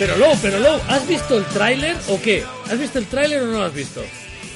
Pero 0.00 0.16
Low, 0.16 0.32
pero 0.40 0.58
Low, 0.58 0.80
¿has 0.88 1.06
visto 1.06 1.36
el 1.36 1.44
tráiler 1.44 1.94
o 2.08 2.18
qué? 2.20 2.42
¿Has 2.70 2.78
visto 2.78 2.98
el 2.98 3.06
tráiler 3.06 3.42
o 3.42 3.46
no 3.46 3.58
lo 3.58 3.64
has 3.64 3.74
visto? 3.74 4.00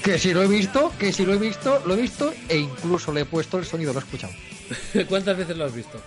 Que 0.03 0.19
si 0.19 0.33
lo 0.33 0.43
he 0.43 0.47
visto, 0.49 0.91
que 0.99 1.13
si 1.13 1.25
lo 1.27 1.35
he 1.35 1.39
visto, 1.39 1.83
lo 1.87 1.93
he 1.95 2.01
visto 2.01 2.33
e 2.49 2.57
incluso 2.57 3.13
le 3.13 3.21
he 3.21 3.25
puesto 3.27 3.59
el 3.59 3.67
sonido, 3.67 3.93
lo 3.93 4.01
he 4.01 4.03
escuchado. 4.03 4.33
¿Cuántas 5.09 5.37
veces 5.37 5.55
lo 5.57 5.67
has 5.67 5.75
visto? 5.75 6.01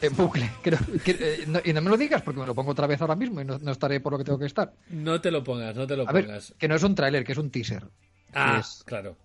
En 0.00 0.16
bucle. 0.16 0.50
Que, 0.64 0.76
eh, 1.06 1.44
no- 1.46 1.60
y 1.62 1.72
no 1.74 1.82
me 1.82 1.90
lo 1.90 1.96
digas 1.98 2.22
porque 2.22 2.40
me 2.40 2.46
lo 2.46 2.54
pongo 2.54 2.70
otra 2.72 2.86
vez 2.86 3.00
ahora 3.02 3.14
mismo 3.14 3.42
y 3.42 3.44
no, 3.44 3.58
no 3.58 3.72
estaré 3.72 4.00
por 4.00 4.12
lo 4.12 4.18
que 4.18 4.24
tengo 4.24 4.38
que 4.38 4.46
estar. 4.46 4.72
No 4.88 5.20
te 5.20 5.30
lo 5.30 5.44
pongas, 5.44 5.76
no 5.76 5.86
te 5.86 5.94
lo 5.96 6.08
A 6.08 6.12
ver, 6.12 6.24
pongas. 6.24 6.54
que 6.58 6.66
no 6.66 6.74
es 6.74 6.82
un 6.82 6.94
tráiler, 6.94 7.24
que 7.24 7.32
es 7.32 7.38
un 7.38 7.50
teaser. 7.50 7.84
Ah, 8.32 8.56
es- 8.60 8.82
claro. 8.86 9.16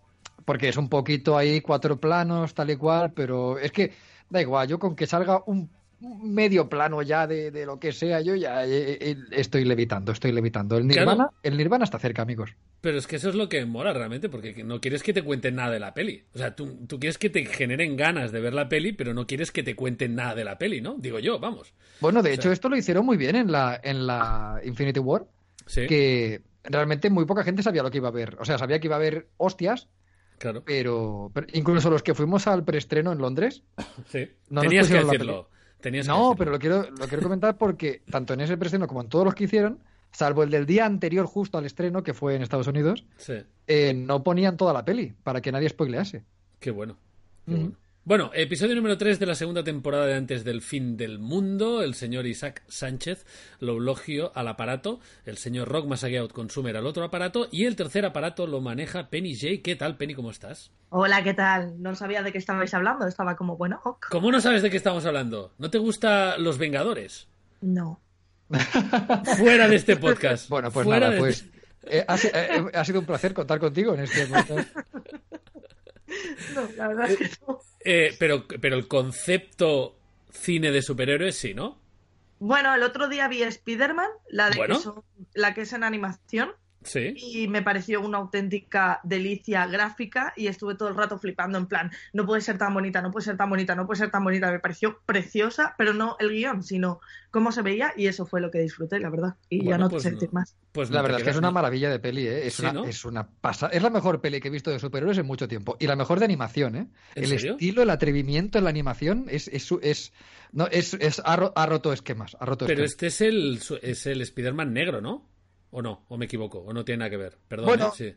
Porque 0.44 0.68
es 0.70 0.76
un 0.78 0.90
poquito 0.90 1.38
ahí, 1.38 1.62
cuatro 1.62 1.98
planos, 2.00 2.54
tal 2.54 2.70
y 2.70 2.76
cual, 2.76 3.12
pero 3.14 3.58
es 3.58 3.72
que 3.72 3.94
da 4.30 4.42
igual, 4.42 4.68
yo 4.68 4.78
con 4.78 4.96
que 4.96 5.08
salga 5.08 5.42
un 5.46 5.70
medio 6.00 6.70
plano 6.70 7.02
ya 7.02 7.26
de, 7.28 7.50
de 7.52 7.66
lo 7.66 7.80
que 7.80 7.92
sea, 7.92 8.22
yo 8.22 8.36
ya 8.36 8.66
eh, 8.66 8.98
eh, 9.00 9.18
estoy 9.32 9.66
levitando, 9.66 10.12
estoy 10.12 10.32
levitando. 10.32 10.78
El 10.78 10.88
Claro. 10.88 11.12
Nirvana, 11.12 11.30
el 11.44 11.58
Nirvana 11.58 11.84
está 11.86 11.98
cerca, 12.00 12.22
amigos. 12.22 12.56
Pero 12.82 12.98
es 12.98 13.08
que 13.08 13.16
eso 13.16 13.30
es 13.30 13.36
lo 13.36 13.50
que 13.50 13.66
mola 13.66 13.94
realmente, 13.94 14.30
porque 14.30 14.64
no 14.64 14.80
quieres 14.80 15.02
que 15.02 15.14
te 15.14 15.24
cuenten 15.24 15.56
nada 15.56 15.72
de 15.72 15.80
la 15.80 15.94
peli. 15.94 16.24
O 16.34 16.38
sea, 16.38 16.56
tú, 16.56 16.86
tú 16.88 17.00
quieres 17.00 17.18
que 17.18 17.30
te 17.30 17.46
generen 17.46 17.98
ganas 17.98 18.32
de 18.32 18.40
ver 18.42 18.54
la 18.54 18.70
peli, 18.70 18.94
pero 18.94 19.14
no 19.14 19.26
quieres 19.26 19.52
que 19.52 19.64
te 19.64 19.76
cuenten 19.76 20.16
nada 20.16 20.36
de 20.36 20.44
la 20.44 20.58
peli, 20.58 20.82
¿no? 20.82 20.96
Digo 21.00 21.18
yo, 21.20 21.40
vamos. 21.40 21.74
Bueno, 22.00 22.22
de 22.22 22.30
O 22.30 22.34
hecho, 22.34 22.52
esto 22.52 22.70
lo 22.70 22.78
hicieron 22.78 23.06
muy 23.06 23.18
bien 23.18 23.36
en 23.36 23.52
la, 23.52 23.80
en 23.84 24.06
la 24.06 24.62
Infinity 24.64 25.00
War, 25.00 25.26
Sí, 25.66 25.88
que 25.88 26.42
realmente 26.64 27.10
muy 27.10 27.26
poca 27.26 27.44
gente 27.44 27.64
sabía 27.64 27.82
lo 27.84 27.90
que 27.92 27.98
iba 27.98 28.10
a 28.10 28.12
ver. 28.12 28.38
O 28.40 28.46
sea, 28.46 28.58
sabía 28.58 28.80
que 28.80 28.88
iba 28.88 28.96
a 28.96 29.00
haber 29.00 29.28
hostias, 29.38 29.90
claro. 30.38 30.64
pero, 30.64 31.32
pero 31.34 31.48
incluso 31.54 31.90
los 31.90 32.04
que 32.04 32.14
fuimos 32.14 32.46
al 32.48 32.64
preestreno 32.64 33.12
en 33.12 33.18
Londres, 33.18 33.64
Sí. 34.10 34.30
No 34.50 34.62
nos 34.62 34.70
Tenías 34.70 34.88
que 34.88 35.04
decirlo. 35.04 35.50
Tenías 35.82 36.08
No, 36.08 36.36
pero 36.38 36.52
lo 36.52 36.60
quiero, 36.60 36.90
lo 36.90 37.08
quiero 37.08 37.22
comentar 37.24 37.58
porque 37.58 38.02
tanto 38.10 38.34
en 38.34 38.42
ese 38.42 38.58
preestreno 38.58 38.88
como 38.88 39.02
en 39.02 39.10
todos 39.10 39.26
los 39.26 39.36
que 39.36 39.44
hicieron, 39.46 39.80
salvo 40.12 40.44
el 40.44 40.50
del 40.50 40.66
día 40.66 40.86
anterior 40.86 41.26
justo 41.26 41.58
al 41.58 41.66
estreno, 41.66 42.04
que 42.04 42.14
fue 42.14 42.36
en 42.36 42.42
Estados 42.42 42.68
Unidos, 42.68 43.06
Sí, 43.18 43.34
eh, 43.68 43.94
no 43.94 44.24
ponían 44.24 44.58
toda 44.58 44.74
la 44.74 44.84
peli 44.86 45.14
para 45.24 45.42
que 45.42 45.52
nadie 45.52 45.70
spoilease. 45.70 46.24
qué 46.60 46.72
bueno. 46.72 46.98
qué 47.46 47.56
bueno. 47.56 47.76
Bueno, 48.08 48.32
episodio 48.34 48.74
número 48.74 48.98
3 48.98 49.20
de 49.20 49.26
la 49.26 49.36
segunda 49.36 49.66
temporada 49.66 50.06
de 50.06 50.14
Antes 50.14 50.46
del 50.46 50.62
Fin 50.62 50.96
del 50.96 51.20
Mundo. 51.20 51.82
El 51.84 51.94
señor 51.94 52.26
Isaac 52.26 52.64
Sánchez 52.70 53.26
lo 53.60 53.74
elogio 53.80 54.32
al 54.34 54.48
aparato. 54.48 55.02
El 55.26 55.36
señor 55.36 55.68
Rock 55.68 55.88
Masageout 55.88 56.32
Consumer 56.32 56.78
al 56.78 56.86
otro 56.86 57.04
aparato. 57.04 57.50
Y 57.52 57.66
el 57.66 57.76
tercer 57.76 58.06
aparato 58.06 58.48
lo 58.48 58.62
maneja 58.62 59.10
Penny 59.10 59.36
J. 59.36 59.62
¿Qué 59.62 59.76
tal, 59.76 59.98
Penny? 59.98 60.14
¿Cómo 60.14 60.32
estás? 60.32 60.72
Hola, 60.88 61.22
¿qué 61.22 61.34
tal? 61.34 61.82
No 61.84 61.96
sabía 61.96 62.24
de 62.24 62.32
qué 62.32 62.38
estabais 62.38 62.74
hablando. 62.74 63.06
Estaba 63.06 63.36
como, 63.36 63.58
bueno, 63.58 63.82
ok. 63.84 64.06
¿Cómo 64.10 64.32
no 64.32 64.40
sabes 64.40 64.62
de 64.62 64.70
qué 64.70 64.78
estamos 64.78 65.06
hablando? 65.06 65.52
¿No 65.58 65.70
te 65.70 65.78
gusta 65.78 66.38
Los 66.38 66.58
Vengadores? 66.58 67.28
No. 67.60 68.00
Fuera 69.38 69.68
de 69.68 69.76
este 69.76 69.98
podcast. 69.98 70.48
Bueno, 70.48 70.72
pues 70.72 70.86
Fuera 70.86 71.00
nada, 71.02 71.12
de- 71.12 71.20
pues 71.20 71.46
eh, 71.84 72.06
ha, 72.08 72.16
si- 72.18 72.30
eh, 72.34 72.64
ha 72.74 72.86
sido 72.86 73.02
un 73.02 73.06
placer 73.06 73.34
contar 73.34 73.60
contigo 73.60 73.94
en 73.96 74.00
este 74.00 74.28
podcast. 74.28 74.70
No, 76.56 76.70
la 76.76 76.88
verdad 76.88 77.12
es 77.12 77.18
que 77.18 77.30
no. 77.48 77.60
Eh, 77.84 78.16
pero, 78.20 78.46
pero 78.48 78.76
el 78.76 78.88
concepto 78.88 79.98
cine 80.32 80.72
de 80.72 80.82
superhéroes 80.82 81.36
sí, 81.38 81.54
¿no? 81.54 81.80
Bueno, 82.40 82.74
el 82.76 82.84
otro 82.84 83.08
día 83.08 83.28
vi 83.28 83.42
Spider-Man, 83.44 84.10
la, 84.30 84.50
de 84.50 84.58
Bueno. 84.58 84.76
que 84.78 84.82
son- 84.84 85.04
la 85.34 85.54
que 85.54 85.62
es 85.62 85.74
en 85.74 85.84
animación, 85.84 86.52
Sí. 86.84 87.14
y 87.18 87.48
me 87.50 87.62
pareció 87.62 88.00
una 88.02 88.18
auténtica 88.20 89.02
delicia 89.04 89.66
gráfica 89.68 90.32
y 90.38 90.48
estuve 90.48 90.76
todo 90.76 90.88
el 90.90 90.96
rato 90.96 91.18
flipando 91.18 91.58
en 91.58 91.66
plan, 91.66 91.92
no 92.14 92.26
puede 92.26 92.42
ser 92.42 92.58
tan 92.58 92.74
bonita, 92.74 93.02
no 93.02 93.12
puede 93.12 93.26
ser 93.26 93.36
tan 93.38 93.50
bonita, 93.50 93.76
no 93.76 93.86
puede 93.86 93.98
ser 94.00 94.10
tan 94.12 94.24
bonita. 94.24 94.52
Me 94.52 94.60
pareció 94.60 95.00
preciosa, 95.06 95.76
pero 95.78 95.94
no 95.94 96.16
el 96.20 96.30
guion, 96.30 96.64
sino 96.64 97.02
cómo 97.32 97.52
se 97.52 97.62
veía 97.62 97.94
y 97.98 98.08
eso 98.08 98.26
fue 98.26 98.40
lo 98.42 98.52
que 98.52 98.60
disfruté, 98.60 99.00
la 99.00 99.10
verdad. 99.10 99.36
Y 99.50 99.66
ya 99.66 99.78
no 99.78 99.90
pues 99.90 100.04
te 100.04 100.12
no. 100.12 100.16
decir 100.16 100.34
más. 100.34 100.56
Pues 100.72 100.90
La 100.92 100.98
no 100.98 101.04
verdad 101.04 101.20
es 101.20 101.24
que 101.26 101.30
es 101.32 101.38
una 101.38 101.52
maravilla 101.52 101.90
de 101.90 102.00
peli, 102.00 102.28
¿eh? 102.28 102.48
Es, 102.48 102.54
Sí, 102.56 102.62
una, 102.64 102.74
¿no? 102.74 102.86
es 102.86 103.04
una 103.06 103.28
pasa. 103.28 103.68
Es 103.68 103.82
la 103.84 103.90
mejor 103.90 104.22
peli 104.22 104.40
que 104.40 104.48
he 104.48 104.52
visto 104.52 104.72
de 104.72 104.80
superhéroes 104.80 105.18
en 105.18 105.26
mucho 105.26 105.48
tiempo. 105.48 105.76
Y 105.80 105.88
la 105.88 105.96
mejor 105.96 106.20
de 106.20 106.26
animación, 106.26 106.76
¿eh? 106.76 106.88
¿En 107.16 107.24
el 107.24 107.30
serio? 107.30 107.52
estilo, 107.54 107.82
el 107.82 107.90
atrevimiento 107.90 108.58
en 108.60 108.64
la 108.64 108.70
animación 108.70 109.26
es, 109.30 109.48
es, 109.50 109.70
es, 109.82 110.14
no, 110.52 110.68
es, 110.68 110.94
es- 110.94 111.22
ha, 111.26 111.36
ro- 111.36 111.54
ha 111.56 111.66
roto 111.66 111.92
esquemas. 111.92 112.38
Ha 112.40 112.46
roto 112.46 112.66
Pero 112.68 112.84
esquemas. 112.84 112.92
este 112.92 113.08
es 113.08 113.22
el, 113.22 113.60
es 113.82 114.06
el 114.06 114.22
Spider-Man 114.22 114.72
negro, 114.74 115.02
¿no? 115.02 115.26
¿O 115.72 115.82
no? 115.82 116.06
¿O 116.10 116.18
me 116.18 116.26
equivoco? 116.26 116.60
¿O 116.60 116.74
no 116.74 116.84
tiene 116.86 117.00
nada 117.00 117.10
que 117.10 117.18
ver? 117.18 117.38
Perdón, 117.48 117.66
Bueno. 117.68 117.92
sí. 117.96 118.14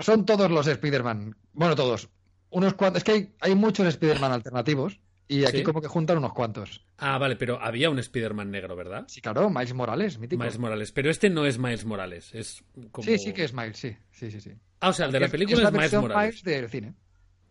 Son 0.00 0.24
todos 0.26 0.50
los 0.50 0.66
Spider-Man. 0.66 1.36
Bueno, 1.52 1.74
todos. 1.74 2.08
Unos 2.50 2.74
cuantos. 2.74 2.98
Es 2.98 3.04
que 3.04 3.12
hay, 3.12 3.34
hay 3.40 3.54
muchos 3.54 3.86
Spider-Man 3.86 4.32
alternativos. 4.32 4.98
Y 5.28 5.44
aquí 5.44 5.58
Sí. 5.58 5.62
como 5.64 5.80
que 5.82 5.88
juntan 5.88 6.18
unos 6.18 6.32
cuantos. 6.32 6.84
Ah, 6.98 7.18
vale, 7.18 7.34
pero 7.34 7.60
había 7.60 7.90
un 7.90 7.98
Spider-Man 7.98 8.48
negro, 8.50 8.76
¿verdad? 8.76 9.04
Sí, 9.08 9.20
claro, 9.20 9.50
Miles 9.50 9.74
Morales, 9.74 10.18
mítico. 10.18 10.38
Miles 10.40 10.58
Morales. 10.58 10.92
Pero 10.92 11.10
este 11.10 11.28
no 11.30 11.44
es 11.46 11.58
Miles 11.58 11.84
Morales, 11.84 12.32
es 12.32 12.62
como... 12.92 13.04
Sí, 13.04 13.18
sí 13.18 13.32
que 13.32 13.42
es 13.42 13.52
Miles, 13.52 13.76
sí. 13.76 13.96
Sí, 14.12 14.30
sí, 14.30 14.40
sí. 14.40 14.52
Ah, 14.78 14.90
o 14.90 14.92
sea, 14.92 15.06
el 15.06 15.12
de 15.12 15.18
la 15.20 15.26
Es- 15.26 15.32
película 15.32 15.56
es, 15.58 15.62
la 15.64 15.70
Miles 15.72 15.82
versión 15.82 16.02
Morales. 16.02 16.44
Miles 16.44 16.44
del 16.44 16.70
cine. 16.70 16.94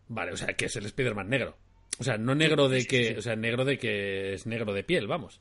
Vale, 0.08 0.32
o 0.32 0.36
sea, 0.38 0.54
que 0.54 0.64
es 0.66 0.76
el 0.76 0.86
Spider-Man 0.86 1.28
negro. 1.28 1.58
O 1.98 2.04
sea, 2.04 2.16
no 2.16 2.34
negro 2.34 2.68
de 2.70 2.86
que... 2.86 3.08
sí. 3.10 3.14
O 3.18 3.22
sea, 3.22 3.36
negro 3.36 3.66
de 3.66 3.78
que 3.78 4.32
es 4.32 4.46
negro 4.46 4.72
de 4.72 4.82
piel, 4.82 5.06
vamos. 5.06 5.40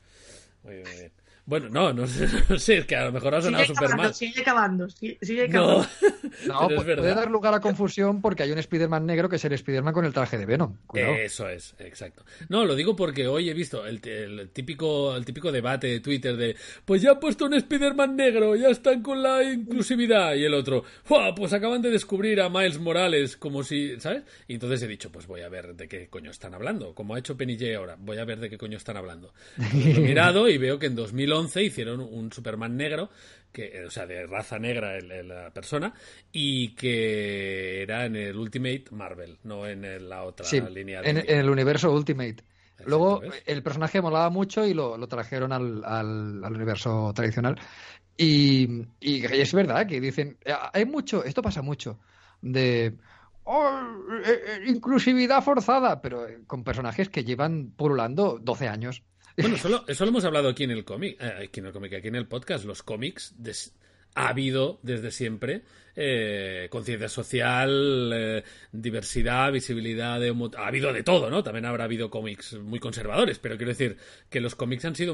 Muy 0.63 0.73
bien, 0.75 0.87
muy 0.89 0.97
bien. 0.97 1.11
Bueno, 1.47 1.69
no, 1.69 1.93
no 1.93 2.07
sé, 2.07 2.27
no 2.49 2.57
sé, 2.57 2.77
es 2.77 2.85
que 2.85 2.95
a 2.95 3.05
lo 3.05 3.11
mejor 3.11 3.35
ha 3.35 3.41
sonado 3.41 3.65
súper 3.65 3.95
mal. 3.95 4.13
sigue 4.15 4.43
cavando, 4.43 4.89
sigue, 4.89 5.17
sigue 5.21 5.47
No, 5.47 5.61
cavando. 5.61 5.87
No, 6.47 6.67
pero 6.67 6.79
pu- 6.79 6.81
es 6.81 6.85
verdad. 6.87 7.03
puede 7.03 7.15
dar 7.15 7.31
lugar 7.31 7.53
a 7.53 7.59
confusión 7.61 8.21
porque 8.21 8.43
hay 8.43 8.51
un 8.51 8.57
Spider-Man 8.57 9.05
negro 9.05 9.29
que 9.29 9.37
es 9.37 9.45
el 9.45 9.53
Spider-Man 9.53 9.93
con 9.93 10.05
el 10.05 10.11
traje 10.11 10.37
de 10.37 10.45
Venom. 10.45 10.75
Cuidado. 10.87 11.13
Eso 11.13 11.47
es, 11.47 11.75
exacto. 11.79 12.25
No, 12.49 12.65
lo 12.65 12.75
digo 12.75 12.95
porque 12.95 13.27
hoy 13.27 13.49
he 13.49 13.53
visto 13.53 13.85
el, 13.85 14.01
el 14.05 14.49
típico, 14.49 15.15
el 15.15 15.23
típico 15.23 15.51
debate 15.51 15.87
de 15.87 15.99
Twitter 16.01 16.35
de 16.35 16.55
pues 16.83 17.01
ya 17.01 17.11
han 17.11 17.19
puesto 17.19 17.45
un 17.45 17.53
Spider-Man 17.53 18.15
negro, 18.15 18.55
ya 18.55 18.69
están 18.69 19.01
con 19.01 19.21
la 19.23 19.43
inclusividad. 19.43 20.33
Y 20.35 20.43
el 20.45 20.53
otro, 20.53 20.83
"Fua, 21.03 21.33
pues 21.35 21.53
acaban 21.53 21.81
de 21.81 21.89
descubrir 21.91 22.41
a 22.41 22.49
Miles 22.49 22.79
Morales, 22.79 23.37
como 23.37 23.63
si, 23.63 23.99
¿sabes? 23.99 24.23
Y 24.47 24.55
entonces 24.55 24.81
he 24.83 24.87
dicho, 24.87 25.11
pues 25.11 25.27
voy 25.27 25.41
a 25.41 25.49
ver 25.49 25.75
de 25.75 25.87
qué 25.87 26.07
coño 26.09 26.31
están 26.31 26.53
hablando. 26.53 26.93
Como 26.95 27.15
ha 27.15 27.19
hecho 27.19 27.37
Penny 27.37 27.57
J 27.57 27.77
ahora, 27.77 27.95
voy 27.99 28.17
a 28.17 28.25
ver 28.25 28.39
de 28.39 28.49
qué 28.49 28.57
coño 28.57 28.77
están 28.77 28.97
hablando. 28.97 29.33
Entonces 29.57 29.95
lo 29.97 30.03
he 30.03 30.07
mirado 30.07 30.49
y 30.49 30.57
veo 30.57 30.79
que 30.79 30.87
en 30.87 30.95
2011 31.35 31.63
hicieron 31.63 31.99
un 32.01 32.31
Superman 32.31 32.75
negro, 32.77 33.09
que, 33.51 33.85
o 33.85 33.89
sea, 33.91 34.05
de 34.05 34.25
raza 34.27 34.59
negra 34.59 34.97
el- 34.97 35.11
el- 35.11 35.27
la 35.27 35.51
persona, 35.53 35.93
y 36.31 36.75
que 36.75 37.81
era 37.83 38.05
en 38.05 38.15
el 38.15 38.35
Ultimate 38.37 38.85
Marvel, 38.91 39.37
no 39.43 39.67
en 39.67 40.09
la 40.09 40.23
otra 40.23 40.45
Sí, 40.49 40.61
línea 40.69 41.01
de 41.01 41.09
en, 41.09 41.17
en 41.17 41.39
el 41.39 41.49
universo 41.49 41.91
Ultimate. 41.93 42.37
Luego 42.85 43.21
el 43.45 43.63
personaje 43.63 44.01
molaba 44.01 44.29
mucho 44.29 44.65
y 44.65 44.73
lo, 44.73 44.97
lo 44.97 45.07
trajeron 45.07 45.51
al, 45.53 45.83
al- 45.85 46.43
al 46.43 46.53
universo 46.53 47.11
tradicional. 47.15 47.59
Y, 48.17 48.67
y 48.99 49.25
es 49.25 49.53
verdad 49.53 49.87
que 49.87 49.99
dicen, 50.01 50.37
eh, 50.45 50.53
hay 50.73 50.85
mucho, 50.85 51.23
esto 51.23 51.41
pasa 51.41 51.61
mucho, 51.61 51.99
de 52.41 52.97
"Oh, 53.43 53.69
eh, 54.25 54.41
eh, 54.47 54.63
inclusividad 54.67 55.43
forzada, 55.43 56.01
pero 56.01 56.27
eh, 56.27 56.43
con 56.47 56.63
personajes 56.63 57.09
que 57.09 57.23
llevan 57.23 57.71
pululando 57.75 58.39
12 58.41 58.67
años. 58.67 59.03
Bueno, 59.37 59.57
solo, 59.57 59.83
eso 59.87 60.05
lo 60.05 60.09
hemos 60.11 60.23
hablado 60.25 60.49
aquí 60.49 60.63
en 60.63 60.71
el 60.71 60.85
cómic, 60.85 61.17
eh, 61.21 61.45
aquí 61.45 61.59
en 61.59 61.65
el 61.67 61.73
cómic, 61.73 61.93
aquí 61.93 62.07
en 62.07 62.15
el 62.15 62.27
podcast. 62.27 62.65
Los 62.65 62.83
cómics 62.83 63.33
des- 63.37 63.73
ha 64.17 64.29
habido 64.29 64.79
desde 64.81 65.11
siempre 65.11 65.63
eh, 65.97 66.67
conciencia 66.71 67.09
social, 67.09 68.11
eh, 68.13 68.43
diversidad, 68.71 69.51
visibilidad, 69.51 70.19
de 70.21 70.33
ha 70.57 70.67
habido 70.67 70.93
de 70.93 71.03
todo, 71.03 71.29
¿no? 71.29 71.43
También 71.43 71.65
habrá 71.65 71.83
habido 71.83 72.09
cómics 72.09 72.53
muy 72.53 72.79
conservadores, 72.79 73.39
pero 73.39 73.57
quiero 73.57 73.71
decir 73.71 73.97
que 74.29 74.39
los 74.39 74.55
cómics 74.55 74.85
han 74.85 74.95
sido 74.95 75.13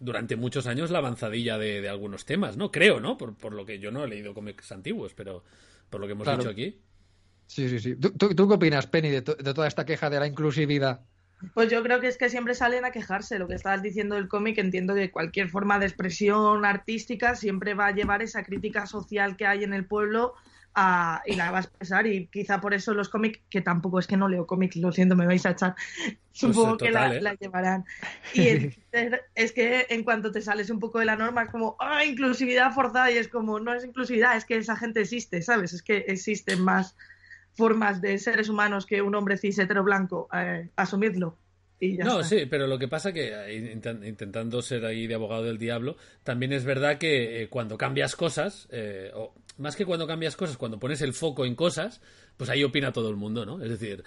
durante 0.00 0.34
muchos 0.34 0.66
años 0.66 0.90
la 0.90 0.98
avanzadilla 0.98 1.56
de, 1.58 1.80
de 1.80 1.88
algunos 1.88 2.24
temas, 2.24 2.56
¿no? 2.56 2.70
Creo, 2.72 2.98
¿no? 2.98 3.16
Por, 3.16 3.36
por 3.36 3.52
lo 3.52 3.64
que 3.64 3.78
yo 3.78 3.92
no 3.92 4.04
he 4.04 4.08
leído 4.08 4.34
cómics 4.34 4.72
antiguos, 4.72 5.14
pero 5.14 5.44
por 5.88 6.00
lo 6.00 6.06
que 6.08 6.12
hemos 6.14 6.24
Claro. 6.24 6.38
dicho 6.38 6.50
aquí. 6.50 6.80
Sí, 7.46 7.68
sí, 7.68 7.78
sí. 7.78 7.94
¿Tú, 7.96 8.10
tú- 8.10 8.34
tú 8.34 8.48
qué 8.48 8.54
opinas, 8.54 8.86
Penny, 8.88 9.10
de, 9.10 9.22
to- 9.22 9.34
de 9.36 9.54
toda 9.54 9.68
esta 9.68 9.84
queja 9.84 10.08
de 10.10 10.18
la 10.18 10.26
inclusividad? 10.26 11.02
Pues 11.54 11.70
yo 11.70 11.82
creo 11.82 12.00
que 12.00 12.08
es 12.08 12.16
que 12.18 12.30
siempre 12.30 12.54
salen 12.54 12.84
a 12.84 12.90
quejarse. 12.90 13.38
Lo 13.38 13.48
que 13.48 13.54
estabas 13.54 13.82
diciendo 13.82 14.14
del 14.14 14.28
cómic, 14.28 14.58
entiendo 14.58 14.94
que 14.94 15.10
cualquier 15.10 15.48
forma 15.48 15.78
de 15.78 15.86
expresión 15.86 16.64
artística 16.64 17.34
siempre 17.34 17.74
va 17.74 17.86
a 17.88 17.92
llevar 17.92 18.22
esa 18.22 18.42
crítica 18.44 18.86
social 18.86 19.36
que 19.36 19.46
hay 19.46 19.64
en 19.64 19.72
el 19.74 19.84
pueblo 19.84 20.34
a- 20.74 21.22
y 21.26 21.34
la 21.36 21.50
va 21.50 21.58
a 21.58 21.60
expresar. 21.62 22.06
Y 22.06 22.28
quizá 22.28 22.60
por 22.60 22.72
eso 22.74 22.94
los 22.94 23.08
cómics, 23.08 23.40
que 23.50 23.60
tampoco 23.60 23.98
es 23.98 24.06
que 24.06 24.16
no 24.16 24.28
leo 24.28 24.46
cómics, 24.46 24.76
lo 24.76 24.92
siento, 24.92 25.16
me 25.16 25.26
vais 25.26 25.44
a 25.44 25.50
echar, 25.50 25.74
supongo 26.32 26.78
que 26.78 26.86
total, 26.88 27.10
la, 27.10 27.16
¿eh? 27.16 27.20
la 27.20 27.34
llevarán. 27.34 27.84
Y 28.34 28.48
entonces, 28.48 29.20
es 29.34 29.52
que 29.52 29.86
en 29.90 30.02
cuanto 30.04 30.32
te 30.32 30.40
sales 30.40 30.70
un 30.70 30.78
poco 30.78 30.98
de 30.98 31.04
la 31.04 31.16
norma, 31.16 31.42
es 31.42 31.50
como, 31.50 31.76
¡ah, 31.78 32.04
inclusividad 32.04 32.72
forzada! 32.72 33.10
Y 33.10 33.18
es 33.18 33.28
como, 33.28 33.60
no 33.60 33.74
es 33.74 33.84
inclusividad, 33.84 34.36
es 34.36 34.44
que 34.44 34.56
esa 34.56 34.76
gente 34.76 35.00
existe, 35.00 35.42
¿sabes? 35.42 35.72
Es 35.74 35.82
que 35.82 35.98
existen 36.08 36.62
más 36.62 36.96
formas 37.54 38.00
de 38.00 38.18
seres 38.18 38.48
humanos 38.48 38.86
que 38.86 39.02
un 39.02 39.14
hombre 39.14 39.36
cis 39.36 39.58
hetero 39.58 39.82
blanco, 39.84 40.28
eh, 40.32 40.68
asumidlo. 40.76 41.36
Y 41.80 41.96
ya 41.96 42.04
No, 42.04 42.20
está. 42.20 42.36
sí, 42.38 42.46
pero 42.46 42.66
lo 42.68 42.78
que 42.78 42.86
pasa 42.88 43.12
que 43.12 43.28
eh, 43.32 43.74
inten- 43.74 44.06
intentando 44.06 44.62
ser 44.62 44.84
ahí 44.84 45.06
de 45.08 45.14
abogado 45.16 45.42
del 45.42 45.58
diablo, 45.58 45.96
también 46.22 46.52
es 46.52 46.64
verdad 46.64 46.96
que 46.98 47.42
eh, 47.42 47.48
cuando 47.48 47.76
cambias 47.76 48.14
cosas, 48.14 48.68
eh, 48.70 49.10
o 49.14 49.34
más 49.58 49.74
que 49.74 49.84
cuando 49.84 50.06
cambias 50.06 50.36
cosas, 50.36 50.56
cuando 50.56 50.78
pones 50.78 51.02
el 51.02 51.12
foco 51.12 51.44
en 51.44 51.56
cosas, 51.56 52.00
pues 52.36 52.48
ahí 52.50 52.62
opina 52.62 52.92
todo 52.92 53.10
el 53.10 53.16
mundo, 53.16 53.44
¿no? 53.44 53.60
Es 53.62 53.68
decir, 53.68 54.04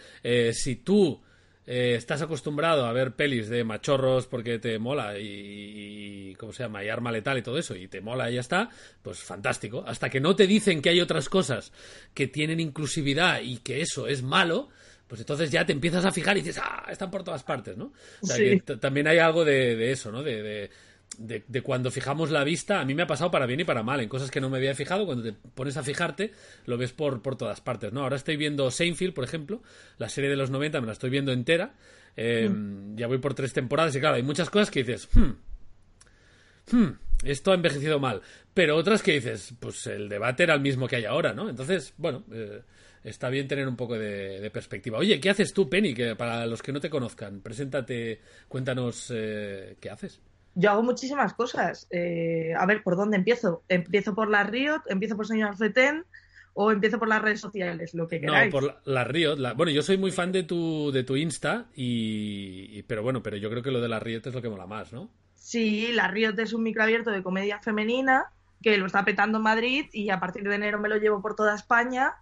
si 0.54 0.78
tú 0.78 1.22
eh, 1.68 1.96
estás 1.96 2.22
acostumbrado 2.22 2.86
a 2.86 2.94
ver 2.94 3.14
pelis 3.16 3.50
de 3.50 3.64
machorros 3.64 4.28
porque 4.28 4.60
te 4.60 4.78
mola 4.80 5.18
y, 5.18 6.30
y, 6.32 6.36
¿cómo 6.36 6.54
se 6.54 6.64
llama? 6.64 6.84
Y 6.84 6.90
arma 6.90 7.12
letal 7.12 7.38
y 7.38 7.42
todo 7.42 7.58
eso 7.58 7.76
y 7.76 7.88
te 7.88 8.02
mola 8.02 8.30
y 8.30 8.36
ya 8.36 8.42
está, 8.42 8.70
pues 9.02 9.20
fantástico. 9.20 9.84
Hasta 9.88 10.10
que 10.10 10.20
no 10.20 10.36
te 10.36 10.48
dicen 10.48 10.82
que 10.82 10.90
hay 10.90 11.02
otras 11.02 11.30
cosas 11.30 11.72
que 12.14 12.28
tienen 12.28 12.60
inclusividad 12.60 13.42
y 13.42 13.58
que 13.58 13.82
eso 13.82 14.08
es 14.08 14.22
malo, 14.22 14.70
pues 15.08 15.22
entonces 15.22 15.52
ya 15.52 15.66
te 15.66 15.72
empiezas 15.74 16.06
a 16.06 16.12
fijar 16.12 16.38
y 16.38 16.42
dices, 16.42 16.62
ah, 16.64 16.86
están 16.90 17.12
por 17.12 17.24
todas 17.24 17.44
partes, 17.44 17.78
¿no? 17.78 17.94
O 18.22 18.26
sea, 18.28 18.36
Sí. 18.38 18.60
que 18.62 18.78
también 18.78 19.08
hay 19.08 19.18
algo 19.20 19.46
de, 19.46 19.76
de 19.76 19.92
eso, 19.92 20.12
¿no? 20.12 20.24
De, 20.24 20.42
de, 20.42 20.70
de, 21.18 21.44
de 21.48 21.62
cuando 21.62 21.92
fijamos 21.92 22.32
la 22.32 22.44
vista, 22.44 22.80
a 22.80 22.86
mí 22.86 22.94
me 22.94 23.04
ha 23.04 23.08
pasado 23.08 23.32
para 23.32 23.46
bien 23.46 23.60
y 23.60 23.64
para 23.64 23.84
mal, 23.84 24.00
en 24.00 24.10
cosas 24.10 24.32
que 24.32 24.42
no 24.42 24.50
me 24.50 24.58
había 24.58 24.76
fijado, 24.76 25.06
cuando 25.06 25.24
te 25.24 25.34
pones 25.34 25.78
a 25.78 25.84
fijarte, 25.84 26.32
lo 26.66 26.78
ves 26.78 26.92
por, 26.92 27.22
por 27.22 27.38
todas 27.38 27.62
partes, 27.62 27.94
¿no? 27.94 28.02
Ahora 28.02 28.16
estoy 28.16 28.38
viendo 28.38 28.70
Seinfeld, 28.72 29.14
por 29.14 29.24
ejemplo, 29.24 29.62
la 29.98 30.10
serie 30.10 30.30
de 30.30 30.36
los 30.36 30.50
90, 30.50 30.82
me 30.82 30.88
la 30.88 30.94
estoy 30.94 31.10
viendo 31.10 31.32
entera, 31.32 31.74
eh, 32.16 32.50
ya 32.96 33.08
voy 33.08 33.18
por 33.18 33.34
tres 33.34 33.54
temporadas 33.54 33.96
y 33.96 34.00
claro, 34.00 34.16
hay 34.16 34.24
muchas 34.24 34.50
cosas 34.50 34.72
que 34.72 34.84
dices, 34.84 35.10
hmm, 35.14 36.76
hmm, 36.76 36.98
esto 37.24 37.52
ha 37.52 37.56
envejecido 37.56 38.00
mal, 38.00 38.22
pero 38.54 38.76
otras 38.76 39.02
que 39.02 39.14
dices, 39.14 39.54
pues 39.60 39.88
el 39.88 40.10
debate 40.10 40.44
era 40.44 40.54
el 40.54 40.62
mismo 40.62 40.88
que 40.88 40.98
hay 40.98 41.06
ahora, 41.06 41.34
¿no? 41.34 41.50
Entonces, 41.50 41.94
bueno, 41.98 42.24
eh, 42.32 42.62
está 43.06 43.30
bien 43.30 43.48
tener 43.48 43.68
un 43.68 43.76
poco 43.76 43.98
de, 43.98 44.40
de 44.40 44.50
perspectiva. 44.50 44.98
Oye, 44.98 45.20
¿qué 45.20 45.30
haces 45.30 45.54
tú, 45.54 45.70
Penny? 45.70 45.94
Que 45.94 46.16
para 46.16 46.46
los 46.46 46.62
que 46.62 46.72
no 46.72 46.80
te 46.80 46.90
conozcan, 46.90 47.40
preséntate, 47.42 48.20
cuéntanos 48.48 49.12
eh, 49.14 49.76
qué 49.80 49.90
haces. 49.90 50.20
Yo 50.56 50.72
hago 50.72 50.84
muchísimas 50.84 51.34
cosas. 51.34 51.88
Eh, 51.92 52.54
a 52.58 52.66
ver, 52.66 52.82
¿por 52.84 52.96
dónde 52.96 53.18
empiezo? 53.18 53.64
¿Empiezo 53.68 54.16
por 54.16 54.30
la 54.30 54.44
Riot? 54.44 54.82
¿Empiezo 54.88 55.16
por 55.16 55.28
Señor 55.28 55.56
Feten? 55.58 56.06
¿O 56.54 56.72
empiezo 56.72 56.98
por 56.98 57.10
las 57.10 57.22
redes 57.22 57.42
sociales? 57.42 57.94
Lo 57.94 58.08
que 58.08 58.20
No, 58.22 58.32
queráis. 58.32 58.52
por 58.52 58.64
la, 58.64 58.82
la 58.86 59.04
Riot. 59.04 59.36
la- 59.38 59.54
bueno, 59.54 59.72
yo 59.74 59.82
soy 59.84 59.98
muy 59.98 60.12
fan 60.12 60.32
de 60.32 60.44
tu, 60.44 60.90
de 60.94 61.04
tu 61.04 61.18
Insta, 61.18 61.66
y, 61.76 62.70
y- 62.72 62.84
pero 62.84 63.04
bueno, 63.04 63.22
pero 63.22 63.36
yo 63.36 63.50
creo 63.50 63.62
que 63.62 63.72
lo 63.72 63.82
de 63.82 63.90
la 63.90 64.00
Riot 64.00 64.22
es 64.26 64.34
lo 64.34 64.42
que 64.42 64.48
mola 64.50 64.66
más, 64.66 64.94
¿no? 64.94 65.10
Sí, 65.36 65.92
la 65.92 66.08
Riot 66.08 66.40
es 66.40 66.54
un 66.54 66.64
microabierto 66.64 67.12
de 67.12 67.22
comedia 67.22 67.60
femenina 67.60 68.28
que 68.64 68.78
lo 68.78 68.86
está 68.86 69.04
petando 69.04 69.38
en 69.40 69.44
Madrid 69.44 69.86
y 69.92 70.10
a 70.10 70.20
partir 70.22 70.44
de 70.48 70.56
enero 70.56 70.80
me 70.80 70.88
lo 70.90 70.96
llevo 70.98 71.22
por 71.22 71.36
toda 71.36 71.54
España. 71.56 72.14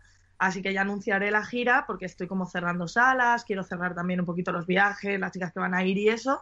Así 0.45 0.61
que 0.61 0.73
ya 0.73 0.81
anunciaré 0.81 1.31
la 1.31 1.45
gira 1.45 1.85
porque 1.87 2.05
estoy 2.05 2.27
como 2.27 2.45
cerrando 2.45 2.85
salas, 2.85 3.45
quiero 3.45 3.63
cerrar 3.63 3.95
también 3.95 4.19
un 4.19 4.25
poquito 4.25 4.51
los 4.51 4.67
viajes, 4.67 5.17
las 5.17 5.31
chicas 5.31 5.53
que 5.53 5.59
van 5.61 5.73
a 5.73 5.85
ir 5.85 5.97
y 5.97 6.09
eso. 6.09 6.41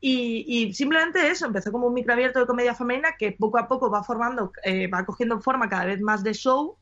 Y, 0.00 0.44
y 0.46 0.72
simplemente 0.72 1.28
eso, 1.28 1.46
empezó 1.46 1.72
como 1.72 1.88
un 1.88 1.94
microabierto 1.94 2.38
de 2.38 2.46
comedia 2.46 2.76
femenina 2.76 3.16
que 3.18 3.32
poco 3.32 3.58
a 3.58 3.66
poco 3.66 3.90
va 3.90 4.04
formando, 4.04 4.52
eh, 4.62 4.86
va 4.86 5.04
cogiendo 5.04 5.40
forma 5.40 5.68
cada 5.68 5.84
vez 5.84 6.00
más 6.00 6.22
de 6.22 6.32
show 6.32 6.76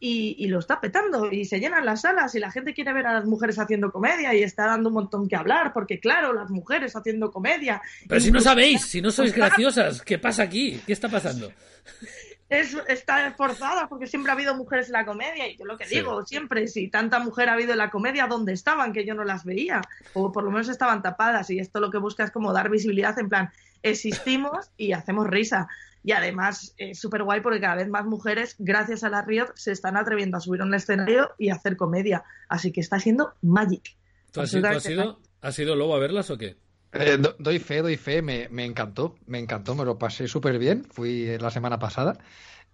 y, 0.00 0.36
y 0.38 0.48
lo 0.48 0.58
está 0.58 0.80
petando 0.80 1.30
y 1.30 1.44
se 1.44 1.60
llenan 1.60 1.84
las 1.84 2.00
salas 2.00 2.34
y 2.34 2.38
la 2.38 2.50
gente 2.50 2.72
quiere 2.72 2.94
ver 2.94 3.06
a 3.06 3.12
las 3.12 3.26
mujeres 3.26 3.58
haciendo 3.58 3.92
comedia 3.92 4.34
y 4.34 4.42
está 4.42 4.64
dando 4.66 4.88
un 4.88 4.94
montón 4.94 5.28
que 5.28 5.36
hablar 5.36 5.74
porque 5.74 6.00
claro, 6.00 6.32
las 6.32 6.48
mujeres 6.48 6.96
haciendo 6.96 7.30
comedia. 7.30 7.82
Pero 8.08 8.22
si 8.22 8.30
no 8.30 8.40
sabéis, 8.40 8.86
si 8.86 9.02
no 9.02 9.10
sois 9.10 9.34
graciosas, 9.34 10.00
¿qué 10.00 10.18
pasa 10.18 10.44
aquí? 10.44 10.80
¿Qué 10.86 10.94
está 10.94 11.10
pasando? 11.10 11.52
es, 12.48 12.76
está 12.88 13.32
forzada 13.32 13.88
porque 13.88 14.06
siempre 14.06 14.30
ha 14.30 14.34
habido 14.34 14.54
mujeres 14.54 14.86
en 14.86 14.92
la 14.92 15.04
comedia 15.04 15.48
y 15.48 15.56
yo 15.56 15.64
lo 15.64 15.76
que 15.76 15.84
Sí. 15.84 15.96
digo 15.96 16.24
siempre, 16.24 16.68
si 16.68 16.88
tanta 16.88 17.18
mujer 17.18 17.48
ha 17.48 17.54
habido 17.54 17.72
en 17.72 17.78
la 17.78 17.90
comedia, 17.90 18.26
¿dónde 18.26 18.52
estaban? 18.52 18.92
Que 18.92 19.04
yo 19.04 19.14
no 19.14 19.24
las 19.24 19.44
veía 19.44 19.80
o 20.14 20.30
por 20.32 20.44
lo 20.44 20.50
menos 20.50 20.68
estaban 20.68 21.02
tapadas 21.02 21.50
y 21.50 21.58
esto 21.58 21.80
lo 21.80 21.90
que 21.90 21.98
busca 21.98 22.24
es 22.24 22.30
como 22.30 22.52
dar 22.52 22.70
visibilidad 22.70 23.18
en 23.18 23.28
plan, 23.28 23.50
existimos 23.82 24.70
y 24.76 24.92
hacemos 24.92 25.26
risa. 25.26 25.68
Y 26.04 26.12
además 26.12 26.72
es 26.78 27.00
súper 27.00 27.24
guay 27.24 27.40
porque 27.40 27.60
cada 27.60 27.74
vez 27.74 27.88
más 27.88 28.04
mujeres, 28.06 28.54
gracias 28.60 29.02
a 29.02 29.08
la 29.10 29.22
Riot, 29.22 29.52
se 29.56 29.72
están 29.72 29.96
atreviendo 29.96 30.36
a 30.36 30.40
subir 30.40 30.60
a 30.60 30.64
un 30.64 30.74
escenario 30.74 31.32
y 31.38 31.48
a 31.50 31.54
hacer 31.54 31.76
comedia. 31.76 32.22
Así 32.48 32.70
que 32.70 32.80
está 32.80 33.00
siendo 33.00 33.34
magic. 33.42 33.96
¿Tú 34.30 34.40
has, 34.40 34.50
tú 34.52 34.58
has 34.58 34.64
Absolutamente 34.66 34.92
ido, 34.92 35.20
has 35.40 35.58
ido 35.58 35.74
luego 35.74 35.96
a 35.96 35.98
verlas 35.98 36.30
o 36.30 36.38
qué? 36.38 36.56
Eh, 36.92 37.18
do- 37.18 37.36
doy 37.38 37.58
fe, 37.58 37.82
doy 37.82 37.96
fe, 37.96 38.22
me, 38.22 38.48
me 38.48 38.64
encantó, 38.64 39.16
me 39.26 39.38
encantó, 39.38 39.74
me 39.74 39.84
lo 39.84 39.98
pasé 39.98 40.28
súper 40.28 40.58
bien, 40.58 40.84
fui 40.84 41.24
eh, 41.28 41.38
la 41.38 41.50
semana 41.50 41.78
pasada 41.78 42.18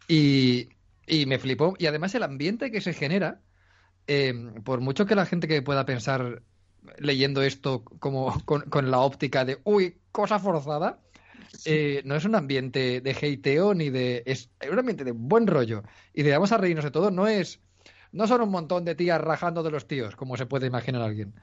y, 0.09 0.71
y 1.07 1.27
me 1.27 1.39
flipó. 1.39 1.75
Y 1.79 1.87
además 1.87 2.15
el 2.15 2.23
ambiente 2.25 2.71
que 2.71 2.81
se 2.83 2.95
genera, 2.95 3.43
eh, 4.07 4.35
por 4.65 4.81
mucho 4.81 5.07
que 5.07 5.17
la 5.17 5.27
gente 5.27 5.49
que 5.49 5.63
pueda 5.63 5.87
pensar 5.87 6.45
leyendo 6.99 7.43
esto 7.43 7.85
como 7.85 8.45
con, 8.47 8.63
con 8.71 8.91
la 8.91 9.01
óptica 9.01 9.45
de, 9.45 9.61
uy, 9.65 10.03
cosa 10.13 10.39
forzada, 10.41 11.03
eh, 11.65 12.03
no 12.05 12.17
es 12.17 12.25
un 12.25 12.35
ambiente 12.35 13.01
de 13.01 13.13
hateo 13.13 13.75
ni 13.75 13.91
de... 13.91 14.23
Es 14.27 14.51
un 14.71 14.79
ambiente 14.79 15.05
de 15.05 15.13
buen 15.13 15.47
rollo 15.47 15.83
y 16.13 16.23
de 16.23 16.33
vamos 16.33 16.53
a 16.53 16.59
reírnos 16.59 16.85
de 16.85 16.91
todo, 16.93 17.11
no 17.11 17.27
es... 17.29 17.61
No 18.13 18.27
son 18.27 18.43
un 18.43 18.51
montón 18.51 18.85
de 18.85 18.95
tías 18.95 19.21
rajando 19.21 19.63
de 19.63 19.71
los 19.71 19.87
tíos, 19.89 20.17
como 20.17 20.37
se 20.37 20.47
puede 20.47 20.67
imaginar 20.67 21.03
alguien. 21.03 21.35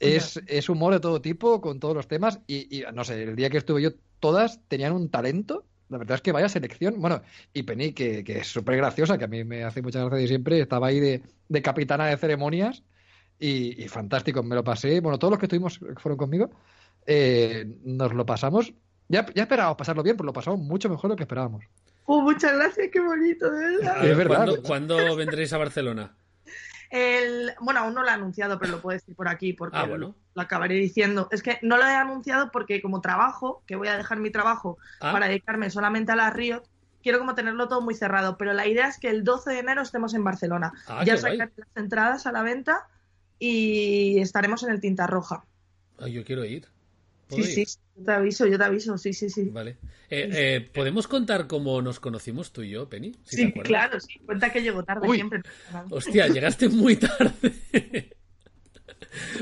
Es, 0.00 0.40
es 0.46 0.68
humor 0.68 0.94
de 0.94 1.00
todo 1.00 1.20
tipo, 1.20 1.60
con 1.60 1.78
todos 1.78 1.94
los 1.94 2.08
temas, 2.08 2.40
y, 2.46 2.78
y, 2.78 2.84
no 2.92 3.04
sé, 3.04 3.22
el 3.22 3.36
día 3.36 3.50
que 3.50 3.58
estuve 3.58 3.82
yo, 3.82 3.90
todas 4.18 4.60
tenían 4.66 4.92
un 4.92 5.10
talento. 5.10 5.64
La 5.90 5.98
verdad 5.98 6.14
es 6.14 6.22
que 6.22 6.32
vaya 6.32 6.48
selección. 6.48 7.00
Bueno, 7.00 7.20
y 7.52 7.64
Penny, 7.64 7.92
que, 7.92 8.24
que 8.24 8.38
es 8.38 8.46
súper 8.46 8.76
graciosa, 8.76 9.18
que 9.18 9.24
a 9.24 9.28
mí 9.28 9.44
me 9.44 9.64
hace 9.64 9.82
mucha 9.82 10.00
gracia 10.00 10.18
de 10.18 10.28
siempre, 10.28 10.60
estaba 10.60 10.86
ahí 10.86 11.00
de, 11.00 11.22
de 11.48 11.62
capitana 11.62 12.06
de 12.06 12.16
ceremonias, 12.16 12.82
y, 13.38 13.82
y 13.82 13.88
fantástico, 13.88 14.42
me 14.42 14.54
lo 14.54 14.64
pasé. 14.64 15.00
Bueno, 15.00 15.18
todos 15.18 15.32
los 15.32 15.38
que 15.40 15.46
estuvimos, 15.46 15.78
que 15.78 16.00
fueron 16.00 16.16
conmigo, 16.16 16.50
eh, 17.06 17.66
nos 17.84 18.14
lo 18.14 18.24
pasamos. 18.24 18.72
Ya, 19.08 19.26
ya 19.34 19.42
esperábamos 19.42 19.76
pasarlo 19.76 20.02
bien, 20.02 20.16
pero 20.16 20.26
lo 20.26 20.32
pasamos 20.32 20.60
mucho 20.60 20.88
mejor 20.88 21.08
de 21.10 21.12
lo 21.14 21.16
que 21.16 21.24
esperábamos. 21.24 21.64
Oh, 22.04 22.22
muchas 22.22 22.54
gracias, 22.54 22.88
qué 22.92 23.00
bonito, 23.00 23.50
de 23.50 23.76
verdad. 23.76 24.00
Ver, 24.00 24.10
Es 24.10 24.16
verdad, 24.16 24.36
¿cuándo, 24.36 24.52
¿verdad? 24.52 24.68
cuándo 24.68 25.16
vendréis 25.16 25.52
a 25.52 25.58
Barcelona? 25.58 26.14
El, 26.90 27.52
bueno, 27.60 27.80
aún 27.80 27.94
no 27.94 28.02
lo 28.02 28.08
he 28.08 28.12
anunciado, 28.12 28.58
pero 28.58 28.72
lo 28.72 28.80
puedo 28.82 28.98
decir 28.98 29.14
por 29.14 29.28
aquí 29.28 29.52
porque 29.52 29.76
Ah, 29.78 29.84
bueno. 29.86 30.14
lo 30.34 30.42
acabaré 30.42 30.74
diciendo. 30.74 31.28
Es 31.30 31.42
que 31.42 31.58
no 31.62 31.76
lo 31.76 31.84
he 31.86 31.94
anunciado 31.94 32.50
porque 32.50 32.82
como 32.82 33.00
trabajo, 33.00 33.62
que 33.66 33.76
voy 33.76 33.88
a 33.88 33.96
dejar 33.96 34.18
mi 34.18 34.30
trabajo 34.30 34.76
Ah. 35.00 35.12
para 35.12 35.28
dedicarme 35.28 35.70
solamente 35.70 36.10
a 36.12 36.16
la 36.16 36.30
Riot, 36.30 36.64
quiero 37.02 37.18
como 37.20 37.34
tenerlo 37.36 37.68
todo 37.68 37.80
muy 37.80 37.94
cerrado. 37.94 38.36
Pero 38.36 38.52
la 38.52 38.66
idea 38.66 38.88
es 38.88 38.98
que 38.98 39.08
el 39.08 39.22
12 39.22 39.52
de 39.52 39.58
enero 39.60 39.82
estemos 39.82 40.14
en 40.14 40.24
Barcelona. 40.24 40.72
Ah, 40.88 41.04
ya 41.04 41.16
sacaré 41.16 41.52
las 41.56 41.76
entradas 41.76 42.26
a 42.26 42.32
la 42.32 42.42
venta 42.42 42.88
y 43.38 44.18
estaremos 44.20 44.62
en 44.64 44.70
el 44.70 44.80
Tinta 44.80 45.06
Roja. 45.06 45.44
Ay, 45.98 46.12
yo 46.12 46.24
quiero 46.24 46.44
ir. 46.44 46.66
¿Puedo 47.30 47.44
Sí, 47.44 47.64
sí, 47.64 47.78
yo 47.96 48.04
te 48.04 48.12
aviso, 48.12 48.46
yo 48.46 48.58
te 48.58 48.64
aviso, 48.64 48.98
sí, 48.98 49.12
sí, 49.12 49.30
sí. 49.30 49.44
Vale. 49.50 49.76
Eh, 50.10 50.28
eh, 50.32 50.70
¿Podemos 50.72 51.06
contar 51.06 51.46
cómo 51.46 51.80
nos 51.80 52.00
conocimos 52.00 52.52
tú 52.52 52.62
y 52.62 52.70
yo, 52.70 52.88
Penny? 52.88 53.14
Si 53.24 53.36
Sí, 53.36 53.52
claro, 53.52 54.00
sí. 54.00 54.18
Cuenta 54.26 54.50
que 54.52 54.60
llego 54.60 54.82
tarde 54.82 55.08
Uy. 55.08 55.16
siempre. 55.16 55.42
Hostia, 55.90 56.26
llegaste 56.28 56.68
muy 56.68 56.96
tarde. 56.96 58.10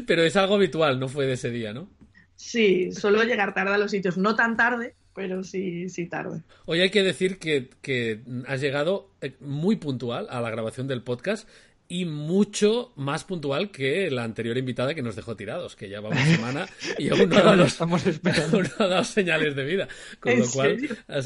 Pero 0.07 0.23
es 0.23 0.37
algo 0.37 0.57
habitual, 0.57 1.01
no 1.01 1.09
fue 1.09 1.27
de 1.27 1.33
ese 1.33 1.51
día, 1.51 1.73
¿no? 1.73 1.91
Sí, 2.37 2.93
suelo 2.93 3.23
llegar 3.25 3.55
tarde 3.55 3.75
a 3.75 3.79
los 3.79 3.91
sitios. 3.91 4.17
No 4.17 4.37
tan 4.37 4.57
tarde, 4.57 4.95
pero 5.15 5.43
sí, 5.43 5.89
sí 5.89 6.07
tarde. 6.07 6.43
Hoy 6.67 6.81
hay 6.81 6.91
que 6.91 7.03
decir 7.03 7.39
que, 7.39 7.71
que 7.83 8.21
has 8.47 8.61
llegado 8.61 9.11
eh, 9.21 9.35
muy 9.41 9.77
puntual 9.77 10.27
a 10.31 10.41
la 10.41 10.51
grabación 10.51 10.87
del 10.87 11.03
podcast 11.03 11.49
y 11.89 12.05
mucho 12.05 12.93
más 12.97 13.25
puntual 13.25 13.71
que 13.71 14.11
la 14.11 14.23
anterior 14.23 14.57
invitada 14.59 14.95
que 14.95 15.03
nos 15.03 15.17
dejó 15.17 15.37
tirados, 15.37 15.75
que 15.75 15.89
ya 15.89 16.01
va 16.01 16.11
una 16.11 16.25
semana 16.25 16.69
y 16.99 17.09
aún 17.09 17.31
no 17.31 17.37
ha 17.39 17.43
dado, 17.43 17.65
estamos 17.65 18.07
esperando. 18.07 18.59
aún 18.59 18.69
no 18.79 18.85
ha 18.85 18.89
dado 18.89 19.05
señales 19.05 19.57
de 19.57 19.65
vida. 19.65 19.89
Con 20.21 20.33
¿En 20.33 20.41
lo 20.41 20.51
cual, 20.51 20.79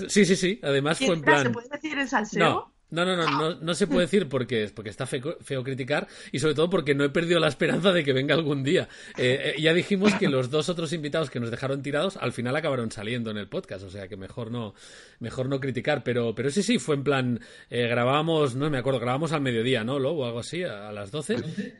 sí, 0.08 0.24
sí, 0.24 0.36
sí. 0.36 0.60
Además 0.62 0.98
fue 0.98 1.14
en 1.14 1.22
plan. 1.22 1.42
¿Se 1.42 1.50
puede 1.50 1.68
decir 1.68 1.98
en 1.98 2.08
salseo? 2.08 2.44
No, 2.44 2.71
no, 2.92 3.06
no, 3.06 3.16
no, 3.16 3.26
no, 3.26 3.54
no 3.54 3.74
se 3.74 3.86
puede 3.86 4.02
decir 4.02 4.28
porque, 4.28 4.70
porque 4.74 4.90
está 4.90 5.06
feo, 5.06 5.38
feo 5.40 5.64
criticar 5.64 6.06
y 6.30 6.38
sobre 6.38 6.54
todo 6.54 6.68
porque 6.68 6.94
no 6.94 7.04
he 7.04 7.08
perdido 7.08 7.40
la 7.40 7.48
esperanza 7.48 7.90
de 7.90 8.04
que 8.04 8.12
venga 8.12 8.34
algún 8.34 8.62
día. 8.62 8.86
Eh, 9.16 9.54
eh, 9.56 9.60
ya 9.60 9.72
dijimos 9.72 10.14
que 10.14 10.28
los 10.28 10.50
dos 10.50 10.68
otros 10.68 10.92
invitados 10.92 11.30
que 11.30 11.40
nos 11.40 11.50
dejaron 11.50 11.82
tirados 11.82 12.18
al 12.18 12.32
final 12.32 12.54
acabaron 12.54 12.90
saliendo 12.90 13.30
en 13.30 13.38
el 13.38 13.48
podcast, 13.48 13.84
o 13.84 13.90
sea 13.90 14.08
que 14.08 14.16
mejor 14.16 14.50
no, 14.50 14.74
mejor 15.20 15.48
no 15.48 15.58
criticar, 15.58 16.04
pero, 16.04 16.34
pero 16.34 16.50
sí, 16.50 16.62
sí, 16.62 16.78
fue 16.78 16.96
en 16.96 17.04
plan, 17.04 17.40
eh, 17.70 17.88
grabábamos, 17.88 18.54
no 18.54 18.68
me 18.68 18.76
acuerdo, 18.76 19.00
grabábamos 19.00 19.32
al 19.32 19.40
mediodía, 19.40 19.84
¿no? 19.84 19.98
Lobo, 19.98 20.24
o 20.24 20.26
algo 20.26 20.40
así, 20.40 20.62
a, 20.62 20.90
a 20.90 20.92
las 20.92 21.10
12 21.10 21.36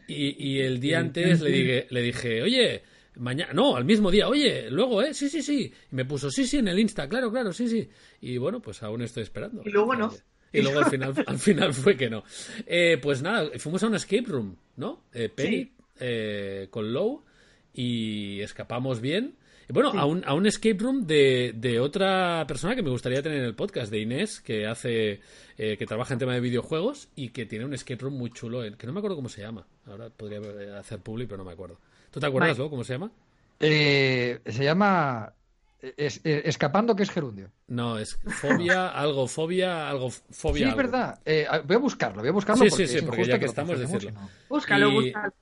y, 0.08 0.50
y 0.52 0.60
el 0.60 0.80
día 0.80 0.98
antes 0.98 1.42
le 1.42 1.50
dije, 1.50 1.86
le 1.90 2.00
dije, 2.00 2.42
oye, 2.42 2.82
Mañana, 3.16 3.52
no, 3.52 3.76
al 3.76 3.84
mismo 3.84 4.10
día, 4.10 4.26
oye, 4.26 4.70
luego, 4.70 5.02
¿eh? 5.02 5.12
Sí, 5.12 5.28
sí, 5.28 5.42
sí. 5.42 5.70
Y 5.90 5.94
me 5.94 6.06
puso, 6.06 6.30
sí, 6.30 6.46
sí, 6.46 6.58
en 6.58 6.68
el 6.68 6.78
Insta, 6.78 7.06
claro, 7.08 7.30
claro, 7.30 7.52
sí, 7.52 7.68
sí. 7.68 7.86
Y 8.22 8.38
bueno, 8.38 8.62
pues 8.62 8.82
aún 8.82 9.02
estoy 9.02 9.22
esperando. 9.22 9.62
Y 9.66 9.70
luego 9.70 9.94
no. 9.94 10.10
Y 10.52 10.60
luego 10.62 10.80
al 10.80 10.90
final, 10.90 11.14
al 11.26 11.38
final 11.38 11.72
fue 11.74 11.96
que 11.96 12.10
no. 12.10 12.24
Eh, 12.66 12.98
pues 13.00 13.22
nada, 13.22 13.50
fuimos 13.58 13.82
a 13.82 13.86
un 13.86 13.94
escape 13.94 14.24
room, 14.26 14.56
¿no? 14.76 15.02
Eh, 15.14 15.28
Penny 15.28 15.56
Sí. 15.64 15.72
eh, 16.00 16.66
con 16.70 16.92
Low 16.92 17.22
y 17.74 18.40
escapamos 18.40 19.00
bien. 19.00 19.34
Bueno, 19.68 19.90
a, 19.98 20.04
un, 20.04 20.22
a 20.26 20.34
un 20.34 20.44
escape 20.46 20.76
room 20.80 21.06
de, 21.06 21.54
de 21.56 21.80
otra 21.80 22.44
persona 22.46 22.74
que 22.76 22.82
me 22.82 22.90
gustaría 22.90 23.22
tener 23.22 23.38
en 23.38 23.44
el 23.44 23.54
podcast, 23.54 23.90
de 23.90 24.00
Inés, 24.00 24.40
que 24.40 24.66
hace, 24.66 25.20
eh, 25.56 25.76
que 25.78 25.86
trabaja 25.86 26.12
en 26.12 26.18
tema 26.18 26.34
de 26.34 26.40
videojuegos 26.40 27.08
y 27.16 27.30
que 27.30 27.46
tiene 27.46 27.64
un 27.64 27.72
escape 27.72 28.02
room 28.02 28.14
muy 28.18 28.30
chulo, 28.30 28.64
en- 28.64 28.74
que 28.74 28.86
no 28.86 28.92
me 28.92 28.98
acuerdo 28.98 29.16
cómo 29.16 29.30
se 29.30 29.40
llama. 29.40 29.66
Ahora 29.86 30.10
podría 30.10 30.38
eh, 30.40 30.76
hacer 30.78 30.98
público, 30.98 31.30
pero 31.30 31.38
no 31.38 31.44
me 31.44 31.52
acuerdo. 31.52 31.78
¿Tú 32.10 32.20
te 32.20 32.26
acuerdas. 32.26 32.58
Lo, 32.58 32.68
cómo 32.68 32.84
se 32.84 32.92
llama? 32.92 33.10
Eh, 33.60 34.40
se 34.44 34.62
llama 34.64 35.32
es- 35.96 36.20
es- 36.24 36.44
Escapando, 36.46 36.94
que 36.96 37.02
es 37.02 37.10
gerundio. 37.10 37.50
No, 37.68 37.98
es 37.98 38.18
fobia, 38.40 38.88
algo, 38.98 39.26
fobia, 39.28 39.88
algo, 39.88 40.10
fobia. 40.10 40.54
Sí, 40.54 40.62
es 40.62 40.68
algo. 40.68 40.76
verdad. 40.76 41.20
Eh, 41.24 41.46
voy 41.66 41.76
a 41.76 41.78
buscarlo, 41.78 42.20
voy 42.20 42.28
a 42.28 42.32
buscarlo. 42.32 42.62
Sí, 42.64 42.70
porque 42.70 42.86
sí, 42.86 42.92
sí, 42.92 42.98
es 42.98 43.02
porque 43.04 43.20
injusto 43.22 43.34
ya 43.36 43.38
que 43.40 43.46
estamos, 43.46 43.78
decirlo. 43.78 44.10
no. 44.12 44.30
Búscalo, 44.48 44.88
Y- 44.90 44.94
búscalo. 44.94 45.32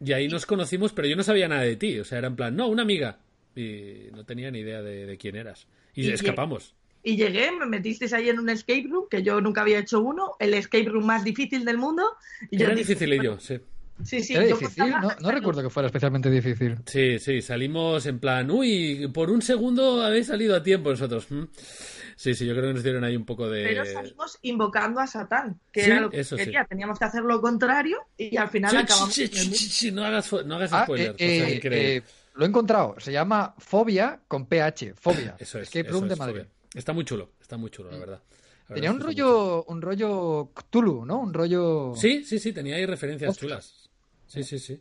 Y 0.00 0.12
ahí 0.12 0.28
nos 0.28 0.46
conocimos, 0.46 0.92
pero 0.92 1.08
yo 1.08 1.16
no 1.16 1.24
sabía 1.24 1.48
nada 1.48 1.62
de 1.62 1.74
ti. 1.76 1.98
O 1.98 2.04
sea, 2.04 2.18
era 2.18 2.28
en 2.28 2.36
plan, 2.36 2.54
no, 2.54 2.68
una 2.68 2.82
amiga. 2.82 3.18
Y 3.56 4.08
no 4.12 4.24
tenía 4.24 4.50
ni 4.52 4.60
idea 4.60 4.80
de, 4.82 5.06
de 5.06 5.18
quién 5.18 5.34
eras. 5.34 5.66
Y, 5.94 6.06
Y 6.06 6.12
escapamos. 6.12 6.74
Y 7.02 7.16
llegué, 7.16 7.50
me 7.50 7.66
metisteis 7.66 8.12
ahí 8.12 8.28
en 8.28 8.38
un 8.38 8.48
escape 8.48 8.86
room, 8.88 9.06
que 9.10 9.22
yo 9.24 9.40
nunca 9.40 9.62
había 9.62 9.78
hecho 9.80 10.00
uno, 10.00 10.36
el 10.38 10.54
escape 10.54 10.84
room 10.88 11.06
más 11.06 11.24
difícil 11.24 11.64
del 11.64 11.78
mundo. 11.78 12.04
Y 12.50 12.58
yo 12.58 12.66
Era 12.66 12.74
dije, 12.76 12.88
difícil 12.94 13.14
y 13.14 13.24
yo, 13.24 13.40
sí. 13.40 13.58
Sí, 14.04 14.22
sí, 14.22 14.34
¿Era 14.34 14.46
yo 14.46 14.56
difícil? 14.56 14.90
No, 14.90 15.10
no 15.20 15.30
recuerdo 15.30 15.62
que 15.62 15.70
fuera 15.70 15.86
especialmente 15.86 16.30
difícil. 16.30 16.76
Sí, 16.86 17.18
sí, 17.18 17.42
salimos 17.42 18.06
en 18.06 18.18
plan, 18.20 18.50
uy, 18.50 19.10
por 19.12 19.30
un 19.30 19.42
segundo 19.42 20.02
habéis 20.04 20.28
salido 20.28 20.54
a 20.54 20.62
tiempo 20.62 20.90
nosotros. 20.90 21.26
Mm. 21.30 21.44
Sí, 22.16 22.34
sí, 22.34 22.46
yo 22.46 22.52
creo 22.54 22.66
que 22.68 22.74
nos 22.74 22.82
dieron 22.82 23.04
ahí 23.04 23.14
un 23.16 23.24
poco 23.24 23.48
de... 23.48 23.62
Pero 23.64 23.84
salimos 23.84 24.38
invocando 24.42 24.98
a 25.00 25.06
Satán, 25.06 25.60
que 25.72 25.84
Sí, 25.84 25.90
era 25.90 26.00
lo 26.00 26.10
que 26.10 26.20
eso 26.20 26.36
sí. 26.36 26.44
quería. 26.44 26.64
Teníamos 26.64 26.98
que 26.98 27.04
hacer 27.04 27.22
lo 27.22 27.40
contrario 27.40 27.98
y 28.16 28.36
al 28.36 28.48
final 28.48 28.70
Sí, 28.72 28.76
acabamos. 28.76 29.14
sí, 29.14 29.22
en 29.24 29.28
el 29.30 29.34
sí, 29.34 29.48
mismo. 29.50 29.56
sí, 29.56 29.68
sí, 29.70 29.92
no 29.92 30.04
hagas, 30.04 30.32
no 30.44 30.54
hagas 30.56 30.72
Ah, 30.72 30.82
spoilers. 30.84 31.14
eh, 31.18 31.42
o 31.42 31.46
sea, 31.46 31.48
eh, 31.48 31.60
eh, 31.96 32.02
lo 32.34 32.44
he 32.44 32.48
encontrado. 32.48 32.96
Se 32.98 33.12
llama 33.12 33.54
Fobia 33.58 34.20
con 34.26 34.46
PH. 34.46 34.94
Fobia. 34.94 35.36
Eso 35.38 35.58
es. 35.58 35.64
Escape 35.68 35.88
Room 35.90 36.08
de 36.08 36.14
es, 36.14 36.18
Madrid. 36.18 36.40
Fobia. 36.42 36.48
Está 36.74 36.92
muy 36.92 37.04
chulo, 37.04 37.30
está 37.40 37.56
muy 37.56 37.70
chulo, 37.70 37.90
la 37.92 37.98
verdad. 37.98 38.20
La 38.68 38.74
Tenía 38.74 38.90
un 38.90 38.98
verdad 38.98 39.10
rollo, 39.12 39.64
un 39.64 39.80
rollo 39.80 40.50
Cthulhu, 40.54 41.04
¿no? 41.06 41.20
Un 41.20 41.32
rollo. 41.32 41.92
Sí, 41.96 42.24
sí, 42.24 42.38
sí, 42.40 42.52
tenía 42.52 42.74
ahí 42.76 42.84
referencias 42.84 43.30
Ostras. 43.30 43.40
chulas. 43.48 43.87
Sí, 44.28 44.44
sí, 44.44 44.58
sí. 44.58 44.80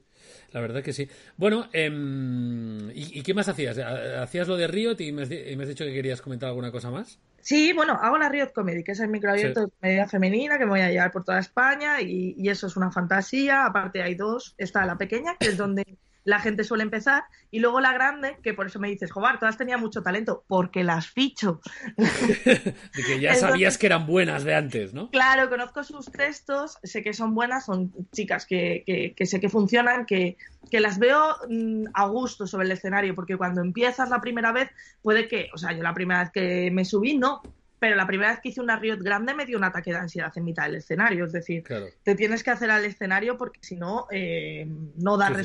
La 0.52 0.60
verdad 0.62 0.84
que 0.84 0.94
sí. 0.94 1.10
Bueno, 1.38 1.70
em, 1.74 2.90
¿y, 2.92 3.20
y 3.20 3.24
qué 3.24 3.34
más 3.34 3.48
hacías? 3.48 3.78
¿Hacías 3.80 4.48
lo 4.48 4.58
de 4.58 4.68
Riot 4.68 5.00
y 5.00 5.12
me, 5.12 5.24
has, 5.24 5.30
di- 5.30 5.40
y 5.52 5.56
me 5.56 5.64
has 5.64 5.70
dicho 5.70 5.86
que 5.86 5.94
querías 5.94 6.22
comentar 6.22 6.50
alguna 6.50 6.72
cosa 6.72 6.92
más? 6.92 7.18
Sí, 7.40 7.72
bueno, 7.72 7.94
hago 7.94 8.18
la 8.18 8.28
Riot 8.30 8.52
Comedy, 8.54 8.84
que 8.84 8.92
es 8.92 9.00
el 9.00 9.08
microabierto 9.08 9.62
Sí. 9.62 9.66
de 9.68 9.72
comedia 9.80 10.08
femenina 10.08 10.58
que 10.58 10.66
me 10.66 10.72
voy 10.72 10.82
a 10.82 10.92
llevar 10.92 11.12
por 11.14 11.24
toda 11.24 11.40
España 11.40 12.02
y, 12.02 12.36
y 12.38 12.50
eso 12.50 12.68
es 12.68 12.76
una 12.76 12.92
fantasía. 12.92 13.66
Aparte 13.66 14.04
hay 14.04 14.16
dos. 14.16 14.54
Está 14.58 14.86
la 14.86 14.98
pequeña, 14.98 15.38
que 15.40 15.48
es 15.48 15.58
donde 15.58 15.98
la 16.28 16.40
gente 16.40 16.66
suele 16.66 16.84
empezar, 16.84 17.24
y 17.52 17.60
luego 17.60 17.80
la 17.80 17.94
grande, 17.94 18.36
que 18.44 18.54
por 18.54 18.68
eso 18.68 18.80
me 18.80 18.90
dices, 18.90 19.12
Jobar, 19.14 19.40
todas 19.40 19.58
tenían 19.58 19.80
mucho 19.80 20.04
talento, 20.04 20.44
porque 20.48 20.84
las 20.84 21.08
ficho. 21.08 21.62
De 21.98 23.04
que 23.06 23.20
ya 23.22 23.30
Entonces- 23.32 23.40
sabías 23.40 23.78
que 23.78 23.86
eran 23.86 24.06
buenas 24.06 24.44
de 24.44 24.54
antes, 24.54 24.94
¿no? 24.94 25.10
Claro, 25.10 25.50
conozco 25.50 25.84
sus 25.86 26.12
textos, 26.12 26.78
sé 26.84 27.02
que 27.02 27.14
son 27.14 27.34
buenas, 27.34 27.66
son 27.66 27.94
chicas 28.12 28.46
que, 28.46 28.84
que- 28.86 29.14
que 29.16 29.26
sé 29.26 29.40
que 29.40 29.48
funcionan, 29.50 30.06
que, 30.06 30.36
que 30.70 30.80
las 30.82 31.00
veo 31.00 31.38
mm, 31.50 31.86
a 31.94 32.08
gusto 32.08 32.46
sobre 32.46 32.66
el 32.66 32.74
escenario, 32.74 33.16
porque 33.16 33.38
cuando 33.38 33.62
empiezas 33.62 34.10
la 34.10 34.20
primera 34.20 34.52
vez, 34.52 34.70
puede 35.02 35.30
que, 35.30 35.50
o 35.54 35.58
sea, 35.58 35.72
yo 35.72 35.82
la 35.82 35.94
primera 35.94 36.20
vez 36.24 36.32
que 36.32 36.70
me 36.72 36.84
subí, 36.84 37.18
no, 37.18 37.42
pero 37.80 37.96
la 37.96 38.08
primera 38.08 38.32
vez 38.32 38.40
que 38.42 38.50
hice 38.50 38.60
una 38.60 38.76
Riot 38.78 38.98
grande 39.02 39.34
me 39.34 39.46
dio 39.46 39.58
un 39.58 39.64
ataque 39.64 39.92
de 39.92 39.98
ansiedad 40.00 40.34
en 40.36 40.44
mitad 40.44 40.64
del 40.66 40.76
escenario, 40.78 41.26
es 41.26 41.32
decir, 41.32 41.64
Claro. 41.64 41.86
te 42.04 42.16
tienes 42.16 42.44
que 42.44 42.50
hacer 42.50 42.70
al 42.72 42.84
escenario 42.84 43.38
porque 43.38 43.60
si 43.62 43.76
no, 43.78 44.08
eh, 44.12 44.68
no 44.98 45.16
da 45.16 45.28
Sí, 45.28 45.34
sí. 45.36 45.40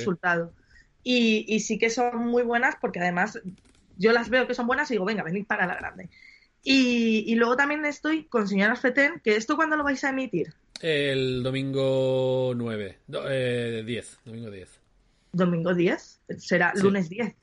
Y, 1.04 1.44
y 1.48 1.60
sí 1.60 1.78
que 1.78 1.90
son 1.90 2.26
muy 2.28 2.42
buenas 2.42 2.76
porque 2.80 3.00
además 3.00 3.40
yo 3.98 4.12
las 4.12 4.28
veo 4.30 4.46
que 4.46 4.54
son 4.54 4.66
buenas 4.66 4.90
y 4.90 4.94
digo, 4.94 5.04
venga, 5.04 5.22
venid 5.22 5.46
para 5.46 5.66
la 5.66 5.74
grande. 5.74 6.08
Y, 6.64 7.24
y 7.26 7.34
luego 7.34 7.56
también 7.56 7.84
estoy 7.84 8.24
con 8.24 8.46
señoras 8.48 8.80
Feten, 8.80 9.20
que 9.24 9.34
esto 9.36 9.56
cuando 9.56 9.76
lo 9.76 9.82
vais 9.84 10.02
a 10.04 10.10
emitir, 10.10 10.54
El 10.80 11.42
domingo 11.42 12.52
9. 12.56 12.98
do- 13.08 13.24
eh, 13.28 13.82
10. 13.84 14.18
Domingo 14.24 14.50
10. 14.50 14.68
domingo 15.32 15.74
10, 15.74 16.20
será 16.38 16.72
Sí. 16.76 16.82
lunes 16.82 17.08
10, 17.08 17.34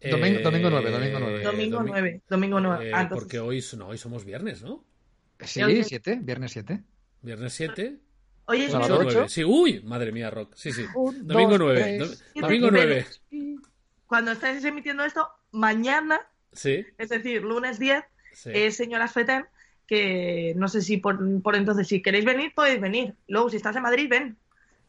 Domingo- 0.00 0.40
domingo 0.40 0.70
9, 0.70 0.90
domingo 0.90 1.18
9. 1.20 1.42
domingo 1.42 1.78
domi- 1.80 1.90
9, 1.90 2.20
domingo 2.30 2.60
9. 2.60 2.88
eh, 2.88 2.92
Ah, 2.94 3.02
entonces- 3.02 3.22
porque 3.24 3.38
hoy, 3.40 3.62
no, 3.76 3.88
hoy 3.88 3.98
somos 3.98 4.24
viernes, 4.24 4.62
¿no? 4.62 4.82
Sí, 5.40 5.62
Oye. 5.62 5.84
7, 5.84 6.18
viernes 6.22 6.52
7. 6.52 6.80
Viernes 7.20 7.52
7. 7.52 7.98
Oye, 8.46 8.68
Sábado 8.70 8.94
Domingo 8.94 9.08
ocho. 9.10 9.18
9. 9.20 9.28
Sí, 9.28 9.44
uy, 9.44 9.80
madre 9.84 10.12
mía, 10.12 10.30
Rock. 10.30 10.52
Sí, 10.54 10.72
sí. 10.72 10.84
Un, 10.94 11.26
Domingo 11.26 11.50
dos, 11.52 11.60
9. 11.60 11.80
tres, 11.98 11.98
Do- 12.34 12.40
domingo 12.42 12.68
cuatro, 12.70 12.88
9. 12.88 13.06
cuando 14.06 14.32
estáis 14.32 14.64
emitiendo 14.64 15.04
esto, 15.04 15.28
mañana, 15.52 16.20
Sí, 16.52 16.84
es 16.98 17.08
decir, 17.08 17.42
lunes 17.42 17.78
10, 17.78 18.04
sí. 18.34 18.50
es 18.52 18.76
señoras 18.76 19.12
Feten, 19.12 19.46
que 19.86 20.52
no 20.56 20.68
sé 20.68 20.82
si 20.82 20.96
por, 20.98 21.18
por 21.42 21.56
entonces, 21.56 21.88
si 21.88 22.02
queréis 22.02 22.24
venir, 22.24 22.52
podéis 22.54 22.80
venir. 22.80 23.14
Luego, 23.28 23.48
si 23.50 23.56
estás 23.56 23.76
en 23.76 23.82
Madrid, 23.82 24.08
ven. 24.10 24.36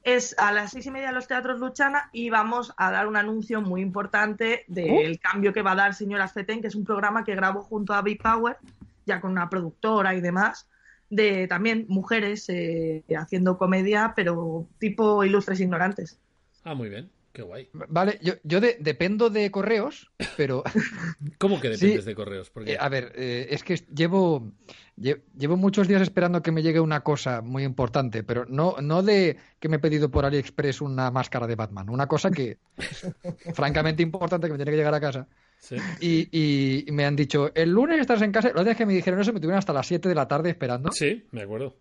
Es 0.04 0.36
a 0.38 0.52
las 0.52 0.72
seis 0.72 0.86
y 0.88 0.92
media 0.92 1.10
en 1.10 1.16
los 1.16 1.28
teatros 1.30 1.60
Luchana 1.62 2.10
y 2.12 2.30
vamos 2.30 2.74
a 2.76 2.92
dar 2.92 3.08
un 3.08 3.16
anuncio 3.16 3.62
muy 3.62 3.80
importante 3.82 4.66
del 4.68 5.18
cambio 5.20 5.54
que 5.54 5.62
va 5.62 5.72
a 5.72 5.76
dar 5.76 5.94
Señoras 5.96 6.34
Feten, 6.34 6.60
que 6.62 6.68
es 6.68 6.76
un 6.76 6.84
programa 6.84 7.24
que 7.24 7.34
grabo 7.36 7.62
junto 7.64 7.94
a 7.94 8.02
Big 8.02 8.22
Power, 8.22 8.58
ya 9.06 9.22
con 9.22 9.32
una 9.32 9.50
productora 9.50 10.14
y 10.14 10.20
demás, 10.20 10.68
de 11.16 11.48
también 11.48 11.86
mujeres 11.88 12.46
eh, 12.50 13.04
haciendo 13.18 13.58
comedia, 13.58 14.14
pero 14.16 14.68
tipo 14.80 15.24
ilustres 15.24 15.60
ignorantes. 15.60 16.18
Ah, 16.64 16.74
muy 16.76 16.90
bien. 16.90 17.10
Qué 17.34 17.42
guay. 17.42 17.68
Vale, 17.74 18.20
yo, 18.22 18.34
yo 18.44 18.62
de- 18.62 18.78
dependo 18.80 19.32
de 19.32 19.50
correos, 19.50 20.12
pero 20.38 20.64
¿Cómo 21.40 21.60
que 21.60 21.76
Sí. 21.76 21.88
dependes 21.88 22.06
de 22.06 22.14
correos? 22.14 22.52
Porque 22.52 22.74
eh, 22.74 22.78
a 22.80 22.90
ver, 22.90 23.12
eh, 23.16 23.48
es 23.50 23.64
que 23.64 23.76
llevo, 23.92 24.52
lle- 24.98 25.22
llevo 25.36 25.58
muchos 25.58 25.88
días 25.88 26.04
esperando 26.04 26.44
que 26.44 26.52
me 26.52 26.62
llegue 26.62 26.80
una 26.80 27.02
cosa 27.02 27.42
muy 27.42 27.64
importante, 27.64 28.22
pero 28.24 28.46
no, 28.48 28.76
no 28.84 29.02
de 29.02 29.38
que 29.60 29.68
me 29.68 29.78
he 29.78 29.80
pedido 29.80 30.12
por 30.12 30.26
AliExpress 30.26 30.82
una 30.82 31.10
máscara 31.10 31.48
de 31.48 31.56
Batman, 31.56 31.90
una 31.90 32.06
cosa 32.08 32.30
que 32.30 32.60
francamente 33.56 34.04
importante 34.04 34.46
que 34.48 34.54
me 34.54 34.58
tiene 34.58 34.72
que 34.72 34.78
llegar 34.78 34.94
a 34.94 35.02
casa. 35.02 35.28
Sí. 35.64 35.76
Y, 36.00 36.86
y- 36.88 36.92
me 36.92 37.06
han 37.06 37.16
dicho, 37.16 37.52
el 37.56 37.70
lunes 37.72 38.00
estás 38.00 38.22
en 38.22 38.32
casa. 38.32 38.52
Los 38.54 38.66
días 38.66 38.76
que 38.78 38.86
me 38.86 38.94
dijeron 38.94 39.20
eso 39.22 39.32
me 39.34 39.40
tuvieron 39.40 39.60
hasta 39.60 39.74
las 39.74 39.88
7 39.88 40.10
de 40.10 40.16
la 40.16 40.28
tarde 40.28 40.50
esperando. 40.50 40.92
Sí, 40.92 41.26
me 41.32 41.42
acuerdo. 41.44 41.76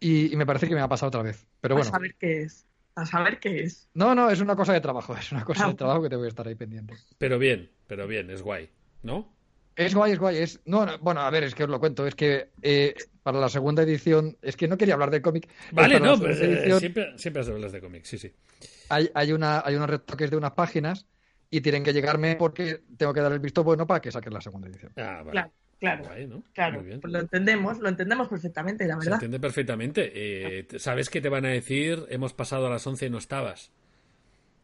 Y, 0.00 0.32
y 0.32 0.36
me 0.36 0.44
parece 0.44 0.68
que 0.68 0.74
me 0.74 0.80
ha 0.82 0.88
pasado 0.88 1.08
otra 1.08 1.22
vez. 1.22 1.46
Pero 1.60 1.74
a 1.74 1.78
bueno, 1.78 1.90
saber 1.90 2.14
qué 2.18 2.42
es. 2.42 2.66
A 2.94 3.04
saber 3.06 3.40
qué 3.40 3.60
es. 3.62 3.88
no, 3.94 4.14
no, 4.14 4.30
es 4.30 4.40
una 4.40 4.56
cosa 4.56 4.72
de 4.72 4.80
trabajo. 4.80 5.14
Es 5.16 5.32
una 5.32 5.44
cosa 5.44 5.64
Ah. 5.66 5.68
de 5.68 5.74
trabajo 5.74 6.02
que 6.02 6.08
te 6.10 6.16
voy 6.16 6.26
a 6.26 6.28
estar 6.28 6.46
ahí 6.46 6.54
pendiente. 6.54 6.94
Pero 7.18 7.38
bien, 7.38 7.70
pero 7.86 8.06
bien, 8.06 8.30
es 8.30 8.42
guay. 8.42 8.68
¿No? 9.02 9.34
Es 9.74 9.94
guay, 9.94 10.12
es 10.12 10.18
guay. 10.18 10.36
Es... 10.38 10.60
No, 10.64 10.86
no, 10.86 10.98
bueno, 11.00 11.20
a 11.20 11.30
ver, 11.30 11.44
es 11.44 11.54
que 11.54 11.64
os 11.64 11.68
lo 11.70 11.78
cuento. 11.78 12.06
Es 12.06 12.14
que 12.14 12.48
eh, 12.62 12.94
para 13.22 13.38
la 13.38 13.50
segunda 13.50 13.82
edición, 13.82 14.36
es 14.40 14.56
que 14.56 14.66
no 14.68 14.78
quería 14.78 14.94
hablar 14.94 15.10
del 15.10 15.20
cómic. 15.20 15.48
Vale, 15.72 15.94
Para 15.98 16.06
la 16.06 16.12
no, 16.12 16.16
segunda 16.16 16.34
eh, 16.46 16.52
edición 16.60 16.80
siempre, 16.80 17.18
siempre 17.18 17.42
has 17.42 17.48
hablas 17.48 17.72
de 17.72 17.80
cómics, 17.82 18.08
sí, 18.08 18.16
sí. 18.18 18.32
hay, 18.88 19.10
hay, 19.14 19.32
una, 19.32 19.60
hay 19.62 19.74
unos 19.76 19.90
retoques 19.90 20.30
de 20.30 20.36
unas 20.38 20.52
páginas 20.52 21.04
y 21.50 21.60
tienen 21.60 21.82
que 21.84 21.92
llegarme 21.92 22.36
porque 22.36 22.82
tengo 22.96 23.12
que 23.14 23.20
dar 23.20 23.32
el 23.32 23.38
visto 23.40 23.62
bueno 23.64 23.86
para 23.86 24.00
que 24.00 24.10
saquen 24.10 24.32
la 24.34 24.40
segunda 24.40 24.68
edición. 24.68 24.92
Ah, 24.96 25.22
vale. 25.24 25.30
Claro, 25.32 25.52
claro. 25.78 26.04
Guay, 26.04 26.26
¿no? 26.26 26.42
Claro, 26.52 26.78
Muy 26.78 26.86
bien. 26.86 27.00
pues 27.00 27.12
lo 27.12 27.20
entendemos, 27.20 27.78
lo 27.78 27.88
entendemos 27.88 28.28
perfectamente, 28.28 28.86
la 28.86 28.94
Se 28.94 28.98
verdad. 29.00 29.14
entiende 29.14 29.40
perfectamente. 29.40 30.10
Eh, 30.14 30.66
¿Sabes 30.78 31.10
qué 31.10 31.20
te 31.20 31.28
van 31.28 31.44
a 31.44 31.50
decir? 31.50 32.04
Hemos 32.08 32.32
pasado 32.32 32.66
a 32.66 32.70
las 32.70 32.86
11 32.86 33.06
y 33.06 33.10
no 33.10 33.18
estabas. 33.18 33.70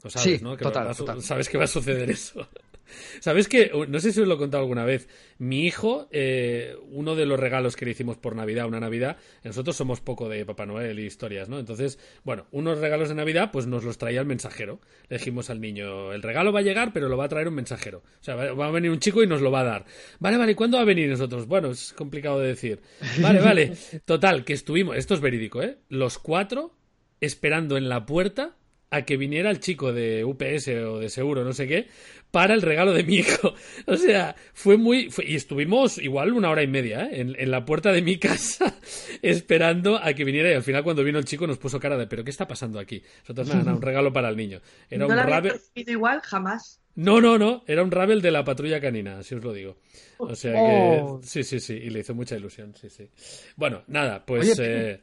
Lo 0.02 0.10
sabes, 0.10 0.38
Sí, 0.38 0.44
¿no? 0.44 0.56
Que 0.56 0.64
total, 0.64 0.88
va 0.88 0.94
total. 0.94 1.22
Sabes 1.22 1.48
que 1.48 1.58
va 1.58 1.64
a 1.64 1.68
suceder 1.68 2.10
eso. 2.10 2.48
¿Sabes 3.20 3.48
que 3.48 3.70
No 3.88 4.00
sé 4.00 4.12
si 4.12 4.20
os 4.20 4.28
lo 4.28 4.34
he 4.34 4.38
contado 4.38 4.62
alguna 4.62 4.84
vez. 4.84 5.08
Mi 5.38 5.66
hijo, 5.66 6.08
eh, 6.10 6.76
uno 6.90 7.14
de 7.14 7.26
los 7.26 7.38
regalos 7.38 7.76
que 7.76 7.84
le 7.84 7.92
hicimos 7.92 8.16
por 8.16 8.36
Navidad, 8.36 8.66
una 8.66 8.80
Navidad, 8.80 9.16
nosotros 9.44 9.76
somos 9.76 10.00
poco 10.00 10.28
de 10.28 10.44
Papá 10.44 10.66
Noel 10.66 10.98
y 10.98 11.06
historias, 11.06 11.48
¿no? 11.48 11.58
Entonces, 11.58 11.98
bueno, 12.24 12.46
unos 12.50 12.78
regalos 12.78 13.08
de 13.08 13.14
Navidad, 13.14 13.50
pues 13.52 13.66
nos 13.66 13.84
los 13.84 13.98
traía 13.98 14.20
el 14.20 14.26
mensajero. 14.26 14.80
Le 15.08 15.18
dijimos 15.18 15.50
al 15.50 15.60
niño, 15.60 16.12
el 16.12 16.22
regalo 16.22 16.52
va 16.52 16.60
a 16.60 16.62
llegar, 16.62 16.92
pero 16.92 17.08
lo 17.08 17.16
va 17.16 17.24
a 17.24 17.28
traer 17.28 17.48
un 17.48 17.54
mensajero. 17.54 17.98
O 17.98 18.24
sea, 18.24 18.34
va 18.34 18.52
va 18.52 18.66
a 18.66 18.70
venir 18.70 18.90
un 18.90 18.98
chico 18.98 19.22
y 19.22 19.26
nos 19.26 19.40
lo 19.40 19.50
va 19.50 19.60
a 19.60 19.64
dar. 19.64 19.84
Vale, 20.18 20.36
vale, 20.36 20.54
¿cuándo 20.54 20.76
va 20.76 20.82
a 20.82 20.86
venir 20.86 21.08
nosotros? 21.08 21.46
Bueno, 21.46 21.70
es 21.70 21.92
complicado 21.92 22.40
de 22.40 22.48
decir. 22.48 22.80
Vale, 23.20 23.40
vale. 23.40 23.72
Total, 24.04 24.44
que 24.44 24.52
estuvimos, 24.52 24.96
esto 24.96 25.14
es 25.14 25.20
verídico, 25.20 25.62
¿eh? 25.62 25.78
Los 25.88 26.18
cuatro 26.18 26.74
esperando 27.20 27.76
en 27.76 27.88
la 27.88 28.04
puerta 28.04 28.56
a 28.92 29.02
que 29.02 29.16
viniera 29.16 29.50
el 29.50 29.58
chico 29.60 29.92
de 29.92 30.24
UPS 30.24 30.68
o 30.68 30.98
de 31.00 31.08
seguro, 31.08 31.42
no 31.44 31.52
sé 31.52 31.66
qué, 31.66 31.88
para 32.30 32.54
el 32.54 32.62
regalo 32.62 32.92
de 32.92 33.02
mi 33.04 33.16
hijo. 33.16 33.54
O 33.86 33.96
sea, 33.96 34.36
fue 34.54 34.76
muy... 34.76 35.10
fue- 35.10 35.24
y 35.26 35.34
estuvimos 35.34 35.98
igual 35.98 36.32
una 36.32 36.50
hora 36.50 36.62
y 36.62 36.66
media 36.68 37.06
¿eh? 37.06 37.20
en, 37.20 37.34
en 37.38 37.50
la 37.50 37.64
puerta 37.64 37.90
de 37.90 38.02
mi 38.02 38.18
casa 38.20 38.76
esperando 39.22 39.96
a 39.96 40.12
que 40.14 40.24
viniera 40.24 40.50
y 40.50 40.54
al 40.54 40.62
final 40.62 40.84
cuando 40.84 41.02
vino 41.04 41.18
el 41.18 41.24
chico 41.24 41.46
nos 41.46 41.58
puso 41.58 41.80
cara 41.80 41.96
de 41.96 42.06
¿pero 42.06 42.22
qué 42.24 42.30
está 42.30 42.46
pasando 42.46 42.78
aquí? 42.78 43.02
Nosotros 43.22 43.48
nada, 43.48 43.60
nada, 43.60 43.76
un 43.76 43.82
regalo 43.82 44.12
para 44.12 44.28
el 44.28 44.36
niño. 44.36 44.60
Era 44.90 45.06
no 45.06 45.12
un 45.36 45.42
percibido 45.42 45.92
igual 45.92 46.20
jamás. 46.20 46.80
No, 46.94 47.20
no, 47.22 47.38
no, 47.38 47.64
era 47.66 47.82
un 47.82 47.90
Ravel 47.90 48.20
de 48.20 48.30
la 48.30 48.44
patrulla 48.44 48.78
canina, 48.80 49.18
así 49.18 49.34
os 49.34 49.42
lo 49.42 49.52
digo. 49.54 49.78
O 50.18 50.34
sea 50.34 50.52
Oh. 50.54 51.20
que... 51.20 51.26
Sí, 51.26 51.42
sí, 51.44 51.58
sí, 51.60 51.72
y 51.74 51.88
le 51.90 52.00
hizo 52.00 52.14
mucha 52.14 52.36
ilusión, 52.36 52.74
sí, 52.78 52.90
sí. 52.90 53.08
Bueno, 53.56 53.82
nada, 53.86 54.24
pues... 54.26 54.58
Oye, 54.58 54.90
eh, 54.92 55.00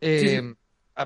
Eh, 0.00 0.18
Sí, 0.20 0.28
sí. 0.28 0.54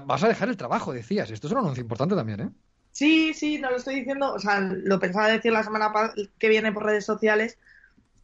Vas 0.07 0.23
a 0.23 0.29
dejar 0.29 0.49
el 0.49 0.57
trabajo, 0.57 0.93
decías. 0.93 1.31
Esto 1.31 1.47
es 1.47 1.53
un 1.53 1.59
anuncio 1.59 1.83
importante 1.83 2.15
también, 2.15 2.41
¿eh? 2.41 2.51
Sí, 2.93 3.35
sí, 3.35 3.59
no 3.59 3.71
lo 3.71 3.77
estoy 3.77 3.97
diciendo, 3.97 4.33
o 4.33 4.39
sea, 4.39 4.61
lo 4.61 4.99
pensaba 4.99 5.29
decir 5.29 5.53
la 5.53 5.63
semana 5.63 5.93
que 6.39 6.49
viene 6.49 6.73
por 6.73 6.85
redes 6.85 7.05
sociales, 7.05 7.59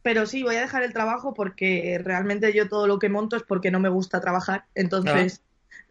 pero 0.01 0.25
sí, 0.25 0.43
voy 0.43 0.55
a 0.55 0.61
dejar 0.61 0.83
el 0.83 0.93
trabajo 0.93 1.33
porque 1.33 1.99
realmente 2.03 2.53
yo 2.53 2.67
todo 2.67 2.85
lo 2.87 2.99
que 2.99 3.09
monto 3.09 3.37
es 3.37 3.43
porque 3.43 3.71
no 3.71 3.79
me 3.79 3.89
gusta 3.89 4.21
trabajar, 4.21 4.65
entonces 4.75 5.41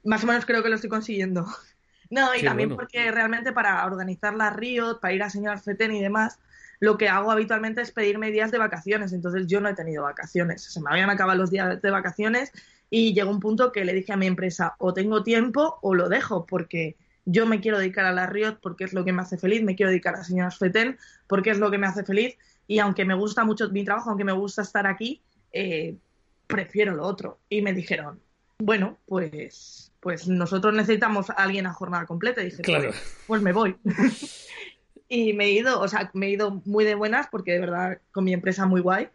más 0.05 0.25
o 0.25 0.27
menos 0.27 0.47
creo 0.47 0.63
que 0.63 0.69
lo 0.69 0.77
estoy 0.77 0.91
consiguiendo. 0.91 1.47
No, 2.09 2.33
y 2.37 2.39
Qué 2.39 2.47
también 2.47 2.69
bueno. 2.69 2.83
porque 2.83 3.11
realmente 3.11 3.53
para 3.53 3.85
organizar 3.85 4.33
la 4.33 4.51
Riot, 4.51 5.01
para 5.01 5.13
ir 5.13 5.25
a 5.25 5.29
señor 5.29 5.59
Feten 5.59 5.93
y 5.93 6.01
demás, 6.01 6.39
lo 6.79 6.97
que 6.99 7.09
hago 7.09 7.33
habitualmente 7.33 7.83
es 7.83 7.91
pedirme 7.91 8.31
días 8.31 8.53
de 8.53 8.59
vacaciones, 8.59 9.13
entonces 9.13 9.49
yo 9.49 9.61
no 9.61 9.69
he 9.69 9.75
tenido 9.75 10.05
vacaciones, 10.05 10.63
se 10.63 10.81
me 10.81 10.89
habían 10.89 11.11
acabado 11.11 11.37
los 11.37 11.51
días 11.51 11.83
de 11.83 11.91
vacaciones 11.91 12.53
y 12.91 13.15
llegó 13.15 13.31
un 13.31 13.41
punto 13.41 13.73
que 13.73 13.85
le 13.85 13.93
dije 13.93 14.13
a 14.13 14.17
mi 14.17 14.27
empresa, 14.27 14.75
o 14.79 14.95
tengo 14.95 15.23
tiempo 15.23 15.79
o 15.83 15.95
lo 15.95 16.09
dejo, 16.09 16.47
porque 16.47 16.97
yo 17.25 17.47
me 17.47 17.61
quiero 17.61 17.79
dedicar 17.79 18.05
a 18.05 18.13
la 18.13 18.27
Riot 18.27 18.59
porque 18.63 18.85
es 18.85 18.93
lo 18.93 19.05
que 19.05 19.13
me 19.13 19.23
hace 19.23 19.37
feliz, 19.37 19.63
me 19.63 19.75
quiero 19.75 19.91
dedicar 19.91 20.15
a 20.15 20.23
señoras 20.23 20.59
Feten 20.59 20.97
porque 21.27 21.51
es 21.51 21.59
lo 21.59 21.71
que 21.71 21.79
me 21.79 21.89
hace 21.89 22.05
feliz 22.05 22.37
y 22.69 22.79
aunque 22.79 23.05
me 23.05 23.15
gusta 23.15 23.45
mucho 23.45 23.69
mi 23.71 23.85
trabajo, 23.85 24.11
aunque 24.11 24.25
me 24.25 24.33
gusta 24.33 24.63
estar 24.63 24.87
aquí, 24.87 25.23
eh, 25.53 25.97
prefiero 26.47 26.95
lo 26.95 27.05
otro. 27.05 27.39
Y 27.49 27.63
me 27.63 27.73
dijeron, 27.73 28.21
bueno, 28.59 28.99
pues, 29.07 29.93
pues 30.01 30.29
nosotros 30.29 30.75
necesitamos 30.75 31.31
a 31.31 31.35
alguien 31.35 31.67
a 31.67 31.73
jornada 31.73 32.07
completa. 32.07 32.43
Y 32.43 32.47
dije, 32.47 32.63
Claro. 32.63 32.89
pues, 32.91 33.19
pues 33.27 33.43
me 33.43 33.53
voy. 33.53 33.77
y 35.09 35.33
me 35.33 35.47
he 35.47 35.51
ido, 35.53 35.81
o 35.81 35.89
sea, 35.89 36.11
me 36.15 36.27
he 36.27 36.31
ido 36.31 36.63
muy 36.65 36.85
de 36.85 36.95
buenas 36.95 37.29
porque 37.31 37.53
de 37.53 37.61
verdad 37.61 37.99
con 38.13 38.25
mi 38.25 38.33
empresa 38.33 38.67
muy 38.67 38.81
guay. 38.81 39.09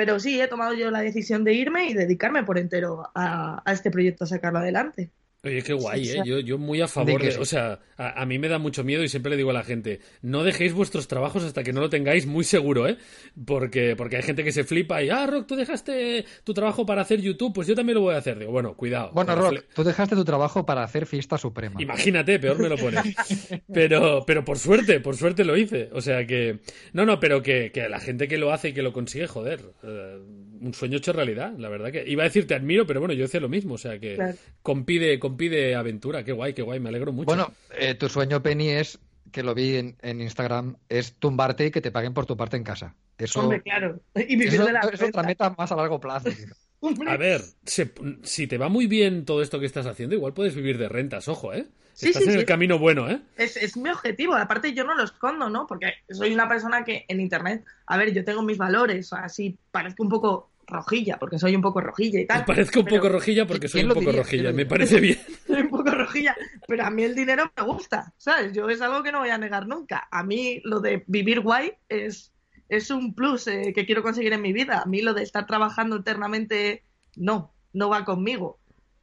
Pero 0.00 0.18
sí, 0.18 0.40
he 0.40 0.48
tomado 0.48 0.72
yo 0.72 0.90
la 0.90 1.02
decisión 1.02 1.44
de 1.44 1.52
irme 1.52 1.90
y 1.90 1.92
dedicarme 1.92 2.42
por 2.42 2.56
entero 2.56 3.10
a, 3.14 3.62
este 3.70 3.90
proyecto, 3.90 4.24
a 4.24 4.28
sacarlo 4.28 4.60
adelante. 4.60 5.10
Oye, 5.42 5.62
qué 5.62 5.72
guay, 5.72 6.06
¿eh? 6.10 6.22
Yo, 6.24 6.38
yo 6.40 6.58
muy 6.58 6.82
a 6.82 6.88
favor 6.88 7.22
de... 7.22 7.30
sí. 7.32 7.38
O 7.40 7.46
sea, 7.46 7.80
a, 7.96 8.20
a 8.20 8.26
mí 8.26 8.38
me 8.38 8.48
da 8.48 8.58
mucho 8.58 8.84
miedo 8.84 9.02
y 9.02 9.08
siempre 9.08 9.30
le 9.30 9.36
digo 9.38 9.48
a 9.48 9.54
la 9.54 9.62
gente, 9.64 10.00
no 10.20 10.44
dejéis 10.44 10.74
vuestros 10.74 11.08
trabajos 11.08 11.44
hasta 11.44 11.62
que 11.62 11.72
no 11.72 11.80
lo 11.80 11.88
tengáis 11.88 12.26
muy 12.26 12.44
seguro, 12.44 12.86
¿eh? 12.86 12.98
Porque, 13.46 13.96
porque 13.96 14.16
hay 14.16 14.22
gente 14.22 14.44
que 14.44 14.52
se 14.52 14.64
flipa 14.64 15.02
y, 15.02 15.08
ah, 15.08 15.26
Rock, 15.26 15.46
tú 15.46 15.56
dejaste 15.56 16.26
tu 16.44 16.52
trabajo 16.52 16.84
para 16.84 17.00
hacer 17.00 17.22
YouTube, 17.22 17.54
pues 17.54 17.66
yo 17.66 17.74
también 17.74 17.94
lo 17.94 18.02
voy 18.02 18.14
a 18.14 18.18
hacer. 18.18 18.38
Digo, 18.38 18.52
bueno, 18.52 18.74
cuidado. 18.76 19.12
Bueno, 19.14 19.34
Rock, 19.34 19.64
tú 19.74 19.82
dejaste 19.82 20.14
tu 20.14 20.24
trabajo 20.26 20.66
para 20.66 20.82
hacer 20.82 21.06
fiesta 21.06 21.38
suprema. 21.38 21.80
Imagínate, 21.80 22.38
peor 22.38 22.58
me 22.58 22.68
lo 22.68 22.76
pones. 22.76 23.02
Pero, 23.72 24.24
pero 24.26 24.44
por 24.44 24.58
suerte, 24.58 25.00
por 25.00 25.16
suerte 25.16 25.44
lo 25.44 25.56
hice. 25.56 25.88
O 25.92 26.00
sea 26.02 26.26
que. 26.26 26.58
No, 26.92 27.06
no, 27.06 27.18
pero 27.20 27.42
que, 27.42 27.70
que 27.72 27.88
la 27.88 28.00
gente 28.00 28.28
que 28.28 28.36
lo 28.36 28.52
hace 28.52 28.68
y 28.70 28.72
que 28.74 28.82
lo 28.82 28.92
consigue, 28.92 29.26
joder. 29.26 29.60
eh, 29.82 30.18
un 30.60 30.74
sueño 30.74 30.98
hecho 30.98 31.12
realidad, 31.12 31.52
la 31.58 31.68
verdad 31.68 31.90
que. 31.90 32.04
Iba 32.06 32.22
a 32.22 32.26
decir 32.26 32.46
te 32.46 32.54
admiro, 32.54 32.86
pero 32.86 33.00
bueno, 33.00 33.14
yo 33.14 33.24
hice 33.24 33.40
lo 33.40 33.48
mismo. 33.48 33.74
O 33.74 33.78
sea 33.78 33.98
que. 33.98 34.14
Claro. 34.16 34.36
Compide, 34.62 35.18
compide 35.18 35.74
aventura. 35.74 36.24
Qué 36.24 36.32
guay, 36.32 36.54
qué 36.54 36.62
guay, 36.62 36.80
me 36.80 36.88
alegro 36.90 37.12
mucho. 37.12 37.26
Bueno, 37.26 37.52
eh, 37.78 37.94
tu 37.94 38.08
sueño, 38.08 38.42
Penny, 38.42 38.68
es, 38.70 38.98
que 39.32 39.42
lo 39.42 39.54
vi 39.54 39.76
en, 39.76 39.96
en 40.02 40.20
Instagram, 40.20 40.76
es 40.88 41.14
tumbarte 41.14 41.66
y 41.66 41.70
que 41.70 41.80
te 41.80 41.90
paguen 41.90 42.14
por 42.14 42.26
tu 42.26 42.36
parte 42.36 42.56
en 42.56 42.64
casa. 42.64 42.94
Eso, 43.18 43.40
Hombre, 43.40 43.60
claro. 43.60 44.00
Y 44.14 44.36
vivir 44.36 44.54
eso 44.54 44.64
de 44.66 44.72
la 44.72 44.80
es 44.80 45.02
otra 45.02 45.22
meta 45.22 45.54
más 45.56 45.70
a 45.72 45.76
largo 45.76 46.00
plazo. 46.00 46.28
A 47.06 47.16
ver, 47.18 47.42
se- 47.66 47.92
si 48.22 48.46
te 48.46 48.56
va 48.56 48.70
muy 48.70 48.86
bien 48.86 49.26
todo 49.26 49.42
esto 49.42 49.60
que 49.60 49.66
estás 49.66 49.84
haciendo, 49.84 50.14
igual 50.14 50.32
puedes 50.32 50.54
vivir 50.54 50.78
de 50.78 50.88
rentas, 50.88 51.28
ojo, 51.28 51.52
¿eh? 51.52 51.66
Sí, 51.92 52.06
Estás 52.06 52.22
sí, 52.22 52.28
en 52.30 52.34
sí. 52.36 52.38
el 52.40 52.46
camino 52.46 52.78
bueno, 52.78 53.10
¿eh? 53.10 53.20
Es, 53.36 53.58
es 53.58 53.76
mi 53.76 53.90
objetivo. 53.90 54.34
Aparte, 54.34 54.72
yo 54.72 54.84
no 54.84 54.94
lo 54.94 55.04
escondo, 55.04 55.50
¿no? 55.50 55.66
Porque 55.66 55.92
soy 56.08 56.32
una 56.32 56.48
persona 56.48 56.82
que 56.82 57.04
en 57.08 57.20
Internet, 57.20 57.64
a 57.84 57.98
ver, 57.98 58.14
yo 58.14 58.24
tengo 58.24 58.40
mis 58.42 58.56
valores, 58.56 59.12
así 59.12 59.58
parezco 59.70 60.02
un 60.02 60.08
poco 60.08 60.49
rojilla, 60.70 61.18
porque 61.18 61.38
soy 61.38 61.54
un 61.54 61.62
poco 61.62 61.80
rojilla 61.80 62.20
y 62.20 62.26
tal. 62.26 62.44
Parezco 62.44 62.80
un 62.80 62.86
poco 62.86 63.08
rojilla 63.08 63.46
porque 63.46 63.68
soy 63.68 63.80
¿Quién 63.80 63.88
un 63.90 63.94
poco 63.94 64.06
diría? 64.06 64.22
rojilla. 64.22 64.42
¿Quién 64.44 64.52
lo 64.52 64.56
Me 64.56 64.66
parece 64.66 65.00
bien. 65.00 65.18
soy 65.46 65.60
un 65.60 65.68
poco 65.68 65.90
rojilla, 65.90 66.36
pero 66.66 66.84
a 66.84 66.90
mí 66.90 67.02
el 67.02 67.14
dinero 67.14 67.52
me 67.56 67.62
gusta, 67.64 68.12
¿sabes? 68.16 68.52
Yo 68.52 68.68
es 68.68 68.80
algo 68.80 69.02
que 69.02 69.12
no 69.12 69.18
voy 69.20 69.30
a 69.30 69.38
negar 69.38 69.66
nunca. 69.66 70.08
A 70.10 70.22
mí 70.22 70.60
lo 70.64 70.80
de 70.80 71.04
vivir 71.06 71.40
guay 71.40 71.72
es, 71.88 72.32
es 72.68 72.90
un 72.90 73.14
plus 73.14 73.46
eh, 73.48 73.72
que 73.74 73.84
quiero 73.84 74.02
conseguir 74.02 74.32
en 74.32 74.42
mi 74.42 74.52
vida. 74.52 74.80
A 74.80 74.86
mí 74.86 75.02
lo 75.02 75.12
de 75.14 75.22
estar 75.22 75.46
trabajando 75.46 75.96
eternamente, 75.96 76.84
no, 77.16 77.52
no 77.72 77.88
va 77.88 78.04
conmigo. 78.04 78.58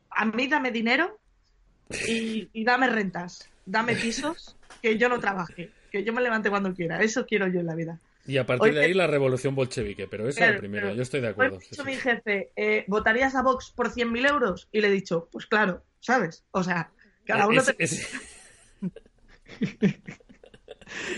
A 0.09 0.25
mí 0.25 0.47
dame 0.47 0.71
dinero 0.71 1.19
y, 2.07 2.49
y 2.53 2.63
dame 2.63 2.87
rentas, 2.89 3.49
dame 3.65 3.95
pisos, 3.95 4.55
que 4.81 4.97
yo 4.97 5.09
no 5.09 5.19
trabaje, 5.19 5.71
que 5.91 6.03
yo 6.03 6.13
me 6.13 6.21
levante 6.21 6.49
cuando 6.49 6.73
quiera. 6.73 7.01
Eso 7.01 7.25
quiero 7.25 7.47
yo 7.47 7.59
en 7.59 7.65
la 7.65 7.75
vida. 7.75 7.99
Y 8.27 8.37
a 8.37 8.45
partir 8.45 8.73
de 8.73 8.83
ahí 8.83 8.93
la 8.93 9.07
revolución 9.07 9.55
bolchevique, 9.55 10.07
pero 10.07 10.27
esa 10.27 10.39
Claro, 10.39 10.53
la 10.53 10.59
primera, 10.59 10.93
yo 10.93 11.01
estoy 11.01 11.21
de 11.21 11.29
acuerdo. 11.29 11.57
me 11.57 11.65
ha 11.65 11.69
dicho 11.69 11.81
sí. 11.83 11.87
mi 11.89 11.95
jefe, 11.95 12.51
eh, 12.55 12.83
¿votarías 12.87 13.33
a 13.35 13.41
Vox 13.41 13.71
por 13.71 13.89
100.000 13.91 14.27
euros? 14.29 14.67
Y 14.71 14.81
le 14.81 14.89
he 14.89 14.91
dicho, 14.91 15.29
pues 15.31 15.45
claro, 15.45 15.83
¿sabes? 16.01 16.43
O 16.51 16.61
sea, 16.63 16.91
cada 17.25 17.47
uno 17.47 17.61
Es- 17.61 17.67
te- 17.77 17.83
es- 17.83 18.11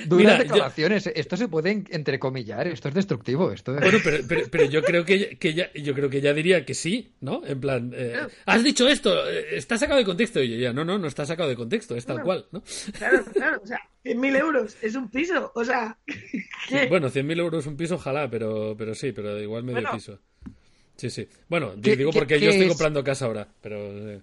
Duras 0.05 0.17
Mira, 0.17 0.37
yo- 0.37 0.43
declaraciones. 0.43 1.07
Esto 1.13 1.37
se 1.37 1.47
puede 1.47 1.71
en- 1.71 1.87
entrecomillar. 1.89 2.67
Esto 2.67 2.87
es 2.89 2.93
destructivo. 2.93 3.51
Esto 3.51 3.75
es- 3.75 3.81
Bueno, 3.81 3.99
pero, 4.03 4.23
pero, 4.27 4.41
pero 4.51 4.65
yo 4.65 4.81
creo 4.83 5.05
que, 5.05 5.13
ella- 5.15 5.29
que 5.39 5.49
ella, 5.49 5.71
yo 5.73 5.93
creo 5.93 6.09
que 6.09 6.17
ella 6.17 6.33
diría 6.33 6.65
que 6.65 6.73
sí, 6.73 7.13
¿no? 7.21 7.41
En 7.45 7.59
plan, 7.59 7.91
eh, 7.95 8.15
has 8.45 8.63
dicho 8.63 8.87
esto, 8.87 9.29
eh, 9.29 9.55
está 9.57 9.77
sacado 9.77 9.99
de 9.99 10.05
contexto. 10.05 10.41
Y 10.43 10.53
ella, 10.55 10.73
no, 10.73 10.83
no, 10.85 10.97
no 10.97 11.07
está 11.07 11.25
sacado 11.25 11.49
de 11.49 11.55
contexto, 11.55 11.95
es 11.95 12.05
tal 12.05 12.17
Bueno. 12.23 12.25
cual, 12.25 12.45
¿no? 12.51 12.63
Claro, 12.97 13.23
claro, 13.33 13.61
o 13.63 13.67
sea, 13.67 13.79
100.000 14.03 14.35
euros 14.35 14.77
es 14.81 14.95
un 14.95 15.09
piso, 15.09 15.51
o 15.55 15.63
sea, 15.65 15.97
¿qué? 16.67 16.87
Bueno, 16.87 17.09
100.000 17.09 17.39
euros 17.39 17.65
un 17.67 17.75
piso, 17.77 17.95
ojalá, 17.95 18.29
pero, 18.29 18.75
pero 18.77 18.95
sí, 18.95 19.11
pero 19.11 19.39
igual 19.39 19.63
medio 19.63 19.81
Bueno. 19.81 19.91
piso. 19.93 20.19
Sí, 20.95 21.09
sí. 21.09 21.27
Bueno, 21.47 21.75
di- 21.75 21.81
¿Qué- 21.91 21.95
digo 21.95 22.11
porque 22.11 22.39
yo 22.39 22.49
estoy 22.49 22.65
es? 22.65 22.69
comprando 22.69 23.03
casa 23.03 23.25
ahora, 23.25 23.47
pero... 23.61 23.77
eh, 23.77 24.21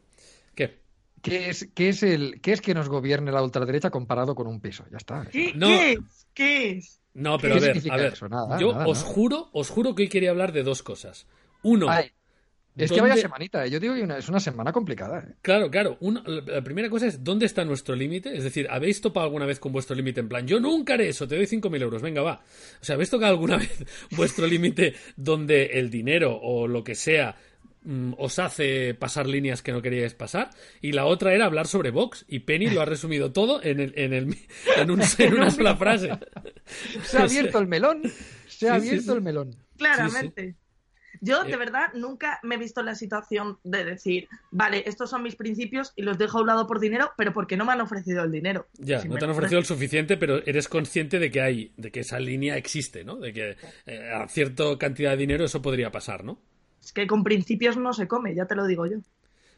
¿Qué? 1.27 1.39
¿Qué 1.39 1.51
es, 1.51 1.69
qué, 1.75 1.89
es 1.91 2.03
el, 2.03 2.41
¿Qué 2.41 2.53
es 2.53 2.61
que 2.61 2.73
nos 2.75 2.89
gobierne 2.89 3.33
la 3.33 3.43
ultraderecha 3.43 3.91
comparado 3.91 4.35
con 4.35 4.47
un 4.47 4.61
piso? 4.61 4.85
Ya 4.91 4.99
está. 4.99 5.27
¿Qué, 5.31 5.53
No. 5.55 5.67
qué 5.69 5.93
es? 5.93 5.99
¿Qué 6.35 6.71
es? 6.73 7.01
No, 7.15 7.39
pero 7.39 7.55
¿Qué 7.55 7.59
a 7.59 7.63
ver, 7.63 7.71
significa 7.75 7.95
a 7.95 7.99
ver. 7.99 8.13
eso? 8.13 8.29
Nada, 8.29 8.59
yo 8.61 8.73
nada, 8.73 8.87
os 8.87 8.99
nada. 9.03 9.11
juro, 9.13 9.49
os 9.53 9.69
juro 9.71 9.95
que 9.95 10.03
hoy 10.05 10.09
quería 10.09 10.31
hablar 10.31 10.53
de 10.53 10.63
dos 10.63 10.83
cosas. 10.83 11.27
Uno, 11.63 11.89
Ay, 11.89 12.11
es 12.77 12.93
que 12.93 13.01
vaya 13.01 13.15
¿dónde- 13.15 13.23
semanita. 13.23 13.65
eh. 13.65 13.71
Yo 13.71 13.81
digo 13.81 13.95
que 13.95 14.03
una- 14.03 14.19
es 14.19 14.29
una 14.29 14.39
semana 14.39 14.71
complicada. 14.71 15.21
eh. 15.21 15.35
Claro, 15.41 15.71
claro. 15.71 15.97
Uno- 16.01 16.23
la 16.27 16.63
primera 16.63 16.91
cosa 16.91 17.07
es, 17.07 17.25
¿dónde 17.25 17.47
está 17.47 17.65
nuestro 17.65 17.97
límite? 17.97 18.37
Es 18.37 18.45
decir, 18.45 18.67
¿habéis 18.71 19.01
topado 19.01 19.25
alguna 19.25 19.47
vez 19.47 19.59
con 19.59 19.73
vuestro 19.73 19.97
límite 19.97 20.21
en 20.21 20.29
plan, 20.29 20.47
yo 20.47 20.61
nunca 20.61 20.93
haré 20.95 21.09
eso, 21.09 21.27
te 21.27 21.37
doy 21.37 21.47
5.000 21.47 21.81
euros, 21.83 22.03
venga, 22.03 22.21
va? 22.21 22.43
O 22.81 22.85
sea, 22.85 22.95
¿habéis 22.97 23.09
tocado 23.11 23.33
alguna 23.33 23.57
vez 23.71 23.85
vuestro 24.11 24.47
límite 24.47 24.95
donde 25.17 25.65
el 25.79 25.89
dinero 25.91 26.39
o 26.41 26.69
lo 26.69 26.85
que 26.85 26.95
sea 26.95 27.35
mm, 27.87 28.13
os 28.19 28.39
hace 28.39 28.93
pasar 28.95 29.27
líneas 29.27 29.63
que 29.63 29.73
no 29.73 29.81
queríais 29.81 30.13
pasar? 30.15 30.51
Y 30.83 30.93
la 30.93 31.07
otra 31.07 31.33
era 31.33 31.47
hablar 31.47 31.67
sobre 31.67 31.91
Vox. 31.91 32.27
Y 32.29 32.41
Penny 32.41 32.69
lo 32.69 32.83
ha 32.83 32.85
resumido 32.85 33.33
todo 33.33 33.63
en, 33.63 33.81
el, 33.81 33.95
en, 33.97 34.13
el, 34.13 34.37
en, 34.77 34.91
un- 34.91 35.01
en 35.19 35.35
una 35.35 35.51
sola 35.51 35.77
frase. 35.77 36.11
Se 37.05 37.17
ha 37.19 37.23
abierto 37.23 37.59
el 37.59 37.67
melón. 37.67 38.03
Se 38.47 38.69
ha 38.69 38.79
Sí, 38.81 38.89
abierto 38.89 39.13
sí. 39.13 39.17
el 39.17 39.23
melón. 39.23 39.57
Claramente. 39.79 40.55
Yo, 41.23 41.45
de 41.45 41.53
Eh. 41.53 41.57
verdad, 41.57 41.87
nunca 41.95 42.39
me 42.43 42.57
he 42.57 42.59
visto 42.59 42.81
en 42.81 42.87
la 42.87 42.95
situación 42.95 43.59
de 43.65 43.87
decir, 43.87 44.29
vale, 44.51 44.83
estos 44.87 45.09
son 45.09 45.23
mis 45.23 45.35
principios 45.35 45.95
y 45.97 46.03
los 46.03 46.19
dejo 46.19 46.37
a 46.39 46.41
un 46.43 46.47
lado 46.47 46.67
por 46.67 46.79
dinero, 46.79 47.11
pero 47.17 47.33
porque 47.33 47.57
no 47.57 47.65
me 47.65 47.73
han 47.73 47.81
ofrecido 47.81 48.23
el 48.23 48.31
dinero. 48.31 48.67
Ya, 48.75 49.01
Si 49.01 49.09
no 49.09 49.17
te 49.17 49.25
han 49.25 49.31
ofrecido 49.31 49.59
el 49.59 49.65
suficiente, 49.65 50.19
pero 50.19 50.45
eres 50.45 50.69
consciente 50.69 51.19
de 51.19 51.31
que 51.31 51.41
hay, 51.41 51.73
de 51.79 51.91
que 51.91 52.01
esa 52.01 52.21
línea 52.21 52.59
existe, 52.59 53.03
¿no? 53.03 53.17
De 53.17 53.33
que 53.33 53.57
eh, 53.87 54.11
a 54.15 54.29
cierta 54.29 54.65
cantidad 54.79 55.13
de 55.13 55.17
dinero 55.17 55.47
eso 55.47 55.63
podría 55.63 55.91
pasar, 55.91 56.23
¿no? 56.23 56.39
Es 56.87 56.93
que 56.93 57.09
con 57.09 57.25
principios 57.25 57.77
no 57.77 57.93
se 57.93 58.07
come, 58.07 58.33
ya 58.33 58.47
te 58.47 58.55
lo 58.55 58.65
digo 58.65 58.87
yo. 58.87 58.99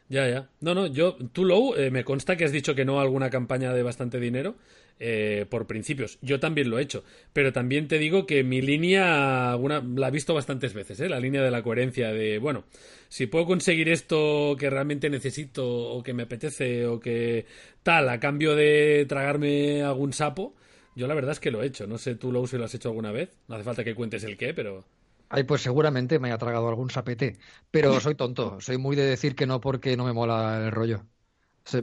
Ya, 0.09 0.27
ya. 0.27 0.49
No, 0.61 0.73
no, 0.73 0.87
yo, 0.87 1.15
tú, 1.31 1.45
Low, 1.45 1.75
eh, 1.75 1.91
me 1.91 2.03
consta 2.03 2.35
que 2.35 2.43
has 2.43 2.51
dicho 2.51 2.73
que 2.73 2.85
no 2.85 2.97
a 2.97 3.03
alguna 3.03 3.29
campaña 3.29 3.71
de 3.71 3.83
bastante 3.83 4.19
dinero 4.19 4.55
eh, 4.99 5.45
por 5.47 5.67
principios. 5.67 6.17
Yo 6.23 6.39
también 6.39 6.71
lo 6.71 6.79
he 6.79 6.81
hecho. 6.81 7.03
Pero 7.31 7.53
también 7.53 7.87
te 7.87 7.99
digo 7.99 8.25
que 8.25 8.43
mi 8.43 8.63
línea 8.63 9.51
alguna, 9.51 9.79
la 9.79 10.07
he 10.07 10.11
visto 10.11 10.33
bastantes 10.33 10.73
veces, 10.73 11.01
¿eh? 11.01 11.07
La 11.07 11.19
línea 11.19 11.43
de 11.43 11.51
la 11.51 11.61
coherencia 11.61 12.11
de, 12.11 12.39
bueno, 12.39 12.63
si 13.09 13.27
puedo 13.27 13.45
conseguir 13.45 13.89
esto 13.89 14.55
que 14.57 14.71
realmente 14.71 15.11
necesito 15.11 15.67
o 15.67 16.01
que 16.01 16.15
me 16.15 16.23
apetece 16.23 16.87
o 16.87 16.99
que 16.99 17.45
tal, 17.83 18.09
a 18.09 18.19
cambio 18.19 18.55
de 18.55 19.05
tragarme 19.07 19.83
algún 19.83 20.13
sapo, 20.13 20.55
yo 20.95 21.05
la 21.05 21.13
verdad 21.13 21.33
es 21.33 21.39
que 21.39 21.51
lo 21.51 21.61
he 21.61 21.67
hecho. 21.67 21.85
No 21.85 21.99
sé 21.99 22.15
tú, 22.15 22.31
Low, 22.31 22.47
si 22.47 22.57
lo 22.57 22.65
has 22.65 22.73
hecho 22.73 22.89
alguna 22.89 23.11
vez. 23.11 23.37
No 23.47 23.53
hace 23.53 23.63
falta 23.63 23.83
que 23.83 23.93
cuentes 23.93 24.23
el 24.23 24.35
qué, 24.35 24.55
pero... 24.55 24.83
Ay, 25.29 25.43
pues 25.43 25.61
seguramente 25.61 26.17
me 26.19 26.27
haya 26.29 26.37
tragado 26.37 26.67
algún 26.67 26.89
sapete. 26.89 27.37
Pero 27.71 27.99
soy 27.99 28.15
tonto. 28.15 28.59
Soy 28.59 28.77
muy 28.77 28.95
de 28.95 29.03
decir 29.05 29.35
que 29.35 29.45
no 29.45 29.61
porque 29.61 29.95
no 29.95 30.05
me 30.05 30.13
mola 30.13 30.57
el 30.65 30.71
rollo. 30.71 31.05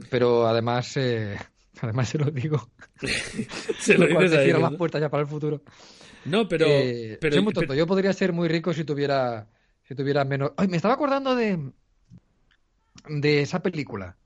Pero 0.09 0.45
además, 0.47 0.97
eh, 0.97 1.37
además 1.81 2.09
se 2.09 2.17
lo 2.17 2.29
digo. 2.29 2.69
Se 3.79 3.97
lo 3.97 4.07
dices 4.07 4.33
a 4.37 4.43
ellos, 4.43 4.59
las 4.61 4.73
puertas 4.75 4.99
ya 4.99 5.09
para 5.09 5.21
el 5.23 5.29
futuro. 5.29 5.61
¿no? 6.25 6.41
No, 6.43 6.47
pero... 6.49 6.65
Eh, 6.67 7.17
pero 7.21 7.35
soy 7.35 7.43
muy 7.43 7.53
tonto. 7.53 7.67
pero- 7.69 7.77
Yo 7.77 7.87
podría 7.87 8.11
ser 8.11 8.33
muy 8.33 8.49
rico 8.49 8.73
si 8.73 8.83
tuviera, 8.83 9.47
si 9.87 9.95
tuviera 9.95 10.25
menos. 10.25 10.51
Ay, 10.57 10.67
me 10.67 10.75
estaba 10.75 10.95
acordando 10.95 11.35
de, 11.35 11.71
de 13.07 13.41
esa 13.41 13.61
película, 13.63 14.17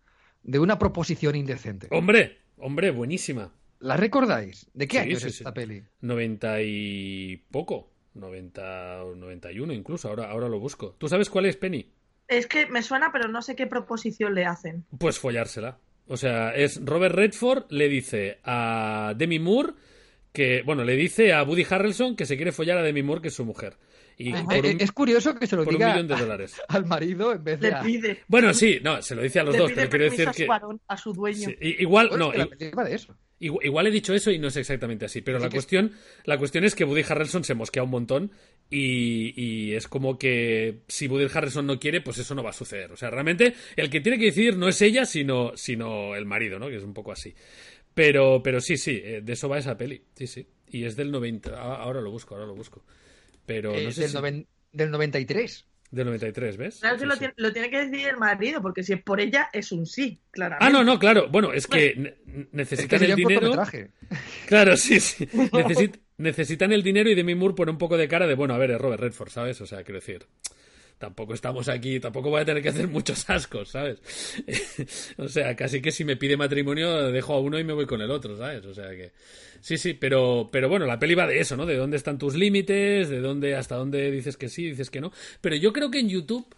de 0.42 0.58
una 0.58 0.80
proposición 0.80 1.36
indecente. 1.36 1.88
Hombre, 1.92 2.40
hombre, 2.58 2.90
buenísima. 2.92 3.54
¿La 3.80 3.98
recordáis? 3.98 4.68
¿De 4.74 4.88
qué 4.88 4.98
Sí, 4.98 5.04
año 5.04 5.20
sí, 5.20 5.28
es 5.28 5.34
sí. 5.36 5.40
esta 5.44 5.54
peli? 5.54 5.84
90 6.02 6.62
y 6.64 7.38
poco. 7.52 7.91
90 8.14 9.04
o 9.04 9.16
91 9.16 9.74
incluso. 9.74 10.10
Ahora, 10.10 10.30
ahora 10.30 10.50
lo 10.50 10.60
busco. 10.60 10.96
¿Tú 10.98 11.08
sabes 11.08 11.30
cuál 11.30 11.46
es, 11.46 11.58
Penny? 11.58 11.92
Es 12.28 12.48
que 12.48 12.66
me 12.68 12.82
suena, 12.82 13.12
pero 13.12 13.28
no 13.28 13.42
sé 13.42 13.56
qué 13.56 13.68
proposición 13.68 14.34
le 14.34 14.46
hacen. 14.46 14.86
Pues 14.98 15.20
follársela. 15.20 15.80
O 16.08 16.18
sea, 16.18 16.54
es 16.56 16.84
Robert 16.84 17.16
Redford 17.16 17.66
le 17.70 17.88
dice 17.88 18.40
a 18.44 19.14
Demi 19.18 19.40
Moore 19.40 19.74
que, 20.34 20.62
bueno, 20.64 20.84
le 20.84 20.96
dice 20.96 21.34
a 21.34 21.44
Woody 21.44 21.66
Harrelson 21.70 22.16
que 22.16 22.26
se 22.26 22.36
quiere 22.36 22.52
follar 22.52 22.78
a 22.78 22.84
Demi 22.84 23.04
Moore, 23.04 23.22
que 23.22 23.28
es 23.30 23.34
su 23.34 23.46
mujer. 23.46 23.76
Y 24.30 24.34
Ajá. 24.34 24.44
por 24.46 24.54
Eh, 24.56 24.60
un, 24.60 24.66
eh, 24.66 24.78
es 24.80 24.92
curioso 24.92 25.36
que 25.36 25.48
se 25.48 25.56
lo 25.56 25.64
por 25.64 25.74
un 25.74 25.80
diga 25.80 25.92
millón 25.94 26.08
de 26.08 26.16
dólares. 26.16 26.56
al 26.68 26.86
marido 26.86 27.34
en 27.34 27.44
vez 27.44 27.60
de 27.60 27.70
Le 27.70 27.76
a... 27.76 27.82
pide, 27.82 28.20
Bueno, 28.28 28.54
sí, 28.54 28.80
no, 28.84 29.02
se 29.02 29.16
lo 29.16 29.22
dice 29.22 29.40
a 29.40 29.44
los 29.44 29.54
le 29.54 29.60
dos, 29.60 29.72
pide 29.72 29.88
pero 29.88 29.90
quiero 29.90 30.06
decir 30.06 30.30
que... 30.36 30.46
varón, 30.48 30.80
a 30.88 30.98
su 30.98 31.14
dueño. 31.14 31.50
sí, 31.50 31.56
igual, 31.80 32.12
no, 32.18 32.32
que 32.32 32.72
la 32.76 32.84
de 32.84 32.96
eso. 32.96 33.16
Igual, 33.40 33.66
igual 33.66 33.88
he 33.88 33.92
dicho 33.92 34.14
eso 34.14 34.30
y 34.30 34.38
no 34.38 34.50
es 34.50 34.56
exactamente 34.58 35.06
así, 35.06 35.22
pero 35.22 35.40
la 35.40 35.50
que- 35.50 35.56
cuestión, 35.56 35.94
la 36.26 36.38
cuestión 36.38 36.64
es 36.64 36.76
que 36.76 36.84
Woody 36.84 37.04
Harrelson 37.10 37.44
se 37.44 37.56
mosquea 37.56 37.82
un 37.82 37.90
montón 37.90 38.32
Y, 38.70 39.34
y, 39.36 39.74
es 39.74 39.88
como 39.88 40.18
que 40.18 40.84
si 40.88 41.08
Woody 41.08 41.28
Harrison 41.34 41.66
no 41.66 41.78
quiere, 41.80 42.00
pues 42.02 42.20
eso 42.20 42.36
no 42.36 42.44
va 42.44 42.52
a 42.52 42.54
suceder. 42.54 42.92
O 42.92 42.96
sea, 42.96 43.10
realmente 43.10 43.54
el 43.76 43.90
que 43.90 44.00
tiene 44.00 44.18
que 44.18 44.26
decidir 44.26 44.56
no 44.58 44.70
es 44.70 44.82
ella, 44.82 45.06
sino, 45.06 45.52
sino 45.58 46.16
el 46.16 46.26
marido, 46.26 46.58
¿no? 46.60 46.70
Que 46.70 46.78
es 46.78 46.84
un 46.84 46.94
poco 46.94 47.12
así. 47.12 47.34
Pero, 47.94 48.42
pero 48.44 48.62
sí, 48.62 48.78
sí, 48.78 49.02
eh, 49.04 49.22
de 49.22 49.34
eso 49.34 49.50
va 49.50 49.58
esa 49.58 49.76
peli. 49.76 50.02
Sí, 50.16 50.28
sí. 50.28 50.48
Y 50.70 50.86
es 50.86 50.96
del 50.96 51.12
90. 51.12 51.60
Ahora 51.60 52.00
lo 52.00 52.12
busco, 52.12 52.36
ahora 52.36 52.48
lo 52.48 52.56
busco. 52.56 52.86
Pero 53.46 53.72
no 53.72 53.78
Eh, 53.78 53.92
sé 53.92 54.02
del, 54.02 54.10
si- 54.12 54.16
noven- 54.18 54.48
del 54.72 54.92
93. 54.92 55.66
Del 55.92 56.06
93, 56.06 56.56
¿ves? 56.56 56.78
Claro 56.80 56.96
que 56.96 57.02
Sí, 57.02 57.06
lo, 57.06 57.14
sí. 57.16 57.20
tiene, 57.20 57.34
lo 57.36 57.52
tiene 57.52 57.70
que 57.70 57.80
decidir 57.86 58.08
el 58.08 58.18
marido, 58.18 58.62
porque 58.62 58.82
si 58.82 58.94
es 58.94 59.04
por 59.04 59.20
ella, 59.20 59.50
es 59.52 59.74
un 59.74 59.86
sí, 59.86 60.22
claramente. 60.32 60.66
Ah, 60.66 60.70
no, 60.70 60.86
no, 60.86 60.98
claro. 60.98 61.28
Bueno, 61.30 61.52
es 61.52 61.68
que 61.68 61.94
ne- 61.98 62.10
Es 62.10 62.16
que 62.26 62.48
necesitan 62.54 63.04
el 63.04 63.16
dinero. 63.16 63.52
Claro, 64.48 64.78
sí, 64.78 65.00
sí. 65.02 65.26
Necesit- 65.52 66.00
necesitan 66.18 66.72
el 66.72 66.82
dinero 66.84 67.10
y 67.10 67.16
Demi 67.16 67.36
Moore 67.36 67.56
pone 67.56 67.72
un 67.72 67.78
poco 67.78 67.98
de 67.98 68.08
cara 68.08 68.26
de, 68.26 68.36
bueno, 68.36 68.54
a 68.54 68.58
ver, 68.58 68.72
es 68.72 68.80
Robert 68.80 69.02
Redford, 69.02 69.30
¿sabes? 69.32 69.60
O 69.60 69.66
sea, 69.66 69.84
quiero 69.84 70.00
decir, 70.00 70.26
tampoco 71.02 71.34
estamos 71.34 71.68
aquí, 71.68 72.00
tampoco 72.00 72.30
voy 72.30 72.42
a 72.42 72.46
tener 72.46 72.62
que 72.62 72.70
hacer 72.70 72.88
muchos 72.88 73.28
ascos, 73.28 73.70
¿sabes? 73.70 74.00
o 75.18 75.28
sea, 75.28 75.56
casi 75.56 75.82
que 75.82 75.92
si 75.92 76.06
me 76.06 76.16
pide 76.16 76.38
matrimonio 76.38 77.12
dejo 77.12 77.34
a 77.34 77.40
uno 77.40 77.58
y 77.58 77.64
me 77.64 77.74
voy 77.74 77.88
con 77.88 78.02
el 78.02 78.12
otro, 78.12 78.38
¿sabes? 78.38 78.64
O 78.66 78.74
sea 78.74 78.90
que 78.92 79.12
sí, 79.60 79.78
sí, 79.78 79.96
pero 79.96 80.50
pero 80.52 80.70
bueno, 80.70 80.86
la 80.86 81.00
peli 81.00 81.16
va 81.16 81.26
de 81.26 81.40
eso, 81.40 81.58
¿no? 81.58 81.66
De 81.66 81.76
dónde 81.76 81.98
están 81.98 82.20
tus 82.20 82.36
límites, 82.36 83.10
de 83.10 83.20
dónde 83.20 83.56
hasta 83.56 83.76
dónde 83.76 84.12
dices 84.12 84.38
que 84.38 84.48
sí, 84.48 84.70
dices 84.70 84.92
que 84.92 85.02
no. 85.02 85.12
Pero 85.42 85.56
yo 85.56 85.74
creo 85.74 85.90
que 85.90 86.00
en 86.00 86.10
YouTube 86.10 86.56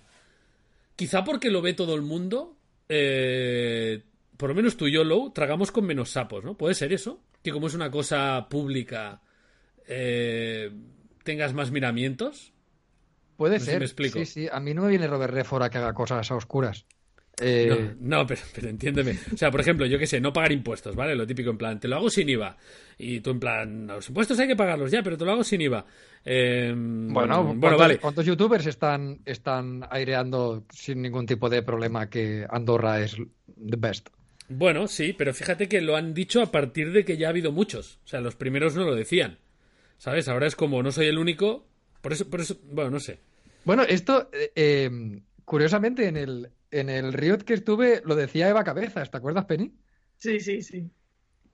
quizá 0.98 1.24
porque 1.24 1.50
lo 1.50 1.62
ve 1.62 1.74
todo 1.74 1.96
el 1.96 2.02
mundo, 2.02 2.58
eh, 2.90 4.04
por 4.36 4.50
lo 4.50 4.56
menos 4.56 4.76
tú 4.76 4.88
y 4.88 4.92
yo, 4.92 5.06
Low, 5.06 5.32
tragamos 5.32 5.72
con 5.72 5.86
menos 5.86 6.10
sapos, 6.10 6.44
¿no? 6.44 6.58
¿Puede 6.58 6.76
ser 6.76 6.92
eso? 6.92 7.24
Que 7.42 7.52
como 7.52 7.68
es 7.68 7.74
una 7.74 7.90
cosa 7.90 8.48
pública, 8.50 9.22
eh, 9.88 10.70
tengas 11.24 11.54
más 11.54 11.72
miramientos. 11.72 12.53
Puede 13.38 13.56
No 13.56 13.60
sé 13.60 13.66
si 13.66 13.72
ser. 13.72 13.80
me 13.80 13.86
explico. 13.86 14.20
Sí, 14.20 14.26
sí. 14.26 14.48
A 14.52 14.60
mí 14.60 14.74
no 14.74 14.84
me 14.84 14.90
viene 14.90 15.08
Robert 15.08 15.34
Redford 15.34 15.64
a 15.64 15.70
que 15.70 15.78
haga 15.78 15.94
cosas 15.94 16.30
a 16.32 16.36
oscuras. 16.36 16.86
Eh, 17.42 17.96
No, 18.00 18.20
no, 18.20 18.28
pero, 18.28 18.42
pero 18.54 18.70
entiéndeme. 18.70 19.18
O 19.34 19.38
sea, 19.38 19.50
por 19.50 19.60
ejemplo, 19.60 19.88
yo 19.88 19.98
qué 19.98 20.06
sé, 20.06 20.22
no 20.22 20.32
pagar 20.32 20.52
impuestos, 20.52 20.96
¿vale? 20.96 21.16
Lo 21.16 21.26
típico 21.26 21.50
en 21.50 21.58
plan, 21.58 21.80
te 21.80 21.88
lo 21.88 21.96
hago 21.96 22.10
sin 22.12 22.30
IVA. 22.30 22.56
Y 23.00 23.22
tú 23.22 23.32
en 23.32 23.40
plan, 23.40 23.88
los 23.88 24.08
impuestos 24.08 24.40
hay 24.40 24.48
que 24.48 24.56
pagarlos 24.56 24.92
ya, 24.92 25.02
pero 25.02 25.18
te 25.18 25.26
lo 25.26 25.32
hago 25.32 25.44
sin 25.44 25.60
IVA. 25.62 25.84
Eh, 26.24 26.72
Bueno, 26.76 27.44
bueno, 27.44 27.60
¿cuántos, 27.60 27.80
vale. 27.80 27.98
¿cuántos 27.98 28.26
youtubers 28.28 28.68
están, 28.68 29.22
están 29.26 29.84
aireando 29.90 30.66
sin 30.72 31.02
ningún 31.02 31.26
tipo 31.26 31.50
de 31.50 31.64
problema 31.64 32.08
que 32.08 32.46
Andorra 32.50 33.02
es 33.02 33.16
the 33.16 33.78
best? 33.78 34.10
Bueno, 34.50 34.88
sí, 34.88 35.14
pero 35.18 35.34
fíjate 35.34 35.68
que 35.68 35.82
lo 35.82 35.96
han 35.96 36.14
dicho 36.14 36.40
a 36.42 36.52
partir 36.52 36.92
de 36.92 37.04
que 37.04 37.18
ya 37.18 37.28
ha 37.28 37.30
habido 37.32 37.52
muchos. 37.52 38.00
O 38.06 38.08
sea, 38.08 38.22
los 38.22 38.36
primeros 38.36 38.76
no 38.76 38.84
lo 38.86 38.94
decían. 38.94 39.40
¿Sabes? 39.98 40.28
Ahora 40.28 40.46
es 40.48 40.56
como 40.56 40.84
no 40.84 40.92
soy 40.92 41.08
el 41.08 41.18
único. 41.18 41.66
Por 42.04 42.12
eso, 42.12 42.30
por 42.30 42.42
eso, 42.42 42.60
bueno, 42.66 42.92
no 42.92 43.00
sé. 43.00 43.22
Bueno, 43.64 43.84
esto, 43.84 44.30
eh, 44.34 44.52
eh, 44.58 45.22
curiosamente, 45.46 46.06
en 46.06 46.18
el, 46.18 46.50
en 46.70 46.90
el 46.90 47.14
Riot 47.14 47.44
que 47.46 47.54
estuve 47.54 48.02
lo 48.04 48.16
decía 48.16 48.50
Eva 48.50 48.66
Cabezas, 48.66 49.10
¿te 49.10 49.16
acuerdas, 49.16 49.46
Penny? 49.46 49.74
Sí, 50.18 50.42
sí, 50.42 50.62
sí. 50.62 50.92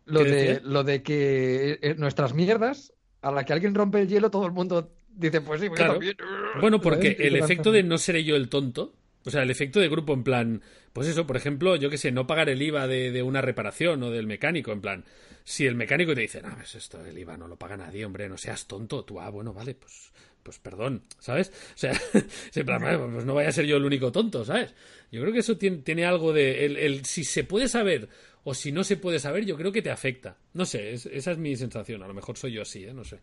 Lo 0.06 0.24
¿Qué 0.24 0.30
de, 0.32 0.36
decía? 0.36 0.62
lo 0.64 0.84
de 0.84 1.04
que 1.04 1.78
eh, 1.84 1.96
nuestras 2.00 2.34
mierdas, 2.34 2.94
a 3.22 3.32
la 3.32 3.46
que 3.46 3.54
alguien 3.54 3.76
rompe 3.76 4.02
el 4.02 4.08
hielo, 4.08 4.32
todo 4.32 4.48
el 4.48 4.52
mundo 4.52 4.92
dice, 5.08 5.40
pues 5.42 5.62
sí, 5.62 5.70
pues 5.70 5.82
yo 5.82 5.86
también. 5.86 6.18
Bueno, 6.60 6.82
porque 6.82 7.12
¿Sabes? 7.12 7.28
el 7.28 7.36
efecto 7.36 7.72
de 7.72 7.84
no 7.84 8.00
seré 8.00 8.24
yo 8.24 8.36
el 8.36 8.50
tonto, 8.50 8.96
o 9.26 9.30
sea, 9.30 9.44
el 9.44 9.52
efecto 9.52 9.80
de 9.80 9.88
grupo 9.88 10.14
en 10.14 10.24
plan, 10.24 10.64
pues 10.94 11.08
eso, 11.08 11.28
por 11.28 11.38
ejemplo, 11.38 11.76
yo 11.76 11.92
que 11.92 12.00
sé, 12.00 12.12
no 12.12 12.26
pagar 12.26 12.50
el 12.50 12.60
IVA 12.60 12.88
de, 12.88 13.12
de 13.12 13.22
una 13.22 13.42
reparación 13.42 14.02
o 14.02 14.10
del 14.10 14.26
mecánico, 14.26 14.72
en 14.72 14.82
plan, 14.82 15.06
si 15.44 15.66
el 15.66 15.76
mecánico 15.76 16.16
te 16.16 16.22
dice, 16.22 16.42
no, 16.42 16.56
pues 16.56 16.76
esto, 16.76 17.04
el 17.04 17.18
IVA 17.18 17.38
no 17.38 17.48
lo 17.48 17.58
paga 17.58 17.78
nadie, 17.78 18.06
hombre, 18.06 18.30
no 18.30 18.38
seas 18.38 18.66
tonto, 18.68 19.04
tú, 19.04 19.20
ah, 19.20 19.30
bueno, 19.30 19.54
vale, 19.54 19.76
pues, 19.76 20.12
pues 20.44 20.60
perdón, 20.60 21.04
¿sabes? 21.20 21.52
O 21.76 21.78
sea, 21.78 21.92
es 21.92 22.02
en 22.58 22.66
plan, 22.66 22.82
"Bueno, 22.82 23.10
pues 23.14 23.26
no 23.26 23.34
vaya 23.36 23.50
a 23.50 23.52
ser 23.52 23.66
yo 23.66 23.78
el 23.78 23.86
único 23.86 24.12
tonto, 24.12 24.46
¿sabes? 24.46 24.74
Yo 25.12 25.22
creo 25.22 25.34
que 25.34 25.40
eso 25.40 25.58
tiene, 25.58 25.78
tiene 25.78 26.06
algo 26.06 26.34
de, 26.34 26.66
el, 26.66 26.78
el 26.78 27.06
si 27.06 27.24
se 27.24 27.44
puede 27.44 27.68
saber 27.68 28.10
o 28.44 28.54
si 28.54 28.72
no 28.72 28.84
se 28.84 28.98
puede 28.98 29.20
saber, 29.20 29.46
yo 29.46 29.58
creo 29.58 29.72
que 29.72 29.82
te 29.82 29.92
afecta. 29.92 30.38
No 30.54 30.66
sé, 30.66 30.94
es- 30.94 31.06
esa 31.08 31.32
es 31.32 31.38
mi 31.38 31.56
sensación, 31.56 32.04
a 32.04 32.08
lo 32.08 32.14
mejor 32.14 32.38
soy 32.38 32.54
yo 32.54 32.62
así, 32.64 32.84
¿eh? 32.86 32.94
No 32.94 33.04
sé. 33.04 33.20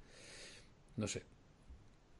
No 0.97 1.07
sé. 1.09 1.23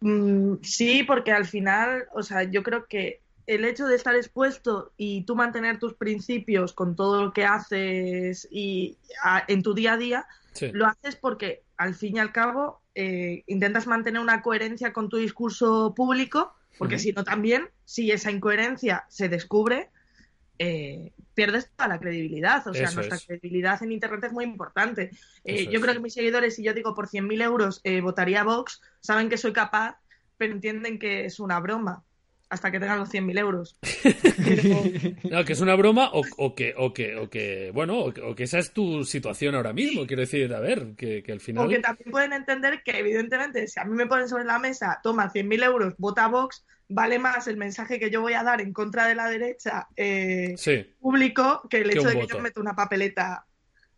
Mm, 0.01 0.57
sí, 0.63 1.03
porque 1.05 1.33
al 1.33 1.47
final, 1.47 2.07
o 2.15 2.23
sea, 2.23 2.43
yo 2.45 2.63
creo 2.63 2.87
que 2.87 3.23
el 3.47 3.65
hecho 3.65 3.87
de 3.87 3.97
estar 3.97 4.15
expuesto 4.15 4.93
y 4.97 5.25
tú 5.25 5.37
mantener 5.37 5.79
tus 5.79 5.95
principios 5.95 6.73
con 6.75 6.97
todo 6.97 7.25
lo 7.27 7.33
que 7.33 7.45
haces 7.45 8.47
y 8.51 8.99
a- 9.23 9.45
en 9.49 9.63
tu 9.63 9.73
día 9.75 9.95
a 9.95 9.97
día, 9.97 10.27
Sí. 10.53 10.71
lo 10.73 10.87
haces 10.87 11.17
porque 11.17 11.63
al 11.77 11.95
fin 11.95 12.17
y 12.17 12.19
al 12.19 12.33
cabo 12.33 12.83
eh, 12.95 13.45
intentas 13.47 13.87
mantener 13.87 14.21
una 14.21 14.43
coherencia 14.43 14.93
con 14.93 15.09
tu 15.09 15.19
discurso 15.19 15.95
público, 15.95 16.55
porque 16.79 16.99
si 16.99 17.13
no 17.13 17.25
también, 17.25 17.69
si 17.85 18.11
esa 18.11 18.31
incoherencia 18.31 19.05
se 19.09 19.29
descubre, 19.29 19.91
eh, 20.59 21.13
pierdes 21.35 21.71
toda 21.77 21.89
la 21.89 22.01
credibilidad. 22.01 22.67
O 22.67 22.73
sea, 22.73 22.85
Eso 22.85 22.97
nuestra 22.97 23.17
es. 23.17 23.27
credibilidad 23.27 23.83
en 23.83 23.93
Internet 23.93 24.25
es 24.25 24.33
muy 24.33 24.45
importante. 24.45 25.11
Eh, 25.45 25.69
yo 25.71 25.81
creo 25.81 25.95
que 25.95 26.01
mis 26.01 26.15
seguidores, 26.15 26.57
si 26.57 26.63
yo 26.63 26.73
digo 26.73 26.95
por 26.95 27.09
100.000 27.09 27.43
euros 27.43 27.83
votaría 28.03 28.41
a 28.41 28.45
Vox, 28.45 28.81
saben 29.01 29.29
que 29.29 29.37
soy 29.37 29.53
capaz, 29.53 29.99
pero 30.39 30.55
entienden 30.55 30.99
que 30.99 31.27
es 31.27 31.39
una 31.41 31.61
broma 31.61 32.03
hasta 32.49 32.71
que 32.71 32.79
tengan 32.79 32.99
los 33.01 33.09
100.000 33.13 33.39
euros. 33.39 33.77
Pero- 34.45 34.83
No, 35.31 35.45
que 35.45 35.53
es 35.53 35.61
una 35.61 35.75
broma 35.75 36.11
o, 36.13 36.23
o 36.37 36.55
que, 36.55 36.75
o 36.77 36.93
que, 36.93 37.17
o 37.17 37.29
que, 37.29 37.71
bueno, 37.75 37.99
o 37.99 38.13
que, 38.13 38.21
o 38.21 38.35
que 38.35 38.45
esa 38.45 38.59
es 38.59 38.73
tu 38.73 39.05
situación 39.05 39.55
ahora 39.55 39.73
mismo. 39.73 40.07
Quiero 40.07 40.21
decir, 40.23 40.53
a 40.55 40.61
ver, 40.61 40.95
que, 40.97 41.23
que 41.23 41.33
al 41.33 41.41
final. 41.41 41.67
O 41.67 41.69
que 41.69 41.79
también 41.81 42.11
pueden 42.11 42.33
entender 42.33 42.83
que, 42.85 42.99
evidentemente, 42.99 43.67
si 43.69 43.81
a 43.81 43.85
mí 43.85 43.95
me 43.97 44.07
ponen 44.07 44.29
sobre 44.29 44.45
la 44.45 44.59
mesa, 44.59 45.01
toma 45.03 45.33
100.000 45.33 45.65
euros, 45.65 45.95
vota 45.99 46.25
a 46.25 46.29
Vox, 46.29 46.65
vale 46.89 47.19
más 47.19 47.49
el 47.49 47.57
mensaje 47.57 47.99
que 47.99 48.11
yo 48.11 48.21
voy 48.21 48.35
a 48.35 48.45
dar 48.45 48.61
en 48.61 48.73
contra 48.73 49.09
de 49.09 49.17
la 49.17 49.29
derecha 49.29 49.89
eh, 49.97 50.55
Sí, 50.57 50.87
público 51.01 51.63
que 51.69 51.79
el 51.79 51.91
hecho 51.91 52.05
de 52.07 52.15
que 52.15 52.21
voto. 52.21 52.37
yo 52.37 52.41
meto 52.43 52.61
una 52.61 52.77
papeleta 52.77 53.45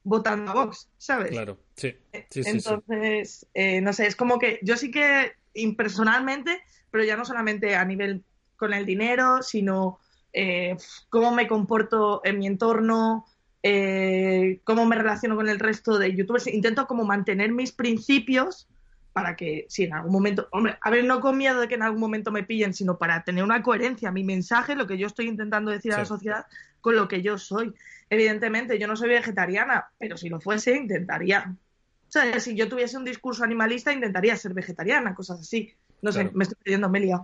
votando 0.04 0.52
a 0.52 0.54
Vox, 0.54 0.88
¿sabes? 0.96 1.32
claro. 1.32 1.58
Sí, 1.76 1.94
sí, 2.12 2.18
sí. 2.30 2.42
sí. 2.44 2.48
Entonces, 2.50 3.46
eh, 3.52 3.82
no 3.82 3.92
sé, 3.92 4.06
es 4.06 4.16
como 4.16 4.38
que 4.38 4.58
yo 4.62 4.78
sí 4.78 4.90
que 4.90 5.32
impersonalmente, 5.52 6.62
pero 6.90 7.04
ya 7.04 7.16
no 7.18 7.26
solamente 7.26 7.74
a 7.76 7.84
nivel 7.84 8.24
con 8.58 8.74
el 8.74 8.84
dinero, 8.84 9.42
sino 9.42 9.98
eh, 10.32 10.76
cómo 11.08 11.32
me 11.32 11.46
comporto 11.48 12.20
en 12.24 12.38
mi 12.38 12.46
entorno, 12.46 13.24
eh, 13.62 14.60
cómo 14.64 14.84
me 14.84 14.96
relaciono 14.96 15.36
con 15.36 15.48
el 15.48 15.58
resto 15.58 15.98
de 15.98 16.14
youtubers. 16.14 16.46
Intento 16.48 16.86
como 16.86 17.04
mantener 17.04 17.52
mis 17.52 17.72
principios 17.72 18.68
para 19.12 19.34
que 19.36 19.66
si 19.68 19.84
en 19.84 19.94
algún 19.94 20.12
momento, 20.12 20.48
hombre, 20.52 20.76
a 20.80 20.90
ver, 20.90 21.04
no 21.04 21.20
con 21.20 21.36
miedo 21.38 21.60
de 21.60 21.66
que 21.68 21.74
en 21.74 21.82
algún 21.82 22.00
momento 22.00 22.30
me 22.30 22.44
pillen, 22.44 22.72
sino 22.74 22.98
para 22.98 23.24
tener 23.24 23.42
una 23.42 23.62
coherencia, 23.62 24.12
mi 24.12 24.22
mensaje, 24.22 24.76
lo 24.76 24.86
que 24.86 24.98
yo 24.98 25.06
estoy 25.06 25.26
intentando 25.26 25.70
decir 25.70 25.92
a 25.94 25.98
la 25.98 26.04
Sí. 26.04 26.08
sociedad 26.10 26.46
con 26.80 26.94
lo 26.94 27.08
que 27.08 27.22
yo 27.22 27.36
soy. 27.38 27.74
Evidentemente, 28.10 28.78
yo 28.78 28.86
no 28.86 28.94
soy 28.96 29.08
vegetariana, 29.08 29.88
pero 29.98 30.16
si 30.16 30.28
lo 30.28 30.40
fuese, 30.40 30.76
intentaría. 30.76 31.52
O 31.52 32.10
sea, 32.10 32.38
si 32.38 32.54
yo 32.54 32.68
tuviese 32.68 32.96
un 32.96 33.04
discurso 33.04 33.42
animalista, 33.44 33.92
intentaría 33.92 34.36
ser 34.36 34.54
vegetariana, 34.54 35.14
cosas 35.14 35.40
así. 35.40 35.74
No 36.00 36.12
sé, 36.12 36.20
Claro. 36.20 36.36
me 36.36 36.44
estoy 36.44 36.58
pidiendo, 36.62 36.88
me 36.88 36.98
he 36.98 37.02
liado. 37.02 37.22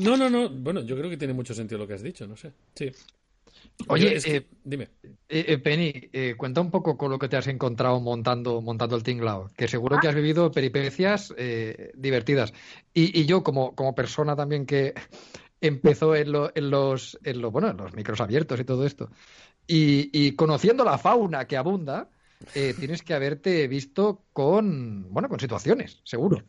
No, 0.00 0.16
no, 0.16 0.28
no. 0.30 0.48
Bueno, 0.48 0.80
yo 0.82 0.96
creo 0.96 1.10
que 1.10 1.16
tiene 1.16 1.34
mucho 1.34 1.54
sentido 1.54 1.78
lo 1.78 1.86
que 1.86 1.94
has 1.94 2.02
dicho, 2.02 2.26
no 2.26 2.36
sé. 2.36 2.52
Sí. 2.74 2.90
Oye, 3.88 4.04
Yo- 4.04 4.10
es 4.16 4.24
que- 4.24 4.36
eh, 4.36 4.46
dime. 4.64 4.88
Eh, 5.28 5.44
eh, 5.48 5.58
Penny, 5.58 5.92
eh, 6.12 6.34
cuenta 6.36 6.60
un 6.60 6.70
poco 6.70 6.96
con 6.96 7.10
lo 7.10 7.18
que 7.18 7.28
te 7.28 7.36
has 7.36 7.46
encontrado 7.46 8.00
montando, 8.00 8.60
montando 8.60 8.96
el 8.96 9.02
tinglao, 9.02 9.48
que 9.56 9.68
seguro 9.68 9.98
que 10.00 10.08
has 10.08 10.14
vivido 10.14 10.50
peripecias 10.50 11.34
eh, 11.36 11.92
divertidas. 11.94 12.52
Y, 12.94 13.18
y 13.18 13.26
yo, 13.26 13.42
como, 13.42 13.74
como 13.74 13.94
persona 13.94 14.36
también 14.36 14.66
que 14.66 14.94
empezó 15.60 16.14
en, 16.14 16.32
lo- 16.32 16.50
en 16.54 16.70
los, 16.70 17.18
en 17.24 17.40
lo- 17.40 17.50
bueno, 17.50 17.68
en 17.70 17.76
los 17.76 17.94
micros 17.94 18.20
abiertos 18.20 18.60
y 18.60 18.64
todo 18.64 18.86
esto, 18.86 19.10
y, 19.66 20.10
y 20.12 20.32
conociendo 20.32 20.84
la 20.84 20.98
fauna 20.98 21.46
que 21.46 21.56
abunda, 21.56 22.08
eh, 22.54 22.74
tienes 22.78 23.02
que 23.02 23.14
haberte 23.14 23.68
visto 23.68 24.24
con, 24.32 25.12
bueno, 25.12 25.28
con 25.28 25.38
situaciones, 25.38 26.00
seguro. 26.04 26.42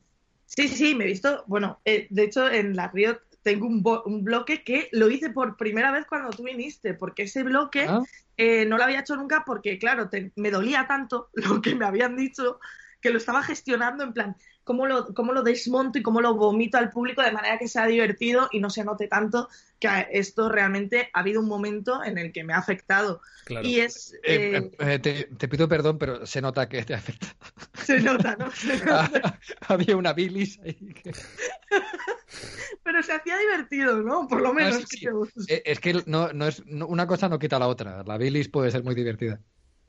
Sí, 0.46 0.68
sí, 0.68 0.96
me 0.96 1.06
he 1.06 1.08
visto. 1.08 1.44
Bueno, 1.48 1.80
eh, 1.86 2.08
de 2.10 2.24
hecho, 2.24 2.50
en 2.50 2.76
la 2.76 2.90
Riot 2.90 3.20
tengo 3.44 3.68
un, 3.68 3.82
bo- 3.84 4.04
un 4.06 4.24
bloque 4.24 4.64
que 4.64 4.90
lo 4.92 5.10
hice 5.10 5.30
por 5.32 5.58
primera 5.58 5.92
vez 5.92 6.06
cuando 6.08 6.30
tú 6.32 6.44
viniste, 6.44 6.94
porque 6.94 7.24
ese 7.24 7.44
bloque 7.44 7.86
Ah, 7.88 8.02
eh, 8.38 8.66
no 8.66 8.78
lo 8.78 8.84
había 8.84 9.00
hecho 9.02 9.16
nunca 9.16 9.44
porque, 9.46 9.78
claro, 9.80 10.10
te- 10.10 10.32
me 10.36 10.52
dolía 10.52 10.88
tanto 10.88 11.30
lo 11.34 11.62
que 11.62 11.76
me 11.76 11.86
habían 11.86 12.16
dicho 12.16 12.60
que 13.02 13.10
lo 13.10 13.18
estaba 13.18 13.44
gestionando 13.44 14.04
en 14.04 14.14
plan, 14.14 14.36
cómo 14.64 14.86
lo, 14.88 15.14
cómo 15.14 15.34
lo 15.34 15.44
desmonto 15.44 16.00
y 16.00 16.04
cómo 16.04 16.22
lo 16.22 16.36
vomito 16.36 16.78
al 16.78 16.90
público 16.92 17.22
de 17.22 17.32
manera 17.32 17.58
que 17.58 17.68
sea 17.68 17.88
divertido 17.88 18.48
y 18.52 18.60
no 18.60 18.70
se 18.70 18.84
note 18.84 19.08
tanto 19.08 19.50
que 19.80 19.88
a- 19.88 20.02
esto 20.02 20.50
realmente 20.50 21.10
ha 21.14 21.20
habido 21.22 21.42
un 21.42 21.48
momento 21.48 22.04
en 22.04 22.18
el 22.18 22.32
que 22.32 22.44
me 22.44 22.54
ha 22.54 22.58
afectado. 22.58 23.22
Claro. 23.46 23.68
Y 23.68 23.80
es... 23.80 24.14
eh, 24.24 24.58
eh, 24.58 24.72
eh, 24.80 25.00
te, 25.00 25.24
te 25.36 25.48
pido 25.48 25.68
perdón, 25.68 25.98
pero 25.98 26.26
se 26.26 26.42
nota 26.42 26.70
que 26.70 26.84
te 26.84 26.94
afecta. 26.94 27.28
se 27.84 28.00
nota, 28.00 28.36
¿no? 28.38 28.52
Se 28.56 28.78
nota. 28.86 29.40
Había 29.68 29.98
una 29.98 30.14
bilis 30.14 30.60
ahí. 30.64 30.76
que- 30.76 31.12
Pero 32.84 33.04
se 33.04 33.14
hacía 33.14 33.38
divertido, 33.38 34.02
¿no? 34.02 34.28
Por 34.28 34.42
lo 34.42 34.54
menos. 34.54 34.78
sí, 34.78 34.86
sí. 34.90 35.06
creo. 35.06 35.28
Es 35.48 35.80
que 35.80 36.02
no, 36.06 36.32
no 36.34 36.48
es, 36.48 36.66
no- 36.66 36.88
una 36.88 37.08
cosa 37.08 37.30
no 37.30 37.40
quita 37.40 37.60
la 37.60 37.68
otra. 37.68 38.04
La 38.04 38.18
bilis 38.18 38.50
puede 38.50 38.72
ser 38.72 38.84
muy 38.84 38.96
divertida. 38.96 39.40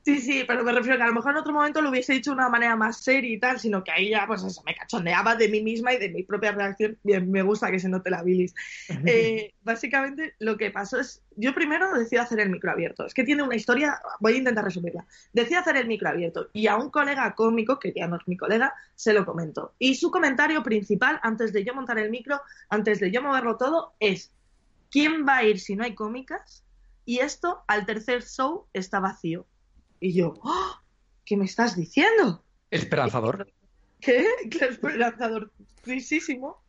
Sí, 0.05 0.19
sí, 0.19 0.43
pero 0.45 0.65
me 0.65 0.73
refiero 0.73 0.97
que 0.97 1.03
a 1.03 1.07
lo 1.07 1.13
mejor 1.13 1.31
en 1.31 1.37
otro 1.37 1.53
momento 1.53 1.81
lo 1.81 1.89
hubiese 1.89 2.11
dicho 2.11 2.31
de 2.31 2.35
una 2.35 2.49
manera 2.49 2.75
más 2.75 2.97
seria 2.97 3.33
y 3.33 3.39
tal, 3.39 3.57
sino 3.57 3.85
que 3.85 3.91
ahí 3.91 4.09
ya, 4.09 4.27
pues 4.27 4.43
eso, 4.43 4.61
me 4.65 4.75
cachondeaba 4.75 5.35
de 5.35 5.47
mí 5.47 5.63
misma 5.63 5.93
y 5.93 5.97
de 5.97 6.09
mi 6.09 6.23
propia 6.23 6.51
reacción. 6.51 6.97
Bien, 7.03 7.31
me 7.31 7.41
gusta 7.41 7.71
que 7.71 7.79
se 7.79 7.87
note 7.87 8.09
la 8.09 8.21
bilis. 8.21 8.53
Eh, 9.05 9.53
básicamente, 9.63 10.35
lo 10.39 10.57
que 10.57 10.71
pasó 10.71 10.99
es, 10.99 11.21
yo 11.37 11.53
primero 11.53 11.93
decidí 11.93 12.17
hacer 12.17 12.39
el 12.39 12.49
micro 12.49 12.71
abierto. 12.71 13.05
Es 13.05 13.13
que 13.13 13.23
tiene 13.23 13.43
una 13.43 13.55
historia, 13.55 14.01
voy 14.19 14.33
a 14.33 14.37
intentar 14.37 14.65
resumirla. 14.65 15.05
Decidí 15.31 15.55
hacer 15.55 15.77
el 15.77 15.87
micro 15.87 16.09
abierto 16.09 16.49
y 16.53 16.67
a 16.67 16.75
un 16.75 16.89
colega 16.89 17.33
cómico, 17.35 17.79
que 17.79 17.93
ya 17.95 18.07
no 18.07 18.17
es 18.17 18.27
mi 18.27 18.35
colega, 18.35 18.73
se 18.95 19.13
lo 19.13 19.25
comentó. 19.25 19.73
Y 19.79 19.95
su 19.95 20.11
comentario 20.11 20.63
principal, 20.63 21.19
antes 21.23 21.53
de 21.53 21.63
yo 21.63 21.73
montar 21.73 21.97
el 21.99 22.09
micro, 22.09 22.41
antes 22.69 22.99
de 22.99 23.11
yo 23.11 23.21
moverlo 23.21 23.57
todo, 23.57 23.93
es, 23.99 24.31
¿quién 24.91 25.25
va 25.25 25.37
a 25.37 25.43
ir 25.43 25.59
si 25.59 25.75
no 25.75 25.83
hay 25.85 25.95
cómicas? 25.95 26.63
Y 27.05 27.19
esto, 27.19 27.63
al 27.67 27.85
tercer 27.85 28.23
show, 28.23 28.65
está 28.73 28.99
vacío. 28.99 29.45
Y 30.03 30.11
yo, 30.11 30.33
¡Oh! 30.43 30.81
¿qué 31.25 31.37
me 31.37 31.45
estás 31.45 31.77
diciendo? 31.77 32.43
Esperanzador. 32.69 33.49
¿Qué? 34.01 34.27
¿Qué 34.51 34.65
esperanzador? 34.65 35.49
Trisísimo. 35.81 36.61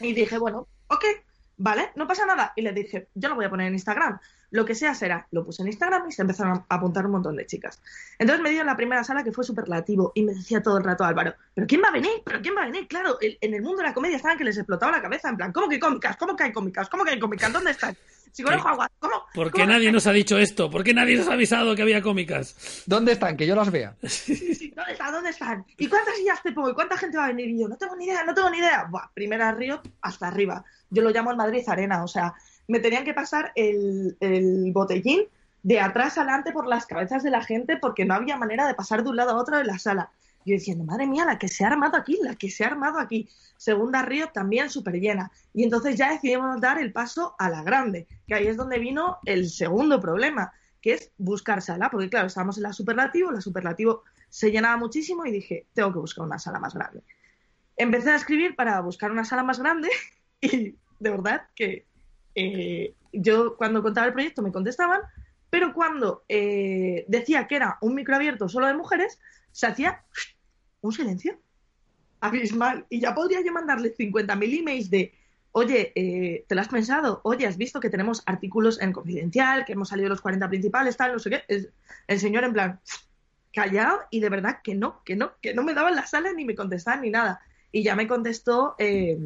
Y 0.00 0.14
dije, 0.14 0.38
bueno, 0.38 0.66
ok, 0.86 1.04
vale, 1.58 1.90
no 1.96 2.08
pasa 2.08 2.24
nada. 2.24 2.54
Y 2.56 2.62
le 2.62 2.72
dije, 2.72 3.08
yo 3.12 3.28
lo 3.28 3.34
voy 3.34 3.44
a 3.44 3.50
poner 3.50 3.66
en 3.66 3.74
Instagram. 3.74 4.18
Lo 4.50 4.64
que 4.64 4.74
sea 4.74 4.94
será. 4.94 5.28
Lo 5.32 5.44
puse 5.44 5.60
en 5.60 5.68
Instagram 5.68 6.08
y 6.08 6.12
se 6.12 6.22
empezaron 6.22 6.64
a 6.66 6.74
apuntar 6.74 7.04
un 7.04 7.12
montón 7.12 7.36
de 7.36 7.44
chicas. 7.44 7.82
Entonces 8.18 8.42
me 8.42 8.48
dio 8.48 8.62
en 8.62 8.66
la 8.66 8.76
primera 8.76 9.04
sala 9.04 9.22
que 9.22 9.32
fue 9.32 9.44
superlativo 9.44 10.12
y 10.14 10.22
me 10.22 10.32
decía 10.32 10.62
todo 10.62 10.78
el 10.78 10.84
rato 10.84 11.04
Álvaro, 11.04 11.34
¿pero 11.52 11.66
quién 11.66 11.82
va 11.82 11.88
a 11.88 11.92
venir? 11.92 12.22
¿Pero 12.24 12.40
quién 12.40 12.56
va 12.56 12.62
a 12.62 12.66
venir? 12.66 12.88
Claro, 12.88 13.18
en 13.20 13.52
el 13.52 13.60
mundo 13.60 13.82
de 13.82 13.88
la 13.88 13.92
comedia 13.92 14.16
estaban 14.16 14.38
que 14.38 14.44
les 14.44 14.56
explotaba 14.56 14.92
la 14.92 15.02
cabeza, 15.02 15.28
en 15.28 15.36
plan, 15.36 15.52
¿cómo 15.52 15.68
que 15.68 15.78
cómicas? 15.78 16.16
¿Cómo 16.16 16.34
que 16.34 16.44
hay 16.44 16.52
cómicas? 16.52 16.88
¿Cómo 16.88 17.04
que 17.04 17.10
hay 17.10 17.18
cómicas? 17.18 17.52
¿Dónde 17.52 17.72
están? 17.72 17.94
¿Cómo? 18.98 19.14
¿Por 19.34 19.52
qué 19.52 19.66
nadie 19.66 19.92
nos 19.92 20.06
ha 20.06 20.12
dicho 20.12 20.38
esto? 20.38 20.70
¿Por 20.70 20.84
qué 20.84 20.94
nadie 20.94 21.16
nos 21.16 21.28
ha 21.28 21.34
avisado 21.34 21.74
que 21.74 21.82
había 21.82 22.02
cómicas? 22.02 22.82
¿Dónde 22.86 23.12
están? 23.12 23.36
Que 23.36 23.46
yo 23.46 23.54
las 23.54 23.70
vea. 23.70 23.96
¿Dónde 24.00 24.92
están? 24.92 25.12
¿Dónde 25.12 25.30
están? 25.30 25.64
¿Y 25.76 25.88
cuántas 25.88 26.16
sillas 26.16 26.42
te 26.42 26.52
pongo? 26.52 26.70
¿Y 26.70 26.74
cuánta 26.74 26.96
gente 26.96 27.18
va 27.18 27.24
a 27.24 27.28
venir? 27.28 27.48
Y 27.48 27.60
yo, 27.60 27.68
no 27.68 27.76
tengo 27.76 27.96
ni 27.96 28.06
idea, 28.06 28.24
no 28.24 28.34
tengo 28.34 28.50
ni 28.50 28.58
idea. 28.58 28.86
Buah, 28.90 29.10
primera 29.14 29.52
río 29.52 29.80
hasta 30.02 30.28
arriba. 30.28 30.64
Yo 30.90 31.02
lo 31.02 31.10
llamo 31.10 31.30
el 31.30 31.36
Madrid 31.36 31.62
Arena, 31.66 32.02
o 32.02 32.08
sea, 32.08 32.34
me 32.66 32.80
tenían 32.80 33.04
que 33.04 33.14
pasar 33.14 33.52
el, 33.54 34.16
el 34.20 34.72
botellín 34.72 35.24
de 35.62 35.80
atrás 35.80 36.18
adelante 36.18 36.52
por 36.52 36.66
las 36.66 36.86
cabezas 36.86 37.22
de 37.22 37.30
la 37.30 37.42
gente 37.42 37.76
porque 37.76 38.04
no 38.04 38.14
había 38.14 38.36
manera 38.36 38.66
de 38.66 38.74
pasar 38.74 39.02
de 39.02 39.10
un 39.10 39.16
lado 39.16 39.32
a 39.32 39.36
otro 39.36 39.58
de 39.58 39.64
la 39.64 39.78
sala. 39.78 40.10
Yo 40.48 40.54
diciendo, 40.54 40.84
madre 40.84 41.06
mía, 41.06 41.24
la 41.24 41.38
que 41.38 41.48
se 41.48 41.64
ha 41.64 41.68
armado 41.68 41.96
aquí, 41.96 42.18
la 42.22 42.34
que 42.34 42.50
se 42.50 42.64
ha 42.64 42.68
armado 42.68 42.98
aquí. 42.98 43.28
Segunda 43.56 44.02
Río 44.02 44.28
también 44.28 44.70
súper 44.70 44.94
llena. 44.94 45.30
Y 45.52 45.64
entonces 45.64 45.96
ya 45.96 46.10
decidimos 46.10 46.60
dar 46.60 46.80
el 46.80 46.92
paso 46.92 47.34
a 47.38 47.50
la 47.50 47.62
grande, 47.62 48.06
que 48.26 48.34
ahí 48.34 48.46
es 48.46 48.56
donde 48.56 48.78
vino 48.78 49.18
el 49.24 49.50
segundo 49.50 50.00
problema, 50.00 50.52
que 50.80 50.94
es 50.94 51.10
buscar 51.18 51.60
sala, 51.60 51.90
porque 51.90 52.08
claro, 52.08 52.28
estábamos 52.28 52.56
en 52.56 52.62
la 52.62 52.72
superlativo, 52.72 53.30
la 53.30 53.40
superlativo 53.40 54.04
se 54.28 54.50
llenaba 54.50 54.76
muchísimo 54.76 55.26
y 55.26 55.32
dije, 55.32 55.66
tengo 55.74 55.92
que 55.92 55.98
buscar 55.98 56.24
una 56.24 56.38
sala 56.38 56.58
más 56.58 56.74
grande. 56.74 57.02
Empecé 57.76 58.10
a 58.10 58.16
escribir 58.16 58.56
para 58.56 58.80
buscar 58.80 59.10
una 59.10 59.24
sala 59.24 59.42
más 59.42 59.58
grande 59.58 59.88
y 60.40 60.74
de 60.98 61.10
verdad 61.10 61.42
que 61.54 61.86
eh, 62.34 62.94
yo 63.12 63.56
cuando 63.56 63.82
contaba 63.82 64.06
el 64.06 64.12
proyecto 64.12 64.42
me 64.42 64.52
contestaban, 64.52 65.00
pero 65.50 65.72
cuando 65.72 66.24
eh, 66.28 67.04
decía 67.08 67.46
que 67.46 67.56
era 67.56 67.78
un 67.80 67.94
micro 67.94 68.16
abierto 68.16 68.48
solo 68.48 68.66
de 68.66 68.74
mujeres, 68.74 69.18
se 69.52 69.66
hacía 69.66 70.04
un 70.80 70.92
silencio 70.92 71.38
abismal. 72.20 72.86
Y 72.88 73.00
ya 73.00 73.14
podría 73.14 73.40
yo 73.44 73.52
mandarle 73.52 73.94
50.000 73.94 74.58
emails 74.58 74.90
de, 74.90 75.12
oye, 75.52 75.92
eh, 75.94 76.44
¿te 76.48 76.54
lo 76.54 76.60
has 76.60 76.68
pensado? 76.68 77.20
Oye, 77.24 77.46
¿has 77.46 77.56
visto 77.56 77.80
que 77.80 77.90
tenemos 77.90 78.22
artículos 78.26 78.80
en 78.80 78.92
Confidencial, 78.92 79.64
que 79.64 79.72
hemos 79.72 79.88
salido 79.88 80.08
los 80.08 80.20
40 80.20 80.48
principales, 80.48 80.96
tal, 80.96 81.12
no 81.12 81.18
sé 81.18 81.30
qué? 81.30 81.70
El, 82.06 82.20
señor 82.20 82.44
en 82.44 82.52
plan, 82.52 82.80
callado 83.52 84.00
y 84.10 84.20
de 84.20 84.28
verdad 84.28 84.58
que 84.62 84.74
no, 84.74 85.02
que 85.04 85.16
no, 85.16 85.32
que 85.40 85.54
no 85.54 85.62
me 85.62 85.74
daban 85.74 85.96
la 85.96 86.06
sala 86.06 86.32
ni 86.32 86.44
me 86.44 86.54
contestaban 86.54 87.02
ni 87.02 87.10
nada. 87.10 87.40
Y 87.70 87.82
ya 87.82 87.94
me 87.94 88.08
contestó 88.08 88.74
eh, 88.78 89.18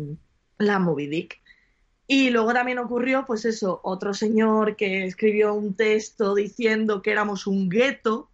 la 0.59 0.79
Movidic. 0.79 1.41
Y 2.09 2.31
luego 2.31 2.53
también 2.53 2.79
ocurrió, 2.79 3.25
pues 3.25 3.45
eso, 3.45 3.81
otro 3.85 4.13
señor 4.13 4.77
que 4.77 5.05
escribió 5.05 5.55
un 5.55 5.75
texto 5.75 6.35
diciendo 6.35 7.01
que 7.01 7.13
éramos 7.13 7.47
un 7.47 7.69
gueto, 7.69 8.29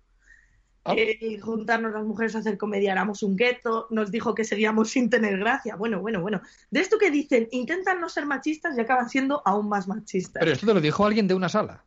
Ah. 0.88 0.94
Eh, 0.96 1.38
juntarnos 1.38 1.92
las 1.92 2.04
mujeres 2.04 2.34
a 2.34 2.38
hacer 2.38 2.56
comedia, 2.56 2.92
éramos 2.92 3.22
un 3.22 3.36
gueto, 3.36 3.86
nos 3.90 4.10
dijo 4.10 4.34
que 4.34 4.44
seguíamos 4.44 4.88
sin 4.88 5.10
tener 5.10 5.38
gracia. 5.38 5.76
Bueno, 5.76 6.00
bueno, 6.00 6.22
bueno. 6.22 6.40
De 6.70 6.80
esto 6.80 6.96
que 6.96 7.10
dicen, 7.10 7.46
intentan 7.50 8.00
no 8.00 8.08
ser 8.08 8.24
machistas 8.24 8.76
y 8.76 8.80
acaban 8.80 9.10
siendo 9.10 9.42
aún 9.44 9.68
más 9.68 9.86
machistas. 9.86 10.40
Pero 10.40 10.52
esto 10.52 10.66
te 10.66 10.72
lo 10.72 10.80
dijo 10.80 11.04
alguien 11.04 11.28
de 11.28 11.34
una 11.34 11.50
sala. 11.50 11.84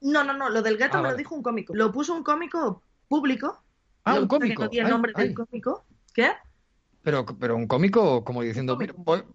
No, 0.00 0.24
no, 0.24 0.32
no, 0.32 0.50
lo 0.50 0.60
del 0.60 0.76
gueto 0.76 0.98
ah, 0.98 1.02
me 1.02 1.10
lo 1.10 1.16
dijo 1.16 1.36
un 1.36 1.42
cómico. 1.42 1.74
Lo 1.74 1.92
puso 1.92 2.14
un 2.14 2.24
cómico 2.24 2.82
público. 3.06 3.62
Ah, 4.02 4.18
un 4.18 4.26
cómico. 4.26 4.68
el 4.70 4.88
nombre 4.88 5.12
del 5.16 5.32
cómico. 5.32 5.84
¿Qué? 6.12 6.32
Pero, 7.02 7.24
pero 7.24 7.54
un 7.54 7.68
cómico 7.68 8.24
como 8.24 8.42
diciendo, 8.42 8.76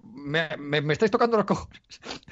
me, 0.03 0.49
me, 0.57 0.93
estáis 0.93 1.11
tocando 1.11 1.37
los 1.37 1.45
cojones. 1.45 1.81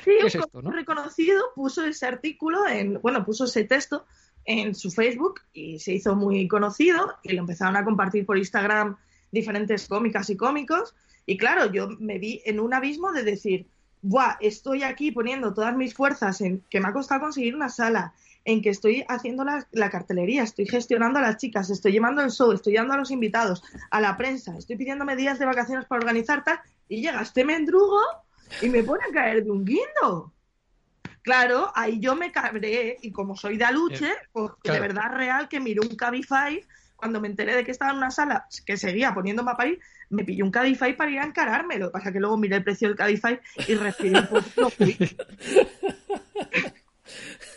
Sí, 0.04 0.12
un 0.20 0.28
es 0.28 0.36
esto, 0.36 0.62
reconocido 0.62 1.44
puso 1.56 1.86
ese 1.86 2.06
artículo 2.06 2.68
en, 2.68 3.00
bueno, 3.02 3.24
puso 3.24 3.46
ese 3.46 3.64
texto 3.64 4.06
en 4.48 4.74
su 4.74 4.90
Facebook 4.90 5.42
y 5.54 5.78
se 5.78 5.94
hizo 5.94 6.16
muy 6.16 6.48
conocido 6.48 7.14
y 7.22 7.34
lo 7.34 7.42
empezaron 7.42 7.76
a 7.76 7.84
compartir 7.84 8.26
por 8.26 8.38
Instagram 8.38 8.98
diferentes 9.32 9.88
cómicas 9.88 10.30
y 10.30 10.38
cómicos. 10.38 10.96
Y 11.26 11.38
claro, 11.38 11.72
yo 11.72 11.90
me 12.00 12.18
vi 12.18 12.42
en 12.46 12.60
un 12.60 12.74
abismo 12.74 13.12
de 13.12 13.24
decir, 13.24 13.68
Buah, 14.02 14.38
estoy 14.40 14.84
aquí 14.84 15.12
poniendo 15.12 15.54
todas 15.54 15.76
mis 15.76 15.94
fuerzas 15.94 16.40
en 16.42 16.64
que 16.70 16.80
me 16.80 16.88
ha 16.88 16.94
costado 16.94 17.22
conseguir 17.22 17.56
una 17.56 17.68
sala, 17.68 18.14
en 18.46 18.62
que 18.62 18.70
estoy 18.70 19.04
haciendo 19.10 19.44
la, 19.44 19.90
cartelería, 19.90 20.44
estoy 20.44 20.66
gestionando 20.66 21.20
a 21.20 21.24
las 21.24 21.38
chicas, 21.38 21.70
estoy 21.70 21.92
llevando 21.92 22.22
el 22.22 22.32
show, 22.32 22.54
estoy 22.54 22.74
llevando 22.74 22.94
a 22.94 22.98
los 22.98 23.12
invitados, 23.12 23.62
a 23.92 24.00
la 24.00 24.16
prensa, 24.16 24.58
estoy 24.58 24.78
pidiéndome 24.78 25.18
días 25.18 25.40
de 25.40 25.46
vacaciones 25.46 25.86
para 25.86 26.00
organizar 26.00 26.46
tal, 26.46 26.60
y 26.88 27.02
llega 27.02 27.22
este 27.22 27.44
mendrugo 27.44 28.00
y 28.62 28.70
me 28.70 28.84
pone 28.84 29.04
a 29.04 29.14
caer 29.14 29.44
de 29.44 29.52
un 29.52 29.66
guindo. 29.66 30.32
Claro, 31.28 31.74
ahí 31.76 32.00
yo 32.00 32.16
me 32.16 32.32
cabré 32.32 33.00
y 33.02 33.12
como 33.12 33.36
soy 33.36 33.58
de 33.58 33.66
aluche, 33.66 34.14
pues 34.32 34.50
de 34.64 34.80
verdad 34.80 35.12
real 35.14 35.50
que 35.50 35.60
miré 35.60 35.82
un 35.82 35.94
Cabify 35.94 36.66
cuando 36.96 37.20
me 37.20 37.28
enteré 37.28 37.54
de 37.54 37.66
que 37.66 37.72
estaba 37.72 37.92
en 37.92 37.98
una 37.98 38.12
sala 38.12 38.48
que 38.66 38.78
seguía 38.78 39.14
poniéndome 39.14 39.52
a 39.52 39.58
parir, 39.58 39.78
me 40.10 40.24
pilló 40.24 40.46
un 40.46 40.52
Cabify 40.52 40.96
para 40.96 41.12
ir 41.12 41.20
a 41.20 41.26
encararme. 41.26 41.80
Lo 41.80 41.88
que 41.88 41.92
pasa 41.92 42.08
es 42.08 42.14
que 42.14 42.22
luego 42.22 42.38
miré 42.38 42.56
el 42.56 42.64
precio 42.64 42.88
del 42.88 42.96
Cabify 42.96 43.42
y 43.68 43.76
recibí 43.76 44.16
un 44.16 44.44
poquito. 44.56 45.26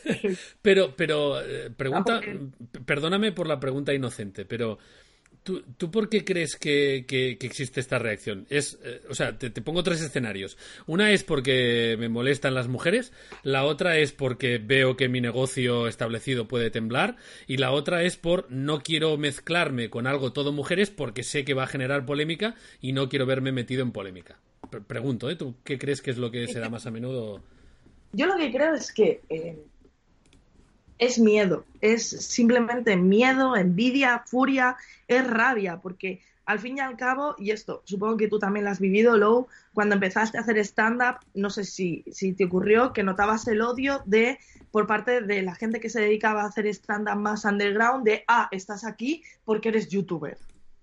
pero, 0.62 0.96
pero, 0.96 1.40
eh, 1.40 1.70
pregunta, 1.70 2.20
perdóname 2.84 3.30
por 3.30 3.46
la 3.46 3.60
pregunta 3.60 3.94
inocente, 3.94 4.46
pero 4.46 4.80
¿Tú, 5.42 5.62
¿Tú, 5.78 5.90
por 5.90 6.10
qué 6.10 6.22
crees 6.22 6.56
que, 6.56 7.06
existe 7.40 7.80
esta 7.80 7.98
reacción? 7.98 8.46
Es, 8.50 8.78
eh, 8.84 9.00
o 9.08 9.14
sea, 9.14 9.38
te, 9.38 9.50
pongo 9.62 9.82
tres 9.82 10.02
escenarios. 10.02 10.58
Una 10.86 11.12
es 11.12 11.24
porque 11.24 11.96
me 11.98 12.10
molestan 12.10 12.54
las 12.54 12.68
mujeres, 12.68 13.12
la 13.42 13.64
otra 13.64 13.96
es 13.96 14.12
porque 14.12 14.58
veo 14.58 14.96
que 14.96 15.08
mi 15.08 15.22
negocio 15.22 15.88
establecido 15.88 16.46
puede 16.46 16.70
temblar 16.70 17.16
y 17.46 17.56
la 17.56 17.72
otra 17.72 18.02
es 18.02 18.16
por 18.16 18.50
no 18.50 18.80
quiero 18.80 19.16
mezclarme 19.16 19.88
con 19.88 20.06
algo 20.06 20.32
todo 20.32 20.52
mujeres 20.52 20.90
porque 20.90 21.22
sé 21.22 21.44
que 21.44 21.54
va 21.54 21.64
a 21.64 21.68
generar 21.68 22.04
polémica 22.04 22.54
y 22.82 22.92
no 22.92 23.08
quiero 23.08 23.24
verme 23.24 23.50
metido 23.50 23.82
en 23.82 23.92
polémica. 23.92 24.38
pregunto, 24.86 25.30
¿eh? 25.30 25.36
¿Tú 25.36 25.54
qué 25.64 25.78
crees 25.78 26.02
que 26.02 26.10
es 26.10 26.18
lo 26.18 26.30
que 26.30 26.48
se 26.48 26.60
da 26.60 26.68
más 26.68 26.86
a 26.86 26.90
menudo? 26.90 27.42
Yo 28.12 28.26
lo 28.26 28.36
que 28.36 28.52
creo 28.52 28.74
es 28.74 28.92
que 28.92 29.22
eh, 29.30 29.56
es 31.00 31.18
miedo, 31.18 31.64
es 31.80 32.08
simplemente 32.08 32.94
miedo, 32.94 33.56
envidia, 33.56 34.22
furia, 34.26 34.76
es 35.08 35.26
rabia, 35.26 35.80
porque 35.80 36.20
al 36.44 36.58
fin 36.58 36.76
y 36.76 36.80
al 36.80 36.96
cabo, 36.96 37.34
y 37.38 37.52
esto 37.52 37.82
supongo 37.84 38.18
que 38.18 38.28
tú 38.28 38.38
también 38.38 38.66
lo 38.66 38.70
has 38.70 38.80
vivido, 38.80 39.16
Lou, 39.16 39.48
cuando 39.72 39.94
empezaste 39.94 40.36
a 40.36 40.42
hacer 40.42 40.58
stand-up, 40.58 41.16
no 41.34 41.48
sé 41.48 41.64
si, 41.64 42.04
si 42.12 42.34
te 42.34 42.44
ocurrió 42.44 42.92
que 42.92 43.02
notabas 43.02 43.48
el 43.48 43.62
odio 43.62 44.02
de 44.04 44.38
por 44.70 44.86
parte 44.86 45.22
de 45.22 45.42
la 45.42 45.54
gente 45.54 45.80
que 45.80 45.88
se 45.88 46.02
dedicaba 46.02 46.42
a 46.42 46.48
hacer 46.48 46.66
stand-up 46.66 47.16
más 47.16 47.46
underground, 47.46 48.04
de, 48.04 48.24
ah, 48.28 48.48
estás 48.50 48.84
aquí 48.84 49.22
porque 49.44 49.70
eres 49.70 49.88
youtuber. 49.88 50.36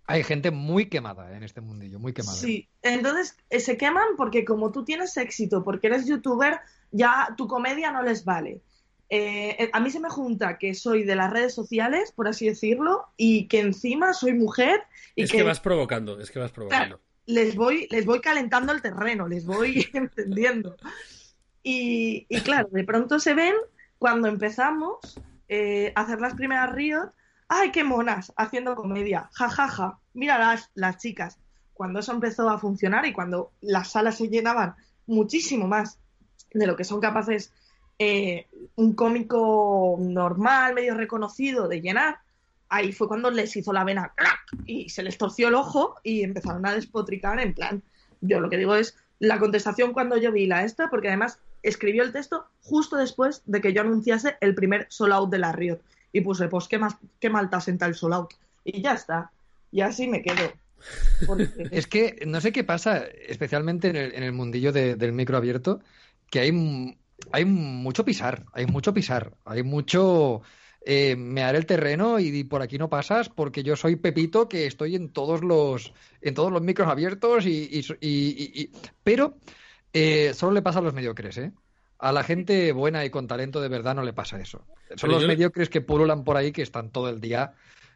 Hay 0.08 0.23
gente 0.23 0.49
muy 0.49 0.88
quemada 0.88 1.36
en 1.38 1.43
este 1.43 1.62
mundillo, 1.62 1.99
muy 1.99 2.13
quemada. 2.13 2.38
Sí, 2.38 2.67
entonces 2.82 3.38
eh, 3.51 3.60
se 3.60 3.77
queman 3.77 4.15
porque 4.17 4.45
como 4.45 4.71
tú 4.71 4.84
tienes 4.84 5.15
éxito, 5.17 5.63
porque 5.63 5.88
eres 5.88 6.08
youtuber, 6.08 6.60
ya 6.91 7.36
tu 7.38 7.47
comedia 7.47 7.91
no 7.91 8.01
les 8.01 8.25
vale. 8.25 8.62
Eh, 9.10 9.56
eh, 9.58 9.70
a 9.72 9.80
mí 9.80 9.89
se 9.89 10.00
me 10.00 10.10
junta 10.10 10.58
que 10.58 10.74
soy 10.74 11.04
de 11.04 11.15
las 11.15 11.32
redes 11.32 11.54
sociales, 11.54 12.12
por 12.12 12.28
así 12.28 12.48
decirlo, 12.48 13.06
y 13.15 13.48
que 13.48 13.62
encima 13.62 14.13
soy 14.13 14.34
mujer. 14.34 14.82
Y 15.15 15.24
es 15.24 15.32
que, 15.32 15.43
vas 15.43 15.60
provocando, 15.60 16.20
es 16.20 16.30
que 16.30 16.39
vas 16.39 16.52
provocando. 16.52 17.00
les 17.26 17.56
voy, 17.56 17.88
les 17.89 18.06
voy 18.06 18.20
calentando 18.20 18.74
el 18.74 18.82
terreno, 18.82 19.28
les 19.28 19.46
voy 19.46 19.88
entendiendo. 19.93 20.76
Y, 21.63 22.26
claro, 22.43 22.70
de 22.72 22.84
pronto 22.84 23.20
se 23.20 23.34
ven 23.34 23.54
cuando 23.98 24.28
empezamos 24.28 25.20
eh, 25.50 25.91
a 25.96 26.02
hacer 26.02 26.22
las 26.22 26.34
primeras 26.34 26.74
Riot, 26.74 27.12
¡ay, 27.50 27.72
qué 27.72 27.84
monas! 27.84 28.32
Haciendo 28.38 28.76
comedia, 28.76 29.30
jajaja, 29.34 29.67
ja, 29.67 29.89
ja. 29.89 30.00
mira 30.13 30.38
las, 30.38 30.70
las 30.76 30.98
chicas. 30.98 31.39
Cuando 31.74 32.00
eso 32.00 32.12
empezó 32.12 32.50
a 32.50 32.58
funcionar 32.58 33.06
y 33.06 33.13
cuando 33.13 33.52
las 33.62 33.91
salas 33.91 34.17
se 34.17 34.30
llenaban 34.30 34.76
muchísimo 35.06 35.67
más 35.67 36.00
de 36.54 36.67
lo 36.67 36.76
que 36.76 36.84
son 36.84 37.02
capaces 37.02 37.52
eh, 37.99 38.47
un 38.75 38.93
cómico 38.93 39.97
normal, 39.99 40.75
medio 40.75 40.93
reconocido 40.93 41.67
de 41.67 41.81
llenar, 41.81 42.19
ahí 42.69 42.91
fue 42.91 43.07
cuando 43.07 43.31
les 43.31 43.55
hizo 43.55 43.73
la 43.73 43.83
vena 43.83 44.13
¡crack! 44.15 44.39
y 44.65 44.89
se 44.89 45.03
les 45.03 45.17
torció 45.17 45.47
el 45.47 45.55
ojo 45.55 45.95
y 46.03 46.23
empezaron 46.23 46.65
a 46.65 46.73
despotricar 46.73 47.39
en 47.39 47.53
plan. 47.53 47.81
Yo 48.21 48.39
lo 48.39 48.49
que 48.49 48.57
digo 48.57 48.75
es 48.75 48.95
la 49.19 49.39
contestación 49.39 49.93
cuando 49.93 50.17
yo 50.17 50.31
vi 50.31 50.45
la 50.45 50.63
esta, 50.63 50.89
porque 50.89 51.07
además 51.07 51.39
escribió 51.63 52.03
el 52.03 52.12
texto 52.12 52.45
justo 52.62 52.97
después 52.97 53.41
de 53.45 53.62
que 53.62 53.73
yo 53.73 53.81
anunciase 53.81 54.38
el 54.41 54.53
primer 54.55 54.86
sold 54.89 55.13
out 55.13 55.29
de 55.29 55.39
la 55.39 55.51
Riot. 55.51 55.79
Y 56.13 56.21
puse, 56.21 56.47
pues 56.47 56.67
qué, 56.67 56.77
más, 56.77 56.95
qué 57.19 57.29
mal 57.29 57.49
te 57.49 57.55
asenta 57.57 57.86
el 57.86 57.95
sold 57.95 58.13
out. 58.13 58.33
Y 58.63 58.81
ya 58.81 58.93
está. 58.93 59.31
Y 59.71 59.81
así 59.81 60.07
me 60.07 60.21
quedo. 60.21 60.51
Es 61.71 61.88
que 61.88 62.23
no 62.27 62.39
sé 62.39 62.51
qué 62.51 62.63
pasa, 62.63 63.03
especialmente 63.27 63.89
en 63.89 63.95
el, 63.95 64.13
en 64.13 64.23
el 64.23 64.31
mundillo 64.31 64.71
de, 64.71 64.95
del 64.95 65.12
micro 65.12 65.36
abierto, 65.36 65.81
que 66.29 66.39
hay, 66.39 66.97
hay 67.32 67.45
mucho 67.45 68.06
pisar, 68.06 68.45
hay 68.53 68.65
mucho 68.65 68.93
pisar, 68.93 69.34
hay 69.45 69.63
mucho 69.63 70.41
eh, 70.86 71.15
mear 71.15 71.56
el 71.56 71.65
terreno 71.65 72.19
y 72.19 72.43
por 72.43 72.62
aquí 72.62 72.77
no 72.77 72.89
pasas 72.89 73.30
porque 73.30 73.63
yo 73.63 73.75
soy 73.75 73.95
Pepito 73.97 74.47
que 74.47 74.65
estoy 74.67 74.95
en 74.95 75.10
todos 75.10 75.43
los 75.43 75.93
en 76.21 76.34
todos 76.34 76.51
los 76.51 76.62
micros 76.62 76.88
abiertos 76.88 77.45
y, 77.45 77.69
y, 77.71 77.80
y, 78.01 78.62
y 78.62 78.71
pero 79.03 79.38
eh, 79.93 80.34
solo 80.34 80.53
le 80.53 80.62
pasa 80.62 80.80
a 80.80 80.82
los 80.82 80.93
mediocres, 80.93 81.38
¿eh? 81.38 81.51
A 81.99 82.12
la 82.12 82.23
gente 82.23 82.71
buena 82.73 83.03
y 83.06 83.10
con 83.10 83.27
talento 83.27 83.60
de 83.60 83.69
verdad 83.69 83.95
no 83.95 84.03
le 84.03 84.13
pasa 84.13 84.39
eso. 84.39 84.60
Son 84.89 84.97
Pero 85.01 85.13
los 85.13 85.21
yo- 85.23 85.27
mediocres 85.27 85.69
que 85.69 85.82
pululan 85.82 86.23
por 86.23 86.38
ahí, 86.38 86.51
que 86.51 86.62
están 86.62 86.91
todo 86.91 87.10
el 87.10 87.19
día, 87.19 87.53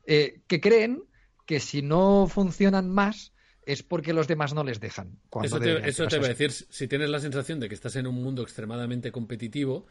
eh, 0.08 0.42
que 0.48 0.60
creen 0.60 1.04
que 1.46 1.60
si 1.60 1.82
no 1.84 2.26
funcionan 2.28 2.90
más 2.90 3.32
es 3.66 3.84
porque 3.84 4.14
los 4.14 4.28
demás 4.28 4.54
no 4.54 4.64
les 4.64 4.80
dejan. 4.80 5.18
cuando 5.30 5.48
Eso 5.58 5.60
te, 5.60 5.90
eso 5.90 6.04
ser 6.04 6.08
te 6.10 6.20
va 6.20 6.26
a 6.26 6.30
decir, 6.30 6.52
si 6.52 6.88
tienes 6.88 7.10
la 7.10 7.20
sensación 7.20 7.60
de 7.60 7.68
que 7.70 7.76
estás 7.76 7.96
en 7.96 8.08
un 8.08 8.16
mundo 8.16 8.42
extremadamente 8.42 9.12
competitivo, 9.12 9.86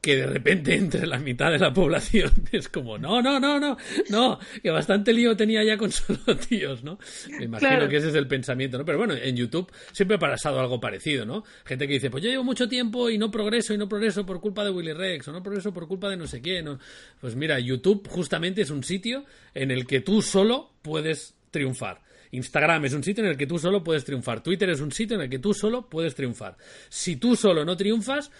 que 0.00 0.16
de 0.16 0.26
repente 0.26 0.74
entre 0.76 1.06
la 1.06 1.18
mitad 1.20 1.52
de 1.52 1.58
la 1.60 1.72
población 1.72 2.32
es 2.52 2.68
como, 2.68 2.98
no, 2.98 3.22
no, 3.22 3.38
no, 3.38 3.60
no, 3.60 3.76
no, 4.10 4.38
que 4.62 4.70
bastante 4.70 5.12
lío 5.12 5.36
tenía 5.36 5.62
ya 5.62 5.76
con 5.76 5.92
solo 5.92 6.36
tíos, 6.48 6.82
¿no? 6.82 6.98
Me 7.38 7.44
imagino 7.44 7.68
Claro. 7.70 7.88
que 7.88 7.98
ese 7.98 8.08
es 8.08 8.14
el 8.16 8.26
pensamiento, 8.26 8.78
¿no? 8.78 8.84
Pero 8.84 8.98
bueno, 8.98 9.14
en 9.14 9.36
YouTube 9.36 9.70
siempre 9.92 10.16
ha 10.16 10.18
pasado 10.18 10.58
algo 10.58 10.80
parecido, 10.80 11.24
¿no? 11.24 11.44
Gente 11.64 11.86
que 11.86 11.94
dice, 11.94 12.10
pues 12.10 12.24
yo 12.24 12.30
llevo 12.30 12.42
mucho 12.44 12.68
tiempo 12.68 13.10
y 13.10 13.18
no 13.18 13.30
progreso 13.30 13.74
y 13.74 13.78
no 13.78 13.88
progreso 13.88 14.26
por 14.26 14.40
culpa 14.40 14.64
de 14.64 14.70
Willy 14.70 14.92
Rex 14.94 15.28
o 15.28 15.32
no 15.32 15.40
progreso 15.42 15.72
por 15.72 15.86
culpa 15.86 16.08
de 16.08 16.16
no 16.16 16.26
sé 16.26 16.40
quién. 16.40 16.66
o- 16.66 16.78
Pues 17.20 17.36
mira, 17.36 17.60
YouTube 17.60 18.08
justamente 18.08 18.62
es 18.62 18.70
un 18.70 18.82
sitio 18.82 19.24
en 19.54 19.70
el 19.70 19.86
que 19.86 20.00
tú 20.00 20.20
solo 20.22 20.72
puedes 20.82 21.34
triunfar. 21.52 22.00
Instagram 22.32 22.84
es 22.86 22.94
un 22.94 23.04
sitio 23.04 23.22
en 23.24 23.30
el 23.30 23.36
que 23.36 23.46
tú 23.46 23.58
solo 23.58 23.84
puedes 23.84 24.04
triunfar. 24.04 24.42
Twitter 24.42 24.68
es 24.70 24.80
un 24.80 24.90
sitio 24.90 25.16
en 25.16 25.22
el 25.22 25.30
que 25.30 25.38
tú 25.38 25.54
solo 25.54 25.88
puedes 25.88 26.14
triunfar. 26.14 26.56
Si 26.88 27.16
tú 27.16 27.36
solo 27.36 27.64
no 27.64 27.76
triunfas, 27.76 28.30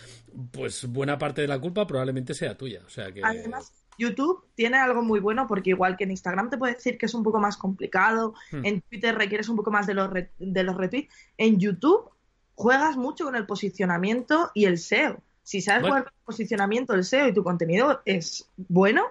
pues 0.50 0.86
buena 0.86 1.16
parte 1.18 1.42
de 1.42 1.48
la 1.48 1.58
culpa 1.60 1.86
probablemente 1.86 2.34
sea 2.34 2.56
tuya. 2.56 2.80
O 2.86 2.88
sea 2.90 3.12
que. 3.12 3.20
Además, 3.22 3.72
YouTube 3.98 4.44
tiene 4.54 4.78
algo 4.78 5.02
muy 5.02 5.20
bueno 5.20 5.46
porque 5.46 5.70
igual 5.70 5.96
que 5.96 6.04
en 6.04 6.10
Instagram 6.12 6.48
te 6.50 6.56
puede 6.58 6.74
decir 6.74 6.96
que 6.96 7.06
es 7.06 7.14
un 7.14 7.22
poco 7.22 7.38
más 7.38 7.56
complicado, 7.58 8.34
Hmm. 8.50 8.64
en 8.64 8.80
Twitter 8.80 9.14
requieres 9.14 9.48
un 9.50 9.56
poco 9.56 9.70
más 9.70 9.86
de 9.86 9.94
los, 9.94 10.08
re- 10.10 10.30
de 10.38 10.62
los 10.64 10.76
retweets, 10.76 11.12
en 11.36 11.58
YouTube 11.60 12.10
juegas 12.54 12.96
mucho 12.96 13.24
con 13.24 13.36
el 13.36 13.44
posicionamiento 13.46 14.50
y 14.54 14.64
el 14.64 14.78
SEO. 14.78 15.20
Si 15.42 15.60
sabes 15.60 15.82
Bueno. 15.82 15.94
jugar 15.96 16.04
con 16.04 16.12
el 16.18 16.24
posicionamiento, 16.24 16.94
el 16.94 17.04
SEO 17.04 17.28
y 17.28 17.34
tu 17.34 17.42
contenido 17.44 18.00
es 18.06 18.46
bueno, 18.56 19.04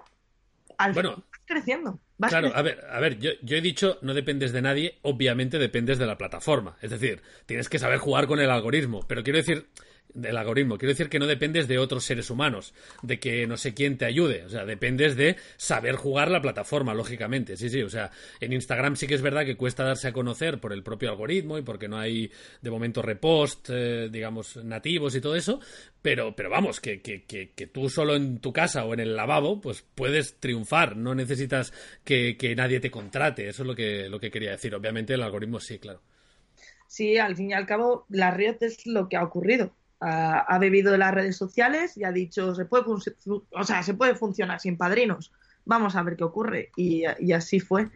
al 0.78 0.94
Bueno. 0.94 1.10
final 1.12 1.26
vas 1.32 1.41
creciendo. 1.46 2.00
Claro, 2.29 2.51
creciendo. 2.51 2.57
a 2.57 2.62
ver, 2.62 2.86
a 2.89 2.99
ver, 2.99 3.19
yo, 3.19 3.31
yo 3.41 3.57
he 3.57 3.62
dicho 3.62 3.97
no 4.01 4.13
dependes 4.13 4.51
de 4.51 4.62
nadie, 4.62 4.97
obviamente 5.01 5.60
dependes 5.60 5.97
de 5.99 6.05
la 6.05 6.17
plataforma. 6.17 6.77
Es 6.81 6.91
decir, 6.91 7.21
tienes 7.45 7.69
que 7.69 7.79
saber 7.79 7.99
jugar 7.99 8.27
con 8.27 8.39
el 8.39 8.49
algoritmo, 8.49 9.05
pero 9.07 9.23
quiero 9.23 9.38
decir, 9.38 9.67
del 10.13 10.38
algoritmo, 10.38 10.78
quiero 10.78 10.91
decir 10.91 11.10
que 11.10 11.19
no 11.19 11.28
dependes 11.28 11.67
de 11.67 11.78
otros 11.78 12.04
seres 12.04 12.30
humanos, 12.30 12.74
de 13.02 13.19
que 13.19 13.47
no 13.47 13.58
sé 13.58 13.74
quién 13.74 13.97
te 13.97 14.06
ayude, 14.06 14.45
o 14.45 14.50
sea, 14.50 14.65
dependes 14.65 15.15
de 15.15 15.38
saber 15.58 15.95
jugar 15.95 16.30
la 16.30 16.41
plataforma, 16.41 16.93
lógicamente, 16.93 17.58
sí, 17.58 17.69
sí, 17.69 17.82
o 17.82 17.89
sea, 17.89 18.12
en 18.39 18.54
Instagram 18.54 18.95
sí 18.95 19.08
que 19.08 19.15
es 19.15 19.21
verdad 19.21 19.45
que 19.45 19.58
cuesta 19.58 19.84
darse 19.84 20.08
a 20.08 20.13
conocer 20.13 20.60
por 20.60 20.74
el 20.74 20.84
propio 20.84 21.10
algoritmo 21.10 21.58
y 21.58 21.62
porque 21.62 21.88
no 21.88 21.97
hay 21.97 22.32
de 22.62 22.71
momento 22.71 23.02
repost, 23.02 23.69
eh, 23.69 24.10
digamos, 24.12 24.58
nativos 24.58 25.15
y 25.15 25.21
todo 25.21 25.36
eso, 25.36 25.60
pero, 26.02 26.36
pero 26.36 26.50
vamos, 26.50 26.80
que, 26.80 27.02
que, 27.02 27.24
que, 27.24 27.52
que 27.52 27.67
tú 27.67 27.89
solo 27.89 28.15
en 28.15 28.39
tu 28.39 28.52
casa 28.52 28.86
o 28.86 28.93
en 28.93 29.00
el 29.00 29.15
lavabo, 29.15 29.62
pues 29.62 29.86
puedes 29.95 30.39
triunfar, 30.39 30.97
no 30.97 31.15
necesitas 31.15 31.74
que, 32.04 32.36
nadie 32.56 32.80
te 32.80 32.91
contrate, 32.91 33.47
eso 33.47 33.63
es 33.63 33.67
lo 33.67 33.76
que, 33.76 34.10
lo 34.10 34.19
que 34.19 34.32
quería 34.32 34.52
decir, 34.52 34.74
obviamente 34.76 35.13
el 35.13 35.24
algoritmo 35.24 35.60
sí, 35.60 35.80
claro. 35.80 36.02
Sí, 36.88 37.17
al 37.17 37.36
fin 37.36 37.52
y 37.52 37.54
al 37.54 37.65
cabo, 37.65 38.06
la 38.10 38.32
Riot 38.32 38.58
es 38.62 38.86
lo 38.86 39.08
que 39.08 39.15
ha 39.15 39.24
ocurrido. 39.24 39.74
Ha, 40.03 40.57
bebido 40.57 40.91
de 40.91 40.97
las 40.97 41.13
redes 41.13 41.37
sociales 41.37 41.95
y 41.95 42.03
ha 42.03 42.11
dicho, 42.11 42.55
se 42.55 42.65
puede, 42.65 42.85
o 42.87 43.63
sea, 43.63 43.83
se 43.83 43.93
puede 43.93 44.15
funcionar 44.15 44.59
sin 44.59 44.75
padrinos. 44.75 45.31
Vamos 45.63 45.95
a 45.95 46.01
ver 46.01 46.15
qué 46.15 46.23
ocurre. 46.23 46.71
Y, 46.75 47.05
así 47.33 47.59
fue. 47.59 47.89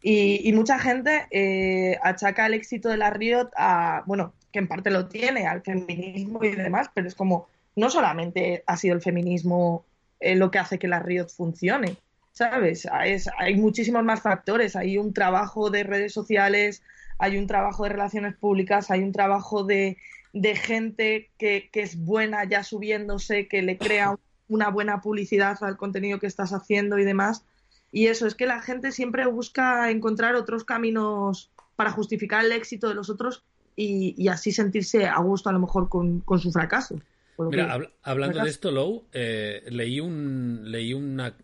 Y, 0.00 0.52
mucha 0.52 0.78
gente 0.78 1.26
eh, 1.32 1.98
achaca 2.02 2.46
el 2.46 2.54
éxito 2.54 2.88
de 2.88 2.96
la 2.96 3.10
Riot 3.10 3.50
a, 3.56 4.04
bueno, 4.06 4.34
que 4.52 4.60
en 4.60 4.68
parte 4.68 4.90
lo 4.90 5.08
tiene, 5.08 5.46
al 5.46 5.62
feminismo 5.62 6.44
y 6.44 6.54
demás, 6.54 6.90
pero 6.94 7.08
es 7.08 7.14
como, 7.16 7.48
no 7.74 7.90
solamente 7.90 8.62
ha 8.66 8.76
sido 8.76 8.94
el 8.94 9.00
feminismo 9.00 9.84
eh, 10.20 10.36
lo 10.36 10.50
que 10.52 10.60
hace 10.60 10.78
que 10.78 10.86
la 10.86 11.00
Riot 11.00 11.28
funcione, 11.28 11.96
¿sabes? 12.30 12.86
Es- 13.04 13.30
hay 13.36 13.56
muchísimos 13.56 14.04
más 14.04 14.20
factores. 14.22 14.76
Hay 14.76 14.98
un 14.98 15.12
trabajo 15.12 15.70
de 15.70 15.82
redes 15.82 16.12
sociales, 16.12 16.82
hay 17.18 17.36
un 17.36 17.46
trabajo 17.46 17.84
de 17.84 17.90
relaciones 17.90 18.36
públicas, 18.36 18.90
hay 18.90 19.02
un 19.02 19.12
trabajo 19.12 19.64
de, 19.64 19.96
de 20.32 20.56
gente 20.56 21.30
que, 21.38 21.68
que 21.72 21.82
es 21.82 21.96
buena 21.96 22.44
ya 22.44 22.64
subiéndose, 22.64 23.48
que 23.48 23.62
le 23.62 23.78
crea 23.78 24.16
una 24.48 24.70
buena 24.70 25.00
publicidad 25.00 25.62
al 25.62 25.76
contenido 25.76 26.18
que 26.18 26.26
estás 26.26 26.52
haciendo 26.52 26.98
y 26.98 27.04
demás. 27.04 27.44
Y 27.90 28.06
eso 28.06 28.26
es 28.26 28.34
que 28.34 28.46
la 28.46 28.62
gente 28.62 28.90
siempre 28.92 29.26
busca 29.26 29.90
encontrar 29.90 30.34
otros 30.34 30.64
caminos 30.64 31.50
para 31.76 31.90
justificar 31.90 32.44
el 32.44 32.52
éxito 32.52 32.88
de 32.88 32.94
los 32.94 33.10
otros 33.10 33.44
y, 33.76 34.14
y 34.16 34.28
así 34.28 34.52
sentirse 34.52 35.06
a 35.06 35.18
gusto 35.20 35.48
a 35.48 35.52
lo 35.52 35.58
mejor 35.58 35.88
con, 35.88 36.20
con 36.20 36.38
su 36.38 36.50
fracaso. 36.52 36.98
Mira, 37.38 37.78
hablando 38.02 38.34
fracaso. 38.34 38.44
de 38.44 38.50
esto, 38.50 38.70
Lou, 38.70 39.04
eh, 39.12 39.64
leí 39.70 40.00
un 40.00 40.62
leí 40.64 40.92
una, 40.94 41.34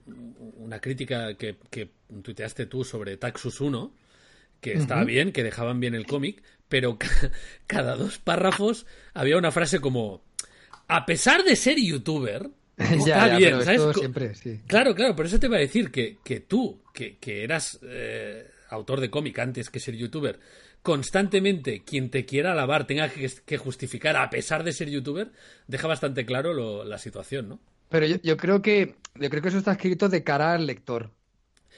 una 0.59 0.81
crítica 0.81 1.35
que, 1.35 1.57
que 1.70 1.90
tuiteaste 2.22 2.66
tú 2.66 2.85
sobre 2.85 3.16
Taxus 3.16 3.61
1, 3.61 3.92
que 4.61 4.74
estaba 4.74 5.05
bien, 5.05 5.33
que 5.33 5.42
dejaban 5.42 5.81
bien 5.81 5.94
el 5.94 6.07
cómic, 6.07 6.42
pero 6.68 6.98
ca- 6.98 7.31
cada 7.66 7.96
dos 7.96 8.18
párrafos 8.18 8.87
había 9.14 9.37
una 9.38 9.50
frase 9.50 9.81
como 9.81 10.22
a 10.87 11.04
pesar 11.07 11.44
de 11.44 11.57
ser 11.57 11.78
youtuber, 11.78 12.48
ya, 12.78 12.85
está 12.94 13.28
ya, 13.28 13.38
bien, 13.38 13.64
¿sabes? 13.64 13.96
siempre, 13.96 14.35
sí. 14.35 14.61
Claro, 14.66 14.94
claro, 14.94 15.14
por 15.16 15.26
eso 15.26 15.38
te 15.38 15.46
iba 15.46 15.57
a 15.57 15.61
decir 15.61 15.90
que, 15.90 16.18
que 16.24 16.40
tú, 16.40 16.81
que, 16.94 17.18
que 17.18 17.42
eras 17.44 17.78
eh, 17.83 18.46
autor 18.70 19.00
de 19.00 19.11
cómic 19.11 19.38
antes 19.38 19.70
que 19.70 19.81
ser 19.81 19.96
youtuber, 19.96 20.38
constantemente 20.83 21.83
quien 21.85 22.11
te 22.11 22.24
quiera 22.24 22.52
alabar 22.52 22.87
tenga 22.87 23.09
que, 23.09 23.31
que 23.44 23.59
justificar 23.59 24.16
a 24.16 24.31
pesar 24.31 24.64
de 24.64 24.72
ser 24.72 24.88
youtuber, 24.88 25.31
deja 25.66 25.87
bastante 25.87 26.24
claro 26.24 26.54
lo- 26.54 26.85
la 26.85 26.98
situación, 26.98 27.48
¿no? 27.48 27.61
Pero 27.90 28.07
yo, 28.07 28.16
yo 28.22 28.37
creo 28.37 28.61
que 28.62 28.96
yo 29.14 29.31
creo 29.31 29.42
que 29.42 29.48
eso 29.48 29.59
está 29.59 29.72
escrito 29.72 30.09
de 30.09 30.22
cara 30.24 30.52
al 30.54 30.66
lector. 30.66 31.11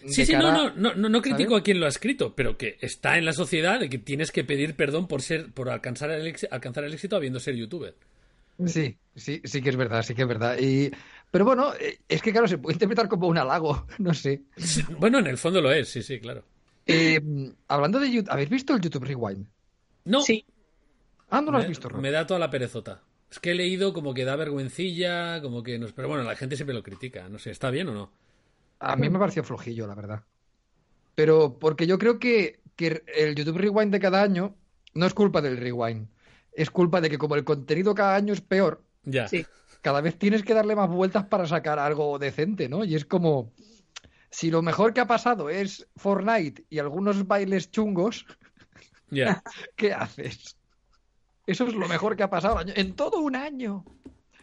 Sí, 0.07 0.25
sí, 0.27 0.33
cara- 0.33 0.53
no, 0.53 0.71
no, 0.75 0.95
no, 0.95 1.09
no, 1.09 1.23
critico 1.23 1.55
¿sabes? 1.55 1.61
a 1.61 1.63
quien 1.63 1.81
lo 1.81 1.87
ha 1.87 1.89
escrito, 1.89 2.35
pero 2.35 2.57
que 2.59 2.77
está 2.81 3.19
en 3.19 3.25
la 3.25 3.33
sociedad 3.33 3.79
de 3.81 3.89
que 3.89 3.99
tienes 3.99 4.33
que 4.33 4.45
pedir 4.45 4.75
perdón 4.77 5.07
por 5.09 5.23
ser, 5.23 5.53
por 5.53 5.69
alcanzar 5.71 6.11
el, 6.11 6.35
alcanzar 6.51 6.85
el 6.85 6.95
éxito 6.95 7.17
habiendo 7.17 7.41
ser 7.41 7.55
youtuber. 7.57 7.95
Sí, 8.67 8.99
sí, 9.17 9.41
sí 9.45 9.63
que 9.63 9.71
es 9.71 9.77
verdad, 9.77 10.03
sí 10.03 10.15
que 10.15 10.23
es 10.23 10.29
verdad. 10.29 10.59
Y, 10.61 10.91
pero 11.31 11.45
bueno, 11.47 11.73
eh, 11.81 11.99
es 12.09 12.21
que 12.21 12.31
claro, 12.31 12.47
se 12.47 12.59
puede 12.59 12.75
interpretar 12.75 13.09
como 13.09 13.27
un 13.29 13.39
halago, 13.39 13.87
no 13.99 14.13
sé. 14.13 14.43
Sí, 14.57 14.83
Bueno, 14.99 15.19
en 15.19 15.27
el 15.27 15.39
fondo 15.39 15.61
lo 15.61 15.73
es, 15.73 15.89
sí, 15.89 16.03
sí, 16.03 16.21
claro. 16.21 16.45
Eh, 16.87 17.21
hablando 17.69 17.99
de 18.01 18.11
YouTube, 18.11 18.31
¿habéis 18.33 18.51
visto 18.51 18.75
el 18.75 18.81
YouTube 18.81 19.05
Rewind? 19.05 19.47
No, 20.05 20.21
Sí, 20.27 20.45
Ah, 21.31 21.41
no 21.43 21.51
lo 21.53 21.59
has 21.59 21.67
me, 21.67 21.69
visto, 21.69 21.89
Rob? 21.89 22.01
me 22.03 22.11
da 22.11 22.27
toda 22.27 22.40
la 22.40 22.51
perezota. 22.51 23.03
Es 23.31 23.38
que 23.40 23.53
he 23.53 23.55
leído 23.55 23.92
como 23.92 24.15
que 24.15 24.25
da 24.25 24.37
vergüencilla, 24.37 25.40
como 25.42 25.63
que 25.63 25.79
no 25.79 25.87
Pero 25.94 26.09
bueno, 26.09 26.25
la 26.25 26.37
gente 26.37 26.57
siempre 26.57 26.75
lo 26.75 26.83
critica. 26.83 27.29
No 27.29 27.38
sé, 27.38 27.51
¿está 27.51 27.71
bien 27.71 27.88
o 27.88 27.94
no? 27.94 28.13
A 28.81 28.96
mí 28.96 29.08
me 29.10 29.18
pareció 29.18 29.44
flojillo, 29.44 29.87
la 29.87 29.94
verdad. 29.94 30.22
Pero 31.14 31.58
porque 31.58 31.87
yo 31.87 31.98
creo 31.98 32.18
que, 32.18 32.60
que 32.76 33.02
el 33.14 33.35
YouTube 33.35 33.58
Rewind 33.58 33.92
de 33.92 34.00
cada 34.00 34.22
año 34.22 34.54
no 34.94 35.06
es 35.06 35.14
culpa 35.14 35.40
del 35.42 35.58
Rewind. 35.58 36.08
Es 36.52 36.70
culpa 36.70 37.00
de 37.00 37.10
que 37.10 37.18
como 37.18 37.37
el 37.37 37.44
contenido 37.44 37.94
cada 37.94 38.16
año 38.16 38.33
es 38.33 38.40
peor, 38.40 38.83
Ya. 39.04 39.28
sí. 39.28 39.46
cada 39.83 40.00
vez 40.00 40.18
tienes 40.18 40.42
que 40.42 40.54
darle 40.54 40.74
más 40.74 40.88
vueltas 40.90 41.24
para 41.26 41.46
sacar 41.46 41.78
algo 41.78 42.18
decente, 42.18 42.68
¿no? 42.68 42.85
Y 42.85 42.94
es 42.94 43.04
como, 43.04 43.52
si 44.31 44.50
lo 44.50 44.62
mejor 44.62 44.92
que 44.92 45.00
ha 45.00 45.06
pasado 45.06 45.48
es 45.50 45.87
Fortnite 45.96 46.64
y 46.70 46.78
algunos 46.78 47.26
bailes 47.26 47.70
chungos, 47.70 48.26
Ya. 49.10 49.42
¿qué 49.76 49.92
haces? 49.92 50.56
Eso 51.46 51.66
es 51.66 51.74
lo 51.74 51.88
mejor 51.88 52.16
que 52.16 52.22
ha 52.22 52.31
pasado 52.31 52.60
en 52.66 52.94
todo 52.94 53.18
un 53.20 53.37
año. 53.37 53.85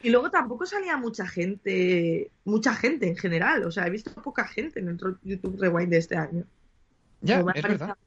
Y 0.07 0.09
luego 0.09 0.31
tampoco 0.31 0.65
salía 0.65 0.95
mucha 0.95 1.27
gente, 1.27 2.31
mucha 2.45 2.73
gente 2.73 3.09
en 3.09 3.17
general. 3.17 3.65
O 3.65 3.71
sea, 3.71 3.87
he 3.87 3.89
visto 3.89 4.13
poca 4.13 4.47
gente 4.47 4.79
en 4.79 4.87
el 4.87 4.97
YouTube 5.21 5.59
Rewind 5.59 5.89
de 5.89 5.97
este 5.97 6.15
año. 6.15 6.45
Ya, 7.19 7.39
es 7.39 7.45
parecido- 7.45 7.67
verdad. 7.67 7.97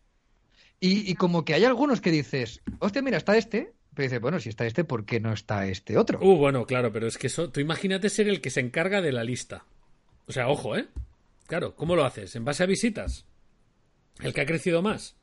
Y, 0.80 1.10
y 1.10 1.14
como 1.14 1.44
que 1.44 1.52
hay 1.52 1.64
algunos 1.66 2.00
que 2.00 2.10
dices, 2.10 2.62
hostia, 2.78 3.02
mira, 3.02 3.18
está 3.18 3.36
este, 3.36 3.74
Pero 3.94 4.04
dice, 4.04 4.18
bueno, 4.18 4.40
si 4.40 4.48
está 4.48 4.64
este, 4.64 4.84
¿por 4.84 5.04
qué 5.04 5.20
no 5.20 5.34
está 5.34 5.66
este 5.66 5.98
otro? 5.98 6.18
Uh, 6.22 6.38
bueno, 6.38 6.64
claro, 6.64 6.90
pero 6.90 7.06
es 7.06 7.18
que 7.18 7.26
eso, 7.26 7.50
tú 7.50 7.60
imagínate 7.60 8.08
ser 8.08 8.28
el 8.28 8.40
que 8.40 8.48
se 8.48 8.60
encarga 8.60 9.02
de 9.02 9.12
la 9.12 9.22
lista. 9.22 9.66
O 10.26 10.32
sea, 10.32 10.48
ojo, 10.48 10.78
¿eh? 10.78 10.88
Claro, 11.48 11.76
¿cómo 11.76 11.96
lo 11.96 12.04
haces? 12.06 12.34
¿En 12.34 12.46
base 12.46 12.62
a 12.62 12.66
visitas? 12.66 13.26
¿El 14.20 14.32
que 14.32 14.40
ha 14.40 14.46
crecido 14.46 14.80
más? 14.80 15.16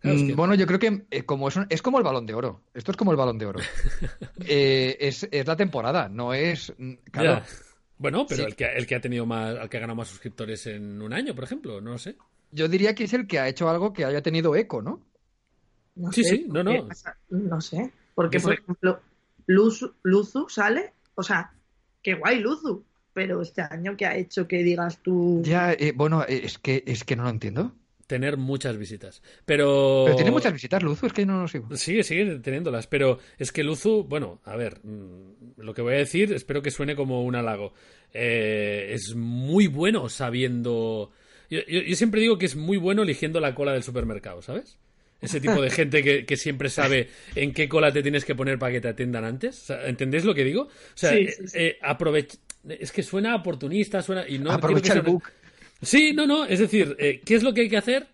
Claro, 0.00 0.16
es 0.16 0.22
Mm, 0.22 0.26
que- 0.28 0.34
Bueno, 0.34 0.54
yo 0.54 0.66
creo 0.66 0.78
que 0.78 1.06
eh, 1.10 1.24
como 1.24 1.48
es, 1.48 1.56
un- 1.56 1.66
es 1.70 1.82
como 1.82 1.98
el 1.98 2.04
balón 2.04 2.24
de 2.26 2.34
oro. 2.34 2.62
Esto 2.74 2.92
es 2.92 2.96
como 2.96 3.10
el 3.10 3.16
balón 3.16 3.38
de 3.38 3.46
oro. 3.46 3.58
Eh, 4.48 4.96
es, 5.00 5.26
es 5.30 5.46
la 5.46 5.56
temporada, 5.56 6.08
no 6.08 6.32
es. 6.34 6.72
mm, 6.78 6.92
Claro. 7.10 7.34
Ya. 7.40 7.46
Bueno, 7.98 8.24
pero 8.28 8.42
Sí. 8.42 8.46
el, 8.48 8.54
que, 8.56 8.64
el 8.64 8.86
que 8.86 8.94
ha 8.94 9.00
tenido 9.00 9.26
más, 9.26 9.56
el 9.60 9.68
que 9.68 9.76
ha 9.76 9.80
ganado 9.80 9.96
más 9.96 10.06
suscriptores 10.08 10.66
en 10.68 11.02
un 11.02 11.12
año, 11.12 11.34
por 11.34 11.42
ejemplo, 11.44 11.80
no 11.80 11.90
lo 11.92 11.98
sé. 11.98 12.16
Yo 12.52 12.68
diría 12.68 12.94
que 12.94 13.04
es 13.04 13.12
el 13.12 13.26
que 13.26 13.40
ha 13.40 13.48
hecho 13.48 13.68
algo 13.68 13.92
que 13.92 14.04
haya 14.04 14.22
tenido 14.22 14.54
eco, 14.54 14.80
¿no? 14.82 15.04
No 15.96 16.12
Sí, 16.12 16.22
sé, 16.22 16.30
sí, 16.36 16.46
no, 16.48 16.62
no. 16.62 16.76
porque- 16.86 16.94
No 17.30 17.60
sé. 17.60 17.92
Porque, 18.14 18.38
por 18.40 18.52
ejemplo, 18.54 19.00
Luzu, 19.46 19.94
Luzu 20.04 20.48
sale, 20.48 20.92
o 21.16 21.22
sea, 21.24 21.52
qué 22.02 22.14
guay 22.14 22.38
Luzu, 22.38 22.84
pero 23.12 23.42
este 23.42 23.62
año 23.62 23.96
que 23.96 24.06
ha 24.06 24.16
hecho 24.16 24.46
que 24.46 24.62
digas 24.62 24.98
tú. 25.02 25.42
Ya, 25.44 25.72
eh, 25.72 25.92
bueno, 25.94 26.22
eh, 26.22 26.42
es 26.44 26.58
que 26.58 26.84
es 26.86 27.02
que 27.02 27.16
no 27.16 27.24
lo 27.24 27.30
entiendo. 27.30 27.72
Tener 28.08 28.38
muchas 28.38 28.76
visitas. 28.76 29.22
Pero. 29.44 30.02
Pero 30.06 30.16
tiene 30.16 30.30
muchas 30.32 30.52
visitas, 30.52 30.82
Luzu, 30.82 31.06
es 31.06 31.12
que 31.12 31.24
no 31.26 31.42
lo 31.42 31.46
sigo. 31.46 31.76
Sigue, 31.76 32.02
sigue 32.02 32.24
teniéndolas, 32.40 32.86
pero 32.88 33.18
es 33.38 33.52
que 33.52 33.62
Luzu, 33.62 34.02
bueno, 34.08 34.40
a 34.44 34.56
ver, 34.56 34.80
mm, 34.82 35.58
lo 35.60 35.74
que 35.74 35.82
voy 35.82 35.94
a 35.94 35.98
decir, 35.98 36.32
espero 36.32 36.60
que 36.62 36.70
suene 36.72 36.96
como 36.96 37.22
un 37.22 37.36
halago. 37.36 37.74
Eh, 38.12 38.92
es 38.94 39.14
muy 39.14 39.66
bueno 39.66 40.08
sabiendo. 40.08 41.12
Yo, 41.50 41.60
yo- 41.68 41.82
yo 41.82 41.94
siempre 41.96 42.20
digo 42.20 42.38
que 42.38 42.46
es 42.46 42.56
muy 42.56 42.78
bueno 42.78 43.02
eligiendo 43.02 43.40
la 43.40 43.54
cola 43.54 43.72
del 43.72 43.82
supermercado, 43.82 44.42
¿sabes? 44.42 44.78
Ese 45.20 45.40
tipo 45.40 45.60
de 45.60 45.68
gente 45.70 46.02
que, 46.02 46.24
que 46.24 46.36
siempre 46.36 46.68
sabe 46.68 47.08
en 47.34 47.52
qué 47.52 47.68
cola 47.68 47.90
te 47.92 48.02
tienes 48.02 48.24
que 48.24 48.34
poner 48.36 48.58
para 48.58 48.72
que 48.72 48.80
te 48.80 48.88
atiendan 48.88 49.24
antes. 49.24 49.62
O 49.62 49.66
sea, 49.66 49.86
¿Entendéis 49.88 50.24
lo 50.24 50.34
que 50.34 50.44
digo? 50.44 50.62
O 50.62 50.70
sea, 50.94 51.10
Sí, 51.10 51.16
eh, 51.18 51.32
sí, 51.36 51.48
sí. 51.48 51.58
eh, 51.58 51.78
aprovech- 51.82 52.38
Es 52.68 52.92
que 52.92 53.02
suena 53.02 53.34
oportunista, 53.34 54.00
suena. 54.02 54.28
Y 54.28 54.38
no 54.38 54.50
Aprovecha 54.52 54.92
el 54.94 55.02
book. 55.02 55.24
Sí, 55.82 56.12
no, 56.12 56.26
no. 56.26 56.44
Es 56.44 56.58
decir, 56.58 56.96
eh, 56.98 57.20
¿qué 57.24 57.34
es 57.34 57.42
lo 57.42 57.54
que 57.54 57.62
hay 57.62 57.68
que 57.68 57.76
hacer 57.76 58.08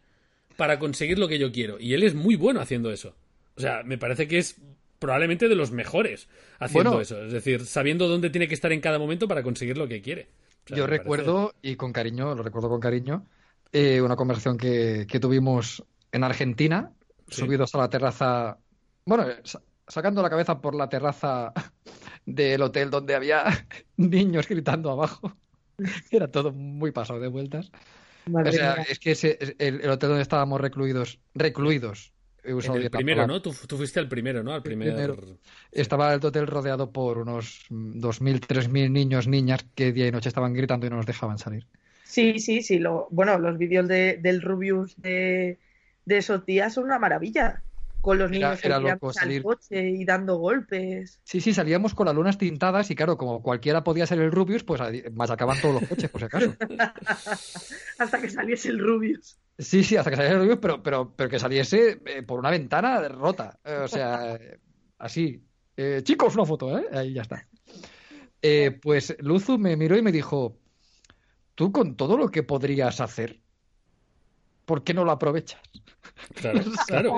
para 0.56 0.78
conseguir 0.78 1.18
lo 1.18 1.28
que 1.28 1.38
yo 1.38 1.50
quiero? 1.52 1.78
Y 1.80 1.94
él 1.94 2.02
es 2.02 2.14
muy 2.14 2.36
bueno 2.36 2.60
haciendo 2.60 2.90
eso. 2.92 3.14
O 3.56 3.60
sea, 3.60 3.82
me 3.84 3.98
parece 3.98 4.26
que 4.28 4.38
es 4.38 4.56
probablemente 4.98 5.48
de 5.48 5.54
los 5.54 5.70
mejores 5.70 6.28
haciendo 6.58 6.90
Bueno. 6.90 7.02
eso. 7.02 7.22
Es 7.24 7.32
decir, 7.32 7.64
sabiendo 7.66 8.08
dónde 8.08 8.30
tiene 8.30 8.48
que 8.48 8.54
estar 8.54 8.72
en 8.72 8.80
cada 8.80 8.98
momento 8.98 9.28
para 9.28 9.42
conseguir 9.42 9.76
lo 9.78 9.88
que 9.88 10.00
quiere. 10.02 10.28
O 10.64 10.68
sea, 10.68 10.76
Yo 10.78 10.84
parece- 10.84 11.02
recuerdo, 11.02 11.54
y 11.62 11.76
con 11.76 11.92
cariño, 11.92 12.34
lo 12.34 12.42
recuerdo 12.42 12.68
con 12.68 12.80
cariño, 12.80 13.26
eh, 13.72 14.00
una 14.00 14.16
conversación 14.16 14.56
que, 14.56 15.06
que 15.08 15.20
tuvimos 15.20 15.84
en 16.12 16.24
Argentina, 16.24 16.92
Sí. 17.28 17.40
subidos 17.42 17.74
a 17.74 17.78
la 17.78 17.88
terraza, 17.90 18.58
bueno, 19.06 19.28
eh, 19.28 19.40
sa- 19.44 19.62
sacando 19.88 20.22
la 20.22 20.30
cabeza 20.30 20.60
por 20.60 20.74
la 20.74 20.88
terraza 20.88 21.52
del 22.26 22.62
hotel 22.62 22.90
donde 22.90 23.14
había 23.14 23.44
niños 23.96 24.48
gritando 24.48 24.90
abajo. 24.90 25.36
Era 26.10 26.30
todo 26.30 26.52
muy 26.52 26.92
pasado 26.92 27.20
de 27.20 27.28
vueltas. 27.28 27.70
Madre 28.26 28.50
O 28.50 28.52
sea, 28.52 28.74
mía. 28.74 28.86
es 28.88 28.98
que 28.98 29.12
ese- 29.12 29.38
es 29.40 29.56
el, 29.58 29.80
el 29.82 29.90
hotel 29.90 30.10
donde 30.10 30.22
estábamos 30.22 30.60
recluidos, 30.60 31.20
recluidos, 31.34 32.12
he 32.42 32.50
En 32.50 32.56
usado 32.58 32.76
el 32.76 32.90
primero. 32.90 33.26
¿no? 33.26 33.42
Tú, 33.42 33.54
tú 33.68 33.76
fuiste 33.76 34.00
el 34.00 34.08
primero, 34.08 34.42
¿no? 34.42 34.52
Al 34.54 34.62
primer. 34.62 34.94
primero. 34.94 35.16
Estaba 35.72 36.12
el 36.14 36.24
hotel 36.24 36.46
rodeado 36.46 36.92
por 36.92 37.18
unos 37.18 37.66
mm, 37.70 38.00
2.000, 38.00 38.40
3.000 38.40 38.92
niños, 38.92 39.26
niñas 39.28 39.64
que 39.74 39.92
día 39.92 40.06
y 40.08 40.12
noche 40.12 40.28
estaban 40.28 40.54
gritando 40.54 40.86
y 40.86 40.90
no 40.90 40.96
nos 40.96 41.06
dejaban 41.06 41.38
salir. 41.38 41.66
Sí, 42.02 42.38
sí, 42.38 42.62
sí. 42.62 42.78
Lo, 42.78 43.08
bueno, 43.10 43.38
los 43.38 43.58
vídeos 43.58 43.88
de, 43.88 44.18
del 44.18 44.42
Rubius 44.42 45.00
de, 45.00 45.60
de 46.04 46.16
esos 46.18 46.44
días 46.46 46.74
son 46.74 46.84
una 46.84 46.98
maravilla. 46.98 47.64
Con 48.04 48.18
los 48.18 48.30
Era- 48.30 48.48
niños 48.50 48.64
era 48.64 48.76
tirándose 48.76 48.92
loco 48.94 49.08
al 49.08 49.14
salir. 49.14 49.42
coche 49.42 49.88
y 49.90 50.04
dando 50.04 50.36
golpes. 50.36 51.20
Sí, 51.24 51.40
sí, 51.40 51.54
salíamos 51.54 51.94
con 51.94 52.04
las 52.06 52.14
lunas 52.14 52.36
tintadas 52.36 52.90
y 52.90 52.94
claro, 52.94 53.16
como 53.16 53.42
cualquiera 53.42 53.82
podía 53.82 54.06
ser 54.06 54.18
el 54.20 54.30
Rubius, 54.30 54.62
pues 54.62 54.80
machacaban 55.14 55.58
todos 55.60 55.80
los 55.80 55.88
coches, 55.88 56.10
por 56.10 56.20
si 56.20 56.26
acaso. 56.26 56.54
Hasta 57.98 58.20
que 58.20 58.28
saliese 58.28 58.68
el 58.68 58.78
Rubius. 58.78 59.38
Sí, 59.58 59.82
sí, 59.84 59.96
hasta 59.96 60.10
que 60.10 60.16
saliera 60.16 60.36
el 60.36 60.42
Rubius, 60.42 60.58
pero, 60.60 60.82
pero, 60.82 61.14
pero 61.16 61.30
que 61.30 61.38
saliese 61.38 62.00
eh, 62.04 62.22
por 62.22 62.38
una 62.38 62.50
ventana 62.50 63.08
rota. 63.08 63.58
Eh, 63.64 63.80
o 63.84 63.88
sea, 63.88 64.34
eh, 64.34 64.58
así. 64.98 65.42
Eh, 65.76 66.00
chicos, 66.04 66.34
una 66.34 66.44
foto, 66.44 66.78
¿eh? 66.78 66.86
Ahí 66.92 67.14
ya 67.14 67.22
está. 67.22 67.48
Eh, 68.42 68.78
pues 68.82 69.16
Luzu 69.20 69.58
me 69.58 69.76
miró 69.76 69.96
y 69.96 70.02
me 70.02 70.12
dijo, 70.12 70.58
tú 71.54 71.72
con 71.72 71.96
todo 71.96 72.16
lo 72.18 72.28
que 72.28 72.42
podrías 72.42 73.00
hacer, 73.00 73.40
¿por 74.66 74.84
qué 74.84 74.92
no 74.92 75.04
lo 75.04 75.12
aprovechas? 75.12 75.60
Claro, 76.34 76.60
claro, 76.86 77.16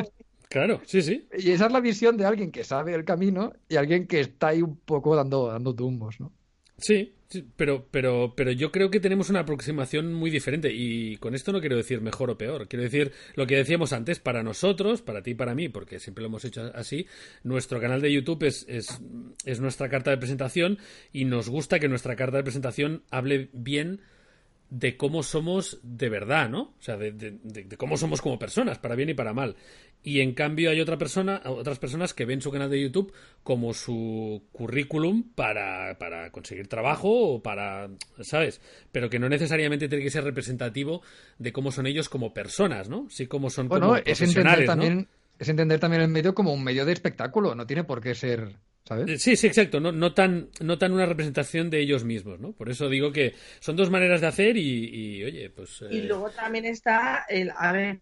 claro, 0.49 0.81
sí, 0.85 1.03
sí. 1.03 1.27
Y 1.39 1.51
esa 1.51 1.67
es 1.67 1.73
la 1.73 1.81
visión 1.81 2.17
de 2.17 2.25
alguien 2.25 2.51
que 2.51 2.65
sabe 2.65 2.95
el 2.95 3.05
camino 3.05 3.53
y 3.69 3.77
alguien 3.77 4.07
que 4.07 4.21
está 4.21 4.49
ahí 4.49 4.63
un 4.63 4.77
poco 4.77 5.17
dando, 5.17 5.49
dando 5.49 5.75
tumbos, 5.75 6.21
¿no? 6.21 6.33
Sí, 6.79 7.15
sí, 7.29 7.45
pero, 7.57 7.87
pero, 7.91 8.35
pero 8.37 8.53
yo 8.53 8.71
creo 8.71 8.91
que 8.91 9.01
tenemos 9.01 9.31
una 9.31 9.41
aproximación 9.41 10.13
muy 10.13 10.31
diferente 10.31 10.71
y 10.73 11.17
con 11.17 11.35
esto 11.35 11.51
no 11.51 11.61
quiero 11.61 11.77
decir 11.77 12.03
mejor 12.03 12.31
o 12.31 12.37
peor, 12.37 12.69
quiero 12.69 12.83
decir 12.83 13.13
lo 13.35 13.47
que 13.47 13.57
decíamos 13.57 13.95
antes, 13.95 14.19
para 14.19 14.43
nosotros, 14.43 15.01
para 15.01 15.23
ti 15.23 15.31
y 15.31 15.35
para 15.35 15.55
mí, 15.55 15.71
porque 15.71 15.99
siempre 15.99 16.23
lo 16.23 16.29
hemos 16.29 16.45
hecho 16.45 16.71
así, 16.75 17.07
nuestro 17.45 17.81
canal 17.81 18.03
de 18.03 18.13
YouTube 18.13 18.43
es, 18.45 18.67
es, 18.69 19.01
es 19.47 19.61
nuestra 19.61 19.89
carta 19.89 20.11
de 20.11 20.19
presentación 20.19 20.79
y 21.13 21.25
nos 21.25 21.49
gusta 21.49 21.79
que 21.79 21.89
nuestra 21.89 22.15
carta 22.15 22.37
de 22.37 22.43
presentación 22.43 23.05
hable 23.11 23.49
bien 23.55 24.03
de 24.71 24.97
cómo 24.97 25.23
somos 25.23 25.79
de 25.83 26.09
verdad, 26.09 26.49
¿no? 26.49 26.75
O 26.79 26.83
sea, 26.83 26.97
de, 26.97 27.13
de- 27.13 27.39
de- 27.43 27.65
de 27.65 27.77
cómo 27.77 27.97
somos 27.97 28.21
como 28.21 28.39
personas, 28.39 28.79
para 28.79 28.95
bien 28.97 29.11
y 29.11 29.15
para 29.15 29.33
mal. 29.33 29.57
Y 30.03 30.21
en 30.21 30.35
cambio 30.35 30.71
hay 30.71 30.81
otra 30.81 30.99
persona, 30.99 31.43
otras 31.47 31.79
personas 31.81 32.15
que 32.15 32.25
ven 32.27 32.41
su 32.41 32.51
canal 32.53 32.71
de 32.71 32.81
YouTube 32.81 33.13
como 33.43 33.75
su 33.75 34.45
currículum 34.53 35.25
para, 35.35 35.99
para 35.99 36.31
conseguir 36.31 36.69
trabajo 36.69 37.09
o 37.11 37.43
para, 37.43 37.89
¿sabes? 38.21 38.61
Pero 38.93 39.11
que 39.11 39.19
no 39.19 39.29
necesariamente 39.29 39.89
tiene 39.89 40.05
que 40.05 40.11
ser 40.11 40.23
representativo 40.25 41.03
de 41.39 41.53
cómo 41.53 41.73
son 41.73 41.87
ellos 41.87 42.09
como 42.09 42.33
personas, 42.35 42.89
¿no? 42.89 43.09
Sí 43.11 43.27
como 43.27 43.51
son 43.51 43.69
Bueno, 43.69 43.87
como 43.87 43.97
es 43.97 44.21
entender 44.21 44.25
profesionales, 44.25 44.67
¿no? 44.67 44.73
también, 44.73 45.09
es 45.39 45.49
entender 45.49 45.81
también 45.81 46.03
el 46.03 46.09
medio 46.09 46.35
como 46.35 46.53
un 46.53 46.63
medio 46.63 46.85
de 46.85 46.93
espectáculo, 46.93 47.55
no 47.55 47.67
tiene 47.67 47.83
por 47.85 48.01
qué 48.01 48.15
ser, 48.15 48.57
¿sabes? 48.87 49.09
Eh, 49.09 49.19
Sí, 49.19 49.37
sí, 49.37 49.47
exacto. 49.47 49.81
No, 49.81 49.93
no, 49.93 50.15
tan, 50.15 50.49
no 50.61 50.79
tan 50.79 50.93
una 50.93 51.07
representación 51.07 51.71
de 51.71 51.81
ellos 51.81 52.05
mismos, 52.05 52.41
¿no? 52.41 52.53
Por 52.53 52.71
eso 52.71 52.89
digo 52.89 53.13
que 53.13 53.35
son 53.61 53.77
dos 53.77 53.91
maneras 53.91 54.21
de 54.21 54.27
hacer 54.29 54.57
y, 54.57 54.89
y, 55.19 55.25
oye, 55.25 55.51
pues... 55.51 55.83
Y 55.91 55.99
eh, 55.99 56.05
luego 56.05 56.31
también 56.31 56.65
está 56.65 57.25
el, 57.29 57.53
a 57.57 57.73
ver, 57.73 57.99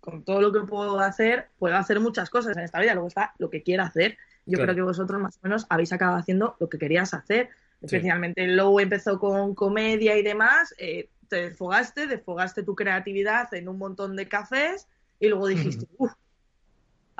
con 0.00 0.24
todo 0.24 0.40
lo 0.40 0.52
que 0.52 0.60
puedo 0.60 0.98
hacer, 1.00 1.48
puedo 1.58 1.76
hacer 1.76 2.00
muchas 2.00 2.30
cosas 2.30 2.56
en 2.56 2.62
esta 2.64 2.80
vida. 2.80 2.94
Luego 2.94 3.08
está 3.08 3.34
lo 3.38 3.50
que 3.50 3.62
quiero 3.62 3.82
hacer. 3.82 4.16
Yo 4.46 4.56
Claro. 4.56 4.72
creo 4.72 4.76
que 4.76 4.88
vosotros 4.88 5.20
más 5.20 5.36
o 5.36 5.40
menos 5.42 5.66
habéis 5.68 5.92
acabado 5.92 6.18
haciendo 6.18 6.56
lo 6.58 6.68
que 6.68 6.78
querías 6.78 7.12
hacer. 7.12 7.50
Especialmente 7.82 8.46
Low 8.46 8.80
empezó 8.80 9.18
con 9.18 9.54
comedia 9.54 10.16
y 10.16 10.22
demás. 10.22 10.74
eh, 10.78 11.08
te 11.28 11.50
desfogaste, 11.50 12.06
desfogaste 12.06 12.62
tu 12.62 12.74
creatividad 12.74 13.52
en 13.52 13.68
un 13.68 13.76
montón 13.76 14.16
de 14.16 14.26
cafés 14.28 14.86
y 15.20 15.28
luego 15.28 15.46
dijiste, 15.46 15.86
uff, 15.98 16.12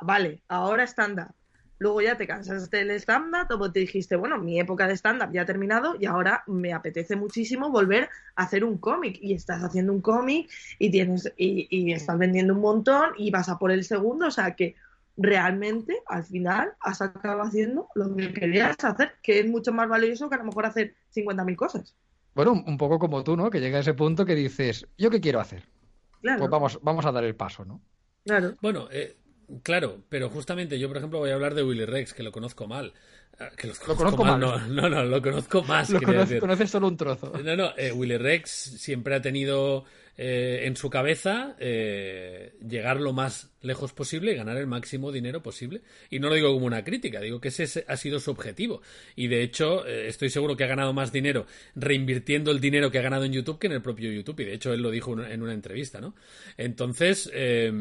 vale, 0.00 0.40
ahora 0.48 0.84
stand-up. 0.86 1.34
Luego 1.78 2.00
ya 2.00 2.16
te 2.16 2.26
cansaste 2.26 2.78
del 2.78 2.90
stand-up, 3.00 3.60
o 3.60 3.70
te 3.72 3.80
dijiste, 3.80 4.16
bueno, 4.16 4.38
mi 4.38 4.58
época 4.58 4.86
de 4.86 4.96
stand-up 4.96 5.30
ya 5.32 5.42
ha 5.42 5.46
terminado 5.46 5.94
y 5.98 6.06
ahora 6.06 6.42
me 6.46 6.72
apetece 6.72 7.14
muchísimo 7.16 7.70
volver 7.70 8.08
a 8.34 8.42
hacer 8.42 8.64
un 8.64 8.78
cómic. 8.78 9.18
Y 9.20 9.34
estás 9.34 9.62
haciendo 9.62 9.92
un 9.92 10.00
cómic 10.00 10.50
y 10.78 10.90
tienes 10.90 11.32
y, 11.36 11.66
y 11.70 11.92
estás 11.92 12.18
vendiendo 12.18 12.54
un 12.54 12.60
montón 12.60 13.10
y 13.16 13.30
vas 13.30 13.48
a 13.48 13.58
por 13.58 13.70
el 13.70 13.84
segundo. 13.84 14.26
O 14.26 14.30
sea 14.30 14.54
que 14.56 14.74
realmente 15.16 16.00
al 16.06 16.24
final 16.24 16.72
has 16.80 17.00
acabado 17.02 17.42
haciendo 17.42 17.88
lo 17.94 18.14
que 18.16 18.32
querías 18.32 18.76
hacer, 18.84 19.12
que 19.22 19.40
es 19.40 19.46
mucho 19.48 19.72
más 19.72 19.88
valioso 19.88 20.28
que 20.28 20.36
a 20.36 20.38
lo 20.38 20.44
mejor 20.44 20.66
hacer 20.66 20.94
50.000 21.14 21.56
cosas. 21.56 21.96
Bueno, 22.34 22.52
un, 22.52 22.64
un 22.66 22.78
poco 22.78 22.98
como 22.98 23.24
tú, 23.24 23.36
¿no? 23.36 23.50
Que 23.50 23.60
llega 23.60 23.78
a 23.78 23.80
ese 23.80 23.94
punto 23.94 24.24
que 24.24 24.34
dices, 24.34 24.86
¿yo 24.96 25.10
qué 25.10 25.20
quiero 25.20 25.40
hacer? 25.40 25.68
Claro, 26.20 26.48
Pues 26.48 26.50
vamos, 26.50 26.78
vamos 26.82 27.04
a 27.06 27.12
dar 27.12 27.24
el 27.24 27.36
paso, 27.36 27.64
¿no? 27.64 27.80
claro. 28.24 28.56
Bueno, 28.60 28.88
eh, 28.90 29.16
claro, 29.62 30.02
pero 30.08 30.28
justamente 30.30 30.78
yo, 30.78 30.88
por 30.88 30.96
ejemplo, 30.98 31.18
voy 31.18 31.30
a 31.30 31.34
hablar 31.34 31.54
de 31.54 31.62
Willy 31.62 31.84
Rex, 31.84 32.14
que 32.14 32.22
lo 32.22 32.32
conozco 32.32 32.66
mal. 32.66 32.92
Ah, 33.40 33.50
Que 33.56 33.68
lo 33.68 33.74
conozco, 33.74 33.96
conozco 33.96 34.24
mal, 34.24 34.40
mal. 34.40 34.74
No, 34.74 34.82
no, 34.82 34.88
no, 34.88 35.04
lo 35.04 35.22
conozco 35.22 35.62
más. 35.62 35.90
Lo 35.90 36.00
conoces, 36.00 36.28
decir. 36.30 36.40
conoces 36.40 36.70
solo 36.70 36.88
un 36.88 36.96
trozo. 36.96 37.32
No, 37.44 37.56
no, 37.56 37.72
eh, 37.76 37.92
Willy 37.92 38.16
Rex 38.16 38.50
siempre 38.50 39.14
ha 39.14 39.22
tenido 39.22 39.84
eh, 40.20 40.62
en 40.64 40.74
su 40.74 40.90
cabeza 40.90 41.54
eh, 41.60 42.54
llegar 42.68 43.00
lo 43.00 43.12
más 43.12 43.50
lejos 43.62 43.92
posible 43.92 44.32
y 44.32 44.34
ganar 44.34 44.56
el 44.56 44.66
máximo 44.66 45.12
dinero 45.12 45.40
posible. 45.40 45.82
Y 46.10 46.18
no 46.18 46.28
lo 46.28 46.34
digo 46.34 46.52
como 46.52 46.66
una 46.66 46.82
crítica, 46.82 47.20
digo 47.20 47.40
que 47.40 47.48
ese 47.48 47.62
es- 47.62 47.84
ha 47.86 47.96
sido 47.96 48.18
su 48.18 48.32
objetivo. 48.32 48.82
Y 49.14 49.28
de 49.28 49.42
hecho, 49.44 49.86
eh, 49.86 50.08
estoy 50.08 50.30
seguro 50.30 50.56
que 50.56 50.64
ha 50.64 50.68
ganado 50.68 50.92
más 50.92 51.12
dinero 51.12 51.46
reinvirtiendo 51.76 52.50
el 52.50 52.58
dinero 52.58 52.90
que 52.90 52.98
ha 52.98 53.02
ganado 53.02 53.24
en 53.24 53.32
YouTube 53.32 53.60
que 53.60 53.68
en 53.68 53.74
el 53.74 53.82
propio 53.82 54.10
YouTube. 54.10 54.40
Y 54.40 54.44
de 54.46 54.54
hecho, 54.54 54.72
él 54.72 54.82
lo 54.82 54.90
dijo 54.90 55.12
en 55.12 55.20
una- 55.20 55.32
en 55.32 55.42
una 55.42 55.52
entrevista, 55.52 56.00
¿no? 56.00 56.16
Entonces, 56.56 57.30
eh, 57.32 57.72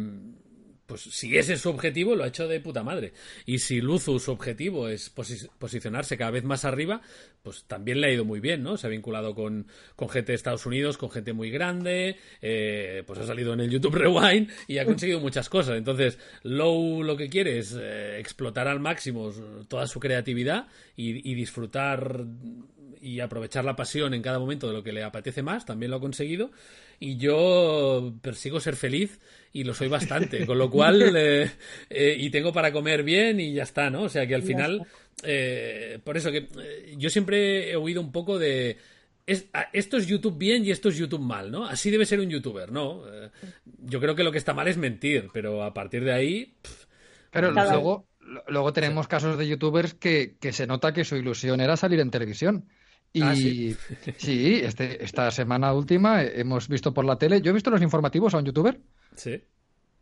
pues 0.87 1.01
si 1.01 1.37
ese 1.37 1.53
es 1.53 1.61
su 1.61 1.69
objetivo, 1.69 2.15
lo 2.15 2.23
ha 2.23 2.27
hecho 2.27 2.47
de 2.47 2.61
puta 2.61 2.81
madre. 2.81 3.11
Y 3.45 3.59
si 3.59 3.81
Luzu, 3.81 4.19
su 4.19 4.31
objetivo 4.31 4.87
es 4.87 5.09
posicionarse 5.09 6.17
cada 6.17 6.31
vez 6.31 6.45
más 6.45 6.63
arriba, 6.63 7.01
pues 7.43 7.65
también 7.65 7.99
le 7.99 8.07
ha 8.07 8.13
ido 8.13 8.23
muy 8.23 8.39
bien, 8.39 8.63
¿no? 8.63 8.77
Se 8.77 8.87
ha 8.87 8.89
vinculado 8.89 9.35
con, 9.35 9.67
con 9.97 10.07
gente 10.07 10.31
de 10.31 10.37
Estados 10.37 10.65
Unidos, 10.65 10.97
con 10.97 11.11
gente 11.11 11.33
muy 11.33 11.51
grande, 11.51 12.15
eh, 12.41 13.03
pues 13.05 13.19
ha 13.19 13.27
salido 13.27 13.53
en 13.53 13.59
el 13.59 13.69
YouTube 13.69 13.95
Rewind 13.95 14.49
y 14.67 14.77
ha 14.77 14.85
conseguido 14.85 15.19
muchas 15.19 15.49
cosas. 15.49 15.77
Entonces, 15.77 16.17
Low 16.43 17.03
lo 17.03 17.17
que 17.17 17.27
quiere 17.27 17.59
es 17.59 17.75
eh, 17.77 18.17
explotar 18.19 18.69
al 18.69 18.79
máximo 18.79 19.31
toda 19.67 19.87
su 19.87 19.99
creatividad 19.99 20.67
y, 20.95 21.29
y 21.29 21.35
disfrutar 21.35 22.25
y 23.01 23.19
aprovechar 23.19 23.65
la 23.65 23.75
pasión 23.75 24.13
en 24.13 24.21
cada 24.21 24.39
momento 24.39 24.67
de 24.67 24.73
lo 24.73 24.83
que 24.83 24.91
le 24.91 25.03
apetece 25.03 25.41
más, 25.41 25.65
también 25.65 25.91
lo 25.91 25.97
ha 25.97 26.01
conseguido. 26.01 26.51
Y 26.99 27.17
yo 27.17 28.13
persigo 28.21 28.59
ser 28.59 28.75
feliz 28.75 29.19
y 29.53 29.63
lo 29.63 29.73
soy 29.73 29.87
bastante, 29.87 30.45
con 30.45 30.57
lo 30.57 30.69
cual, 30.69 31.15
eh, 31.15 31.51
eh, 31.89 32.15
y 32.17 32.29
tengo 32.29 32.51
para 32.53 32.71
comer 32.71 33.03
bien 33.03 33.39
y 33.39 33.53
ya 33.53 33.63
está, 33.63 33.89
¿no? 33.89 34.03
O 34.03 34.09
sea 34.09 34.27
que 34.27 34.35
al 34.35 34.43
final, 34.43 34.85
eh, 35.23 35.99
por 36.03 36.17
eso 36.17 36.31
que 36.31 36.47
yo 36.97 37.09
siempre 37.09 37.71
he 37.71 37.75
oído 37.75 38.01
un 38.01 38.11
poco 38.11 38.39
de... 38.39 38.77
esto 39.25 39.97
es 39.97 40.07
YouTube 40.07 40.37
bien 40.37 40.65
y 40.65 40.71
esto 40.71 40.89
es 40.89 40.97
YouTube 40.97 41.21
mal, 41.21 41.51
¿no? 41.51 41.65
Así 41.65 41.91
debe 41.91 42.05
ser 42.05 42.19
un 42.19 42.29
youtuber, 42.29 42.71
¿no? 42.71 43.03
yo 43.79 43.99
creo 43.99 44.15
que 44.15 44.23
lo 44.23 44.31
que 44.31 44.37
está 44.37 44.53
mal 44.53 44.67
es 44.67 44.77
mentir, 44.77 45.29
pero 45.33 45.63
a 45.63 45.73
partir 45.73 46.03
de 46.03 46.13
ahí... 46.13 46.53
pero 47.31 47.51
luego, 47.51 48.07
luego 48.47 48.73
tenemos 48.73 49.07
casos 49.07 49.37
de 49.37 49.47
youtubers 49.47 49.93
que, 49.93 50.35
que 50.39 50.51
se 50.51 50.67
nota 50.67 50.93
que 50.93 51.05
su 51.05 51.15
ilusión 51.15 51.61
era 51.61 51.77
salir 51.77 51.99
en 51.99 52.11
televisión. 52.11 52.65
Y 53.13 53.21
ah, 53.21 53.35
sí, 53.35 54.59
este, 54.63 55.03
esta 55.03 55.31
semana 55.31 55.73
última 55.73 56.21
hemos 56.23 56.67
visto 56.67 56.93
por 56.93 57.05
la 57.05 57.17
tele, 57.17 57.41
yo 57.41 57.51
he 57.51 57.53
visto 57.53 57.69
los 57.69 57.81
informativos 57.81 58.33
a 58.33 58.37
un 58.37 58.45
youtuber 58.45 58.79
sí. 59.15 59.41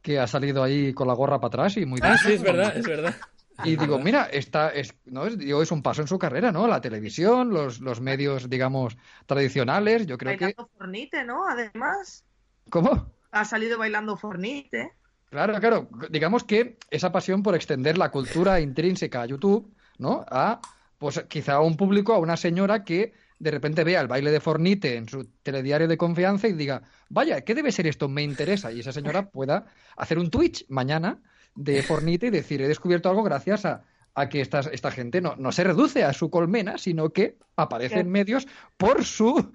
que 0.02 0.20
ha 0.20 0.28
salido 0.28 0.64
ahí 0.64 0.94
con 0.94 1.08
la 1.08 1.14
gorra 1.14 1.40
para 1.40 1.48
atrás 1.48 1.78
y 1.78 1.86
muy 1.86 2.00
Ah, 2.04 2.18
sí, 2.18 2.34
es 2.34 2.42
verdad, 2.42 2.76
es 2.76 2.86
verdad. 2.86 3.16
Y 3.64 3.78
digo, 3.78 4.00
mira, 4.00 4.26
esta 4.26 4.70
es, 4.70 4.94
¿no? 5.06 5.26
es, 5.26 5.38
digo, 5.38 5.62
es 5.62 5.72
un 5.72 5.82
paso 5.82 6.02
en 6.02 6.08
su 6.08 6.20
carrera, 6.20 6.52
¿no? 6.52 6.68
La 6.68 6.82
televisión, 6.82 7.52
los, 7.52 7.80
los 7.80 8.02
medios, 8.02 8.50
digamos, 8.50 8.98
tradicionales, 9.26 10.06
yo 10.08 10.18
creo 10.18 10.34
bailando 10.34 10.70
Fornite, 10.78 11.24
¿no? 11.24 11.48
Además. 11.48 12.26
¿Cómo? 12.70 13.14
Ha 13.32 13.46
salido 13.46 13.78
bailando 13.78 14.18
Fornite. 14.18 14.94
Claro, 15.30 15.60
claro. 15.60 15.90
Digamos 16.10 16.44
que 16.44 16.78
esa 16.90 17.12
pasión 17.12 17.44
por 17.44 17.56
extender 17.56 17.98
la 17.98 18.12
cultura 18.12 18.60
intrínseca 18.60 19.22
a 19.22 19.26
YouTube, 19.26 19.74
¿no? 19.98 20.26
A 20.30 20.60
pues 20.98 21.24
quizá 21.28 21.54
a 21.54 21.62
un 21.62 21.78
público, 21.78 22.14
a 22.14 22.20
una 22.20 22.38
señora 22.38 22.84
que 22.84 23.14
de 23.40 23.52
repente 23.52 23.84
vea 23.84 24.02
el 24.02 24.08
baile 24.08 24.32
de 24.32 24.40
Fornite 24.40 24.96
en 24.96 25.10
su 25.10 25.26
telediario 25.44 25.88
de 25.88 25.98
confianza 25.98 26.48
y 26.48 26.54
diga, 26.54 26.84
vaya, 27.10 27.42
¿qué 27.42 27.54
debe 27.54 27.72
ser 27.72 27.88
esto? 27.88 28.08
Me 28.08 28.24
interesa. 28.24 28.72
Y 28.72 28.80
esa 28.80 28.92
señora 28.92 29.30
pueda 29.32 29.66
hacer 29.98 30.20
un 30.20 30.30
Twitch 30.30 30.66
mañana 30.70 31.22
de 31.56 31.84
Fornite 31.84 32.28
y 32.28 32.30
decir, 32.30 32.62
he 32.62 32.68
descubierto 32.68 33.10
algo 33.10 33.24
gracias 33.24 33.66
a, 33.66 33.84
que 34.30 34.40
esta, 34.40 34.60
esta 34.60 34.92
gente 34.92 35.20
no, 35.20 35.36
no, 35.36 35.52
se 35.52 35.64
reduce 35.64 36.04
a 36.04 36.14
su 36.14 36.30
colmena, 36.30 36.78
sino 36.78 37.10
que 37.10 37.38
aparece 37.58 38.00
en 38.00 38.10
medios 38.10 38.48
por 38.78 39.04
su, 39.04 39.52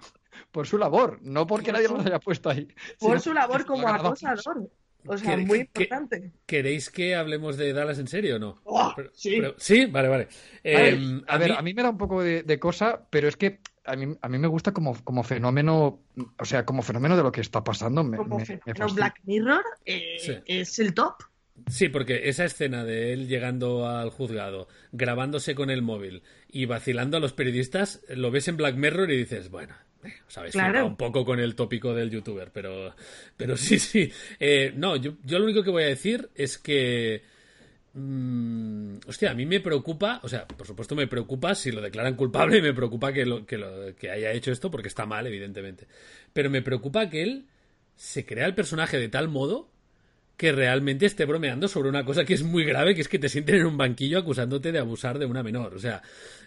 por 0.50 0.66
su 0.66 0.76
labor, 0.76 1.18
no 1.22 1.46
porque 1.46 1.72
nadie 1.72 1.88
los 1.88 2.04
haya 2.04 2.20
puesto 2.20 2.50
ahí. 2.50 2.68
Por 2.98 3.20
su 3.20 3.32
labor 3.32 3.64
como 3.64 3.88
acosador. 3.88 4.70
O 5.06 5.16
sea, 5.16 5.36
muy 5.36 5.60
importante. 5.60 6.32
¿Queréis 6.46 6.90
que 6.90 7.14
hablemos 7.14 7.56
de 7.56 7.72
Dallas 7.72 7.98
en 7.98 8.08
serio 8.08 8.36
o 8.36 8.38
no? 8.38 8.60
Oh, 8.64 8.94
sí. 9.12 9.40
sí, 9.56 9.86
vale, 9.86 10.08
vale. 10.08 10.28
Em, 10.62 11.22
a, 11.26 11.38
ver, 11.38 11.52
a 11.52 11.62
mí 11.62 11.74
me 11.74 11.82
da 11.82 11.90
un 11.90 11.98
poco 11.98 12.22
de, 12.22 12.58
cosa, 12.58 13.06
pero 13.10 13.28
es 13.28 13.36
que 13.36 13.60
a 13.84 13.96
mí, 13.96 14.16
a 14.20 14.28
mí 14.28 14.38
me 14.38 14.48
gusta 14.48 14.72
como, 14.72 15.02
como 15.04 15.22
fenómeno, 15.22 16.00
o 16.38 16.44
sea, 16.44 16.64
como 16.64 16.82
fenómeno 16.82 17.16
de 17.16 17.22
lo 17.22 17.32
que 17.32 17.40
está 17.40 17.64
pasando. 17.64 18.02
como 18.02 18.38
fenómeno 18.40 18.94
Black 18.94 19.20
Mirror 19.24 19.64
eh, 19.86 20.42
es 20.46 20.78
el 20.78 20.94
top. 20.94 21.14
Sí, 21.68 21.88
porque 21.88 22.28
esa 22.28 22.44
escena 22.44 22.84
de 22.84 23.12
él 23.12 23.28
llegando 23.28 23.86
al 23.86 24.10
juzgado, 24.10 24.68
grabándose 24.92 25.54
con 25.54 25.70
el 25.70 25.82
móvil 25.82 26.22
y 26.48 26.64
vacilando 26.66 27.16
a 27.16 27.20
los 27.20 27.32
periodistas, 27.32 28.00
lo 28.08 28.30
ves 28.30 28.48
en 28.48 28.56
Black 28.56 28.76
Mirror 28.76 29.10
y 29.10 29.18
dices, 29.18 29.50
bueno, 29.50 29.74
sabes, 30.28 30.54
un 30.54 30.96
poco 30.96 31.24
con 31.24 31.40
el 31.40 31.54
tópico 31.54 31.94
del 31.94 32.10
youtuber, 32.10 32.50
pero, 32.52 32.94
pero 33.36 33.56
sí, 33.56 33.78
sí. 33.78 34.10
Eh, 34.38 34.72
no, 34.76 34.96
yo, 34.96 35.14
yo, 35.24 35.38
lo 35.38 35.44
único 35.44 35.62
que 35.62 35.70
voy 35.70 35.84
a 35.84 35.86
decir 35.86 36.30
es 36.34 36.58
que. 36.58 37.22
Mmm, 37.92 38.98
hostia, 39.06 39.32
a 39.32 39.34
mí 39.34 39.46
me 39.46 39.58
preocupa, 39.58 40.20
o 40.22 40.28
sea, 40.28 40.46
por 40.46 40.64
supuesto 40.66 40.94
me 40.94 41.08
preocupa 41.08 41.56
si 41.56 41.72
lo 41.72 41.80
declaran 41.80 42.14
culpable, 42.14 42.62
me 42.62 42.72
preocupa 42.72 43.12
que, 43.12 43.26
lo, 43.26 43.44
que, 43.44 43.58
lo, 43.58 43.96
que 43.96 44.10
haya 44.10 44.30
hecho 44.32 44.52
esto 44.52 44.70
porque 44.70 44.88
está 44.88 45.06
mal, 45.06 45.26
evidentemente. 45.26 45.88
Pero 46.32 46.50
me 46.50 46.62
preocupa 46.62 47.10
que 47.10 47.22
él 47.22 47.46
se 47.96 48.24
crea 48.24 48.46
el 48.46 48.54
personaje 48.54 48.98
de 48.98 49.08
tal 49.08 49.28
modo 49.28 49.70
que 50.40 50.52
realmente 50.52 51.04
esté 51.04 51.26
bromeando 51.26 51.68
sobre 51.68 51.90
una 51.90 52.02
cosa 52.02 52.24
que 52.24 52.32
es 52.32 52.42
muy 52.42 52.64
grave, 52.64 52.94
que 52.94 53.02
es 53.02 53.08
que 53.08 53.18
te 53.18 53.28
sienten 53.28 53.56
en 53.56 53.66
un 53.66 53.76
banquillo 53.76 54.20
acusándote 54.20 54.72
de 54.72 54.78
abusar 54.78 55.18
de 55.18 55.26
una 55.26 55.42
menor. 55.42 55.74
O 55.74 55.78
sea, 55.78 56.00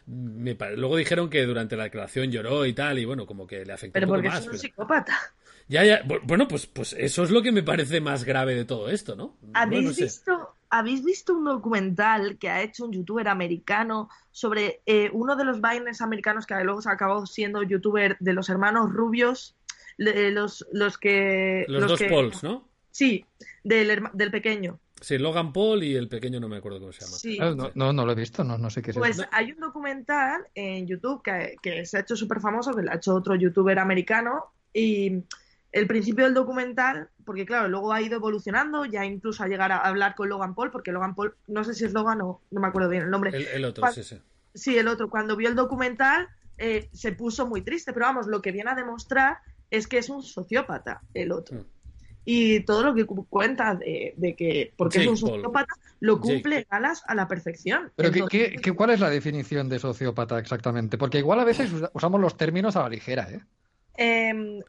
me 0.06 0.58
luego 0.76 0.98
dijeron 0.98 1.30
que 1.30 1.46
durante 1.46 1.76
la 1.76 1.84
declaración 1.84 2.32
lloró 2.32 2.66
y 2.66 2.74
tal, 2.74 3.00
y 3.00 3.06
bueno, 3.06 3.26
como 3.26 3.48
que 3.48 3.66
le 3.66 3.74
afectó 3.74 3.94
pero 3.94 4.08
un 4.08 4.16
poco 4.18 4.28
más. 4.28 4.42
Es 4.42 4.48
un 4.48 4.58
psicópata. 4.58 5.18
Ya, 5.68 5.84
ya, 5.86 6.04
bueno, 6.24 6.48
pues, 6.48 6.68
pues 6.68 6.94
eso 6.94 7.24
es 7.24 7.32
lo 7.32 7.42
que 7.42 7.52
me 7.52 7.64
parece 7.64 8.02
más 8.02 8.26
grave 8.26 8.54
de 8.54 8.66
todo 8.66 8.90
esto, 8.90 9.16
¿no? 9.16 9.38
¿Habéis, 9.54 9.98
visto, 9.98 10.56
¿habéis 10.70 11.06
visto 11.06 11.34
un 11.34 11.46
documental 11.46 12.38
que 12.38 12.50
ha 12.50 12.62
hecho 12.62 12.86
un 12.86 12.92
youtuber 12.92 13.30
americano 13.30 14.10
sobre 14.32 14.82
eh, 14.86 15.10
uno 15.14 15.38
de 15.38 15.46
los 15.46 15.62
vaines 15.62 16.02
americanos 16.02 16.46
que 16.46 16.56
luego 16.64 16.82
se 16.82 16.90
acabó 16.90 17.26
siendo 17.26 17.64
youtuber 17.64 18.18
de 18.20 18.34
los 18.34 18.50
hermanos 18.50 18.92
rubios? 18.92 19.56
los, 19.98 20.66
los 20.72 20.98
que. 20.98 21.66
Los, 21.68 21.88
dos 21.88 22.04
Pauls, 22.04 22.44
¿no? 22.44 22.68
Sí, 22.92 23.26
del, 23.64 24.04
del 24.14 24.32
pequeño. 24.32 24.80
Sí, 25.04 25.18
Logan 25.18 25.52
Paul 25.52 25.84
y 25.84 25.98
el 25.98 26.08
pequeño 26.08 26.40
no 26.40 26.48
me 26.48 26.56
acuerdo 26.56 26.80
cómo 26.80 26.94
se 26.94 27.04
llama. 27.04 27.18
Sí. 27.18 27.38
Ah, 27.42 27.54
no, 27.54 27.72
no, 27.76 27.92
no, 27.92 28.06
lo 28.06 28.14
he 28.14 28.16
visto, 28.16 28.46
no, 28.46 28.58
no 28.58 28.70
sé 28.70 28.82
qué 28.82 28.92
es 28.92 28.98
Pues 28.98 29.22
hay 29.32 29.52
un 29.52 29.60
documental 29.60 30.48
en 30.56 30.88
YouTube 30.88 31.22
que, 31.22 31.58
que 31.62 31.86
se 31.86 31.98
ha 31.98 32.00
hecho 32.00 32.16
súper 32.16 32.40
famoso, 32.40 32.74
que 32.74 32.84
lo 32.84 32.92
ha 32.92 32.96
hecho 32.96 33.14
otro 33.14 33.36
youtuber 33.36 33.80
americano, 33.80 34.46
y 34.74 35.22
el 35.74 35.88
principio 35.88 36.24
del 36.24 36.34
documental, 36.34 37.10
porque 37.26 37.46
claro, 37.46 37.68
luego 37.68 37.92
ha 37.92 38.02
ido 38.02 38.16
evolucionando, 38.16 38.86
ya 38.86 39.04
incluso 39.04 39.44
a 39.44 39.48
llegar 39.50 39.74
a 39.74 39.80
hablar 39.80 40.16
con 40.16 40.30
Logan 40.30 40.56
Paul, 40.56 40.72
porque 40.72 40.94
Logan 40.94 41.16
Paul, 41.16 41.36
no 41.48 41.66
sé 41.66 41.74
si 41.74 41.84
es 41.84 41.92
Logan 41.92 42.22
o 42.22 42.40
no 42.50 42.62
me 42.62 42.68
acuerdo 42.68 42.88
bien 42.88 43.04
el 43.04 43.12
nombre. 43.12 43.32
El, 43.54 43.66
otro, 43.66 43.86
sí, 43.92 44.04
sí. 44.04 44.22
Sí, 44.54 44.78
el 44.78 44.88
otro. 44.88 45.10
Cuando 45.10 45.36
vio 45.36 45.50
el 45.50 45.56
documental 45.56 46.30
eh, 46.58 46.88
se 46.94 47.12
puso 47.12 47.46
muy 47.46 47.62
triste, 47.62 47.92
pero 47.92 48.06
vamos, 48.06 48.28
lo 48.28 48.42
que 48.42 48.54
viene 48.54 48.72
a 48.72 48.76
demostrar 48.76 49.40
es 49.70 49.86
que 49.86 49.98
es 49.98 50.08
un 50.08 50.24
sociópata 50.24 51.02
el 51.14 51.34
otro. 51.34 51.58
Mm 51.58 51.66
y 52.26 52.62
todo 52.62 52.84
lo 52.84 52.96
que 52.96 53.06
cuenta 53.06 53.76
de, 53.76 54.36
que, 54.38 54.74
porque 54.78 55.00
es 55.00 55.08
un 55.08 55.18
sociópata, 55.18 55.74
lo 56.00 56.20
cumple 56.20 56.66
Galas 56.70 57.04
a 57.08 57.16
la 57.16 57.28
perfección. 57.28 57.92
Pero 57.96 58.12
¿qué, 58.30 58.56
qué, 58.62 58.72
cuál 58.72 58.92
es 58.92 59.00
la 59.00 59.10
definición 59.10 59.70
de 59.70 59.80
sociópata 59.80 60.40
exactamente? 60.40 60.98
Porque 60.98 61.20
igual 61.20 61.40
a 61.40 61.46
veces 61.46 61.72
usamos 61.94 62.22
los 62.22 62.38
términos 62.38 62.76
a 62.76 62.84
la 62.84 62.90
ligera, 62.90 63.28
¿eh? 63.30 63.42
Em, 63.96 64.62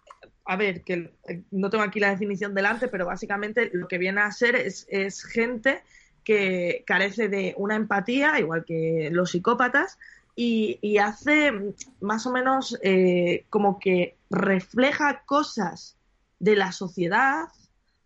a 0.44 0.56
ver, 0.56 0.82
que 0.82 1.12
eh, 1.28 1.42
no 1.50 1.70
tengo 1.70 1.84
aquí 1.84 2.00
la 2.00 2.10
definición 2.10 2.54
delante, 2.54 2.88
pero 2.88 3.06
básicamente 3.06 3.70
lo 3.72 3.88
que 3.88 3.98
viene 3.98 4.20
a 4.20 4.30
ser 4.32 4.56
es, 4.56 4.86
es 4.90 5.24
gente 5.24 5.82
que 6.24 6.82
carece 6.86 7.28
de 7.28 7.54
una 7.56 7.76
empatía, 7.76 8.38
igual 8.38 8.64
que 8.64 9.10
los 9.12 9.30
psicópatas, 9.30 9.98
y, 10.36 10.78
y 10.82 10.98
hace 10.98 11.52
más 12.00 12.26
o 12.26 12.32
menos 12.32 12.78
eh, 12.82 13.44
como 13.50 13.78
que 13.78 14.16
refleja 14.30 15.22
cosas 15.26 15.96
de 16.38 16.56
la 16.56 16.72
sociedad 16.72 17.44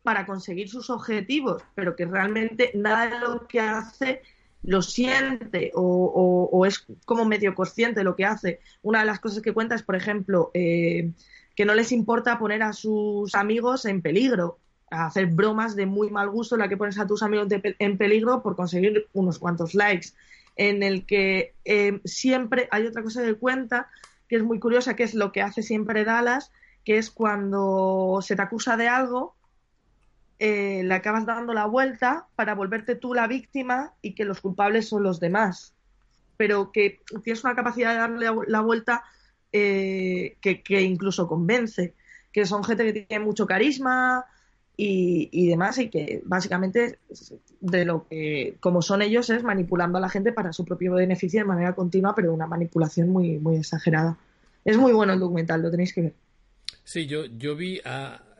para 0.02 0.26
conseguir 0.26 0.68
sus 0.68 0.90
objetivos, 0.90 1.62
pero 1.74 1.96
que 1.96 2.06
realmente 2.06 2.70
nada 2.74 3.06
de 3.06 3.18
lo 3.18 3.46
que 3.46 3.60
hace 3.60 4.22
lo 4.62 4.82
siente 4.82 5.70
o, 5.74 6.64
es 6.66 6.86
como 7.04 7.24
medio 7.24 7.54
consciente 7.54 8.00
de 8.00 8.04
lo 8.04 8.16
que 8.16 8.24
hace. 8.24 8.60
Una 8.82 9.00
de 9.00 9.06
las 9.06 9.20
cosas 9.20 9.42
que 9.42 9.52
cuenta 9.52 9.74
es, 9.74 9.82
por 9.82 9.96
ejemplo, 9.96 10.50
eh, 10.54 11.12
que 11.54 11.64
no 11.64 11.74
les 11.74 11.92
importa 11.92 12.38
poner 12.38 12.62
a 12.62 12.72
sus 12.72 13.34
amigos 13.34 13.84
en 13.84 14.02
peligro, 14.02 14.58
hacer 14.90 15.26
bromas 15.26 15.76
de 15.76 15.86
muy 15.86 16.10
mal 16.10 16.30
gusto 16.30 16.54
en 16.54 16.60
la 16.60 16.68
que 16.68 16.76
pones 16.76 16.98
a 16.98 17.06
tus 17.06 17.22
amigos 17.22 17.48
en 17.50 17.98
peligro 17.98 18.42
por 18.42 18.56
conseguir 18.56 19.08
unos 19.12 19.38
cuantos 19.38 19.74
likes, 19.74 20.08
en 20.56 20.82
el 20.82 21.06
que 21.06 21.54
eh, 21.64 22.00
siempre 22.04 22.68
hay 22.70 22.86
otra 22.86 23.02
cosa 23.02 23.22
que 23.22 23.34
cuenta 23.34 23.88
que 24.28 24.36
es 24.36 24.42
muy 24.42 24.58
curiosa, 24.58 24.94
que 24.94 25.04
es 25.04 25.14
lo 25.14 25.32
que 25.32 25.42
hace 25.42 25.62
siempre 25.62 26.04
Dallas, 26.04 26.52
que 26.88 26.96
es 26.96 27.10
cuando 27.10 28.20
se 28.22 28.34
te 28.34 28.40
acusa 28.40 28.78
de 28.78 28.88
algo, 28.88 29.34
eh, 30.38 30.80
le 30.82 30.94
acabas 30.94 31.26
dando 31.26 31.52
la 31.52 31.66
vuelta 31.66 32.28
para 32.34 32.54
volverte 32.54 32.94
tú 32.94 33.12
la 33.12 33.26
víctima 33.26 33.92
y 34.00 34.14
que 34.14 34.24
los 34.24 34.40
culpables 34.40 34.88
son 34.88 35.02
los 35.02 35.20
demás. 35.20 35.74
Pero 36.38 36.72
que 36.72 37.00
tienes 37.22 37.44
una 37.44 37.54
capacidad 37.54 37.92
de 37.92 37.98
darle 37.98 38.46
la 38.46 38.60
vuelta 38.62 39.04
eh, 39.52 40.38
que, 40.40 40.80
incluso 40.80 41.28
convence, 41.28 41.92
que 42.32 42.46
son 42.46 42.64
gente 42.64 42.90
que 42.90 43.04
tiene 43.04 43.22
mucho 43.22 43.46
carisma 43.46 44.24
y, 44.74 45.28
y, 45.30 45.46
demás, 45.46 45.76
y 45.76 45.90
que 45.90 46.22
básicamente 46.24 47.00
de 47.60 47.84
lo 47.84 48.08
que, 48.08 48.56
como 48.60 48.80
son 48.80 49.02
ellos, 49.02 49.28
es 49.28 49.42
manipulando 49.42 49.98
a 49.98 50.00
la 50.00 50.08
gente 50.08 50.32
para 50.32 50.54
su 50.54 50.64
propio 50.64 50.94
beneficio 50.94 51.40
de 51.40 51.48
manera 51.48 51.74
continua, 51.74 52.14
pero 52.14 52.32
una 52.32 52.46
manipulación 52.46 53.10
muy, 53.10 53.38
muy 53.38 53.56
exagerada. 53.56 54.16
Es 54.64 54.78
muy 54.78 54.94
bueno 54.94 55.12
el 55.12 55.20
documental, 55.20 55.60
lo 55.60 55.70
tenéis 55.70 55.92
que 55.92 56.00
ver. 56.00 56.27
Sí, 56.84 57.06
yo, 57.06 57.26
yo 57.26 57.54
vi 57.56 57.80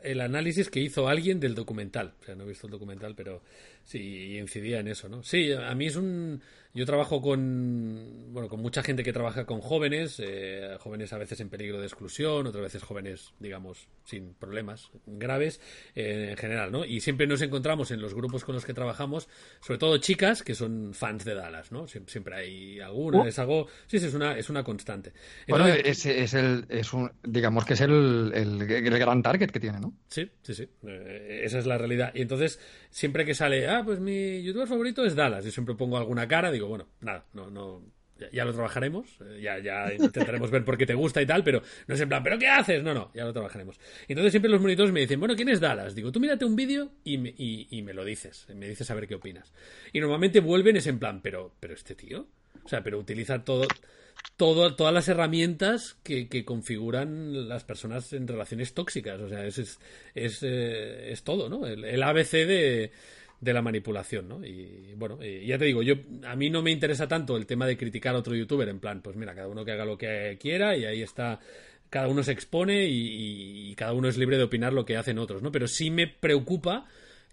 el 0.03 0.21
análisis 0.21 0.69
que 0.69 0.79
hizo 0.79 1.07
alguien 1.07 1.39
del 1.39 1.55
documental. 1.55 2.13
O 2.21 2.25
sea, 2.25 2.35
no 2.35 2.43
he 2.43 2.47
visto 2.47 2.67
el 2.67 2.71
documental, 2.71 3.15
pero 3.15 3.41
sí 3.83 4.37
incidía 4.37 4.79
en 4.79 4.87
eso, 4.87 5.09
¿no? 5.09 5.23
Sí, 5.23 5.51
a 5.51 5.73
mí 5.75 5.87
es 5.87 5.95
un 5.95 6.41
yo 6.71 6.85
trabajo 6.85 7.19
con, 7.19 8.31
bueno, 8.31 8.47
con 8.47 8.61
mucha 8.61 8.83
gente 8.83 9.03
que 9.03 9.11
trabaja 9.11 9.45
con 9.45 9.59
jóvenes, 9.59 10.21
eh, 10.23 10.77
jóvenes 10.79 11.11
a 11.13 11.17
veces 11.17 11.39
en 11.39 11.49
peligro 11.49 11.79
de 11.79 11.87
exclusión, 11.87 12.45
otras 12.45 12.63
veces 12.63 12.83
jóvenes, 12.83 13.33
digamos, 13.39 13.87
sin 14.03 14.35
problemas 14.35 14.91
graves 15.07 15.59
eh, 15.95 16.27
en 16.31 16.37
general, 16.37 16.71
¿no? 16.71 16.85
Y 16.85 16.99
siempre 16.99 17.25
nos 17.25 17.41
encontramos 17.41 17.89
en 17.89 17.99
los 17.99 18.13
grupos 18.13 18.45
con 18.45 18.53
los 18.53 18.65
que 18.65 18.75
trabajamos, 18.75 19.27
sobre 19.61 19.79
todo 19.79 19.97
chicas 19.97 20.43
que 20.43 20.53
son 20.53 20.93
fans 20.93 21.25
de 21.25 21.33
Dallas, 21.33 21.71
¿no? 21.71 21.87
Siempre, 21.87 22.35
hay 22.35 22.79
alguna, 22.79 23.23
uh. 23.23 23.25
es 23.25 23.39
algo, 23.39 23.67
sí, 23.87 23.97
sí, 23.97 24.05
es 24.05 24.13
una, 24.13 24.37
es 24.37 24.49
una 24.51 24.63
constante. 24.63 25.11
bueno, 25.47 25.67
es, 25.67 26.05
es, 26.05 26.35
el, 26.35 26.65
es 26.69 26.93
un, 26.93 27.11
digamos 27.23 27.65
que 27.65 27.73
es 27.73 27.81
el, 27.81 28.31
el, 28.35 28.99
gran 28.99 29.23
target 29.23 29.49
que 29.49 29.59
tiene, 29.59 29.79
¿no? 29.79 29.91
Sí, 30.07 30.29
sí, 30.43 30.53
sí, 30.53 30.69
eh, 30.83 31.41
esa 31.43 31.57
es 31.57 31.65
la 31.65 31.79
realidad. 31.79 32.11
Y 32.13 32.21
entonces, 32.21 32.59
siempre 32.91 33.25
que 33.25 33.33
sale, 33.33 33.67
ah, 33.69 33.83
pues 33.85 33.99
mi 33.99 34.41
youtuber 34.43 34.67
favorito 34.67 35.05
es 35.05 35.15
Dallas, 35.15 35.45
yo 35.45 35.51
siempre 35.51 35.75
pongo 35.75 35.97
alguna 35.97 36.27
cara, 36.27 36.51
digo, 36.51 36.67
bueno, 36.67 36.87
nada, 37.01 37.25
no, 37.33 37.49
no, 37.49 37.83
ya, 38.31 38.45
lo 38.45 38.53
trabajaremos, 38.53 39.07
eh, 39.21 39.41
ya, 39.41 39.59
ya 39.59 39.93
intentaremos 39.99 40.51
ver 40.51 40.65
por 40.65 40.77
qué 40.77 40.85
te 40.85 40.93
gusta 40.93 41.21
y 41.21 41.25
tal, 41.25 41.43
pero 41.43 41.61
no 41.87 41.95
es 41.95 42.01
en 42.01 42.09
plan, 42.09 42.23
¿pero 42.23 42.37
qué 42.37 42.47
haces? 42.47 42.83
No, 42.83 42.93
no, 42.93 43.11
ya 43.13 43.25
lo 43.25 43.33
trabajaremos. 43.33 43.79
Entonces 44.07 44.31
siempre 44.31 44.51
los 44.51 44.61
monitores 44.61 44.91
me 44.91 45.01
dicen, 45.01 45.19
bueno, 45.19 45.35
¿quién 45.35 45.49
es 45.49 45.59
Dallas? 45.59 45.95
Digo, 45.95 46.11
tú 46.11 46.19
mírate 46.19 46.45
un 46.45 46.55
vídeo 46.55 46.91
y 47.03 47.17
me, 47.17 47.33
y, 47.37 47.81
me 47.81 47.93
lo 47.93 48.03
dices, 48.03 48.47
me 48.53 48.67
dices 48.67 48.89
a 48.91 48.95
ver 48.95 49.07
qué 49.07 49.15
opinas. 49.15 49.53
Y 49.93 49.99
normalmente 49.99 50.39
vuelven 50.39 50.77
es 50.77 50.87
en 50.87 50.99
plan, 50.99 51.21
pero, 51.21 51.53
pero 51.59 51.73
este 51.73 51.95
tío, 51.95 52.27
o 52.63 52.67
sea, 52.67 52.83
pero 52.83 52.99
utiliza 52.99 53.43
todo, 53.43 53.67
todo, 54.37 54.75
todas 54.75 54.93
las 54.93 55.07
herramientas 55.07 55.97
que, 56.03 56.27
que, 56.27 56.45
configuran 56.45 57.47
las 57.47 57.63
personas 57.63 58.13
en 58.13 58.27
relaciones 58.27 58.73
tóxicas. 58.73 59.19
O 59.21 59.29
sea, 59.29 59.45
es, 59.45 59.57
es, 59.57 59.79
es, 60.13 60.39
eh, 60.43 61.15
todo, 61.23 61.49
¿no? 61.49 61.65
el 61.65 62.03
ABC 62.03 62.31
de, 62.31 62.91
de 63.41 63.53
la 63.53 63.61
manipulación, 63.61 64.27
¿no? 64.27 64.45
Y 64.45 64.93
bueno, 64.95 65.19
ya 65.21 65.57
te 65.57 65.65
digo, 65.65 65.81
yo 65.81 65.95
a 66.25 66.35
mí 66.35 66.49
no 66.49 66.61
me 66.61 66.71
interesa 66.71 67.07
tanto 67.07 67.37
el 67.37 67.45
tema 67.45 67.65
de 67.65 67.77
criticar 67.77 68.15
a 68.15 68.19
otro 68.19 68.35
youtuber, 68.35 68.67
en 68.67 68.79
plan, 68.79 69.01
pues 69.01 69.15
mira, 69.15 69.33
cada 69.33 69.47
uno 69.47 69.63
que 69.63 69.71
haga 69.71 69.85
lo 69.85 69.97
que 69.97 70.37
quiera 70.39 70.75
y 70.75 70.85
ahí 70.85 71.01
está, 71.01 71.39
cada 71.89 72.07
uno 72.07 72.21
se 72.23 72.33
expone 72.33 72.85
y, 72.87 73.73
cada 73.75 73.93
uno 73.93 74.09
es 74.09 74.17
libre 74.17 74.37
de 74.37 74.43
opinar 74.43 74.73
lo 74.73 74.85
que 74.85 74.97
hacen 74.97 75.17
otros, 75.19 75.41
¿no? 75.41 75.51
Pero 75.51 75.67
sí 75.67 75.89
me 75.89 76.07
preocupa 76.07 76.85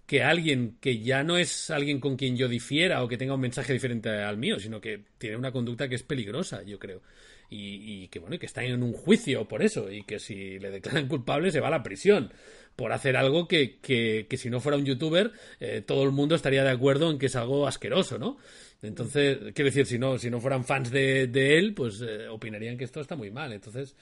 que 0.07 0.23
alguien 0.23 0.77
que 0.81 1.01
ya 1.01 1.25
no 1.25 1.37
es 1.37 1.71
alguien 1.71 1.99
con 1.99 2.17
quien 2.17 2.37
yo 2.37 2.47
difiera 2.47 3.03
o 3.03 3.09
que 3.09 3.19
tenga 3.19 3.35
un 3.35 3.41
mensaje 3.41 3.73
diferente 3.73 4.09
al 4.09 4.37
mío, 4.37 4.61
sino 4.61 4.81
que 4.81 5.03
tiene 5.19 5.37
una 5.37 5.51
conducta 5.51 5.89
que 5.89 5.97
es 5.97 6.05
peligrosa, 6.05 6.63
yo 6.63 6.79
creo. 6.79 7.03
Y, 7.51 8.05
y 8.05 8.09
que 8.09 8.21
bueno, 8.21 8.37
y 8.37 8.39
que 8.39 8.47
está 8.47 8.63
en 8.63 8.83
un 8.85 8.93
juicio 8.93 9.49
por 9.49 9.63
eso, 9.63 9.91
y 9.91 10.05
que 10.05 10.21
si 10.21 10.61
le 10.61 10.71
declaran 10.71 11.09
culpable 11.09 11.51
se 11.51 11.59
va 11.59 11.67
a 11.67 11.73
la 11.73 11.83
prisión 11.83 12.31
por 12.77 12.93
hacer 12.93 13.17
algo 13.17 13.49
que, 13.49 13.79
que, 13.81 14.27
que 14.29 14.37
si 14.37 14.51
no 14.51 14.61
fuera 14.61 14.77
un 14.77 14.85
youtuber, 14.85 15.33
eh, 15.59 15.83
todo 15.85 16.05
el 16.05 16.13
mundo 16.13 16.35
estaría 16.35 16.63
de 16.63 16.71
acuerdo 16.71 17.11
en 17.11 17.19
que 17.19 17.27
es 17.27 17.37
algo 17.37 17.67
asqueroso, 17.67 18.19
¿no? 18.19 18.37
Entonces, 18.83 19.39
quiero 19.55 19.69
decir, 19.69 19.87
si 19.87 19.99
no, 19.99 20.19
si 20.19 20.31
no 20.31 20.41
fueran 20.41 20.65
fans 20.65 20.91
de, 20.91 21.27
de 21.27 21.59
él, 21.59 21.75
pues 21.75 22.03
eh, 22.03 22.29
opinarían 22.29 22.77
que 22.77 22.85
esto 22.85 23.01
está 23.01 23.17
muy 23.17 23.31
mal. 23.31 23.53
Entonces, 23.55 23.97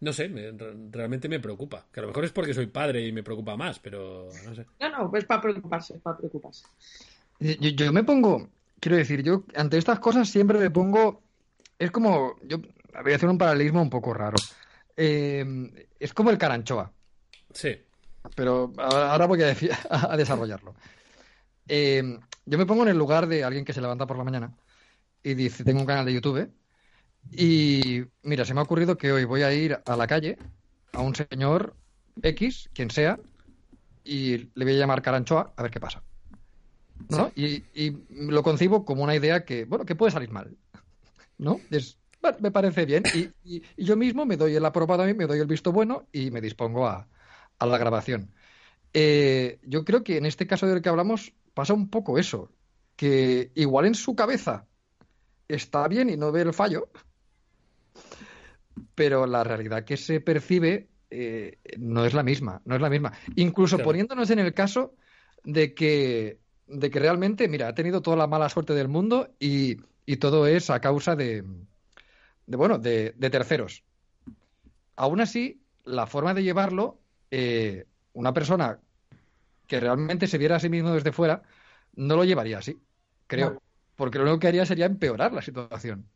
no 0.00 0.12
sé, 0.14 0.30
realmente 0.90 1.28
me 1.28 1.38
preocupa. 1.38 1.86
Que 1.92 2.00
a 2.00 2.02
lo 2.02 2.08
mejor 2.08 2.24
es 2.24 2.32
porque 2.32 2.54
soy 2.54 2.66
padre 2.66 3.06
y 3.06 3.12
me 3.12 3.22
preocupa 3.22 3.56
más, 3.56 3.78
pero 3.78 4.28
no 4.46 4.54
sé. 4.54 4.64
No, 4.80 4.88
no, 4.88 5.10
pues 5.10 5.26
para 5.26 5.42
preocuparse, 5.42 5.98
para 5.98 6.16
preocuparse. 6.16 6.64
Yo, 7.38 7.70
yo 7.70 7.92
me 7.92 8.04
pongo, 8.04 8.48
quiero 8.80 8.96
decir, 8.96 9.22
yo 9.22 9.44
ante 9.54 9.76
estas 9.76 9.98
cosas 10.00 10.28
siempre 10.30 10.58
me 10.58 10.70
pongo, 10.70 11.22
es 11.78 11.90
como, 11.90 12.36
yo 12.44 12.58
voy 13.02 13.12
a 13.12 13.16
hacer 13.16 13.28
un 13.28 13.38
paralelismo 13.38 13.82
un 13.82 13.90
poco 13.90 14.14
raro. 14.14 14.36
Eh, 14.96 15.44
es 16.00 16.14
como 16.14 16.30
el 16.30 16.38
caranchoa. 16.38 16.90
Sí 17.52 17.83
pero 18.34 18.72
ahora 18.78 19.26
voy 19.26 19.42
a, 19.90 20.16
desarrollarlo. 20.16 20.74
Eh, 21.68 22.18
yo 22.46 22.58
me 22.58 22.66
pongo 22.66 22.82
en 22.82 22.90
el 22.90 22.98
lugar 22.98 23.26
de 23.26 23.44
alguien 23.44 23.64
que 23.64 23.72
se 23.72 23.80
levanta 23.80 24.06
por 24.06 24.18
la 24.18 24.24
mañana 24.24 24.52
y 25.22 25.34
dice, 25.34 25.64
tengo 25.64 25.80
un 25.80 25.86
canal 25.86 26.04
de 26.04 26.12
YouTube 26.12 26.50
y 27.32 28.02
mira, 28.22 28.44
se 28.44 28.54
me 28.54 28.60
ha 28.60 28.64
ocurrido 28.64 28.96
que 28.96 29.12
hoy 29.12 29.24
voy 29.24 29.42
a 29.42 29.52
ir 29.52 29.78
a 29.84 29.96
la 29.96 30.06
calle 30.06 30.38
a 30.92 31.00
un 31.00 31.14
señor 31.14 31.74
X, 32.22 32.68
quien 32.72 32.90
sea, 32.90 33.18
y 34.04 34.50
le 34.54 34.64
voy 34.64 34.74
a 34.74 34.78
llamar 34.78 35.02
Caranchoa 35.02 35.52
a 35.56 35.62
ver 35.62 35.70
qué 35.70 35.80
pasa. 35.80 36.02
¿No? 37.08 37.32
Y, 37.34 37.64
lo 38.10 38.42
concibo 38.42 38.84
como 38.84 39.02
una 39.02 39.16
idea 39.16 39.44
que, 39.44 39.64
bueno, 39.64 39.84
que 39.84 39.96
puede 39.96 40.12
salir 40.12 40.30
mal. 40.30 40.56
¿No? 41.38 41.60
me 42.40 42.50
parece 42.50 42.86
bien. 42.86 43.02
Y, 43.14 43.62
yo 43.76 43.96
mismo 43.96 44.24
me 44.26 44.36
doy 44.36 44.54
el 44.54 44.64
aprobado 44.64 45.02
a 45.02 45.06
mí, 45.06 45.14
me 45.14 45.26
doy 45.26 45.40
el 45.40 45.46
visto 45.46 45.72
bueno 45.72 46.06
y 46.12 46.30
me 46.30 46.40
dispongo 46.40 46.86
a, 46.86 47.08
a 47.58 47.66
la 47.66 47.78
grabación. 47.78 48.30
Eh, 48.92 49.58
yo 49.64 49.84
creo 49.84 50.04
que 50.04 50.16
en 50.16 50.26
este 50.26 50.46
caso 50.46 50.66
del 50.66 50.80
que 50.80 50.88
hablamos 50.88 51.32
pasa 51.52 51.74
un 51.74 51.90
poco 51.90 52.18
eso, 52.18 52.50
que 52.96 53.50
igual 53.54 53.86
en 53.86 53.94
su 53.94 54.14
cabeza 54.14 54.66
está 55.48 55.86
bien 55.88 56.10
y 56.10 56.16
no 56.16 56.32
ve 56.32 56.42
el 56.42 56.54
fallo, 56.54 56.90
pero 58.94 59.26
la 59.26 59.44
realidad 59.44 59.84
que 59.84 59.96
se 59.96 60.20
percibe 60.20 60.88
eh, 61.10 61.58
no 61.78 62.04
es 62.04 62.14
la 62.14 62.22
misma, 62.22 62.62
no 62.64 62.74
es 62.74 62.80
la 62.80 62.90
misma. 62.90 63.12
Incluso 63.36 63.78
poniéndonos 63.78 64.30
en 64.30 64.38
el 64.38 64.54
caso 64.54 64.94
de 65.44 65.74
que, 65.74 66.38
de 66.66 66.90
que 66.90 66.98
realmente, 66.98 67.48
mira, 67.48 67.68
ha 67.68 67.74
tenido 67.74 68.02
toda 68.02 68.16
la 68.16 68.26
mala 68.26 68.48
suerte 68.48 68.74
del 68.74 68.88
mundo 68.88 69.34
y, 69.38 69.76
todo 70.18 70.46
es 70.46 70.70
a 70.70 70.80
causa 70.80 71.16
de, 71.16 71.44
de 72.46 72.56
bueno, 72.56 72.78
de, 72.78 73.14
de 73.16 73.30
terceros. 73.30 73.84
Aún 74.96 75.20
así, 75.20 75.62
la 75.84 76.06
forma 76.06 76.34
de 76.34 76.42
llevarlo 76.42 77.00
eh, 77.30 77.86
una 78.12 78.32
persona 78.32 78.78
que 79.66 79.80
realmente 79.80 80.26
se 80.26 80.38
viera 80.38 80.56
a 80.56 80.60
sí 80.60 80.68
mismo 80.68 80.92
desde 80.92 81.12
fuera 81.12 81.42
no 81.96 82.16
lo 82.16 82.24
llevaría 82.24 82.58
así, 82.58 82.78
creo. 83.26 83.62
Porque 83.96 84.18
lo 84.18 84.24
único 84.24 84.40
que 84.40 84.48
haría 84.48 84.66
sería 84.66 84.86
empeorar 84.86 85.32
la 85.32 85.42
situación. 85.42 86.08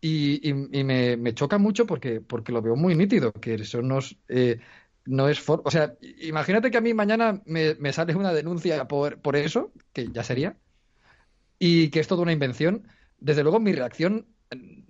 Y, 0.00 0.52
me, 0.52 1.34
choca 1.34 1.56
mucho 1.56 1.86
porque, 1.86 2.20
porque 2.20 2.52
lo 2.52 2.60
veo 2.60 2.76
muy 2.76 2.94
nítido, 2.94 3.32
que 3.32 3.54
eso 3.54 3.80
nos, 3.80 4.18
eh, 4.28 4.60
no 5.06 5.28
es... 5.28 5.42
o 5.48 5.70
sea, 5.70 5.94
imagínate 6.20 6.70
que 6.70 6.76
a 6.76 6.82
mí 6.82 6.92
mañana 6.92 7.40
me, 7.46 7.92
sale 7.92 8.14
una 8.14 8.32
denuncia 8.32 8.86
por, 8.86 9.20
por 9.20 9.36
eso, 9.36 9.72
que 9.94 10.08
ya 10.12 10.22
sería, 10.22 10.58
y 11.58 11.88
que 11.88 12.00
es 12.00 12.08
toda 12.08 12.22
una 12.22 12.32
invención. 12.32 12.86
Desde 13.18 13.42
luego 13.42 13.60
mi 13.60 13.72
reacción 13.72 14.26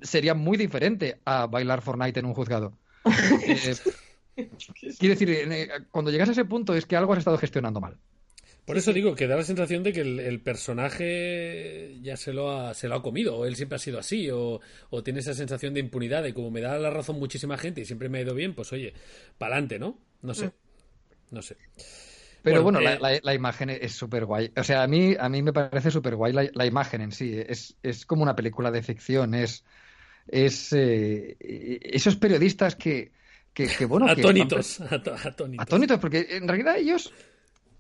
sería 0.02 0.34
muy 0.34 0.56
diferente 0.56 1.20
a 1.24 1.46
bailar 1.46 1.82
Fortnite 1.82 2.20
en 2.20 2.26
un 2.26 2.34
juzgado. 2.34 2.78
Eh, 3.46 3.76
Quiero 4.98 5.14
decir, 5.14 5.30
eh, 5.30 5.68
cuando 5.90 6.10
llegas 6.10 6.28
a 6.28 6.32
ese 6.32 6.44
punto 6.44 6.74
es 6.74 6.86
que 6.86 6.96
algo 6.96 7.12
has 7.12 7.20
estado 7.20 7.38
gestionando 7.38 7.80
mal. 7.80 7.98
Por 8.64 8.78
eso 8.78 8.94
digo 8.94 9.14
que 9.14 9.26
da 9.26 9.36
la 9.36 9.44
sensación 9.44 9.82
de 9.82 9.92
que 9.92 10.00
el, 10.00 10.40
personaje 10.40 11.98
ya 12.00 12.16
se 12.16 12.32
lo, 12.32 12.50
ha, 12.50 12.72
se 12.72 12.88
lo 12.88 12.94
ha 12.94 13.02
comido, 13.02 13.36
o 13.36 13.44
él 13.44 13.56
siempre 13.56 13.76
ha 13.76 13.78
sido 13.78 13.98
así, 13.98 14.30
o, 14.30 14.60
tiene 15.04 15.20
esa 15.20 15.34
sensación 15.34 15.74
de 15.74 15.80
impunidad, 15.80 16.24
y 16.24 16.32
como 16.32 16.50
me 16.50 16.62
da 16.62 16.78
la 16.78 16.88
razón 16.88 17.18
muchísima 17.18 17.58
gente 17.58 17.82
y 17.82 17.84
siempre 17.84 18.08
me 18.08 18.18
ha 18.18 18.22
ido 18.22 18.34
bien, 18.34 18.54
pues 18.54 18.72
oye, 18.72 18.94
pa'lante, 19.36 19.78
¿no? 19.78 19.98
No 20.22 20.32
sé. 20.32 20.50
No 21.30 21.42
sé. 21.42 21.56
Pero 22.42 22.62
bueno, 22.62 22.80
eh, 22.80 23.20
la, 23.22 23.34
imagen 23.34 23.70
es 23.70 23.92
súper 23.92 24.24
guay. 24.24 24.52
O 24.56 24.64
sea, 24.64 24.82
a 24.82 24.86
mí, 24.86 25.14
a 25.18 25.28
mí 25.28 25.42
me 25.42 25.52
parece 25.52 25.90
súper 25.90 26.14
guay 26.16 26.32
la, 26.32 26.66
imagen 26.66 27.02
en 27.02 27.12
sí. 27.12 27.34
Es, 27.34 27.76
es 27.82 28.06
como 28.06 28.22
una 28.22 28.36
película 28.36 28.70
de 28.70 28.82
ficción. 28.82 29.34
Es, 29.34 29.64
es 30.28 30.72
eh, 30.72 31.36
esos 31.40 32.16
periodistas 32.16 32.76
que, 32.76 33.12
que, 33.54 33.86
bueno, 33.86 34.06
atónitos, 34.08 34.80
atónitos. 34.80 35.98
porque 36.00 36.26
en 36.30 36.48
realidad 36.48 36.76
ellos 36.76 37.12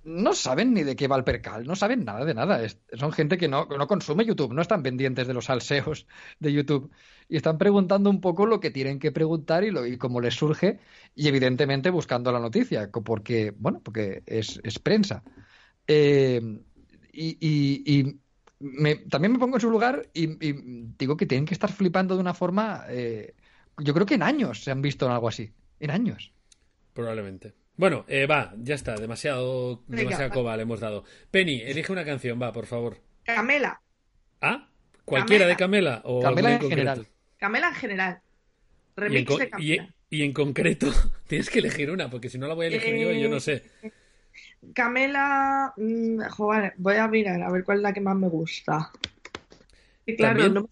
no 0.04 0.34
saben 0.34 0.72
ni 0.72 0.84
de 0.84 0.96
qué 0.96 1.08
va 1.08 1.16
el 1.16 1.24
percal, 1.24 1.66
no 1.66 1.74
saben 1.74 2.04
nada 2.04 2.24
de 2.24 2.34
nada. 2.34 2.60
son 2.92 3.10
gente 3.10 3.36
que 3.36 3.48
no, 3.48 3.66
no 3.66 3.86
consume 3.88 4.24
YouTube, 4.24 4.52
no 4.52 4.62
están 4.62 4.82
pendientes 4.82 5.26
de 5.26 5.34
los 5.34 5.46
salseos 5.46 6.06
de 6.38 6.52
YouTube 6.52 6.92
y 7.28 7.36
están 7.36 7.58
preguntando 7.58 8.08
un 8.08 8.20
poco 8.20 8.46
lo 8.46 8.60
que 8.60 8.70
tienen 8.70 8.98
que 8.98 9.12
preguntar 9.12 9.64
y, 9.64 9.70
lo, 9.70 9.84
y 9.86 9.96
cómo 9.96 10.20
les 10.20 10.34
surge 10.34 10.78
y 11.14 11.26
evidentemente 11.26 11.90
buscando 11.90 12.30
la 12.30 12.38
noticia, 12.38 12.90
porque, 12.90 13.52
bueno, 13.56 13.80
porque 13.82 14.22
es, 14.26 14.60
prensa. 14.78 15.24
Eh, 15.86 16.60
y, 17.12 18.20
también 19.10 19.32
me 19.32 19.38
pongo 19.38 19.56
en 19.56 19.60
su 19.60 19.70
lugar 19.70 20.08
y, 20.14 20.26
digo 20.96 21.16
que 21.16 21.26
tienen 21.26 21.46
que 21.46 21.54
estar 21.54 21.72
flipando 21.72 22.14
de 22.14 22.20
una 22.20 22.34
forma, 22.34 22.84
eh, 22.88 23.34
yo 23.78 23.92
creo 23.92 24.06
que 24.06 24.14
en 24.14 24.22
años 24.22 24.62
se 24.62 24.70
han 24.70 24.80
visto 24.80 25.06
en 25.06 25.12
algo 25.12 25.28
así 25.28 25.52
en 25.80 25.90
años. 25.90 26.32
Probablemente. 26.92 27.54
Bueno, 27.76 28.04
eh, 28.06 28.26
va, 28.26 28.54
ya 28.58 28.76
está, 28.76 28.94
demasiado, 28.94 29.82
demasiada 29.88 30.30
coba 30.30 30.56
le 30.56 30.62
hemos 30.62 30.80
dado. 30.80 31.04
Penny, 31.30 31.60
elige 31.60 31.90
una 31.90 32.04
canción, 32.04 32.40
va, 32.40 32.52
por 32.52 32.66
favor. 32.66 32.98
Camela. 33.24 33.80
¿Ah? 34.40 34.68
¿Cualquiera 35.04 35.46
de 35.46 35.56
Camela? 35.56 36.00
O 36.04 36.22
Camela 36.22 36.54
en, 36.54 36.60
general. 36.60 37.06
Camela 37.36 37.68
en 37.68 37.74
general. 37.74 38.20
Remix 38.96 39.30
y 39.30 39.32
en, 39.32 39.38
de 39.38 39.48
Camela. 39.48 39.94
Y, 40.10 40.22
en 40.22 40.32
concreto, 40.32 40.86
tienes 41.26 41.50
que 41.50 41.58
elegir 41.58 41.90
una, 41.90 42.08
porque 42.08 42.28
si 42.28 42.38
no 42.38 42.46
la 42.46 42.54
voy 42.54 42.66
a 42.66 42.68
elegir 42.68 42.96
yo, 42.96 43.10
yo 43.10 43.28
no 43.28 43.40
sé. 43.40 43.64
Camela, 44.72 45.74
mm, 45.76 46.20
joder, 46.30 46.74
voy 46.78 46.96
a 46.96 47.08
mirar 47.08 47.42
a 47.42 47.50
ver 47.50 47.64
cuál 47.64 47.78
es 47.78 47.82
la 47.82 47.92
que 47.92 48.00
más 48.00 48.16
me 48.16 48.28
gusta. 48.28 48.92
Y 50.06 50.14
claro, 50.16 50.68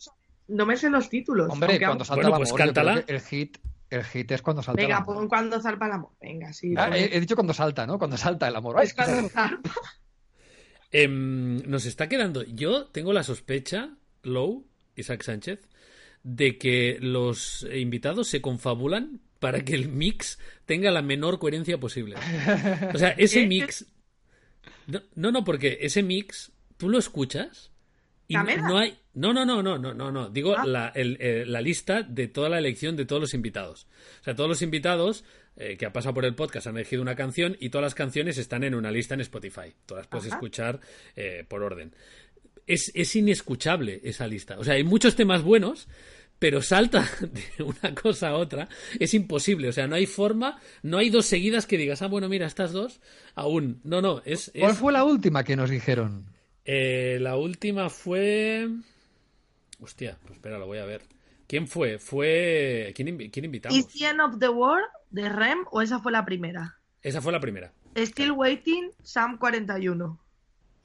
no, 0.46 0.66
me 0.66 0.76
sé 0.76 0.88
los 0.88 1.08
títulos. 1.08 1.48
Hombre, 1.50 1.80
cuando 1.80 2.04
salta 2.04 2.84
la 2.84 2.94
pues. 2.94 3.04
El 3.08 3.20
hit 3.20 3.58
El 3.92 4.04
hit 4.04 4.30
es 4.30 4.40
cuando 4.40 4.62
salta 4.62 4.80
Venga, 4.80 4.96
el 4.96 5.02
amor. 5.02 5.16
pon 5.16 5.28
cuando 5.28 5.60
zarpa 5.60 5.86
el 5.86 5.92
amor. 5.92 6.12
Venga, 6.20 6.50
sí. 6.52 6.72
Ah, 6.78 6.90
he, 6.96 7.14
he 7.14 7.20
dicho 7.20 7.34
cuando 7.34 7.52
salta, 7.52 7.86
¿no? 7.86 7.98
Cuando 7.98 8.16
salta 8.16 8.48
el 8.48 8.56
amor. 8.56 8.76
Ay, 8.78 8.86
es 8.86 8.94
cuando 8.94 9.28
zarpa. 9.28 9.62
Em, 10.94 11.56
nos 11.68 11.86
está 11.86 12.08
quedando. 12.08 12.42
Yo 12.44 12.86
tengo 12.86 13.14
la 13.14 13.22
sospecha, 13.22 13.96
Low, 14.22 14.66
Isaac 14.94 15.22
Sánchez, 15.22 15.60
de 16.22 16.58
que 16.58 16.98
los 17.00 17.66
invitados 17.74 18.28
se 18.28 18.42
confabulan 18.42 19.20
para 19.38 19.64
que 19.64 19.74
el 19.74 19.88
mix 19.88 20.38
tenga 20.66 20.90
la 20.90 21.02
menor 21.02 21.38
coherencia 21.38 21.80
posible. 21.80 22.16
O 22.94 22.98
sea, 22.98 23.08
ese 23.18 23.46
mix. 23.46 23.86
No, 24.86 25.00
no, 25.14 25.32
no, 25.32 25.44
porque 25.44 25.78
ese 25.80 26.02
mix, 26.02 26.52
tú 26.76 26.88
lo 26.90 26.98
escuchas 26.98 27.71
y 28.32 28.36
no, 28.36 28.44
¿Camela? 28.46 28.68
no 28.68 28.78
hay. 28.78 28.98
No, 29.14 29.32
no, 29.32 29.44
no, 29.44 29.62
no, 29.62 29.78
no, 29.78 29.92
no, 29.94 30.10
no. 30.12 30.28
Digo 30.30 30.56
Ah. 30.56 30.64
la, 30.66 30.88
el- 30.94 31.16
eh, 31.20 31.44
la 31.46 31.60
lista 31.60 32.02
de 32.02 32.28
toda 32.28 32.48
la 32.48 32.58
elección 32.58 32.96
de 32.96 33.04
todos 33.04 33.20
los 33.20 33.34
invitados. 33.34 33.86
O 34.20 34.24
sea, 34.24 34.34
todos 34.34 34.48
los 34.48 34.62
invitados 34.62 35.24
eh, 35.56 35.76
que 35.76 35.84
han 35.84 35.92
pasado 35.92 36.14
por 36.14 36.24
el 36.24 36.34
podcast 36.34 36.66
han 36.66 36.76
elegido 36.76 37.02
una 37.02 37.14
canción 37.14 37.56
y 37.60 37.68
todas 37.68 37.82
las 37.82 37.94
canciones 37.94 38.38
están 38.38 38.64
en 38.64 38.74
una 38.74 38.90
lista 38.90 39.14
en 39.14 39.20
Spotify. 39.20 39.74
Todas 39.84 40.02
las 40.02 40.06
puedes 40.08 40.26
Ajá. 40.28 40.36
escuchar 40.36 40.80
eh, 41.14 41.44
por 41.46 41.62
orden. 41.62 41.94
Es, 42.66 42.90
es 42.94 43.14
inescuchable 43.16 44.00
esa 44.04 44.26
lista. 44.26 44.58
O 44.58 44.64
sea, 44.64 44.74
hay 44.74 44.84
muchos 44.84 45.14
temas 45.14 45.42
buenos, 45.42 45.88
pero 46.38 46.62
salta 46.62 47.06
de 47.20 47.62
una 47.64 47.94
cosa 47.94 48.28
a 48.30 48.36
otra. 48.36 48.68
Es 48.98 49.12
imposible. 49.12 49.68
O 49.68 49.72
sea, 49.72 49.86
no 49.86 49.94
hay 49.96 50.06
forma, 50.06 50.58
no 50.82 50.96
hay 50.96 51.10
dos 51.10 51.26
seguidas 51.26 51.66
que 51.66 51.76
digas, 51.76 52.00
ah, 52.00 52.06
bueno, 52.06 52.30
mira, 52.30 52.46
estas 52.46 52.72
dos, 52.72 53.00
aún. 53.34 53.80
No, 53.84 54.00
no, 54.00 54.22
es. 54.24 54.50
¿Cuál 54.58 54.72
es- 54.72 54.78
fue 54.78 54.92
la 54.92 55.04
última 55.04 55.44
que 55.44 55.54
nos 55.56 55.68
dijeron? 55.68 56.31
Eh, 56.64 57.18
la 57.20 57.36
última 57.36 57.88
fue. 57.90 58.68
Hostia, 59.80 60.16
pues 60.22 60.34
espera, 60.34 60.58
lo 60.58 60.66
voy 60.66 60.78
a 60.78 60.84
ver. 60.84 61.02
¿Quién 61.46 61.66
fue? 61.66 61.98
Fue. 61.98 62.92
¿Quién, 62.94 63.08
invi- 63.08 63.30
quién 63.30 63.44
invitamos? 63.44 63.76
¿Is 63.76 63.88
the 63.88 64.06
end 64.06 64.20
of 64.20 64.38
the 64.38 64.48
world 64.48 64.86
de 65.10 65.28
Rem 65.28 65.58
o 65.70 65.82
esa 65.82 65.98
fue 65.98 66.12
la 66.12 66.24
primera? 66.24 66.78
Esa 67.02 67.20
fue 67.20 67.32
la 67.32 67.40
primera. 67.40 67.72
Still 67.96 68.32
Waiting, 68.32 68.90
Sam 69.02 69.36
41. 69.38 70.18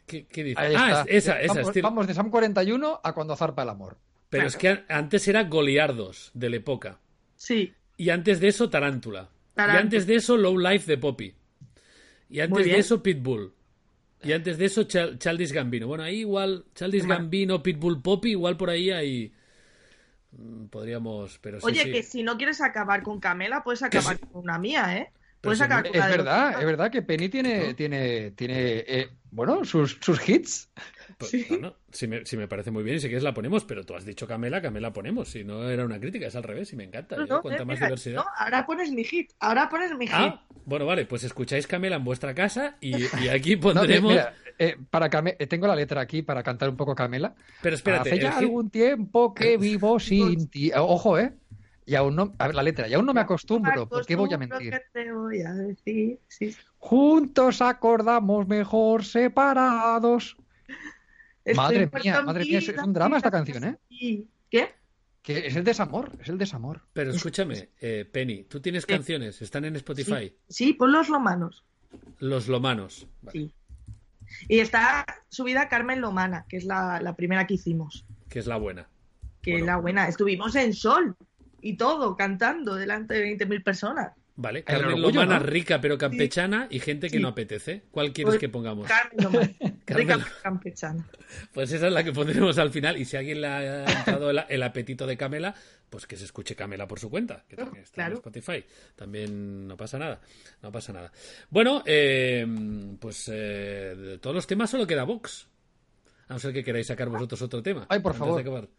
¿Qué, 0.06 0.26
qué 0.26 0.44
dice? 0.44 0.60
Ah, 0.60 1.06
esa, 1.08 1.40
esa. 1.40 1.54
Vamos, 1.56 1.68
Steel- 1.72 1.84
vamos 1.84 2.08
de 2.08 2.14
Sam 2.14 2.30
41 2.32 3.00
a 3.04 3.14
cuando 3.14 3.36
zarpa 3.36 3.64
el 3.64 3.70
amor. 3.70 3.98
Pero 4.30 4.42
claro. 4.42 4.48
es 4.48 4.56
que 4.58 4.68
an- 4.70 4.86
antes 4.90 5.28
era 5.28 5.44
Goliardos, 5.44 6.32
de 6.34 6.50
la 6.50 6.56
época. 6.58 7.00
Sí. 7.36 7.74
Y 7.96 8.10
antes 8.10 8.40
de 8.40 8.50
eso, 8.50 8.70
Tarántula. 8.70 9.30
Tarántula. 9.54 9.80
Y 9.80 9.84
antes 9.84 10.08
de 10.08 10.16
eso, 10.16 10.36
Low 10.38 10.58
Life 10.58 10.86
de 10.86 10.98
Poppy. 10.98 11.34
Y 12.30 12.40
antes 12.42 12.66
de 12.66 12.78
eso, 12.78 13.02
Pitbull. 13.02 13.54
Y 14.24 14.32
antes 14.34 14.58
de 14.58 14.66
eso, 14.66 14.84
Chal- 14.84 15.18
Childish 15.20 15.52
Gambino. 15.52 15.88
Bueno, 15.88 16.04
ahí 16.04 16.20
igual, 16.20 16.66
Bueno. 16.80 17.08
Gambino, 17.08 17.62
Pitbull, 17.64 18.02
Poppy, 18.02 18.32
igual 18.32 18.58
por 18.58 18.70
ahí 18.70 18.90
hay. 18.90 19.34
mm, 20.32 20.66
Podríamos, 20.68 21.40
pero 21.40 21.60
sí, 21.60 21.68
Oye, 21.68 21.84
sí. 21.84 21.92
que 21.92 22.04
si 22.04 22.24
no 22.24 22.38
quieres 22.38 22.62
acabar 22.62 23.04
con 23.04 23.20
Camela, 23.20 23.64
puedes 23.64 23.84
acabar 23.84 24.20
con 24.20 24.44
una 24.44 24.58
mía, 24.60 24.98
¿eh? 24.98 25.12
Puedes 25.42 25.62
acabar 25.62 25.88
con 25.88 25.98
la 25.98 26.06
Es 26.06 26.12
de 26.12 26.18
verdad, 26.18 26.60
es 26.60 26.66
verdad 26.66 26.92
que 26.92 27.02
Penny 27.04 27.30
tiene, 27.30 27.74
tiene, 27.76 28.32
tiene 28.32 28.56
eh, 28.88 29.10
bueno, 29.32 29.64
sus, 29.66 29.98
sus 30.02 30.28
hits. 30.28 30.70
Pues, 31.18 31.32
Sí. 31.32 31.46
bueno, 31.50 31.74
si 31.92 32.08
me, 32.08 32.26
si 32.26 32.38
me 32.38 32.48
parece 32.48 32.70
muy 32.70 32.84
bien 32.84 32.98
y 32.98 33.00
si 33.00 33.08
quieres 33.08 33.24
la 33.24 33.34
ponemos, 33.34 33.66
pero 33.66 33.84
tú 33.84 33.96
has 33.96 34.06
dicho 34.06 34.28
Camela, 34.28 34.62
Camela 34.62 34.94
ponemos. 34.94 35.30
Si 35.30 35.44
no 35.44 35.68
era 35.68 35.84
una 35.84 36.00
crítica, 36.00 36.28
es 36.28 36.36
al 36.36 36.44
revés 36.44 36.72
y 36.74 36.76
me 36.76 36.84
encanta. 36.84 37.16
No, 37.18 37.26
Yo, 37.26 37.36
no, 37.36 37.42
cuanta 37.42 37.64
eh, 37.64 37.66
más 37.66 37.78
mira, 37.78 37.88
diversidad. 37.88 38.16
no, 38.18 38.26
ahora 38.38 38.66
pones 38.66 38.92
mi 38.92 39.04
hit. 39.04 39.32
Ahora 39.40 39.68
pones 39.68 39.92
mi 39.98 40.06
hit. 40.06 40.16
Ah, 40.16 40.44
bueno, 40.66 40.86
vale, 40.86 41.06
pues 41.06 41.24
escucháis 41.24 41.66
Camela 41.66 41.96
en 41.96 42.04
vuestra 42.04 42.36
casa 42.36 42.78
y, 42.82 42.96
y 42.96 43.30
aquí 43.30 43.56
No, 43.56 43.62
pondremos. 43.62 44.12
mira, 44.12 44.34
eh, 44.60 44.78
para 44.92 45.10
Came- 45.10 45.36
eh, 45.40 45.48
tengo 45.48 45.66
la 45.66 45.76
letra 45.76 46.02
aquí 46.02 46.22
para 46.22 46.44
cantar 46.44 46.70
un 46.70 46.78
poco 46.78 46.94
Camela. 46.94 47.34
pero 47.64 47.76
espérate, 47.76 48.12
Hace 48.12 48.20
ya 48.22 48.32
hit- 48.34 48.38
algún 48.40 48.70
tiempo 48.70 49.34
que 49.34 49.58
vivo 49.58 50.00
sin 50.00 50.48
ti. 50.50 50.70
Eh, 50.70 50.74
Ojo, 50.78 51.18
¿eh? 51.18 51.34
Y 51.88 51.96
aún 51.96 52.16
no, 52.18 52.36
a 52.38 52.48
ver, 52.48 52.56
la 52.56 52.64
letra, 52.64 52.88
y 52.90 52.94
aún 52.94 53.06
no 53.06 53.14
me 53.14 53.22
acostumbro, 53.22 53.88
¿por 53.88 54.06
qué 54.06 54.16
voy 54.18 54.32
a 54.34 54.38
mentir? 54.38 54.72
que 54.72 54.82
te 54.92 55.12
voy 55.12 55.40
a 55.42 55.54
decir. 55.54 56.20
Sí. 56.28 56.54
Juntos 56.80 57.62
acordamos 57.62 58.46
mejor 58.48 59.06
separados. 59.06 60.38
Madre 61.56 61.88
por 61.88 62.04
mía, 62.04 62.22
madre 62.22 62.46
mía, 62.46 62.60
es- 62.60 62.70
un 62.70 62.94
drama 62.94 63.18
esta 63.18 63.32
canción, 63.32 63.64
¿eh? 63.64 63.78
Y- 63.90 64.26
¿Qué? 64.50 64.70
Que 65.22 65.48
es 65.48 65.56
el 65.56 65.64
desamor, 65.64 66.12
es 66.22 66.30
el 66.30 66.38
desamor. 66.38 66.82
Pero 66.94 67.12
escúchame, 67.12 67.70
eh, 67.82 68.08
Penny, 68.12 68.44
tú 68.44 68.60
tienes 68.62 68.86
canciones, 68.86 69.42
están 69.42 69.66
en 69.66 69.76
Spotify. 69.76 70.34
Sí, 70.48 70.74
pon 70.74 70.92
los 70.92 71.10
lomanos. 71.10 71.64
Los 72.20 72.48
Lomanos. 72.48 73.08
Vale, 73.22 73.40
Sí. 73.40 73.54
Y 74.50 74.60
está 74.60 75.06
subida 75.30 75.70
Carmen 75.70 76.02
Lomana, 76.02 76.46
que 76.50 76.58
es 76.58 76.66
la, 76.66 77.00
la 77.02 77.16
primera 77.16 77.48
que 77.48 77.54
hicimos. 77.54 78.06
Que 78.30 78.40
es 78.40 78.46
la 78.48 78.58
buena. 78.58 78.90
Que 79.42 79.52
Bueno. 79.52 79.64
es 79.64 79.68
la 79.68 79.78
buena. 79.78 80.08
Estuvimos 80.10 80.56
en 80.56 80.74
Sol 80.74 81.16
y 81.62 81.78
todo, 81.78 82.16
cantando 82.18 82.76
delante 82.76 83.14
de 83.14 83.22
20.000 83.22 83.64
personas. 83.64 84.12
Vale, 84.40 84.64
Carmen 84.64 84.86
orgullo, 84.86 85.08
Lomana 85.08 85.40
¿no? 85.40 85.46
rica 85.48 85.82
pero 85.82 85.98
campechana 85.98 86.68
y 86.70 86.80
gente 86.80 87.08
que 87.10 87.18
Sí. 87.18 87.22
no 87.24 87.30
apetece. 87.30 87.86
¿Cuál 87.90 88.14
quieres 88.14 88.34
Pues, 88.34 88.40
que 88.40 88.50
pongamos? 88.50 88.88
Carmen 88.88 89.24
Lomana. 89.24 89.52
Carmen- 89.84 89.84
rica 89.88 90.28
campechana. 90.44 91.10
Pues 91.54 91.72
esa 91.72 91.88
es 91.88 91.94
la 91.94 92.04
que 92.04 92.14
pondremos 92.14 92.56
al 92.60 92.70
final. 92.70 92.98
Y 92.98 93.06
si 93.06 93.16
a 93.16 93.20
alguien 93.20 93.42
le 93.42 93.48
ha 93.48 93.84
entrado 94.00 94.30
el, 94.30 94.40
el 94.48 94.62
apetito 94.62 95.08
de 95.08 95.18
Camela, 95.18 95.56
pues 95.90 96.06
que 96.06 96.16
se 96.18 96.26
escuche 96.26 96.56
Camela 96.56 96.88
por 96.88 97.00
su 97.00 97.10
cuenta, 97.10 97.46
que 97.50 97.56
también 97.56 97.84
está 97.84 97.96
Claro. 97.96 98.12
en 98.12 98.18
Spotify. 98.18 98.64
También 98.96 99.68
no 99.68 99.76
pasa 99.76 99.98
nada. 99.98 100.22
No 100.62 100.72
pasa 100.72 100.94
nada. 100.94 101.12
Bueno, 101.50 101.82
eh, 101.88 102.46
pues 103.00 103.28
eh, 103.34 103.96
de 103.98 104.18
todos 104.20 104.36
los 104.36 104.46
temas 104.46 104.70
solo 104.70 104.86
queda 104.86 105.04
Vox. 105.04 105.48
A 106.28 106.34
no 106.34 106.40
ser 106.40 106.54
que 106.54 106.64
queráis 106.64 106.86
sacar 106.86 107.10
vosotros 107.10 107.42
otro 107.42 107.64
tema. 107.64 107.88
Ay, 107.90 108.02
por 108.02 108.14
favor. 108.14 108.70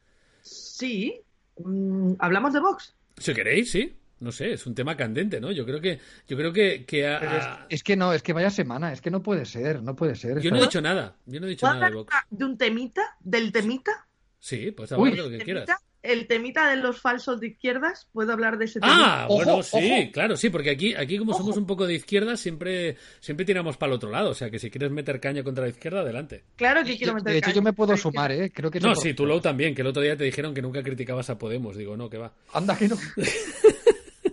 Sí. 0.40 1.20
Mm, 1.56 2.12
¿Hablamos 2.20 2.52
de 2.52 2.61
Vox? 2.61 2.94
Si 3.16 3.34
queréis, 3.34 3.72
sí. 3.72 3.97
No 4.20 4.32
sé, 4.32 4.52
es 4.52 4.66
un 4.66 4.74
tema 4.74 4.96
candente, 4.96 5.40
¿no? 5.40 5.52
Yo 5.52 5.64
creo 5.64 5.80
que, 5.80 5.98
yo 6.26 6.36
creo 6.36 6.52
que, 6.52 6.84
que 6.84 7.06
a- 7.06 7.20
Pero 7.20 7.66
es, 7.68 7.82
que 7.82 7.96
no, 7.96 8.12
es 8.12 8.22
que 8.22 8.32
vaya 8.32 8.50
semana, 8.50 8.92
es 8.92 9.00
que 9.00 9.10
no 9.10 9.22
puede 9.22 9.44
ser, 9.44 9.82
no 9.82 9.94
puede 9.94 10.14
ser. 10.16 10.40
yo 10.40 10.50
no 10.50 10.56
he 10.56 10.62
dicho 10.62 10.80
nada. 10.80 11.14
Yo 11.26 11.38
no 11.40 11.46
he 11.46 11.50
dicho 11.50 11.66
¿Puedo 11.66 11.80
nada 11.80 11.90
de 11.90 12.04
de 12.38 12.44
un 12.44 12.58
temita? 12.58 13.16
¿Del 13.20 13.52
temita? 13.52 14.06
Sí, 14.40 14.70
pues 14.72 14.90
hablar 14.92 15.12
de 15.12 15.22
lo 15.22 15.28
que 15.28 15.36
¿El 15.36 15.42
quieras. 15.44 15.68
El 16.00 16.28
temita 16.28 16.70
de 16.70 16.76
los 16.76 17.00
falsos 17.00 17.40
de 17.40 17.48
izquierdas. 17.48 18.06
¿Puedo 18.12 18.32
hablar 18.32 18.56
de 18.56 18.66
ese 18.66 18.78
tema? 18.78 19.22
Ah, 19.24 19.26
Ojo, 19.28 19.34
bueno, 19.44 19.62
sí, 19.64 19.76
ojo. 20.02 20.12
claro, 20.12 20.36
sí, 20.36 20.48
porque 20.48 20.70
aquí, 20.70 20.94
aquí 20.94 21.18
como 21.18 21.32
Ojo. 21.32 21.40
somos 21.40 21.56
un 21.56 21.66
poco 21.66 21.88
de 21.88 21.94
izquierda, 21.94 22.36
siempre, 22.36 22.96
siempre 23.18 23.44
tiramos 23.44 23.76
para 23.76 23.90
el 23.90 23.96
otro 23.96 24.08
lado. 24.10 24.30
O 24.30 24.34
sea, 24.34 24.48
que 24.48 24.60
si 24.60 24.70
quieres 24.70 24.92
meter 24.92 25.18
caña 25.20 25.42
contra 25.42 25.64
la 25.64 25.70
izquierda, 25.70 26.00
adelante. 26.02 26.44
Claro 26.54 26.84
que 26.84 26.96
quiero 26.96 27.14
meter 27.14 27.32
de 27.32 27.38
hecho, 27.38 27.46
caña. 27.46 27.54
yo 27.56 27.62
me 27.62 27.72
puedo 27.72 27.96
sumar, 27.96 28.30
¿eh? 28.30 28.50
Creo 28.54 28.70
que 28.70 28.78
No, 28.78 28.94
sí, 28.94 29.12
tú 29.12 29.26
Lou 29.26 29.40
también, 29.40 29.74
que 29.74 29.82
el 29.82 29.88
otro 29.88 30.00
día 30.00 30.16
te 30.16 30.22
dijeron 30.22 30.54
que 30.54 30.62
nunca 30.62 30.84
criticabas 30.84 31.30
a 31.30 31.36
Podemos. 31.36 31.76
Digo, 31.76 31.96
no, 31.96 32.08
que 32.08 32.18
va. 32.18 32.32
Anda 32.54 32.76
que 32.78 32.86
no. 32.88 32.96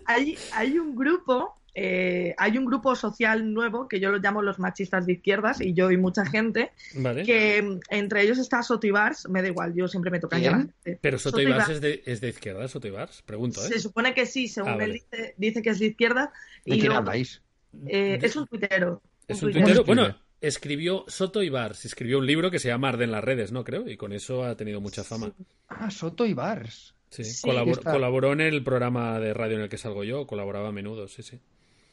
Hay, 0.05 0.37
hay 0.53 0.77
un 0.79 0.95
grupo, 0.95 1.55
eh, 1.73 2.33
hay 2.37 2.57
un 2.57 2.65
grupo 2.65 2.95
social 2.95 3.53
nuevo 3.53 3.87
que 3.87 3.99
yo 3.99 4.11
lo 4.11 4.17
llamo 4.19 4.41
los 4.41 4.59
machistas 4.59 5.05
de 5.05 5.13
izquierdas 5.13 5.59
y 5.61 5.73
yo 5.73 5.91
y 5.91 5.97
mucha 5.97 6.25
gente, 6.25 6.71
Vale. 6.95 7.23
que 7.23 7.61
mm, 7.61 7.79
entre 7.89 8.21
ellos 8.21 8.37
está 8.37 8.63
Sotibars, 8.63 9.27
me 9.29 9.41
da 9.41 9.47
igual, 9.49 9.73
yo 9.75 9.87
siempre 9.87 10.11
me 10.11 10.19
toca 10.19 10.37
¿Quién? 10.37 10.73
Pero 11.01 11.17
Soto 11.19 11.37
Soto 11.37 11.41
Ibars 11.41 11.69
Ibars. 11.69 11.69
es 11.75 11.81
de, 11.81 12.03
es 12.05 12.21
de 12.21 12.29
izquierda, 12.29 12.67
Soto 12.67 12.87
Ibars. 12.87 13.21
Pregunto, 13.23 13.63
¿eh? 13.65 13.67
Se 13.67 13.79
supone 13.79 14.13
que 14.13 14.25
sí, 14.25 14.47
según 14.47 14.79
Ah, 14.79 14.83
él 14.85 14.93
dice, 14.93 15.33
dice 15.37 15.61
que 15.61 15.69
es 15.71 15.79
de 15.79 15.87
izquierda. 15.87 16.31
¿De 16.65 16.75
Y 16.75 16.79
quién 16.79 16.93
luego, 16.93 16.99
habláis? 16.99 17.41
eh, 17.87 18.19
es 18.21 18.35
un 18.35 18.47
tuitero. 18.47 19.01
Es 19.27 19.41
un 19.43 19.51
tuitero. 19.51 19.83
Bueno, 19.83 20.15
escribió 20.41 21.03
Soto 21.07 21.41
Ibars, 21.43 21.85
escribió 21.85 22.19
un 22.19 22.25
libro 22.27 22.51
que 22.51 22.59
se 22.59 22.67
llama 22.69 22.89
Arde 22.89 23.03
en 23.05 23.11
las 23.11 23.23
redes, 23.23 23.51
¿no? 23.51 23.63
Creo, 23.63 23.89
y 23.89 23.97
con 23.97 24.13
eso 24.13 24.43
ha 24.45 24.55
tenido 24.55 24.79
mucha 24.81 25.03
fama. 25.03 25.33
Ah, 25.67 25.89
Soto 25.91 26.25
y 26.25 26.33
Bars. 26.33 26.93
Sí, 27.23 27.31
Sí. 27.33 27.47
Colabor- 27.47 27.77
Está. 27.79 27.91
colaboró 27.93 28.33
en 28.33 28.41
el 28.41 28.63
programa 28.63 29.19
de 29.19 29.33
radio 29.33 29.55
en 29.57 29.63
el 29.63 29.69
que 29.69 29.77
salgo 29.77 30.03
yo, 30.03 30.27
colaboraba 30.27 30.69
a 30.69 30.71
menudo, 30.71 31.07
sí, 31.07 31.23
sí. 31.23 31.39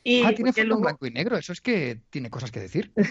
Y 0.05 0.23
ah, 0.25 0.35
tiene 0.35 0.53
foto 0.53 0.75
en 0.75 0.81
blanco 0.81 1.07
y 1.07 1.11
negro. 1.13 1.37
Eso 1.37 1.53
es 1.53 1.61
que 1.61 2.01
tiene 2.11 2.29
cosas 2.31 2.51
que 2.51 2.61
decir. 2.61 2.91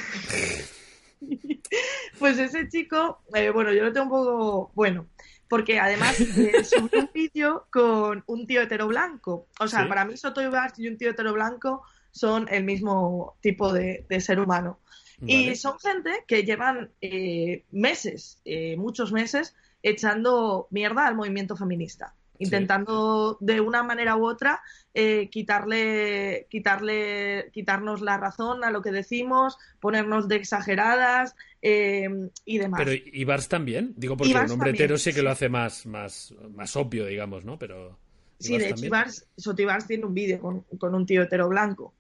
Pues 2.20 2.38
ese 2.38 2.68
chico, 2.68 3.22
eh, 3.34 3.50
bueno, 3.50 3.72
yo 3.74 3.84
lo 3.84 3.94
tengo 3.94 4.04
un 4.06 4.10
poco 4.12 4.72
bueno, 4.76 5.08
porque 5.48 5.80
además 5.80 6.20
eh, 6.20 6.64
subió 6.64 7.00
un 7.02 7.10
vídeo 7.14 7.68
con 7.72 8.24
un 8.28 8.46
tío 8.46 8.62
hetero 8.62 8.88
blanco. 8.88 9.48
O 9.60 9.68
sea, 9.68 9.84
Sí. 9.84 9.88
para 9.90 10.06
mí 10.06 10.18
Soto 10.18 10.42
Ibars 10.42 10.78
y 10.80 10.88
un 10.88 10.98
tío 10.98 11.12
hetero 11.12 11.34
blanco 11.34 11.84
son 12.12 12.48
el 12.52 12.64
mismo 12.64 13.38
tipo 13.42 13.72
de, 13.74 14.06
de 14.10 14.20
ser 14.22 14.40
humano. 14.40 14.80
Vale. 15.20 15.34
Y 15.34 15.56
son 15.56 15.80
gente 15.80 16.12
que 16.28 16.44
llevan 16.44 16.92
eh, 17.02 17.64
meses, 17.72 18.40
eh, 18.46 18.76
muchos 18.78 19.12
meses, 19.12 19.56
echando 19.84 20.68
mierda 20.70 21.08
al 21.08 21.16
movimiento 21.16 21.56
feminista. 21.56 22.14
Intentando 22.40 23.38
de 23.40 23.62
una 23.62 23.84
manera 23.84 24.16
u 24.16 24.26
otra 24.26 24.62
eh, 24.96 25.30
quitarle, 25.30 26.48
quitarle, 26.50 27.52
quitarnos 27.54 28.02
la 28.02 28.18
razón 28.18 28.64
a 28.64 28.72
lo 28.72 28.82
que 28.82 28.92
decimos, 28.92 29.60
ponernos 29.80 30.28
de 30.28 30.38
exageradas 30.38 31.36
eh, 31.62 32.10
y 32.44 32.58
demás. 32.58 32.82
Pero 32.84 33.00
Ibars 33.14 33.48
también, 33.48 33.94
digo 33.96 34.18
porque 34.18 34.32
Ibars 34.32 34.50
un 34.50 34.54
hombre 34.54 34.72
también, 34.72 34.86
hetero 34.86 34.98
sí 34.98 35.14
que 35.14 35.22
lo 35.22 35.30
hace 35.30 35.50
más, 35.50 35.86
más, 35.86 36.34
más 36.56 36.76
obvio, 36.76 37.06
digamos, 37.06 37.46
¿no? 37.46 37.60
Pero 37.60 38.00
sí, 38.40 38.58
de 38.58 38.70
hecho. 38.70 38.86
Ibars, 38.86 39.28
Soto 39.38 39.62
Ibars 39.62 39.86
tiene 39.86 40.06
un 40.06 40.14
vídeo 40.16 40.40
con, 40.40 40.62
con 40.80 40.96
un 40.96 41.06
tío 41.06 41.22
hetero 41.22 41.48
blanco. 41.48 41.94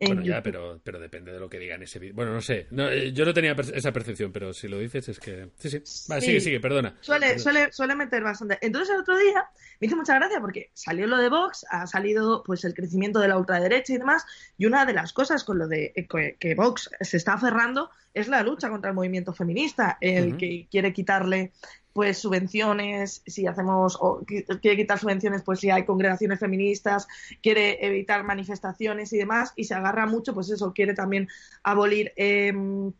En 0.00 0.08
Bueno, 0.08 0.22
ya, 0.22 0.42
pero, 0.42 0.80
pero 0.82 0.98
depende 1.00 1.32
de 1.32 1.40
lo 1.40 1.48
que 1.48 1.58
digan 1.58 1.82
ese 1.82 1.98
vídeo. 1.98 2.14
Bueno, 2.14 2.32
no 2.32 2.40
sé. 2.40 2.66
No, 2.70 2.88
eh, 2.88 3.12
yo 3.12 3.24
no 3.24 3.34
tenía 3.34 3.52
esa 3.74 3.92
percepción, 3.92 4.32
pero 4.32 4.52
si 4.52 4.68
lo 4.68 4.78
dices 4.78 5.08
es 5.08 5.18
que. 5.18 5.48
Sí, 5.58 5.70
sí. 5.70 5.82
Vale, 6.08 6.20
Sí. 6.20 6.26
sigue, 6.28 6.40
sigue, 6.40 6.60
perdona. 6.60 6.96
Suele, 7.00 7.38
suele, 7.38 7.72
suele 7.72 7.94
meter 7.94 8.22
bastante. 8.22 8.58
Entonces 8.60 8.94
el 8.94 9.00
otro 9.00 9.16
día 9.18 9.44
me 9.80 9.86
hizo 9.86 9.96
mucha 9.96 10.14
gracia 10.14 10.40
porque 10.40 10.70
salió 10.74 11.06
lo 11.06 11.16
de 11.16 11.28
Vox, 11.28 11.66
ha 11.70 11.86
salido 11.86 12.42
pues 12.44 12.64
el 12.64 12.74
crecimiento 12.74 13.18
de 13.20 13.28
la 13.28 13.38
ultraderecha 13.38 13.92
y 13.94 13.98
demás, 13.98 14.24
y 14.56 14.66
una 14.66 14.86
de 14.86 14.92
las 14.92 15.12
cosas 15.12 15.44
con 15.44 15.58
lo 15.58 15.66
de 15.68 15.92
eh, 15.94 16.06
que, 16.06 16.36
que 16.38 16.54
Vox 16.54 16.90
se 17.00 17.16
está 17.16 17.34
aferrando 17.34 17.90
es 18.14 18.26
la 18.28 18.42
lucha 18.42 18.68
contra 18.68 18.90
el 18.90 18.96
movimiento 18.96 19.32
feminista, 19.32 19.98
el 20.00 20.36
que 20.36 20.66
quiere 20.70 20.92
quitarle 20.92 21.52
pues 21.92 22.18
subvenciones, 22.18 23.22
si 23.26 23.46
hacemos, 23.46 23.96
o 24.00 24.20
qui- 24.24 24.44
quiere 24.60 24.76
quitar 24.76 24.98
subvenciones, 24.98 25.42
pues 25.42 25.60
si 25.60 25.70
hay 25.70 25.84
congregaciones 25.84 26.38
feministas, 26.38 27.08
quiere 27.42 27.84
evitar 27.84 28.22
manifestaciones 28.24 29.12
y 29.12 29.18
demás, 29.18 29.52
y 29.56 29.64
se 29.64 29.74
agarra 29.74 30.06
mucho, 30.06 30.32
pues 30.34 30.50
eso, 30.50 30.72
quiere 30.72 30.94
también 30.94 31.28
abolir 31.64 32.12
em, 32.16 32.92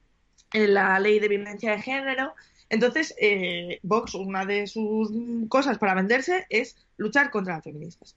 la 0.53 0.99
ley 0.99 1.21
de 1.21 1.29
violencia 1.29 1.73
de 1.73 1.83
género. 1.83 2.35
Entonces, 2.71 3.15
eh, 3.21 3.79
Vox, 3.83 4.15
una 4.15 4.45
de 4.45 4.67
sus 4.67 5.11
cosas 5.49 5.79
para 5.79 5.95
venderse 5.95 6.47
es 6.51 6.77
luchar 6.99 7.31
contra 7.31 7.55
las 7.55 7.65
feministas. 7.65 8.17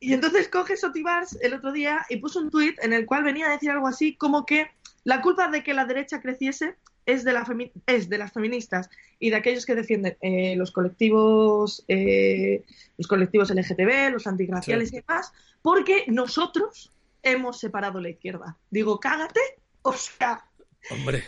Y 0.00 0.14
entonces 0.14 0.48
coge 0.48 0.76
Sotibars 0.76 1.38
el 1.42 1.52
otro 1.54 1.70
día 1.72 2.06
y 2.08 2.16
puso 2.16 2.40
un 2.40 2.50
tuit 2.50 2.78
en 2.82 2.92
el 2.92 3.04
cual 3.04 3.24
venía 3.24 3.46
a 3.46 3.50
decir 3.52 3.70
algo 3.70 3.86
así 3.86 4.16
como 4.16 4.46
que 4.46 4.68
la 5.04 5.20
culpa 5.20 5.48
de 5.48 5.62
que 5.62 5.74
la 5.74 5.84
derecha 5.84 6.22
creciese 6.22 6.76
es 7.06 7.24
de, 7.24 7.32
la 7.32 7.44
femi- 7.44 7.72
es 7.86 8.08
de 8.08 8.18
las 8.18 8.32
feministas 8.32 8.88
y 9.18 9.30
de 9.30 9.36
aquellos 9.36 9.66
que 9.66 9.74
defienden 9.74 10.16
eh, 10.20 10.54
los 10.56 10.70
colectivos 10.72 11.84
eh, 11.88 12.64
los 12.96 13.06
colectivos 13.06 13.50
LGTB, 13.50 14.12
los 14.12 14.26
antigraciales 14.26 14.90
Sí. 14.90 14.96
y 14.96 15.00
demás, 15.00 15.32
porque 15.62 16.04
nosotros 16.08 16.92
hemos 17.22 17.58
separado 17.58 18.00
la 18.00 18.10
izquierda. 18.10 18.56
Digo, 18.70 19.00
cágate, 19.00 19.40
o 19.82 19.92
sea, 19.92 20.44
Hombre. 20.90 21.22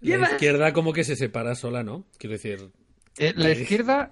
La 0.00 0.30
izquierda 0.32 0.72
como 0.72 0.92
que 0.92 1.04
se 1.04 1.16
separa 1.16 1.54
sola, 1.54 1.82
¿no? 1.82 2.04
Quiero 2.18 2.32
decir. 2.34 2.70
Eh, 3.18 3.32
la 3.36 3.50
izquierda 3.50 4.10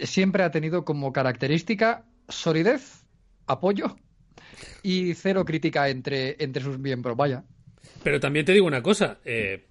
siempre 0.00 0.42
ha 0.42 0.50
tenido 0.50 0.84
como 0.84 1.12
característica 1.12 2.04
solidez, 2.28 3.04
apoyo 3.46 3.96
y 4.82 5.14
cero 5.14 5.44
crítica 5.44 5.88
entre, 5.88 6.36
entre 6.42 6.62
sus 6.62 6.78
miembros. 6.78 7.16
Vaya. 7.16 7.44
Pero 8.02 8.20
también 8.20 8.44
te 8.44 8.52
digo 8.52 8.66
una 8.66 8.82
cosa. 8.82 9.18
eh, 9.24 9.64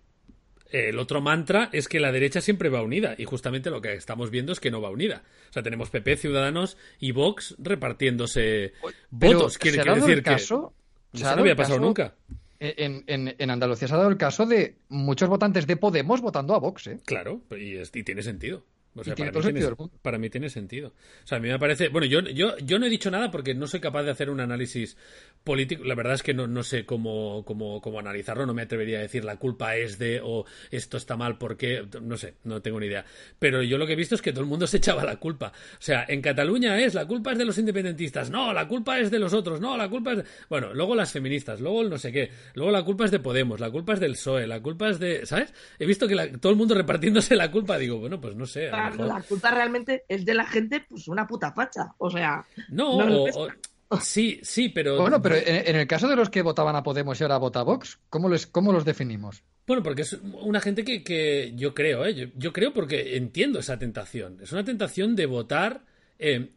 el 0.90 1.00
otro 1.00 1.22
mantra 1.22 1.70
es 1.72 1.88
que 1.88 2.00
la 2.00 2.12
derecha 2.12 2.42
siempre 2.42 2.70
va 2.70 2.82
unida. 2.82 3.16
Y 3.18 3.26
justamente 3.26 3.70
lo 3.70 3.82
que 3.82 3.94
estamos 3.94 4.30
viendo 4.32 4.52
es 4.52 4.60
que 4.60 4.72
no 4.72 4.82
va 4.82 4.90
unida. 4.90 5.24
O 5.50 5.54
sea, 5.54 5.64
tenemos 5.64 5.90
PP, 5.90 6.18
Ciudadanos 6.18 6.78
y 7.00 7.12
Vox 7.12 7.56
repartiéndose 7.60 8.74
Pero 9.20 9.40
votos. 9.40 9.58
Quiere, 9.58 9.76
¿se 9.76 9.82
ha 9.82 9.84
quiere 9.84 10.00
dado 10.00 10.08
decir 10.08 10.24
que. 10.24 10.34
Eso 10.34 10.74
no 11.14 11.30
había 11.42 11.56
pasado 11.56 11.76
caso? 11.78 11.86
nunca. 11.86 12.16
En, 12.60 13.04
en- 13.08 13.36
en 13.38 13.50
Andalucía 13.50 13.88
se 13.88 13.94
ha 13.94 13.98
dado 13.98 14.10
el 14.10 14.18
caso 14.18 14.46
de 14.46 14.78
muchos 14.90 15.28
votantes 15.30 15.68
de 15.68 15.76
Podemos 15.78 16.22
votando 16.22 16.56
a 16.56 16.60
Vox, 16.60 16.88
¿eh? 16.88 17.00
Claro, 17.06 17.42
y, 17.52 17.76
es- 17.76 17.92
y 17.94 18.04
tiene 18.04 18.24
sentido. 18.24 18.66
O 18.98 19.04
sea, 19.04 19.12
Y 19.12 19.16
tiene 19.16 19.32
para, 19.32 19.42
todo 19.42 19.52
mí 19.52 19.60
sentido 19.60 19.68
tiene, 19.68 19.76
del 19.76 19.78
mundo. 19.78 20.00
para 20.02 20.18
mí 20.18 20.30
tiene 20.30 20.50
sentido. 20.50 20.88
O 21.24 21.28
sea, 21.28 21.38
a 21.38 21.42
mí 21.42 21.50
me 21.50 21.60
parece. 21.60 21.90
Bueno, 21.90 22.08
yo, 22.08 22.22
yo, 22.22 22.58
yo 22.60 22.80
no 22.80 22.86
he 22.86 22.90
dicho 22.90 23.12
nada 23.12 23.30
porque 23.30 23.54
no 23.54 23.68
soy 23.68 23.80
capaz 23.82 24.04
de 24.04 24.12
hacer 24.12 24.30
un 24.30 24.40
análisis 24.40 24.96
político. 25.44 25.84
La 25.84 25.96
verdad 25.96 26.14
es 26.14 26.24
que 26.24 26.34
no, 26.34 26.48
no 26.48 26.64
sé 26.64 26.86
cómo, 26.86 27.44
cómo, 27.46 27.82
cómo 27.82 28.00
analizarlo. 28.00 28.46
No 28.46 28.54
me 28.54 28.62
atrevería 28.64 29.00
a 29.00 29.02
decir 29.02 29.26
la 29.26 29.36
culpa 29.38 29.76
es 29.76 30.00
de 30.00 30.22
o 30.24 30.46
esto 30.72 30.98
está 30.98 31.18
mal 31.18 31.38
porque. 31.38 31.86
No 32.02 32.18
sé, 32.18 32.36
no 32.46 32.62
tengo 32.62 32.80
ni 32.80 32.88
idea. 32.88 33.06
Pero 33.38 33.62
yo 33.64 33.78
lo 33.78 33.86
que 33.86 33.94
he 33.94 33.98
visto 33.98 34.16
es 34.16 34.22
que 34.22 34.32
todo 34.32 34.42
el 34.42 34.48
mundo 34.50 34.66
se 34.66 34.78
echaba 34.78 35.04
la 35.04 35.18
culpa. 35.18 35.52
O 35.74 35.82
sea, 35.82 36.06
en 36.08 36.22
Cataluña 36.22 36.80
es 36.80 36.94
la 36.94 37.06
culpa 37.06 37.34
es 37.34 37.38
de 37.38 37.46
los 37.46 37.58
independentistas. 37.58 38.30
No, 38.30 38.54
la 38.54 38.68
culpa 38.68 39.00
es 39.00 39.12
de 39.12 39.20
los 39.20 39.34
otros. 39.34 39.60
No, 39.60 39.76
la 39.78 39.90
culpa 39.90 40.14
es. 40.14 40.18
de- 40.20 40.24
Bueno, 40.50 40.74
luego 40.74 40.96
las 40.96 41.12
feministas, 41.12 41.60
luego 41.60 41.82
el 41.82 41.90
no 41.90 41.98
sé 41.98 42.12
qué. 42.12 42.30
Luego 42.54 42.72
la 42.72 42.84
culpa 42.84 43.06
es 43.06 43.12
de 43.12 43.20
Podemos, 43.20 43.60
la 43.60 43.70
culpa 43.70 43.94
es 43.94 44.00
del 44.00 44.14
PSOE, 44.14 44.48
la 44.48 44.62
culpa 44.62 44.90
es 44.90 45.00
de. 45.00 45.26
¿Sabes? 45.26 45.54
He 45.80 45.86
visto 45.86 46.08
que 46.08 46.16
la- 46.16 46.32
todo 46.32 46.52
el 46.52 46.58
mundo 46.58 46.76
repartiéndose 46.76 47.36
la 47.36 47.52
culpa. 47.52 47.78
Digo, 47.78 47.98
bueno, 48.00 48.22
pues 48.22 48.36
no 48.36 48.46
sé. 48.46 48.70
La 48.92 49.22
culpa 49.22 49.52
realmente 49.52 50.04
es 50.08 50.26
de 50.26 50.34
la 50.34 50.46
gente, 50.46 50.86
pues 50.88 51.08
una 51.08 51.26
puta 51.28 51.52
facha. 51.52 51.94
O 51.98 52.10
sea, 52.10 52.46
No, 52.70 53.06
No, 53.10 53.24
o- 53.24 53.48
o- 53.90 54.00
sí, 54.00 54.40
sí, 54.44 54.70
pero. 54.70 55.00
Bueno, 55.02 55.22
pero 55.22 55.36
en, 55.36 55.68
en 55.68 55.76
el 55.76 55.88
caso 55.88 56.08
de 56.08 56.16
los 56.16 56.30
que 56.30 56.42
votaban 56.42 56.76
a 56.76 56.84
Podemos 56.84 57.20
y 57.20 57.24
ahora 57.24 57.38
vota 57.38 57.60
a 57.60 57.64
Vox, 57.64 58.00
¿cómo, 58.10 58.30
les, 58.30 58.48
cómo 58.48 58.72
los 58.72 58.86
definimos? 58.86 59.44
Bueno, 59.68 59.82
porque 59.84 60.04
es 60.04 60.14
una 60.42 60.60
gente 60.62 60.84
que, 60.84 61.04
que 61.04 61.54
yo 61.56 61.74
creo, 61.74 62.06
¿eh? 62.06 62.14
Yo, 62.14 62.26
yo 62.36 62.54
creo 62.54 62.72
porque 62.74 63.16
entiendo 63.18 63.60
esa 63.60 63.80
tentación. 63.80 64.38
Es 64.42 64.52
una 64.52 64.64
tentación 64.64 65.16
de 65.16 65.26
votar. 65.26 65.82
eh, 66.20 66.50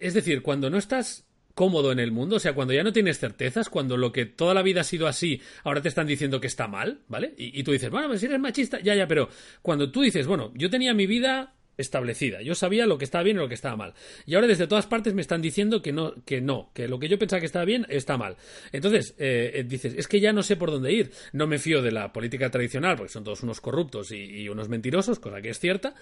es 0.00 0.14
decir, 0.14 0.40
cuando 0.42 0.70
no 0.70 0.78
estás 0.78 1.24
cómodo 1.54 1.92
en 1.92 1.98
el 2.00 2.10
mundo, 2.10 2.36
o 2.36 2.40
sea, 2.40 2.52
cuando 2.54 2.72
ya 2.74 2.82
no 2.82 2.92
tienes 2.92 3.18
certezas, 3.20 3.68
cuando 3.68 3.96
lo 3.96 4.10
que 4.12 4.24
toda 4.26 4.54
la 4.54 4.62
vida 4.62 4.80
ha 4.80 4.84
sido 4.84 5.06
así, 5.06 5.40
ahora 5.62 5.80
te 5.82 5.88
están 5.88 6.06
diciendo 6.06 6.40
que 6.40 6.46
está 6.48 6.66
mal, 6.66 7.00
¿vale? 7.06 7.32
Y, 7.38 7.60
y 7.60 7.62
tú 7.62 7.70
dices, 7.70 7.90
bueno, 7.90 8.08
pues 8.08 8.18
si 8.20 8.26
eres 8.26 8.40
machista, 8.40 8.80
ya, 8.80 8.94
ya, 8.96 9.06
pero 9.06 9.28
cuando 9.62 9.92
tú 9.92 10.00
dices, 10.00 10.26
bueno, 10.26 10.50
yo 10.56 10.68
tenía 10.68 10.94
mi 10.94 11.06
vida 11.06 11.54
establecida, 11.76 12.42
yo 12.42 12.54
sabía 12.54 12.86
lo 12.86 12.98
que 12.98 13.04
estaba 13.04 13.24
bien 13.24 13.36
y 13.36 13.40
lo 13.40 13.48
que 13.48 13.54
estaba 13.54 13.76
mal, 13.76 13.94
y 14.26 14.34
ahora 14.34 14.46
desde 14.46 14.66
todas 14.66 14.86
partes 14.86 15.14
me 15.14 15.20
están 15.20 15.42
diciendo 15.42 15.82
que 15.82 15.92
no, 15.92 16.14
que 16.24 16.40
no, 16.40 16.70
que 16.74 16.88
lo 16.88 16.98
que 16.98 17.08
yo 17.08 17.18
pensaba 17.18 17.40
que 17.40 17.46
estaba 17.46 17.64
bien 17.64 17.86
está 17.88 18.16
mal. 18.16 18.36
Entonces, 18.72 19.14
eh, 19.18 19.52
eh, 19.54 19.64
dices, 19.64 19.94
es 19.96 20.08
que 20.08 20.20
ya 20.20 20.32
no 20.32 20.42
sé 20.42 20.56
por 20.56 20.70
dónde 20.70 20.92
ir, 20.92 21.10
no 21.32 21.46
me 21.46 21.58
fío 21.58 21.82
de 21.82 21.92
la 21.92 22.12
política 22.12 22.50
tradicional, 22.50 22.96
porque 22.96 23.12
son 23.12 23.24
todos 23.24 23.42
unos 23.42 23.60
corruptos 23.60 24.12
y, 24.12 24.16
y 24.16 24.48
unos 24.48 24.68
mentirosos, 24.68 25.18
cosa 25.18 25.40
que 25.40 25.50
es 25.50 25.58
cierta. 25.58 25.94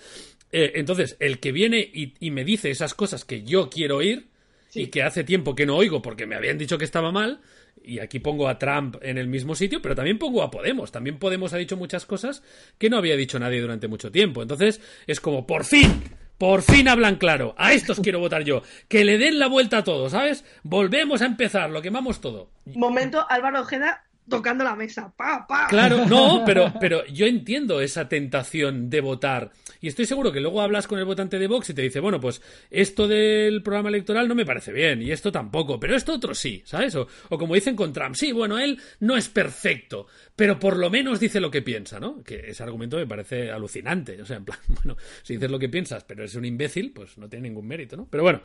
Eh, 0.51 0.73
entonces, 0.77 1.17
el 1.21 1.39
que 1.39 1.53
viene 1.53 1.79
y, 1.81 2.15
y 2.21 2.31
me 2.31 2.45
dice 2.45 2.71
esas 2.71 2.95
cosas 2.95 3.25
que 3.25 3.43
yo 3.43 3.69
quiero 3.71 3.97
oír, 3.99 4.27
y 4.75 4.87
que 4.87 5.03
hace 5.03 5.25
tiempo 5.25 5.55
que 5.55 5.67
no 5.67 5.77
oigo 5.77 6.01
porque 6.01 6.27
me 6.27 6.35
habían 6.35 6.59
dicho 6.59 6.79
que 6.79 6.85
estaba 6.85 7.13
mal, 7.13 7.41
y 7.85 7.99
aquí 7.99 8.19
pongo 8.19 8.49
a 8.49 8.59
Trump 8.59 8.97
en 9.03 9.19
el 9.19 9.29
mismo 9.29 9.55
sitio, 9.55 9.81
pero 9.83 9.95
también 9.95 10.19
pongo 10.19 10.43
a 10.43 10.51
Podemos. 10.51 10.93
También 10.93 11.19
Podemos 11.19 11.53
ha 11.53 11.59
dicho 11.59 11.77
muchas 11.77 12.07
cosas 12.07 12.43
que 12.79 12.91
no 12.91 12.97
había 12.97 13.17
dicho 13.17 13.39
nadie 13.39 13.61
durante 13.61 13.89
mucho 13.89 14.11
tiempo. 14.11 14.43
Entonces, 14.43 14.81
es 15.07 15.21
como, 15.21 15.47
por 15.47 15.65
fin, 15.65 16.03
por 16.39 16.63
fin 16.63 16.89
hablan 16.89 17.17
claro. 17.17 17.55
A 17.57 17.73
estos 17.73 18.01
quiero 18.01 18.19
votar 18.19 18.45
yo. 18.45 18.63
Que 18.89 19.05
le 19.05 19.19
den 19.19 19.39
la 19.39 19.47
vuelta 19.47 19.79
a 19.79 19.85
todo, 19.85 20.09
¿sabes? 20.09 20.45
Volvemos 20.63 21.23
a 21.23 21.27
empezar, 21.27 21.71
lo 21.71 21.83
quemamos 21.83 22.21
todo. 22.21 22.51
momento 22.67 23.25
Álvaro 23.29 23.61
Ojeda 23.61 24.05
tocando 24.29 24.65
la 24.65 24.77
mesa. 24.77 25.13
Pa, 25.17 25.47
pa. 25.47 25.67
Claro, 25.69 26.05
no, 26.09 26.43
pero, 26.45 26.73
pero 26.81 27.07
yo 27.07 27.27
entiendo 27.27 27.81
esa 27.81 28.09
tentación 28.09 28.91
de 28.91 29.01
votar. 29.01 29.53
Y 29.81 29.89
estoy 29.89 30.07
seguro 30.07 30.33
que 30.33 30.41
luego 30.41 30.61
hablas 30.61 30.87
con 30.87 30.99
el 30.99 31.05
votante 31.05 31.39
de 31.39 31.49
Vox 31.49 31.71
y 31.71 31.75
te 31.75 31.83
dice, 31.83 32.01
bueno, 32.01 32.21
pues 32.21 32.41
esto 32.71 33.09
del 33.09 33.63
programa 33.63 33.89
electoral 33.89 34.29
no 34.29 34.35
me 34.35 34.47
parece 34.47 34.73
bien, 34.73 35.03
y 35.03 35.11
esto 35.11 35.33
tampoco, 35.33 35.81
pero 35.81 35.97
esto 35.97 36.13
otro 36.15 36.35
sí, 36.35 36.63
¿sabes? 36.65 36.95
O, 36.95 37.09
o 37.31 37.39
como 37.39 37.55
dicen 37.55 37.75
con 37.75 37.93
Trump, 37.93 38.15
sí, 38.15 38.31
bueno, 38.31 38.61
él 38.61 38.79
no 39.01 39.17
es 39.17 39.29
perfecto, 39.29 40.07
pero 40.37 40.59
por 40.59 40.77
lo 40.77 40.89
menos 40.89 41.21
dice 41.21 41.41
lo 41.41 41.51
que 41.51 41.63
piensa, 41.63 41.99
¿no? 41.99 42.23
Que 42.23 42.51
ese 42.51 42.63
argumento 42.63 42.97
me 42.97 43.07
parece 43.07 43.51
alucinante. 43.51 44.21
O 44.21 44.27
sea, 44.27 44.37
en 44.37 44.45
plan, 44.45 44.59
bueno, 44.69 44.97
si 45.23 45.35
dices 45.35 45.51
lo 45.51 45.59
que 45.59 45.69
piensas, 45.69 46.05
pero 46.05 46.23
eres 46.23 46.35
un 46.35 46.45
imbécil, 46.45 46.93
pues 46.93 47.19
no 47.19 47.29
tiene 47.29 47.49
ningún 47.49 47.67
mérito, 47.67 47.97
¿no? 47.97 48.07
Pero 48.11 48.23
bueno, 48.23 48.41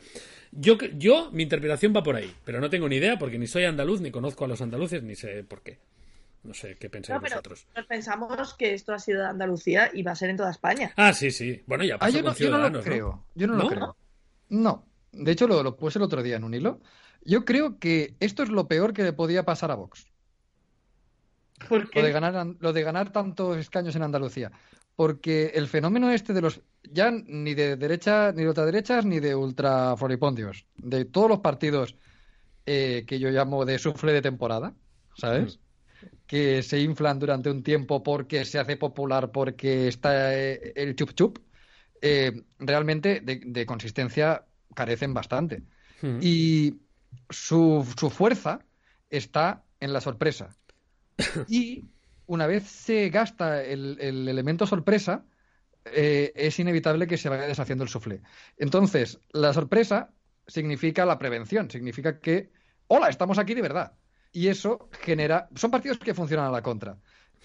yo, 0.50 0.76
yo, 0.96 1.30
mi 1.32 1.42
interpretación 1.42 1.92
va 1.94 2.02
por 2.02 2.16
ahí, 2.16 2.32
pero 2.44 2.60
no 2.60 2.68
tengo 2.70 2.88
ni 2.88 2.96
idea 2.96 3.18
porque 3.18 3.38
ni 3.38 3.46
soy 3.46 3.64
andaluz, 3.64 4.00
ni 4.00 4.10
conozco 4.10 4.44
a 4.44 4.48
los 4.48 4.60
andaluces, 4.60 5.02
ni 5.02 5.14
sé 5.14 5.44
por 5.44 5.62
qué. 5.62 5.67
No 6.44 6.54
sé 6.54 6.76
qué 6.78 6.88
pensáis 6.88 7.16
No, 7.16 7.20
pero 7.20 7.34
vosotros. 7.36 7.66
nos 7.76 7.86
pensamos 7.86 8.54
que 8.54 8.72
esto 8.74 8.92
ha 8.94 8.98
sido 8.98 9.22
de 9.22 9.28
Andalucía 9.28 9.90
y 9.92 10.02
va 10.02 10.12
a 10.12 10.16
ser 10.16 10.30
en 10.30 10.36
toda 10.36 10.50
España. 10.50 10.92
Ah, 10.96 11.12
sí, 11.12 11.30
sí. 11.30 11.62
Bueno, 11.66 11.84
ya 11.84 11.96
Ah, 11.96 11.98
pasó 11.98 12.16
yo 12.18 12.22
no, 12.22 12.34
yo 12.34 12.50
no 12.50 12.68
lo 12.70 12.82
creo. 12.82 13.24
Yo 13.34 13.46
no, 13.48 13.54
¿No? 13.56 13.62
lo 13.64 13.68
creo. 13.68 13.96
No. 14.48 14.84
De 15.12 15.32
hecho, 15.32 15.46
lo, 15.48 15.62
lo 15.62 15.76
puse 15.76 15.98
el 15.98 16.04
otro 16.04 16.22
día 16.22 16.36
en 16.36 16.44
un 16.44 16.54
hilo. 16.54 16.80
Yo 17.22 17.44
creo 17.44 17.78
que 17.78 18.14
esto 18.20 18.42
es 18.44 18.48
lo 18.50 18.68
peor 18.68 18.92
que 18.92 19.02
le 19.02 19.12
podía 19.12 19.44
pasar 19.44 19.70
a 19.70 19.74
Vox. 19.74 20.06
Porque 21.68 22.00
Lo 22.00 22.06
de 22.06 22.12
ganar, 22.12 22.46
lo 22.60 22.72
de 22.72 22.82
ganar 22.82 23.10
tantos 23.12 23.56
escaños 23.56 23.96
en 23.96 24.02
Andalucía. 24.04 24.52
Porque 24.94 25.52
el 25.54 25.66
fenómeno 25.66 26.10
este 26.12 26.32
de 26.32 26.40
los. 26.40 26.60
Ya 26.84 27.10
ni 27.10 27.54
de 27.54 27.76
derecha, 27.76 28.32
ni 28.32 28.42
de 28.42 28.48
ultraderechas, 28.48 29.04
ni 29.04 29.18
de 29.20 29.34
ultrafloripondios. 29.34 30.66
De 30.76 31.04
todos 31.04 31.28
los 31.28 31.40
partidos 31.40 31.96
eh, 32.66 33.04
que 33.06 33.18
yo 33.18 33.30
llamo 33.30 33.64
de 33.64 33.78
sufle 33.78 34.12
de 34.12 34.22
temporada, 34.22 34.74
¿sabes? 35.18 35.60
Que 36.26 36.62
se 36.62 36.80
inflan 36.80 37.18
durante 37.18 37.50
un 37.50 37.62
tiempo 37.62 38.02
porque 38.02 38.44
se 38.44 38.58
hace 38.58 38.76
popular, 38.76 39.32
porque 39.32 39.88
está 39.88 40.36
eh, 40.38 40.72
el 40.76 40.94
chup 40.96 41.14
chup. 41.14 41.38
eh, 42.02 42.44
realmente 42.58 43.20
de, 43.20 43.40
de 43.46 43.66
consistencia 43.66 44.48
carecen 44.74 45.14
bastante. 45.14 45.64
Ujú. 46.02 46.18
Y 46.18 46.82
su, 47.30 47.86
su 47.98 48.10
fuerza 48.10 48.66
está 49.10 49.66
en 49.80 49.92
la 49.92 50.00
sorpresa. 50.00 50.56
Y 51.46 51.90
una 52.26 52.46
vez 52.46 52.64
se 52.64 53.08
gasta 53.10 53.64
el, 53.64 53.98
el 54.00 54.28
elemento 54.28 54.66
sorpresa, 54.66 55.26
eh, 55.84 56.32
es 56.36 56.58
inevitable 56.58 57.06
que 57.06 57.18
se 57.18 57.28
vaya 57.28 57.46
deshaciendo 57.48 57.84
el 57.84 57.90
soufflé. 57.90 58.22
Entonces, 58.58 59.20
la 59.30 59.52
sorpresa 59.54 60.14
significa 60.46 61.06
la 61.06 61.18
prevención, 61.18 61.70
significa 61.70 62.20
que, 62.20 62.52
hola, 62.88 63.08
estamos 63.10 63.38
aquí 63.38 63.54
de 63.54 63.62
verdad. 63.62 63.98
Y 64.32 64.48
eso 64.48 64.88
genera. 65.00 65.48
Son 65.54 65.70
partidos 65.70 65.98
que 65.98 66.14
funcionan 66.14 66.46
a 66.46 66.50
la 66.50 66.62
contra. 66.62 66.96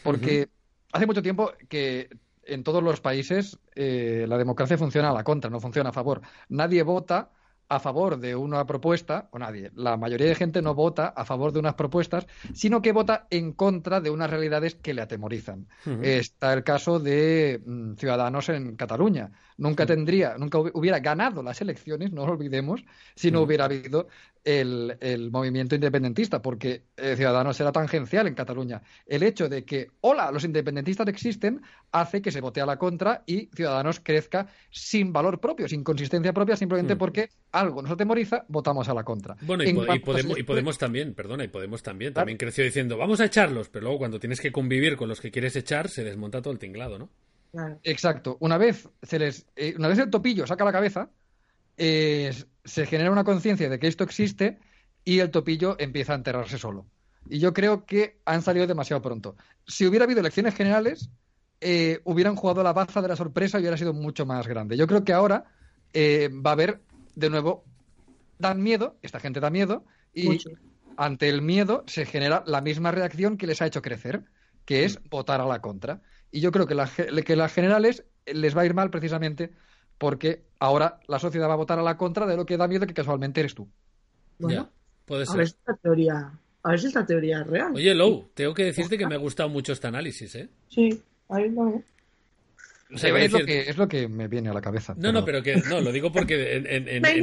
Porque 0.03 0.49
hace 0.91 1.05
mucho 1.05 1.21
tiempo 1.21 1.51
que 1.69 2.09
en 2.45 2.63
todos 2.63 2.83
los 2.83 2.99
países 3.01 3.57
eh, 3.75 4.25
la 4.27 4.37
democracia 4.37 4.77
funciona 4.77 5.09
a 5.09 5.13
la 5.13 5.23
contra, 5.23 5.49
no 5.49 5.59
funciona 5.59 5.89
a 5.89 5.93
favor. 5.93 6.21
Nadie 6.49 6.83
vota 6.83 7.31
a 7.75 7.79
favor 7.79 8.19
de 8.19 8.35
una 8.35 8.65
propuesta, 8.65 9.29
o 9.31 9.39
nadie, 9.39 9.71
la 9.75 9.97
mayoría 9.97 10.27
de 10.27 10.35
gente 10.35 10.61
no 10.61 10.75
vota 10.75 11.07
a 11.07 11.25
favor 11.25 11.51
de 11.51 11.57
unas 11.57 11.73
propuestas, 11.73 12.27
sino 12.53 12.83
que 12.83 12.91
vota 12.91 13.25
en 13.31 13.51
contra 13.53 13.99
de 13.99 14.11
unas 14.11 14.29
realidades 14.29 14.75
que 14.75 14.93
le 14.93 15.01
atemorizan. 15.01 15.67
Está 16.03 16.53
el 16.53 16.63
caso 16.63 16.99
de 16.99 17.61
mm, 17.65 17.93
Ciudadanos 17.95 18.49
en 18.49 18.75
Cataluña. 18.75 19.31
Nunca 19.57 19.87
tendría, 19.87 20.37
nunca 20.37 20.59
hubiera 20.59 20.99
ganado 20.99 21.41
las 21.41 21.61
elecciones, 21.61 22.11
no 22.11 22.27
lo 22.27 22.33
olvidemos, 22.33 22.85
si 23.15 23.31
no 23.31 23.41
hubiera 23.41 23.65
habido 23.65 24.07
el, 24.43 25.29
movimiento 25.31 25.75
independentista, 25.75 26.41
porque 26.41 26.83
eh, 26.97 27.15
Ciudadanos 27.15 27.59
era 27.59 27.71
tangencial 27.71 28.27
en 28.27 28.35
Cataluña. 28.35 28.81
El 29.05 29.23
hecho 29.23 29.47
de 29.49 29.63
que, 29.63 29.89
hola, 30.01 30.31
los 30.31 30.43
independentistas 30.43 31.07
existen, 31.07 31.61
hace 31.91 32.21
que 32.21 32.31
se 32.31 32.41
vote 32.41 32.61
a 32.61 32.65
la 32.65 32.77
contra 32.77 33.23
y 33.25 33.49
Ciudadanos 33.55 33.99
crezca 34.01 34.47
sin 34.69 35.13
valor 35.13 35.39
propio, 35.39 35.67
sin 35.67 35.83
consistencia 35.83 36.33
propia, 36.33 36.55
simplemente 36.55 36.95
porque 36.95 37.29
algo 37.63 37.81
nos 37.81 37.91
atemoriza, 37.91 38.45
votamos 38.47 38.87
a 38.89 38.93
la 38.93 39.03
contra. 39.03 39.35
Bueno, 39.41 39.63
y, 39.63 39.73
podemos, 39.99 40.37
y 40.37 40.43
podemos, 40.43 40.77
también, 40.77 41.13
perdona, 41.13 41.43
y 41.43 41.47
Podemos 41.47 41.81
también, 41.81 42.13
también 42.13 42.37
creció 42.37 42.63
diciendo, 42.63 42.97
vamos 42.97 43.19
a 43.19 43.25
echarlos, 43.25 43.69
pero 43.69 43.83
luego 43.83 43.99
cuando 43.99 44.19
tienes 44.19 44.39
que 44.39 44.51
convivir 44.51 44.95
con 44.95 45.09
los 45.09 45.21
que 45.21 45.31
quieres 45.31 45.55
echar, 45.55 45.89
se 45.89 46.03
desmonta 46.03 46.41
todo 46.41 46.53
el 46.53 46.59
tinglado, 46.59 46.99
¿no? 46.99 47.09
Exacto. 47.83 48.37
Una 48.39 48.57
vez, 48.57 48.89
se 49.01 49.19
les, 49.19 49.45
eh, 49.55 49.75
una 49.77 49.87
vez 49.87 49.99
el 49.99 50.09
topillo 50.09 50.47
saca 50.47 50.65
la 50.65 50.71
cabeza, 50.71 51.09
se 51.75 52.85
genera 52.85 53.11
una 53.11 53.23
conciencia 53.23 53.69
de 53.69 53.79
que 53.79 53.87
esto 53.87 54.03
existe 54.03 54.59
y 55.03 55.19
el 55.19 55.31
topillo 55.31 55.75
empieza 55.79 56.13
a 56.13 56.17
enterrarse 56.17 56.57
solo. 56.57 56.85
Y 57.29 57.39
yo 57.39 57.53
creo 57.53 57.85
que 57.85 58.19
han 58.25 58.41
salido 58.41 58.67
demasiado 58.67 59.01
pronto. 59.01 59.35
Si 59.65 59.85
hubiera 59.85 60.05
habido 60.05 60.19
elecciones 60.19 60.55
generales, 60.55 61.09
eh, 61.61 62.01
hubieran 62.03 62.35
jugado 62.35 62.63
la 62.63 62.73
baza 62.73 63.01
de 63.01 63.07
la 63.07 63.15
sorpresa 63.15 63.57
y 63.57 63.61
hubiera 63.61 63.77
sido 63.77 63.93
mucho 63.93 64.25
más 64.25 64.47
grande. 64.47 64.75
Yo 64.75 64.87
creo 64.87 65.03
que 65.03 65.13
ahora 65.13 65.45
eh, 65.93 66.29
va 66.29 66.51
a 66.51 66.53
haber, 66.53 66.81
de 67.15 67.29
nuevo, 67.29 67.63
dan 68.39 68.61
miedo, 68.61 68.97
esta 69.01 69.19
gente 69.19 69.39
da 69.39 69.49
miedo, 69.49 69.85
y 70.13 70.39
ante 70.97 71.29
el 71.29 71.41
miedo 71.41 71.83
se 71.87 72.05
genera 72.05 72.43
la 72.45 72.61
misma 72.61 72.91
reacción 72.91 73.37
que 73.37 73.47
les 73.47 73.61
ha 73.61 73.67
hecho 73.67 73.81
crecer, 73.81 74.23
que 74.65 74.85
es 74.85 74.99
votar 75.09 75.41
a 75.41 75.45
la 75.45 75.61
contra. 75.61 76.01
Y 76.31 76.39
yo 76.39 76.51
creo 76.51 76.67
que, 76.67 76.75
que 77.23 77.35
las 77.35 77.53
generales 77.53 78.05
les 78.25 78.55
va 78.55 78.61
a 78.61 78.65
ir 78.65 78.73
mal 78.73 78.89
precisamente 78.89 79.51
porque 79.97 80.43
ahora 80.59 80.99
la 81.07 81.19
sociedad 81.19 81.47
va 81.47 81.53
a 81.53 81.57
votar 81.57 81.79
a 81.79 81.83
la 81.83 81.97
contra 81.97 82.25
de 82.25 82.35
lo 82.35 82.45
que 82.45 82.57
da 82.57 82.67
miedo 82.67 82.87
que 82.87 82.93
casualmente 82.93 83.39
eres 83.39 83.55
tú. 83.55 83.69
Bueno, 84.39 84.69
puede 85.05 85.25
ser. 85.25 85.35
A 85.35 85.37
ver 85.37 85.47
si 85.47 85.55
esta 85.55 85.75
teoría, 85.75 86.39
a 86.63 86.69
ver 86.69 86.79
si 86.79 86.87
esta 86.87 87.05
teoría 87.05 87.41
es 87.41 87.47
real. 87.47 87.73
Oye, 87.75 87.93
Lou, 87.93 88.29
tengo 88.33 88.53
que 88.53 88.65
decirte 88.65 88.97
que 88.97 89.07
me 89.07 89.15
ha 89.15 89.19
gustado 89.19 89.49
mucho 89.49 89.73
este 89.73 89.87
análisis, 89.87 90.35
¿eh? 90.35 90.49
Sí, 90.69 91.01
ahí 91.29 91.49
no. 92.93 93.17
es, 93.17 93.31
lo 93.31 93.45
que, 93.45 93.61
es 93.61 93.77
lo 93.77 93.87
que 93.87 94.07
me 94.07 94.27
viene 94.27 94.49
a 94.49 94.53
la 94.53 94.61
cabeza. 94.61 94.93
No, 94.97 95.11
no, 95.11 95.25
pero 95.25 95.41
que 95.43 95.55
no, 95.55 95.81
lo 95.81 95.91
digo 95.91 96.11
porque 96.11 96.55
en, 96.55 96.67
en, 96.67 96.87
en, 96.87 97.05
en, 97.05 97.15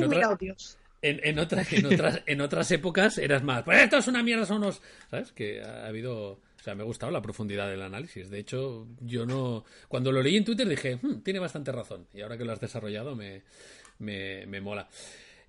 en, 1.02 1.38
otras, 1.38 1.72
en, 1.72 1.86
otras, 1.86 2.22
en 2.26 2.40
otras 2.40 2.70
épocas 2.70 3.18
eras 3.18 3.42
más, 3.42 3.62
pues 3.62 3.80
esto 3.82 3.98
es 3.98 4.08
una 4.08 4.22
mierda, 4.22 4.44
son 4.44 4.58
unos. 4.58 4.82
¿Sabes? 5.10 5.32
Que 5.32 5.62
ha 5.62 5.86
habido 5.86 6.40
o 6.60 6.62
sea, 6.62 6.74
me 6.74 6.82
ha 6.82 6.86
gustado 6.86 7.10
la 7.10 7.22
profundidad 7.22 7.70
del 7.70 7.80
análisis. 7.80 8.28
De 8.28 8.38
hecho, 8.38 8.86
yo 9.00 9.24
no. 9.24 9.64
Cuando 9.88 10.12
lo 10.12 10.22
leí 10.22 10.36
en 10.36 10.44
Twitter 10.44 10.68
dije, 10.68 10.98
hmm, 11.00 11.20
tiene 11.22 11.38
bastante 11.38 11.72
razón. 11.72 12.06
Y 12.12 12.20
ahora 12.20 12.36
que 12.36 12.44
lo 12.44 12.52
has 12.52 12.60
desarrollado, 12.60 13.16
me, 13.16 13.42
me, 13.98 14.44
me 14.46 14.60
mola. 14.60 14.86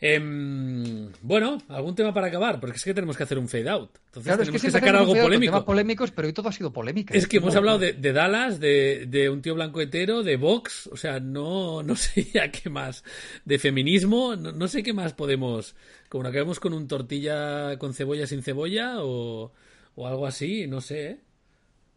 Em, 0.04 1.12
bueno, 1.22 1.60
algún 1.70 1.93
tema 1.93 2.12
para 2.14 2.28
acabar, 2.28 2.60
porque 2.60 2.78
es 2.78 2.84
que 2.84 2.93
tenemos 2.93 3.16
que 3.16 3.24
hacer 3.24 3.38
un 3.38 3.47
fade 3.47 3.70
out. 3.70 3.91
Entonces 4.08 4.38
tenemos 4.38 4.62
que, 4.62 4.72
sacar 4.72 4.95
algo 4.95 5.14
polémico. 5.14 5.52
Temas 5.52 5.64
polémicos, 5.64 6.12
pero 6.12 6.28
hoy 6.28 6.34
todo 6.34 6.49
ha 6.49 6.52
sido 6.52 6.74
polémica. 6.74 7.14
Es 7.14 7.28
que 7.28 7.38
hemos 7.38 7.56
hablado 7.56 7.78
de, 7.78 7.93
Dallas, 7.93 8.60
de, 8.60 9.06
de, 9.08 9.30
un 9.30 9.41
tío 9.41 9.54
blanco 9.54 9.80
hetero, 9.80 10.24
de 10.24 10.38
Vox, 10.38 10.88
o 10.88 10.97
sea, 10.97 11.20
no, 11.20 11.84
no 11.84 11.95
sé 11.97 12.24
ya 12.34 12.52
qué 12.52 12.70
más. 12.70 13.04
De 13.45 13.60
feminismo, 13.60 14.36
no, 14.36 14.52
no 14.52 14.68
sé 14.68 14.82
qué 14.82 14.91
más 14.91 15.14
podemos. 15.14 15.76
Como 16.10 16.28
acabemos 16.28 16.60
con 16.60 16.74
un 16.74 16.88
tortilla 16.88 17.78
con 17.78 17.93
cebolla 17.93 18.26
sin 18.26 18.41
cebolla 18.41 18.95
o 19.04 19.52
o 19.95 20.08
algo 20.08 20.26
así, 20.26 20.68
no 20.68 20.82
sé. 20.82 21.12
¿eh? 21.12 21.20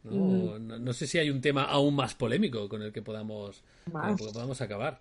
No, 0.05 0.93
sé 0.93 1.07
si 1.07 1.19
hay 1.19 1.31
un 1.31 1.41
tema 1.41 1.65
aún 1.65 1.95
más 1.95 2.15
polémico 2.15 2.69
con 2.69 2.83
el 2.83 2.93
que 2.93 3.03
podamos, 3.03 3.63
podamos 3.91 4.61
acabar. 4.61 5.01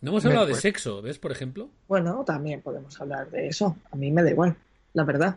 No 0.00 0.10
hemos 0.10 0.24
hablado 0.24 0.46
de 0.46 0.54
sexo, 0.54 1.02
¿ves, 1.02 1.18
por 1.18 1.30
ejemplo? 1.30 1.68
Bueno, 1.86 2.24
también 2.24 2.62
podemos 2.62 2.98
hablar 3.00 3.30
de 3.30 3.48
eso. 3.48 3.76
A 3.90 3.96
mí 3.96 4.10
me 4.10 4.22
da 4.22 4.30
igual, 4.30 4.56
la 4.94 5.04
verdad. 5.04 5.36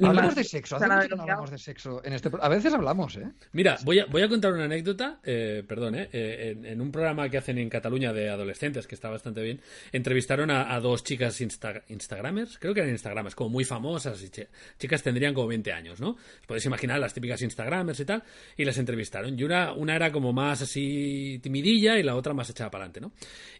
Hablamos 0.00 0.34
de 0.34 0.44
sexo. 0.44 0.76
Hace 0.76 0.86
mucho 0.86 1.08
que 1.08 1.16
no 1.16 1.22
hablamos 1.22 1.50
de 1.50 1.58
sexo. 1.58 2.04
En 2.04 2.12
este... 2.12 2.30
A 2.40 2.48
veces 2.48 2.72
hablamos, 2.72 3.16
¿eh? 3.16 3.28
Mira, 3.52 3.78
voy 3.84 3.98
a, 3.98 4.06
voy 4.06 4.22
a 4.22 4.28
contar 4.28 4.52
una 4.52 4.64
anécdota. 4.64 5.18
Eh, 5.24 5.64
perdón, 5.66 5.96
¿eh? 5.96 6.08
eh 6.12 6.56
en, 6.62 6.80
un 6.80 6.92
programa 6.92 7.28
que 7.28 7.38
hacen 7.38 7.58
en 7.58 7.68
Cataluña 7.68 8.12
de 8.12 8.28
adolescentes, 8.28 8.86
que 8.86 8.94
está 8.94 9.10
bastante 9.10 9.42
bien, 9.42 9.60
entrevistaron 9.92 10.50
a, 10.50 10.78
dos 10.80 11.02
chicas 11.02 11.40
Instagramers. 11.40 12.58
Creo 12.58 12.74
que 12.74 12.80
eran 12.80 12.92
Instagramers, 12.92 13.34
como 13.34 13.50
muy 13.50 13.64
famosas. 13.64 14.22
Y 14.22 14.30
chicas 14.78 15.02
tendrían 15.02 15.34
como 15.34 15.48
20 15.48 15.72
años, 15.72 16.00
¿no? 16.00 16.16
Podéis 16.46 16.66
imaginar 16.66 17.00
las 17.00 17.12
típicas 17.12 17.42
Instagramers 17.42 17.98
y 18.00 18.04
tal. 18.04 18.22
Y 18.56 18.64
las 18.64 18.78
entrevistaron. 18.78 19.38
Y 19.38 19.42
una, 19.42 19.72
una 19.72 19.96
era 19.96 20.12
como 20.12 20.32
más 20.32 20.62
así 20.62 21.40
timidilla 21.42 21.98
y 21.98 22.02
la 22.02 22.14
otra 22.14 22.34
más 22.34 22.48
echada 22.50 22.70
para 22.70 22.84
adelante, 22.84 23.00
¿no? 23.00 23.12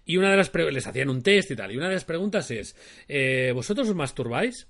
Y 0.05 0.16
una 0.16 0.30
de 0.30 0.36
las 0.36 0.55
les 0.55 0.86
hacían 0.86 1.11
un 1.11 1.22
test 1.22 1.51
y 1.51 1.57
tal. 1.57 1.72
Y 1.72 1.76
una 1.76 1.89
de 1.89 1.95
las 1.95 2.05
preguntas 2.05 2.51
es: 2.51 2.76
eh, 3.09 3.53
¿Vosotros 3.55 3.89
os 3.89 3.95
masturbáis? 3.95 4.66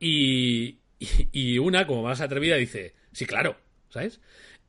Y, 0.00 0.78
y, 1.32 1.58
una, 1.58 1.86
como 1.86 2.02
más 2.02 2.20
atrevida, 2.20 2.56
dice, 2.56 2.94
sí, 3.12 3.26
claro, 3.26 3.56
¿sabes? 3.88 4.20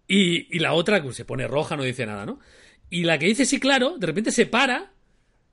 Y, 0.08 0.60
la 0.60 0.74
otra, 0.74 1.02
que 1.02 1.14
se 1.14 1.26
pone 1.26 1.48
roja, 1.48 1.78
no 1.78 1.84
dice 1.84 2.06
nada, 2.06 2.26
¿no? 2.26 2.40
Y 2.90 3.04
la 3.04 3.20
que 3.20 3.28
dice 3.28 3.46
sí, 3.46 3.60
claro, 3.60 3.98
de 3.98 4.08
repente 4.08 4.32
se 4.32 4.48
para, 4.48 4.92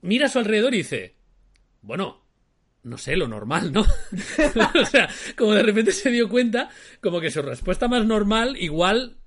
mira 0.01 0.25
a 0.25 0.29
su 0.29 0.39
alrededor 0.39 0.73
y 0.73 0.77
dice, 0.77 1.15
bueno, 1.81 2.23
no 2.83 2.97
sé, 2.97 3.15
lo 3.15 3.27
normal, 3.27 3.71
¿no? 3.71 3.81
o 4.81 4.85
sea, 4.85 5.09
como 5.35 5.53
de 5.53 5.61
repente 5.61 5.91
se 5.91 6.09
dio 6.09 6.27
cuenta, 6.27 6.69
como 7.01 7.21
que 7.21 7.29
su 7.29 7.41
respuesta 7.41 7.87
más 7.87 8.05
normal, 8.05 8.57
igual, 8.59 9.17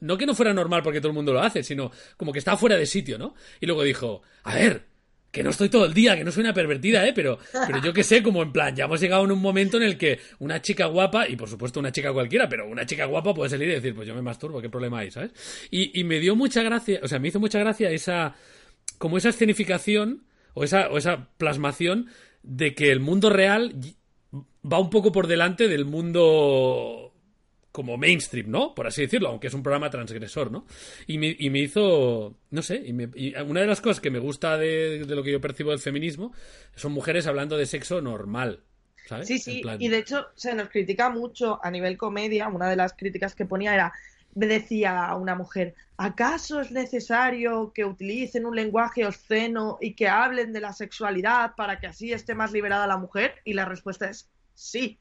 no 0.00 0.18
que 0.18 0.26
no 0.26 0.34
fuera 0.34 0.52
normal 0.52 0.82
porque 0.82 1.00
todo 1.00 1.08
el 1.08 1.14
mundo 1.14 1.32
lo 1.32 1.40
hace, 1.40 1.62
sino 1.62 1.90
como 2.18 2.32
que 2.32 2.38
está 2.38 2.56
fuera 2.56 2.76
de 2.76 2.84
sitio, 2.84 3.16
¿no? 3.16 3.34
Y 3.60 3.66
luego 3.66 3.82
dijo, 3.82 4.22
a 4.42 4.54
ver, 4.54 4.87
que 5.30 5.42
no 5.42 5.50
estoy 5.50 5.68
todo 5.68 5.84
el 5.84 5.94
día, 5.94 6.16
que 6.16 6.24
no 6.24 6.32
soy 6.32 6.42
una 6.42 6.54
pervertida, 6.54 7.06
¿eh? 7.06 7.12
Pero, 7.14 7.38
pero 7.66 7.82
yo 7.82 7.92
que 7.92 8.02
sé, 8.02 8.22
como 8.22 8.42
en 8.42 8.52
plan, 8.52 8.74
ya 8.74 8.84
hemos 8.84 9.00
llegado 9.00 9.24
en 9.24 9.32
un 9.32 9.40
momento 9.40 9.76
en 9.76 9.82
el 9.82 9.98
que 9.98 10.20
una 10.38 10.62
chica 10.62 10.86
guapa, 10.86 11.28
y 11.28 11.36
por 11.36 11.48
supuesto 11.48 11.80
una 11.80 11.92
chica 11.92 12.12
cualquiera, 12.12 12.48
pero 12.48 12.66
una 12.66 12.86
chica 12.86 13.04
guapa 13.04 13.34
puede 13.34 13.50
salir 13.50 13.68
y 13.68 13.72
decir, 13.72 13.94
pues 13.94 14.08
yo 14.08 14.14
me 14.14 14.22
masturbo, 14.22 14.60
¿qué 14.60 14.70
problema 14.70 15.00
hay, 15.00 15.10
¿sabes? 15.10 15.32
Y, 15.70 15.98
y 15.98 16.04
me 16.04 16.18
dio 16.18 16.34
mucha 16.34 16.62
gracia, 16.62 17.00
o 17.02 17.08
sea, 17.08 17.18
me 17.18 17.28
hizo 17.28 17.40
mucha 17.40 17.58
gracia 17.58 17.90
esa, 17.90 18.36
como 18.96 19.18
esa 19.18 19.28
escenificación, 19.28 20.24
o 20.54 20.64
esa, 20.64 20.88
o 20.88 20.98
esa 20.98 21.28
plasmación 21.38 22.08
de 22.42 22.74
que 22.74 22.90
el 22.90 22.98
mundo 22.98 23.30
real 23.30 23.74
va 24.70 24.80
un 24.80 24.90
poco 24.90 25.12
por 25.12 25.28
delante 25.28 25.68
del 25.68 25.84
mundo 25.84 27.07
como 27.78 27.96
mainstream, 27.96 28.50
¿no? 28.50 28.74
Por 28.74 28.88
así 28.88 29.02
decirlo, 29.02 29.28
aunque 29.28 29.46
es 29.46 29.54
un 29.54 29.62
programa 29.62 29.88
transgresor, 29.88 30.50
¿no? 30.50 30.66
Y 31.06 31.16
me, 31.16 31.36
y 31.38 31.48
me 31.48 31.60
hizo, 31.60 32.34
no 32.50 32.60
sé, 32.60 32.82
y, 32.84 33.36
una 33.40 33.60
de 33.60 33.68
las 33.68 33.80
cosas 33.80 34.00
que 34.00 34.10
me 34.10 34.18
gusta 34.18 34.56
de, 34.58 35.04
lo 35.06 35.22
que 35.22 35.30
yo 35.30 35.40
percibo 35.40 35.70
del 35.70 35.78
feminismo 35.78 36.32
son 36.74 36.90
mujeres 36.90 37.28
hablando 37.28 37.56
de 37.56 37.66
sexo 37.66 38.00
normal. 38.00 38.64
¿sabes? 39.06 39.28
Sí, 39.28 39.38
sí, 39.38 39.62
y 39.78 39.88
de 39.88 39.98
hecho 39.98 40.26
se 40.34 40.56
nos 40.56 40.70
critica 40.70 41.08
mucho 41.08 41.60
a 41.62 41.70
nivel 41.70 41.96
comedia, 41.96 42.48
una 42.48 42.68
de 42.68 42.74
las 42.74 42.94
críticas 42.94 43.36
que 43.36 43.46
ponía 43.46 43.72
era, 43.72 43.92
me 44.34 44.48
decía 44.48 45.06
a 45.06 45.14
una 45.14 45.36
mujer, 45.36 45.76
¿acaso 45.98 46.60
es 46.60 46.72
necesario 46.72 47.72
que 47.72 47.84
utilicen 47.84 48.44
un 48.44 48.56
lenguaje 48.56 49.06
obsceno 49.06 49.78
y 49.80 49.94
que 49.94 50.08
hablen 50.08 50.52
de 50.52 50.62
la 50.62 50.72
sexualidad 50.72 51.54
para 51.54 51.78
que 51.78 51.86
así 51.86 52.12
esté 52.12 52.34
más 52.34 52.50
liberada 52.50 52.88
la 52.88 52.96
mujer? 52.96 53.36
Y 53.44 53.52
la 53.52 53.66
respuesta 53.66 54.10
es 54.10 54.28
sí. 54.54 54.98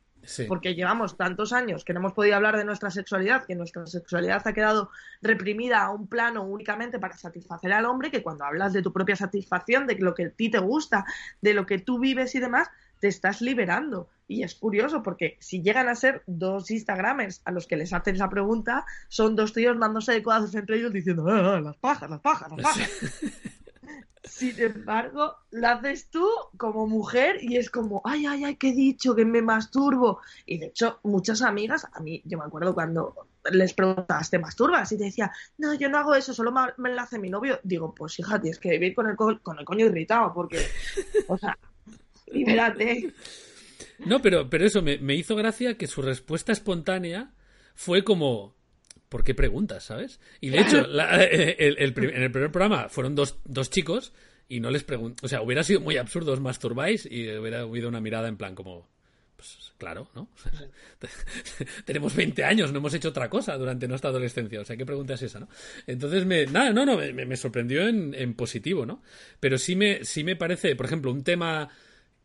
Porque 0.48 0.76
llevamos 0.76 1.18
tantos 1.18 1.54
años 1.54 1.84
que 1.84 1.94
no 1.94 2.00
hemos 2.00 2.14
podido 2.14 2.36
hablar 2.36 2.58
de 2.58 2.66
nuestra 2.66 2.92
sexualidad, 2.92 3.46
que 3.46 3.56
nuestra 3.56 3.86
sexualidad 3.86 4.42
ha 4.46 4.54
quedado 4.54 4.90
reprimida 5.22 5.84
a 5.84 5.92
un 5.92 6.08
plano 6.08 6.44
únicamente 6.44 7.00
para 7.00 7.18
satisfacer 7.18 7.72
al 7.74 7.86
hombre, 7.86 8.12
que 8.12 8.24
cuando 8.24 8.46
hablas 8.46 8.74
de 8.74 8.82
tu 8.82 8.92
propia 8.92 9.16
satisfacción, 9.16 9.88
de 9.88 9.96
lo 9.96 10.14
que 10.14 10.26
a 10.26 10.30
ti 10.30 10.50
te 10.50 10.60
gusta, 10.60 11.06
de 11.42 11.54
lo 11.54 11.66
que 11.66 11.80
tú 11.80 12.00
vives 12.00 12.36
y 12.36 12.40
demás, 12.40 12.70
te 13.00 13.08
estás 13.08 13.42
liberando. 13.42 14.10
Y 14.28 14.44
es 14.44 14.56
curioso 14.56 15.04
porque 15.04 15.38
si 15.40 15.62
llegan 15.62 15.88
a 15.88 15.96
ser 15.96 16.24
dos 16.26 16.70
Instagramers 16.70 17.42
a 17.46 17.52
los 17.52 17.66
que 17.66 17.78
les 17.78 17.94
hacen 17.94 18.16
esa 18.16 18.30
pregunta, 18.30 18.86
son 19.08 19.36
dos 19.36 19.54
tíos 19.54 19.80
dándose 19.80 20.12
de 20.12 20.24
codazos 20.24 20.54
entre 20.56 20.78
ellos 20.78 20.92
diciendo, 20.92 21.26
ah, 21.30 21.56
ah, 21.56 21.62
las 21.62 21.78
pajas, 21.78 22.10
las 22.10 22.20
pajas, 22.20 22.52
las 22.52 22.62
pajas. 22.62 22.92
Sin 24.28 24.60
embargo, 24.60 25.36
lo 25.52 25.68
haces 25.68 26.10
tú 26.10 26.28
como 26.58 26.88
mujer 26.88 27.38
y 27.42 27.58
es 27.58 27.70
como, 27.70 28.02
ay, 28.04 28.26
ay, 28.26 28.44
ay, 28.44 28.56
¿qué 28.56 28.70
he 28.70 28.74
dicho? 28.74 29.16
Que 29.16 29.26
me 29.26 29.42
masturbo. 29.42 30.22
Y 30.46 30.58
de 30.58 30.68
hecho, 30.68 31.00
muchas 31.04 31.42
amigas, 31.42 31.88
a 31.92 32.00
mí, 32.00 32.22
yo 32.26 32.38
me 32.38 32.46
acuerdo 32.46 32.74
cuando 32.74 33.28
les 33.52 33.74
preguntas, 33.74 34.30
¿te 34.30 34.40
masturbas? 34.40 34.92
Y 34.92 34.98
te 34.98 35.06
decía, 35.06 35.32
no, 35.58 35.74
yo 35.74 35.90
no 35.90 35.98
hago 35.98 36.16
eso, 36.16 36.34
solo 36.34 36.52
me, 36.52 36.90
lo 36.94 37.02
hace 37.02 37.20
mi 37.20 37.30
novio. 37.30 37.60
Digo, 37.64 37.94
pues 37.94 38.20
hija, 38.20 38.40
tienes 38.40 38.60
que 38.60 38.72
vivir 38.72 38.94
con 38.94 39.08
el, 39.10 39.16
con 39.16 39.60
el 39.60 39.66
coño 39.66 39.86
irritado, 39.86 40.34
porque, 40.34 40.60
o 41.28 41.38
sea, 41.38 41.58
libérate. 42.28 43.14
No, 44.00 44.22
pero, 44.22 44.50
pero 44.50 44.66
eso 44.66 44.82
me, 44.82 44.98
me 44.98 45.16
hizo 45.16 45.36
gracia 45.36 45.78
que 45.78 45.88
su 45.88 46.02
respuesta 46.02 46.52
espontánea 46.52 47.32
fue 47.74 48.04
como, 48.04 48.57
¿por 49.10 49.24
qué 49.24 49.34
preguntas, 49.34 49.84
sabes? 49.84 50.20
Y 50.42 50.50
de 50.50 50.60
hecho, 50.60 50.86
en 50.90 51.84
el 51.84 51.94
primer 51.94 52.52
programa 52.52 52.90
fueron 52.90 53.16
dos, 53.16 53.38
dos 53.46 53.70
chicos 53.70 54.14
y 54.50 54.60
no 54.60 54.70
les 54.72 54.84
pregunto, 54.84 55.26
o 55.26 55.30
sea, 55.30 55.42
hubiera 55.42 55.64
sido 55.64 55.82
muy 55.82 55.98
absurdo, 55.98 56.34
os 56.34 56.40
masturbáis 56.40 57.06
y 57.10 57.30
hubiera 57.30 57.62
habido 57.62 57.90
una 57.90 58.00
mirada 58.00 58.28
en 58.28 58.38
plan 58.38 58.56
como, 58.56 58.88
pues 59.36 59.74
claro, 59.78 60.10
¿no? 60.16 60.30
Tenemos 61.86 62.16
20 62.16 62.44
años, 62.44 62.72
no 62.72 62.80
hemos 62.80 62.94
hecho 62.94 63.10
otra 63.10 63.30
cosa 63.30 63.58
durante 63.58 63.88
nuestra 63.88 64.10
adolescencia, 64.10 64.62
o 64.62 64.66
sea, 64.66 64.78
¿qué 64.78 64.86
pregunta 64.86 65.16
es 65.16 65.22
esa, 65.22 65.40
no? 65.40 65.50
Entonces, 65.86 66.26
me, 66.26 66.46
nada, 66.46 66.72
no, 66.72 66.86
no, 66.86 66.98
me, 66.98 67.26
me 67.26 67.38
sorprendió 67.38 67.88
en, 67.88 68.14
en, 68.14 68.34
positivo, 68.36 68.86
¿no? 68.86 69.04
Pero 69.40 69.58
sí 69.58 69.76
me, 69.76 70.06
sí 70.06 70.24
me 70.24 70.36
parece, 70.36 70.76
por 70.76 70.86
ejemplo, 70.86 71.12
un 71.12 71.24
tema 71.24 71.70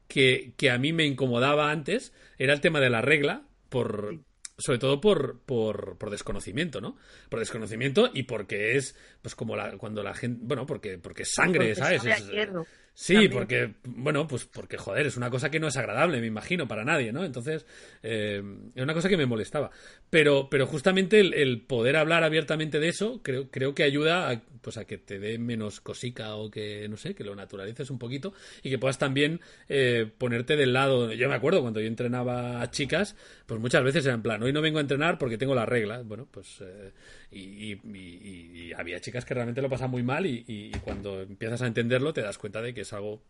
que, 0.06 0.54
que 0.56 0.70
a 0.70 0.78
mí 0.78 0.92
me 0.92 1.06
incomodaba 1.06 1.70
antes 1.70 2.12
era 2.38 2.52
el 2.52 2.60
tema 2.60 2.80
de 2.80 2.90
la 2.90 3.02
regla, 3.02 3.46
por, 3.68 4.20
sobre 4.62 4.78
todo 4.78 5.00
por, 5.00 5.40
por, 5.40 5.98
por, 5.98 6.10
desconocimiento, 6.10 6.80
¿no? 6.80 6.96
Por 7.28 7.40
desconocimiento 7.40 8.10
y 8.12 8.24
porque 8.24 8.76
es, 8.76 8.96
pues 9.20 9.34
como 9.34 9.56
la, 9.56 9.76
cuando 9.76 10.02
la 10.02 10.14
gente, 10.14 10.40
bueno, 10.44 10.66
porque, 10.66 10.98
porque 10.98 11.22
es 11.22 11.32
sangre, 11.34 11.74
Porque 11.74 11.74
¿sabes? 11.74 12.02
sabe 12.02 12.42
Es-. 12.42 12.66
Sí, 12.94 13.28
también. 13.28 13.30
porque, 13.30 13.74
bueno, 13.84 14.26
pues 14.28 14.44
porque, 14.44 14.76
joder, 14.76 15.06
es 15.06 15.16
una 15.16 15.30
cosa 15.30 15.50
que 15.50 15.60
no 15.60 15.68
es 15.68 15.76
agradable, 15.76 16.20
me 16.20 16.26
imagino, 16.26 16.68
para 16.68 16.84
nadie, 16.84 17.12
¿no? 17.12 17.24
Entonces, 17.24 17.66
eh, 18.02 18.42
es 18.74 18.82
una 18.82 18.94
cosa 18.94 19.08
que 19.08 19.16
me 19.16 19.26
molestaba. 19.26 19.70
Pero, 20.10 20.48
pero 20.50 20.66
justamente 20.66 21.20
el, 21.20 21.34
el 21.34 21.62
poder 21.62 21.96
hablar 21.96 22.22
abiertamente 22.24 22.78
de 22.80 22.88
eso, 22.88 23.20
creo, 23.22 23.50
creo 23.50 23.74
que 23.74 23.82
ayuda 23.82 24.30
a, 24.30 24.42
pues 24.60 24.76
a 24.76 24.84
que 24.84 24.98
te 24.98 25.18
dé 25.18 25.38
menos 25.38 25.80
cosica 25.80 26.34
o 26.36 26.50
que, 26.50 26.86
no 26.88 26.96
sé, 26.96 27.14
que 27.14 27.24
lo 27.24 27.34
naturalices 27.34 27.90
un 27.90 27.98
poquito 27.98 28.34
y 28.62 28.70
que 28.70 28.78
puedas 28.78 28.98
también 28.98 29.40
eh, 29.68 30.10
ponerte 30.18 30.56
del 30.56 30.72
lado. 30.72 31.12
Yo 31.12 31.28
me 31.28 31.34
acuerdo 31.34 31.62
cuando 31.62 31.80
yo 31.80 31.86
entrenaba 31.86 32.60
a 32.62 32.70
chicas, 32.70 33.16
pues 33.46 33.60
muchas 33.60 33.82
veces 33.84 34.04
era 34.04 34.14
en 34.14 34.22
plan, 34.22 34.42
hoy 34.42 34.52
no 34.52 34.60
vengo 34.60 34.78
a 34.78 34.82
entrenar 34.82 35.18
porque 35.18 35.38
tengo 35.38 35.54
la 35.54 35.66
regla. 35.66 36.02
Bueno, 36.02 36.28
pues. 36.30 36.60
eh, 36.60 36.92
y, 37.32 37.72
y- 37.72 37.80
y- 37.94 38.62
y 38.68 38.72
había 38.74 39.00
chicas 39.00 39.24
que 39.24 39.34
realmente 39.34 39.62
lo 39.62 39.68
pasan 39.70 39.90
muy 39.90 40.02
mal 40.02 40.26
y, 40.26 40.44
y- 40.46 40.66
y 40.74 40.78
cuando 40.84 41.22
empiezas 41.22 41.62
a 41.62 41.66
entenderlo 41.66 42.12
te 42.12 42.20
das 42.22 42.38
cuenta 42.38 42.60
de 42.62 42.74
que 42.74 42.82
es 42.82 42.92
algo 42.92 43.22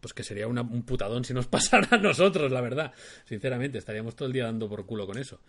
pues 0.00 0.12
que 0.12 0.22
sería 0.22 0.46
una- 0.48 0.62
un 0.62 0.82
putadón 0.82 1.24
si 1.24 1.32
nos 1.32 1.46
pasara 1.48 1.88
a 1.92 1.96
nosotros, 1.98 2.50
la 2.52 2.60
verdad. 2.60 2.92
Sinceramente, 3.24 3.78
estaríamos 3.78 4.14
todo 4.16 4.26
el 4.26 4.32
día 4.34 4.44
dando 4.44 4.68
por 4.68 4.84
culo 4.84 5.06
con 5.06 5.16
eso. 5.18 5.40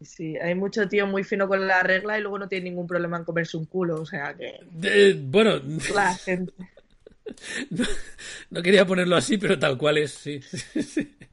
Sí, 0.00 0.36
hay 0.38 0.54
mucho 0.54 0.88
tío 0.88 1.06
muy 1.06 1.22
fino 1.24 1.46
con 1.46 1.66
la 1.66 1.82
regla 1.82 2.18
y 2.18 2.22
luego 2.22 2.38
no 2.38 2.48
tiene 2.48 2.64
ningún 2.70 2.86
problema 2.86 3.18
en 3.18 3.24
comerse 3.24 3.56
un 3.56 3.66
culo, 3.66 4.00
o 4.00 4.06
sea 4.06 4.34
que 4.34 4.60
De- 4.70 5.14
bueno, 5.14 5.60
la 5.94 6.14
gente. 6.14 6.52
no, 7.70 7.84
no 8.50 8.62
quería 8.62 8.84
ponerlo 8.86 9.14
así, 9.16 9.38
pero 9.38 9.58
tal 9.58 9.76
cual 9.78 9.98
es, 9.98 10.10
sí. 10.12 10.40
sí. 10.42 11.14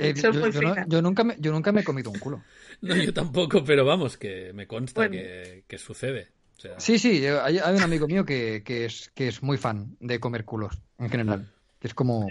Eh, 0.00 0.14
no- 0.22 0.86
yo 0.86 1.02
nunca 1.02 1.24
me, 1.24 1.34
yo 1.40 1.50
nunca 1.50 1.72
me 1.72 1.80
he 1.80 1.84
comido 1.84 2.12
un 2.12 2.20
culo. 2.20 2.44
No, 2.80 2.94
yo 2.96 3.12
tampoco, 3.12 3.64
pero 3.64 3.84
vamos, 3.84 4.16
que 4.16 4.52
me 4.54 4.66
consta 4.66 5.00
Bueno. 5.00 5.12
que, 5.12 5.64
que 5.66 5.78
sucede. 5.78 6.28
O 6.56 6.60
sea, 6.60 6.78
Sí, 6.80 6.98
sí, 6.98 7.24
eh, 7.24 7.38
hay, 7.42 7.58
hay 7.58 7.74
un 7.76 7.82
amigo 7.82 8.06
mío 8.06 8.24
que, 8.24 8.62
que 8.64 8.84
es, 8.84 9.10
que 9.14 9.28
es 9.28 9.42
muy 9.42 9.58
fan 9.58 9.96
de 10.00 10.18
comer 10.20 10.44
culos 10.44 10.76
en 10.98 11.08
general. 11.10 11.52
Que 11.80 11.86
es 11.88 11.94
como, 11.94 12.28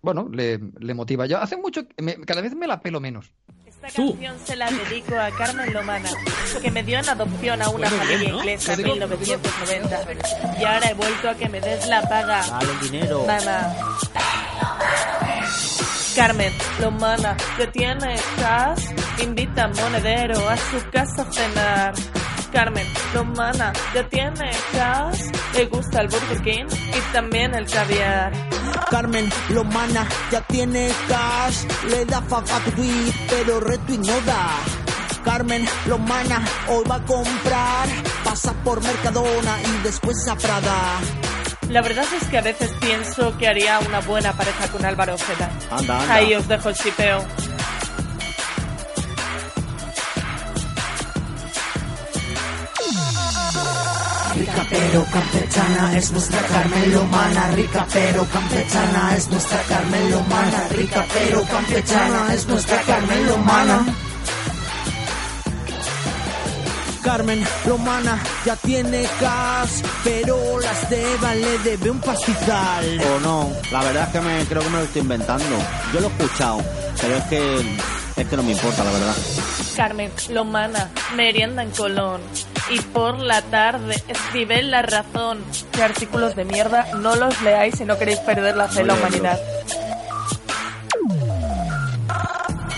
bueno, 0.00 0.28
le, 0.32 0.58
le 0.78 0.94
motiva. 0.94 1.26
Yo 1.26 1.38
hace 1.38 1.56
mucho, 1.56 1.82
me- 1.98 2.16
cada 2.24 2.40
vez 2.40 2.54
me 2.54 2.66
la 2.66 2.80
pelo 2.80 3.00
menos. 3.00 3.32
Esta 3.66 3.88
Tú. 3.90 4.12
canción 4.12 4.36
se 4.44 4.56
la 4.56 4.70
dedico 4.70 5.14
a 5.16 5.30
Carmen 5.30 5.72
Lomana, 5.72 6.10
que 6.62 6.70
me 6.72 6.82
dio 6.82 6.98
en 6.98 7.08
adopción 7.08 7.62
a 7.62 7.68
una 7.68 7.88
Bueno, 7.88 8.04
bien, 8.06 8.08
familia 8.08 8.30
¿no? 8.32 8.38
inglesa 8.38 8.72
en 8.74 8.78
Lo 8.78 8.84
digo- 8.84 8.94
1990. 8.94 10.60
Y 10.60 10.64
ahora 10.64 10.90
he 10.90 10.94
vuelto 10.94 11.28
a 11.30 11.34
que 11.36 11.48
me 11.48 11.60
des 11.60 11.86
la 11.88 12.02
paga. 12.08 12.44
Dale 12.48 12.72
el 12.72 12.80
dinero. 12.80 13.24
Mamá. 13.26 13.76
Carmen 16.18 16.52
Lomana, 16.80 17.36
que 17.56 17.68
tiene 17.68 18.16
cash, 18.40 18.86
invita 19.22 19.66
a 19.66 19.68
Monedero 19.68 20.48
a 20.48 20.56
su 20.56 20.90
casa 20.90 21.22
a 21.22 21.32
cenar. 21.32 21.94
Carmen 22.52 22.86
Lomana, 23.14 23.72
que 23.92 24.02
tiene 24.02 24.50
cash, 24.72 25.20
le 25.54 25.66
gusta 25.66 26.00
el 26.00 26.08
Burger 26.08 26.42
King 26.42 26.64
y 26.66 27.12
también 27.12 27.54
el 27.54 27.66
caviar. 27.66 28.32
Carmen 28.90 29.30
Lomana 29.50 30.08
ya 30.32 30.40
tiene 30.40 30.90
cash, 31.06 31.62
le 31.88 32.04
da 32.04 32.20
fafa 32.22 32.56
a 32.56 32.60
tu 32.64 32.72
tweet, 32.72 33.14
pero 33.30 33.60
retweet 33.60 34.00
no 34.00 34.20
da. 34.22 34.48
Carmen 35.24 35.64
Lomana 35.86 36.44
hoy 36.68 36.82
va 36.90 36.96
a 36.96 37.04
comprar, 37.04 37.88
pasa 38.24 38.52
por 38.64 38.82
Mercadona 38.82 39.56
y 39.62 39.84
después 39.84 40.26
a 40.26 40.34
Prada. 40.34 40.98
La 41.68 41.82
verdad 41.82 42.04
es 42.18 42.26
que 42.28 42.38
a 42.38 42.42
veces 42.42 42.70
pienso 42.80 43.36
que 43.36 43.46
haría 43.46 43.78
una 43.80 44.00
buena 44.00 44.32
pareja 44.32 44.68
con 44.68 44.84
Álvaro 44.84 45.14
Ojeda. 45.14 45.50
Anda, 45.70 46.00
anda. 46.00 46.14
Ahí 46.14 46.34
os 46.34 46.48
dejo 46.48 46.70
el 46.70 46.74
chipeo. 46.74 47.24
Rica 54.34 54.66
pero 54.70 55.04
campechana 55.12 55.98
es 55.98 56.12
nuestra 56.12 56.40
Carmen 56.40 56.92
Lomana. 56.94 57.50
Rica 57.50 57.86
pero 57.92 58.24
campechana 58.24 59.16
es 59.16 59.28
nuestra 59.28 59.62
Carmen 59.62 60.10
Lomana. 60.10 60.68
Rica 60.70 61.04
pero 61.12 61.42
campechana 61.44 62.34
es 62.34 62.46
nuestra 62.46 62.80
Carmen 62.82 63.26
Lomana. 63.26 63.84
Carmen 67.08 67.42
Lomana 67.66 68.22
ya 68.44 68.54
tiene 68.56 69.02
cash, 69.18 69.80
pero 70.04 70.60
las 70.60 70.90
de 70.90 71.14
Eva 71.14 71.34
le 71.34 71.58
debe 71.60 71.90
un 71.90 72.00
pastizal. 72.02 73.00
O 73.00 73.20
no, 73.20 73.50
la 73.72 73.82
verdad 73.82 74.04
es 74.04 74.08
que 74.10 74.20
me, 74.20 74.44
creo 74.44 74.60
que 74.60 74.68
me 74.68 74.76
lo 74.76 74.84
estoy 74.84 75.00
inventando. 75.00 75.44
Yo 75.94 76.00
lo 76.00 76.08
he 76.08 76.10
escuchado, 76.10 76.58
pero 77.00 77.16
es 77.16 77.24
que 77.24 77.60
es 78.14 78.28
que 78.28 78.36
no 78.36 78.42
me 78.42 78.52
importa, 78.52 78.84
la 78.84 78.90
verdad. 78.90 79.14
Carmen 79.74 80.12
Lomana, 80.28 80.90
merienda 81.16 81.62
en 81.62 81.70
Colón. 81.70 82.20
Y 82.68 82.78
por 82.80 83.18
la 83.18 83.40
tarde 83.40 83.96
escribe 84.06 84.62
La 84.62 84.82
Razón. 84.82 85.42
Que 85.72 85.82
artículos 85.82 86.36
de 86.36 86.44
mierda 86.44 86.88
no 86.98 87.16
los 87.16 87.40
leáis 87.40 87.76
si 87.78 87.86
no 87.86 87.96
queréis 87.98 88.18
perder 88.18 88.54
la 88.54 88.68
fe 88.68 88.82
en 88.82 88.86
la 88.86 88.94
humanidad. 88.94 89.40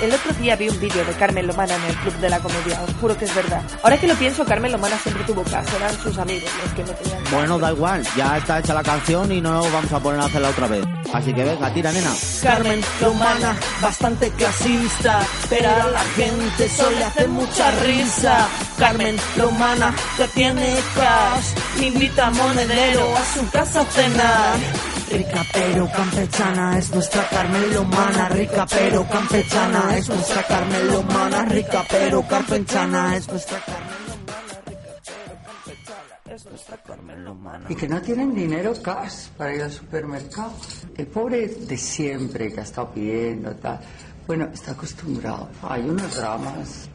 El 0.02 0.14
otro 0.14 0.32
día 0.32 0.56
vi 0.56 0.66
un 0.68 0.80
vídeo 0.80 1.04
de 1.04 1.12
Carmen 1.12 1.46
Lomana 1.46 1.74
en 1.76 1.84
el 1.84 1.94
Club 1.96 2.14
de 2.20 2.30
la 2.30 2.38
Comedia, 2.40 2.80
os 2.82 2.90
juro 3.00 3.18
que 3.18 3.26
es 3.26 3.34
verdad. 3.34 3.60
Ahora 3.82 3.98
que 3.98 4.06
lo 4.06 4.14
pienso, 4.14 4.46
Carmen 4.46 4.72
Lomana 4.72 4.96
siempre 4.98 5.24
tuvo 5.24 5.42
caso, 5.42 5.76
eran 5.76 5.94
sus 5.98 6.16
amigos 6.16 6.50
los 6.64 6.72
que 6.72 6.84
me 6.84 6.98
tenían 6.98 7.22
caso. 7.22 7.36
Bueno, 7.36 7.58
da 7.58 7.70
igual, 7.70 8.02
ya 8.16 8.38
está 8.38 8.60
hecha 8.60 8.72
la 8.72 8.82
canción 8.82 9.30
y 9.30 9.42
no 9.42 9.60
vamos 9.70 9.92
a 9.92 10.00
poner 10.00 10.20
a 10.20 10.24
hacerla 10.24 10.48
otra 10.48 10.68
vez. 10.68 10.86
Así 11.12 11.34
que 11.34 11.44
venga, 11.44 11.74
tira, 11.74 11.92
nena. 11.92 12.12
Carmen 12.42 12.80
Lomana, 13.02 13.56
bastante 13.82 14.30
clasista, 14.30 15.20
pero 15.50 15.68
a 15.68 15.90
la 15.90 16.04
gente 16.16 16.64
eso 16.64 16.90
le 16.92 17.04
hace 17.04 17.28
mucha 17.28 17.70
risa. 17.82 18.48
Carmen 18.78 19.16
Lomana, 19.36 19.94
que 20.16 20.28
tiene 20.28 20.76
cash, 20.94 21.82
invita 21.84 22.28
a 22.28 22.30
Monedero 22.30 23.16
a 23.16 23.24
su 23.34 23.50
casa 23.50 23.80
a 23.82 23.84
cenar. 23.84 24.90
Rica 25.10 25.44
pero 25.52 25.90
campechana 25.90 26.78
es 26.78 26.90
nuestra 26.92 27.28
Carmen 27.28 27.74
Lomana, 27.74 28.28
rica 28.28 28.64
pero 28.70 29.04
campechana 29.08 29.89
es 29.96 30.08
nuestra 30.08 30.42
Carmen 30.46 30.86
Lomana, 30.88 31.44
rica 31.44 31.84
pero 31.88 32.26
campechana 32.26 33.16
es 33.16 33.28
nuestra 33.28 33.60
Carmen 33.60 34.06
Lomana, 34.06 34.60
rica 34.66 34.94
pero 35.06 35.34
campechana 35.42 36.34
es 36.34 36.46
nuestra 36.46 36.76
Carmen 36.82 37.24
Lomana. 37.24 37.66
y 37.68 37.74
que 37.74 37.88
no 37.88 38.00
tienen 38.00 38.34
dinero 38.34 38.72
cash 38.82 39.28
para 39.36 39.54
ir 39.54 39.62
al 39.62 39.72
supermercado. 39.72 40.52
El 40.96 41.06
pobre 41.06 41.46
de 41.48 41.76
siempre 41.76 42.52
que 42.52 42.60
ha 42.60 42.62
estado 42.62 42.90
pidiendo 42.92 43.54
tal, 43.56 43.80
bueno, 44.26 44.48
está 44.52 44.72
acostumbrado. 44.72 45.48
Hay 45.62 45.82
unos 45.82 46.14
dramas. 46.16 46.90